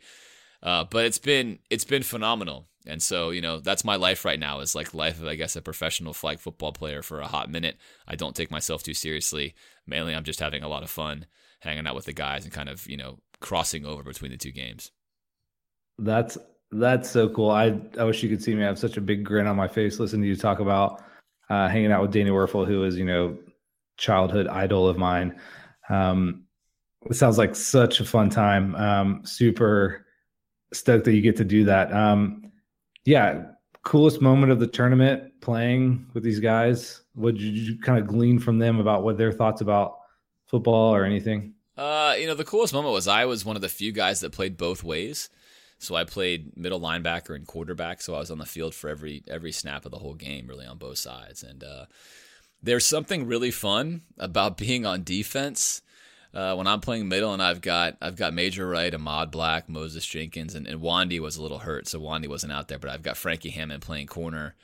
Uh, 0.62 0.84
but 0.84 1.04
it's 1.04 1.18
been 1.18 1.58
it's 1.70 1.84
been 1.84 2.02
phenomenal. 2.02 2.66
And 2.86 3.02
so, 3.02 3.30
you 3.30 3.40
know, 3.40 3.58
that's 3.58 3.84
my 3.84 3.96
life 3.96 4.24
right 4.24 4.38
now 4.38 4.60
is 4.60 4.74
like 4.74 4.94
life 4.94 5.20
of, 5.20 5.26
I 5.26 5.34
guess, 5.34 5.56
a 5.56 5.62
professional 5.62 6.12
flag 6.12 6.38
football 6.38 6.72
player 6.72 7.02
for 7.02 7.20
a 7.20 7.26
hot 7.26 7.50
minute. 7.50 7.78
I 8.06 8.14
don't 8.14 8.36
take 8.36 8.50
myself 8.50 8.82
too 8.82 8.94
seriously. 8.94 9.54
Mainly, 9.86 10.14
I'm 10.14 10.24
just 10.24 10.40
having 10.40 10.62
a 10.62 10.68
lot 10.68 10.84
of 10.84 10.90
fun 10.90 11.26
hanging 11.60 11.86
out 11.86 11.96
with 11.96 12.04
the 12.04 12.12
guys 12.12 12.44
and 12.44 12.52
kind 12.52 12.68
of, 12.68 12.86
you 12.86 12.96
know, 12.96 13.18
crossing 13.40 13.84
over 13.84 14.02
between 14.02 14.30
the 14.30 14.36
two 14.36 14.52
games. 14.52 14.90
That's 15.98 16.38
that's 16.70 17.10
so 17.10 17.28
cool. 17.28 17.50
I 17.50 17.80
I 17.98 18.04
wish 18.04 18.22
you 18.22 18.28
could 18.28 18.42
see 18.42 18.54
me. 18.54 18.62
I 18.62 18.66
have 18.66 18.78
such 18.78 18.96
a 18.96 19.00
big 19.00 19.24
grin 19.24 19.46
on 19.46 19.56
my 19.56 19.68
face 19.68 19.98
listening 19.98 20.22
to 20.22 20.28
you 20.28 20.36
talk 20.36 20.60
about 20.60 21.02
uh, 21.48 21.68
hanging 21.68 21.92
out 21.92 22.02
with 22.02 22.12
Danny 22.12 22.30
Wuerffel, 22.30 22.66
who 22.66 22.84
is 22.84 22.96
you 22.96 23.04
know 23.04 23.36
childhood 23.96 24.48
idol 24.48 24.88
of 24.88 24.98
mine. 24.98 25.38
Um, 25.88 26.44
it 27.08 27.14
sounds 27.14 27.38
like 27.38 27.54
such 27.54 28.00
a 28.00 28.04
fun 28.04 28.30
time. 28.30 28.74
Um, 28.74 29.22
super 29.24 30.06
stoked 30.72 31.04
that 31.04 31.14
you 31.14 31.22
get 31.22 31.36
to 31.36 31.44
do 31.44 31.64
that. 31.64 31.92
Um, 31.92 32.50
yeah, 33.04 33.44
coolest 33.84 34.20
moment 34.20 34.50
of 34.50 34.58
the 34.58 34.66
tournament 34.66 35.40
playing 35.40 36.06
with 36.12 36.24
these 36.24 36.40
guys. 36.40 37.02
What 37.14 37.34
did 37.34 37.42
you 37.42 37.78
kind 37.78 37.98
of 37.98 38.06
glean 38.06 38.38
from 38.38 38.58
them 38.58 38.80
about 38.80 39.04
what 39.04 39.16
their 39.16 39.32
thoughts 39.32 39.60
about 39.60 39.98
football 40.48 40.94
or 40.94 41.04
anything? 41.04 41.54
Uh, 41.76 42.14
you 42.18 42.26
know, 42.26 42.34
the 42.34 42.44
coolest 42.44 42.72
moment 42.72 42.92
was 42.92 43.06
I 43.06 43.26
was 43.26 43.44
one 43.44 43.56
of 43.56 43.62
the 43.62 43.68
few 43.68 43.92
guys 43.92 44.20
that 44.20 44.32
played 44.32 44.56
both 44.56 44.82
ways. 44.82 45.28
So 45.78 45.94
I 45.94 46.04
played 46.04 46.56
middle 46.56 46.80
linebacker 46.80 47.34
and 47.34 47.46
quarterback. 47.46 48.00
So 48.00 48.14
I 48.14 48.18
was 48.18 48.30
on 48.30 48.38
the 48.38 48.46
field 48.46 48.74
for 48.74 48.88
every 48.88 49.22
every 49.28 49.52
snap 49.52 49.84
of 49.84 49.90
the 49.90 49.98
whole 49.98 50.14
game, 50.14 50.46
really 50.46 50.66
on 50.66 50.78
both 50.78 50.98
sides. 50.98 51.42
And 51.42 51.62
uh, 51.62 51.86
there's 52.62 52.86
something 52.86 53.26
really 53.26 53.50
fun 53.50 54.02
about 54.18 54.56
being 54.58 54.86
on 54.86 55.04
defense. 55.04 55.82
Uh, 56.34 56.54
when 56.54 56.66
I'm 56.66 56.80
playing 56.80 57.08
middle 57.08 57.32
and 57.32 57.42
I've 57.42 57.62
got 57.62 57.96
I've 58.02 58.16
got 58.16 58.34
Major 58.34 58.68
Wright, 58.68 58.94
Ahmad 58.94 59.30
Black, 59.30 59.68
Moses 59.68 60.04
Jenkins, 60.04 60.54
and, 60.54 60.66
and 60.66 60.80
Wondy 60.80 61.18
was 61.18 61.36
a 61.36 61.42
little 61.42 61.60
hurt, 61.60 61.88
so 61.88 62.00
Wondy 62.00 62.28
wasn't 62.28 62.52
out 62.52 62.68
there. 62.68 62.78
But 62.78 62.90
I've 62.90 63.02
got 63.02 63.16
Frankie 63.16 63.50
Hammond 63.50 63.82
playing 63.82 64.06
corner. 64.06 64.54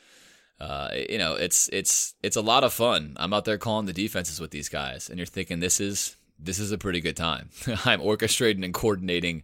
Uh, 0.61 0.91
you 1.09 1.19
know, 1.19 1.35
it's 1.35 1.69
it's 1.73 2.15
it's 2.23 2.37
a 2.37 2.43
lot 2.43 2.65
of 2.65 2.73
fun. 2.73 3.17
I'm 3.17 3.33
out 3.33 3.47
there 3.47 3.59
calling 3.59 3.87
the 3.87 3.93
defenses 3.93 4.39
with 4.39 4.51
these 4.51 4.69
guys, 4.69 5.09
and 5.09 5.19
you're 5.19 5.27
thinking 5.27 5.61
this 5.61 5.81
is 5.81 6.17
this 6.43 6.59
is 6.59 6.73
a 6.73 6.79
pretty 6.79 7.01
good 7.01 7.17
time. 7.17 7.51
I'm 7.85 8.01
orchestrating 8.01 8.65
and 8.65 8.75
coordinating 8.75 9.43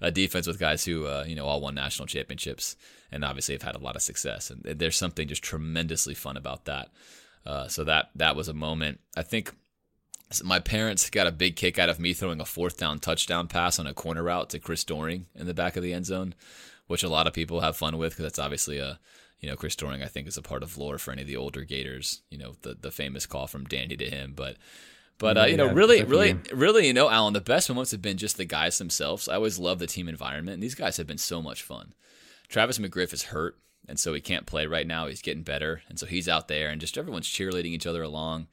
a 0.00 0.10
defense 0.10 0.46
with 0.46 0.58
guys 0.58 0.84
who 0.84 1.06
uh, 1.06 1.24
you 1.26 1.34
know 1.34 1.46
all 1.46 1.60
won 1.60 1.74
national 1.74 2.06
championships 2.06 2.76
and 3.10 3.24
obviously 3.24 3.54
have 3.54 3.62
had 3.62 3.76
a 3.76 3.80
lot 3.80 3.96
of 3.96 4.02
success. 4.02 4.50
And 4.50 4.62
there's 4.62 4.96
something 4.96 5.28
just 5.28 5.42
tremendously 5.42 6.14
fun 6.14 6.36
about 6.36 6.64
that. 6.66 6.90
Uh, 7.44 7.68
so 7.68 7.84
that 7.84 8.10
that 8.14 8.36
was 8.36 8.48
a 8.48 8.54
moment. 8.54 9.00
I 9.16 9.22
think 9.22 9.52
my 10.42 10.58
parents 10.58 11.08
got 11.10 11.28
a 11.28 11.32
big 11.32 11.56
kick 11.56 11.78
out 11.78 11.88
of 11.88 12.00
me 12.00 12.12
throwing 12.12 12.40
a 12.40 12.44
fourth 12.44 12.76
down 12.76 12.98
touchdown 12.98 13.46
pass 13.46 13.78
on 13.78 13.86
a 13.86 13.94
corner 13.94 14.24
route 14.24 14.50
to 14.50 14.58
Chris 14.58 14.84
Doering 14.84 15.26
in 15.34 15.46
the 15.46 15.54
back 15.54 15.76
of 15.76 15.82
the 15.82 15.92
end 15.92 16.06
zone, 16.06 16.34
which 16.88 17.04
a 17.04 17.08
lot 17.08 17.26
of 17.26 17.32
people 17.32 17.60
have 17.60 17.76
fun 17.76 17.96
with 17.96 18.12
because 18.12 18.24
that's 18.24 18.38
obviously 18.38 18.78
a 18.78 18.98
you 19.38 19.48
know 19.48 19.56
Chris 19.56 19.76
Doering, 19.76 20.02
I 20.02 20.06
think 20.06 20.26
is 20.26 20.36
a 20.36 20.42
part 20.42 20.62
of 20.62 20.76
lore 20.76 20.98
for 20.98 21.12
any 21.12 21.22
of 21.22 21.28
the 21.28 21.36
older 21.36 21.62
Gators. 21.62 22.22
You 22.30 22.38
know 22.38 22.54
the 22.62 22.74
the 22.74 22.90
famous 22.90 23.26
call 23.26 23.46
from 23.46 23.64
Danny 23.64 23.96
to 23.96 24.10
him, 24.10 24.32
but. 24.34 24.56
But 25.18 25.38
uh, 25.38 25.44
you 25.46 25.56
know, 25.56 25.72
really, 25.72 26.04
really, 26.04 26.36
really, 26.52 26.86
you 26.86 26.92
know, 26.92 27.08
Alan, 27.08 27.32
the 27.32 27.40
best 27.40 27.68
moments 27.70 27.90
have 27.92 28.02
been 28.02 28.18
just 28.18 28.36
the 28.36 28.44
guys 28.44 28.76
themselves. 28.76 29.28
I 29.28 29.36
always 29.36 29.58
love 29.58 29.78
the 29.78 29.86
team 29.86 30.08
environment, 30.08 30.54
and 30.54 30.62
these 30.62 30.74
guys 30.74 30.98
have 30.98 31.06
been 31.06 31.16
so 31.16 31.40
much 31.40 31.62
fun. 31.62 31.94
Travis 32.48 32.78
McGriff 32.78 33.14
is 33.14 33.24
hurt, 33.24 33.56
and 33.88 33.98
so 33.98 34.12
he 34.12 34.20
can't 34.20 34.44
play 34.44 34.66
right 34.66 34.86
now. 34.86 35.06
He's 35.06 35.22
getting 35.22 35.42
better, 35.42 35.82
and 35.88 35.98
so 35.98 36.04
he's 36.04 36.28
out 36.28 36.48
there, 36.48 36.68
and 36.68 36.80
just 36.80 36.98
everyone's 36.98 37.28
cheerleading 37.28 37.66
each 37.66 37.86
other 37.86 38.02
along 38.02 38.48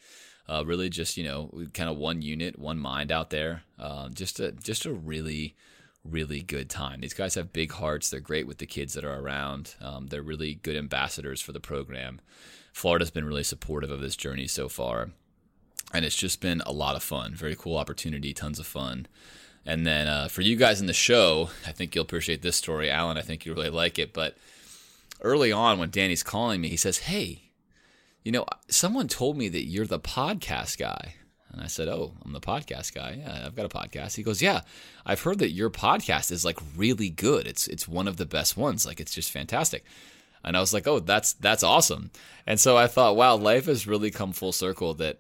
uh, 0.48 0.64
really 0.66 0.90
just 0.90 1.18
you 1.18 1.24
know 1.24 1.52
kind 1.74 1.90
of 1.90 1.98
one 1.98 2.22
unit, 2.22 2.60
one 2.60 2.80
mind 2.80 3.12
out 3.12 3.30
there. 3.30 3.64
Um, 3.80 4.14
just 4.14 4.40
a 4.40 4.52
just 4.52 4.86
a 4.86 4.94
really 4.94 5.56
really 6.04 6.42
good 6.42 6.70
time. 6.70 7.00
These 7.00 7.14
guys 7.14 7.36
have 7.36 7.54
big 7.54 7.72
hearts. 7.72 8.10
They're 8.10 8.20
great 8.20 8.46
with 8.46 8.58
the 8.58 8.66
kids 8.66 8.94
that 8.94 9.06
are 9.06 9.20
around. 9.20 9.76
Um, 9.80 10.08
they're 10.08 10.22
really 10.22 10.56
good 10.56 10.76
ambassadors 10.76 11.40
for 11.40 11.54
the 11.54 11.62
program. 11.62 12.20
Florida's 12.74 13.12
been 13.12 13.26
really 13.26 13.44
supportive 13.44 13.90
of 13.90 14.02
this 14.02 14.18
journey 14.18 14.48
so 14.48 14.68
far, 14.68 15.12
and 15.94 16.04
it's 16.06 16.16
just 16.16 16.42
been 16.42 16.62
a 16.66 16.72
lot 16.72 16.96
of 16.96 17.04
fun. 17.04 17.36
Very 17.36 17.56
cool 17.56 17.78
opportunity, 17.78 18.34
tons 18.34 18.60
of 18.60 18.68
fun. 18.68 19.08
And 19.66 19.86
then 19.88 20.08
uh, 20.08 20.28
for 20.28 20.42
you 20.42 20.56
guys 20.56 20.82
in 20.82 20.88
the 20.88 20.94
show, 20.94 21.50
I 21.66 21.72
think 21.72 21.96
you'll 21.96 22.04
appreciate 22.04 22.42
this 22.42 22.58
story, 22.58 22.90
Alan. 22.90 23.18
I 23.18 23.22
think 23.22 23.46
you 23.46 23.54
really 23.54 23.70
like 23.70 23.98
it. 23.98 24.14
But 24.14 24.36
early 25.22 25.52
on, 25.52 25.80
when 25.80 25.90
Danny's 25.90 26.24
calling 26.24 26.60
me, 26.60 26.68
he 26.68 26.76
says, 26.76 26.98
"Hey, 27.00 27.44
you 28.24 28.32
know, 28.32 28.46
someone 28.70 29.08
told 29.08 29.38
me 29.38 29.50
that 29.50 29.66
you're 29.66 29.86
the 29.86 30.00
podcast 30.00 30.78
guy. 30.78 31.16
And 31.52 31.62
I 31.62 31.68
said, 31.68 31.88
Oh, 31.88 32.14
I'm 32.26 32.34
the 32.34 32.40
podcast 32.40 32.96
guy. 32.96 33.18
Yeah, 33.20 33.44
I've 33.46 33.56
got 33.56 33.66
a 33.66 33.70
podcast. 33.70 34.16
He 34.16 34.24
goes, 34.24 34.42
Yeah, 34.42 34.62
I've 35.06 35.22
heard 35.22 35.40
that 35.40 35.52
your 35.52 35.70
podcast 35.70 36.32
is 36.32 36.44
like 36.44 36.58
really 36.76 37.10
good. 37.10 37.46
It's 37.46 37.68
it's 37.68 37.88
one 37.88 38.08
of 38.08 38.18
the 38.18 38.26
best 38.26 38.58
ones. 38.58 38.86
Like 38.86 39.00
it's 39.00 39.14
just 39.14 39.30
fantastic. 39.30 39.84
And 40.44 40.58
I 40.58 40.60
was 40.60 40.74
like, 40.74 40.88
Oh, 40.88 41.00
that's 41.00 41.34
that's 41.34 41.64
awesome. 41.64 42.10
And 42.48 42.60
so 42.60 42.76
I 42.76 42.88
thought, 42.88 43.16
wow, 43.16 43.36
life 43.36 43.68
has 43.68 43.86
really 43.86 44.10
come 44.10 44.34
full 44.34 44.52
circle 44.52 44.96
that 44.96 45.20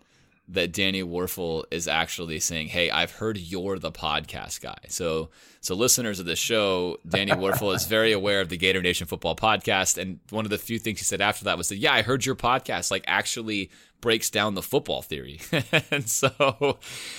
that 0.49 0.73
Danny 0.73 1.01
Wuerffel 1.01 1.63
is 1.71 1.87
actually 1.87 2.39
saying, 2.39 2.67
"Hey, 2.67 2.89
I've 2.91 3.11
heard 3.11 3.37
you're 3.37 3.79
the 3.79 3.91
podcast 3.91 4.61
guy." 4.61 4.77
So, 4.89 5.29
so 5.61 5.73
listeners 5.73 6.19
of 6.19 6.25
the 6.25 6.35
show, 6.35 6.97
Danny 7.07 7.31
Wuerffel 7.31 7.73
is 7.75 7.85
very 7.85 8.11
aware 8.11 8.41
of 8.41 8.49
the 8.49 8.57
Gator 8.57 8.81
Nation 8.81 9.07
Football 9.07 9.35
Podcast, 9.35 9.97
and 9.97 10.19
one 10.31 10.45
of 10.45 10.51
the 10.51 10.57
few 10.57 10.79
things 10.79 10.99
he 10.99 11.05
said 11.05 11.21
after 11.21 11.45
that 11.45 11.57
was 11.57 11.69
that, 11.69 11.77
"Yeah, 11.77 11.93
I 11.93 12.01
heard 12.01 12.25
your 12.25 12.35
podcast 12.35 12.91
like 12.91 13.05
actually 13.07 13.71
breaks 14.01 14.29
down 14.29 14.53
the 14.55 14.61
football 14.61 15.01
theory." 15.01 15.39
and 15.91 16.09
so, 16.09 16.77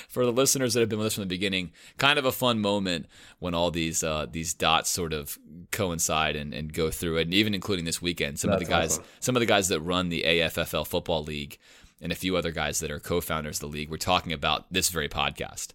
for 0.09 0.27
the 0.27 0.33
listeners 0.33 0.75
that 0.75 0.81
have 0.81 0.91
been 0.91 0.99
with 0.99 1.07
us 1.07 1.15
from 1.15 1.23
the 1.23 1.29
beginning, 1.29 1.73
kind 1.97 2.19
of 2.19 2.27
a 2.27 2.33
fun 2.33 2.61
moment 2.61 3.07
when 3.39 3.55
all 3.55 3.71
these 3.71 4.05
uh, 4.05 4.27
these 4.31 4.53
dots 4.53 4.91
sort 4.91 5.15
of 5.15 5.39
coincide 5.71 6.37
and, 6.37 6.53
and 6.53 6.75
go 6.75 6.91
through 6.91 7.17
it, 7.17 7.23
and 7.23 7.33
even 7.35 7.55
including 7.55 7.87
this 7.87 8.03
weekend, 8.03 8.39
some 8.39 8.51
That's 8.51 8.63
of 8.63 8.69
the 8.69 8.71
guys, 8.71 8.93
awesome. 8.99 9.05
some 9.21 9.37
of 9.37 9.41
the 9.41 9.47
guys 9.47 9.69
that 9.69 9.81
run 9.81 10.11
the 10.11 10.25
AFFL 10.27 10.87
football 10.87 11.25
league 11.25 11.59
and 12.05 12.13
a 12.13 12.17
few 12.17 12.37
other 12.37 12.53
guys 12.53 12.81
that 12.81 12.91
are 12.91 13.01
co-founders 13.01 13.57
of 13.57 13.61
the 13.63 13.77
league 13.79 13.89
were 13.89 13.97
talking 13.97 14.35
about 14.35 14.71
this 14.71 14.91
very 14.91 15.09
podcast. 15.09 15.69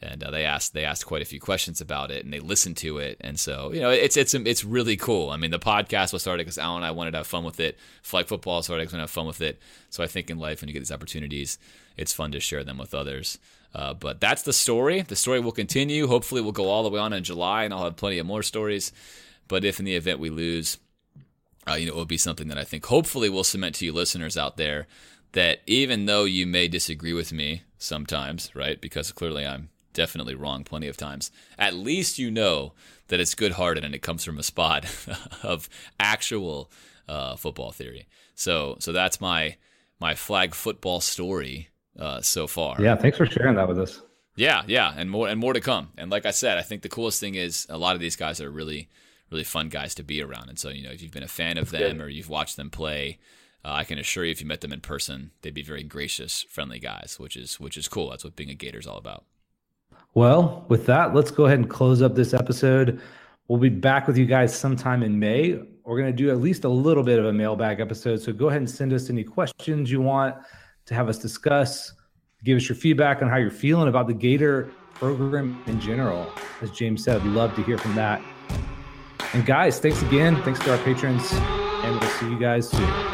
And 0.00 0.24
uh, 0.24 0.30
they 0.30 0.44
asked 0.44 0.72
they 0.72 0.84
asked 0.84 1.06
quite 1.06 1.22
a 1.22 1.26
few 1.26 1.38
questions 1.38 1.80
about 1.80 2.10
it 2.10 2.24
and 2.24 2.32
they 2.32 2.40
listened 2.40 2.78
to 2.78 2.98
it. 2.98 3.18
And 3.20 3.38
so 3.38 3.70
you 3.72 3.80
know 3.80 3.90
it's 3.90 4.16
it's 4.16 4.34
it's 4.34 4.64
really 4.64 4.96
cool. 4.96 5.30
I 5.30 5.36
mean 5.36 5.50
the 5.50 5.58
podcast 5.58 6.12
was 6.12 6.22
started 6.22 6.44
because 6.44 6.58
alan 6.58 6.78
and 6.78 6.86
i 6.86 6.90
wanted 6.90 7.12
to 7.12 7.18
have 7.18 7.26
fun 7.26 7.44
with 7.44 7.60
it. 7.60 7.78
Flag 8.02 8.26
football 8.26 8.62
started 8.62 8.84
because 8.84 8.94
to 8.94 9.00
have 9.00 9.10
fun 9.10 9.26
with 9.26 9.40
it. 9.40 9.60
So 9.90 10.02
i 10.02 10.06
think 10.06 10.30
in 10.30 10.38
life 10.38 10.60
when 10.60 10.68
you 10.68 10.72
get 10.72 10.80
these 10.80 10.92
opportunities 10.92 11.58
it's 11.96 12.12
fun 12.12 12.32
to 12.32 12.40
share 12.40 12.64
them 12.64 12.78
with 12.78 12.94
others. 12.94 13.38
Uh, 13.74 13.94
but 13.94 14.20
that's 14.20 14.42
the 14.42 14.52
story. 14.52 15.02
The 15.02 15.16
story 15.16 15.40
will 15.40 15.52
continue. 15.52 16.06
Hopefully 16.06 16.40
we'll 16.40 16.52
go 16.52 16.68
all 16.68 16.82
the 16.82 16.90
way 16.90 16.98
on 16.98 17.12
in 17.12 17.24
july 17.24 17.64
and 17.64 17.72
i'll 17.72 17.84
have 17.84 17.96
plenty 17.96 18.18
of 18.18 18.26
more 18.26 18.42
stories. 18.42 18.90
But 19.48 19.64
if 19.64 19.78
in 19.78 19.84
the 19.84 19.96
event 19.96 20.18
we 20.18 20.30
lose 20.30 20.78
uh, 21.68 21.74
you 21.74 21.86
know 21.86 21.92
it 21.92 21.96
will 21.96 22.04
be 22.04 22.18
something 22.18 22.48
that 22.48 22.58
i 22.58 22.64
think 22.64 22.84
hopefully 22.86 23.30
will 23.30 23.44
cement 23.44 23.74
to 23.76 23.84
you 23.86 23.92
listeners 23.92 24.36
out 24.36 24.56
there 24.56 24.86
that 25.34 25.60
even 25.66 26.06
though 26.06 26.24
you 26.24 26.46
may 26.46 26.66
disagree 26.66 27.12
with 27.12 27.32
me 27.32 27.62
sometimes, 27.78 28.50
right? 28.54 28.80
Because 28.80 29.12
clearly 29.12 29.46
I'm 29.46 29.68
definitely 29.92 30.34
wrong 30.34 30.64
plenty 30.64 30.88
of 30.88 30.96
times, 30.96 31.30
at 31.58 31.74
least 31.74 32.18
you 32.18 32.30
know 32.30 32.72
that 33.08 33.20
it's 33.20 33.34
good 33.34 33.52
hearted 33.52 33.84
and 33.84 33.94
it 33.94 34.02
comes 34.02 34.24
from 34.24 34.38
a 34.38 34.42
spot 34.42 34.86
of 35.42 35.68
actual 36.00 36.70
uh, 37.08 37.36
football 37.36 37.70
theory. 37.70 38.06
So, 38.34 38.76
so 38.80 38.92
that's 38.92 39.20
my 39.20 39.56
my 40.00 40.14
flag 40.14 40.54
football 40.54 41.00
story 41.00 41.68
uh, 41.98 42.20
so 42.20 42.46
far. 42.46 42.80
Yeah, 42.80 42.96
thanks 42.96 43.16
for 43.16 43.26
sharing 43.26 43.54
that 43.56 43.68
with 43.68 43.78
us. 43.78 44.02
Yeah, 44.36 44.62
yeah, 44.66 44.92
and 44.96 45.08
more 45.10 45.28
and 45.28 45.38
more 45.38 45.52
to 45.52 45.60
come. 45.60 45.90
And 45.96 46.10
like 46.10 46.26
I 46.26 46.32
said, 46.32 46.58
I 46.58 46.62
think 46.62 46.82
the 46.82 46.88
coolest 46.88 47.20
thing 47.20 47.36
is 47.36 47.66
a 47.70 47.78
lot 47.78 47.94
of 47.94 48.00
these 48.00 48.16
guys 48.16 48.40
are 48.40 48.50
really, 48.50 48.88
really 49.30 49.44
fun 49.44 49.68
guys 49.68 49.94
to 49.96 50.02
be 50.02 50.20
around. 50.20 50.48
And 50.48 50.58
so, 50.58 50.70
you 50.70 50.82
know, 50.82 50.90
if 50.90 51.02
you've 51.02 51.12
been 51.12 51.22
a 51.22 51.28
fan 51.28 51.56
of 51.56 51.70
That's 51.70 51.82
them 51.82 51.98
good. 51.98 52.04
or 52.04 52.08
you've 52.08 52.28
watched 52.28 52.56
them 52.56 52.70
play, 52.70 53.18
uh, 53.64 53.72
I 53.72 53.84
can 53.84 53.98
assure 53.98 54.24
you, 54.24 54.30
if 54.30 54.40
you 54.40 54.46
met 54.46 54.60
them 54.60 54.72
in 54.72 54.80
person, 54.80 55.30
they'd 55.42 55.54
be 55.54 55.62
very 55.62 55.82
gracious, 55.82 56.44
friendly 56.48 56.78
guys, 56.78 57.16
which 57.18 57.36
is 57.36 57.58
which 57.58 57.76
is 57.76 57.88
cool. 57.88 58.10
That's 58.10 58.24
what 58.24 58.36
being 58.36 58.50
a 58.50 58.54
Gator 58.54 58.78
is 58.78 58.86
all 58.86 58.98
about. 58.98 59.24
Well, 60.12 60.64
with 60.68 60.86
that, 60.86 61.14
let's 61.14 61.30
go 61.30 61.46
ahead 61.46 61.58
and 61.58 61.68
close 61.68 62.02
up 62.02 62.14
this 62.14 62.34
episode. 62.34 63.00
We'll 63.48 63.58
be 63.58 63.68
back 63.68 64.06
with 64.06 64.16
you 64.16 64.26
guys 64.26 64.56
sometime 64.56 65.02
in 65.02 65.18
May. 65.18 65.60
We're 65.84 65.98
going 65.98 66.10
to 66.10 66.16
do 66.16 66.30
at 66.30 66.38
least 66.38 66.64
a 66.64 66.68
little 66.68 67.02
bit 67.02 67.18
of 67.18 67.26
a 67.26 67.32
mailbag 67.32 67.80
episode. 67.80 68.22
So 68.22 68.32
go 68.32 68.48
ahead 68.48 68.60
and 68.60 68.70
send 68.70 68.92
us 68.92 69.10
any 69.10 69.24
questions 69.24 69.90
you 69.90 70.00
want 70.00 70.36
to 70.86 70.94
have 70.94 71.08
us 71.08 71.18
discuss. 71.18 71.92
Give 72.44 72.56
us 72.56 72.68
your 72.68 72.76
feedback 72.76 73.22
on 73.22 73.28
how 73.28 73.36
you're 73.36 73.50
feeling 73.50 73.88
about 73.88 74.06
the 74.06 74.14
Gator 74.14 74.70
program 74.94 75.62
in 75.66 75.80
general. 75.80 76.30
As 76.62 76.70
James 76.70 77.02
said, 77.02 77.24
love 77.26 77.54
to 77.56 77.62
hear 77.62 77.76
from 77.76 77.94
that. 77.96 78.22
And 79.32 79.44
guys, 79.44 79.80
thanks 79.80 80.00
again. 80.02 80.40
Thanks 80.42 80.60
to 80.60 80.72
our 80.72 80.78
patrons. 80.84 81.30
And 81.32 82.00
we'll 82.00 82.10
see 82.10 82.30
you 82.30 82.38
guys 82.38 82.70
soon. 82.70 83.13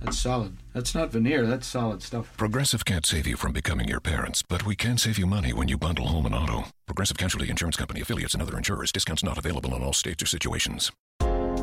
That's 0.00 0.18
solid. 0.18 0.56
That's 0.72 0.94
not 0.94 1.10
veneer. 1.10 1.46
That's 1.46 1.66
solid 1.66 2.02
stuff. 2.02 2.34
Progressive 2.36 2.84
can't 2.84 3.04
save 3.04 3.26
you 3.26 3.36
from 3.36 3.52
becoming 3.52 3.88
your 3.88 4.00
parents, 4.00 4.42
but 4.42 4.64
we 4.64 4.74
can 4.74 4.96
save 4.98 5.18
you 5.18 5.26
money 5.26 5.52
when 5.52 5.68
you 5.68 5.76
bundle 5.76 6.06
home 6.08 6.26
and 6.26 6.34
auto. 6.34 6.64
Progressive 6.86 7.18
Casualty 7.18 7.50
Insurance 7.50 7.76
Company 7.76 8.00
affiliates 8.00 8.34
and 8.34 8.42
other 8.42 8.56
insurers. 8.56 8.92
Discounts 8.92 9.22
not 9.22 9.38
available 9.38 9.74
in 9.74 9.82
all 9.82 9.92
states 9.92 10.22
or 10.22 10.26
situations. 10.26 10.90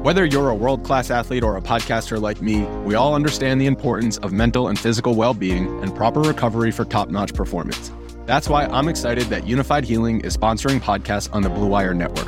Whether 0.03 0.25
you're 0.25 0.49
a 0.49 0.55
world 0.55 0.85
class 0.85 1.09
athlete 1.09 1.43
or 1.43 1.57
a 1.57 1.61
podcaster 1.61 2.21
like 2.21 2.41
me, 2.41 2.61
we 2.85 2.93
all 2.95 3.15
understand 3.15 3.59
the 3.59 3.65
importance 3.65 4.17
of 4.19 4.31
mental 4.31 4.67
and 4.67 4.77
physical 4.77 5.15
well 5.15 5.33
being 5.33 5.81
and 5.81 5.93
proper 5.95 6.21
recovery 6.21 6.71
for 6.71 6.85
top 6.85 7.09
notch 7.09 7.33
performance. 7.33 7.91
That's 8.27 8.47
why 8.47 8.65
I'm 8.65 8.87
excited 8.87 9.25
that 9.27 9.43
Unifyd 9.43 9.83
Healing 9.83 10.21
is 10.21 10.37
sponsoring 10.37 10.79
podcasts 10.79 11.33
on 11.33 11.41
the 11.41 11.49
Blue 11.49 11.67
Wire 11.67 11.93
Network. 11.93 12.27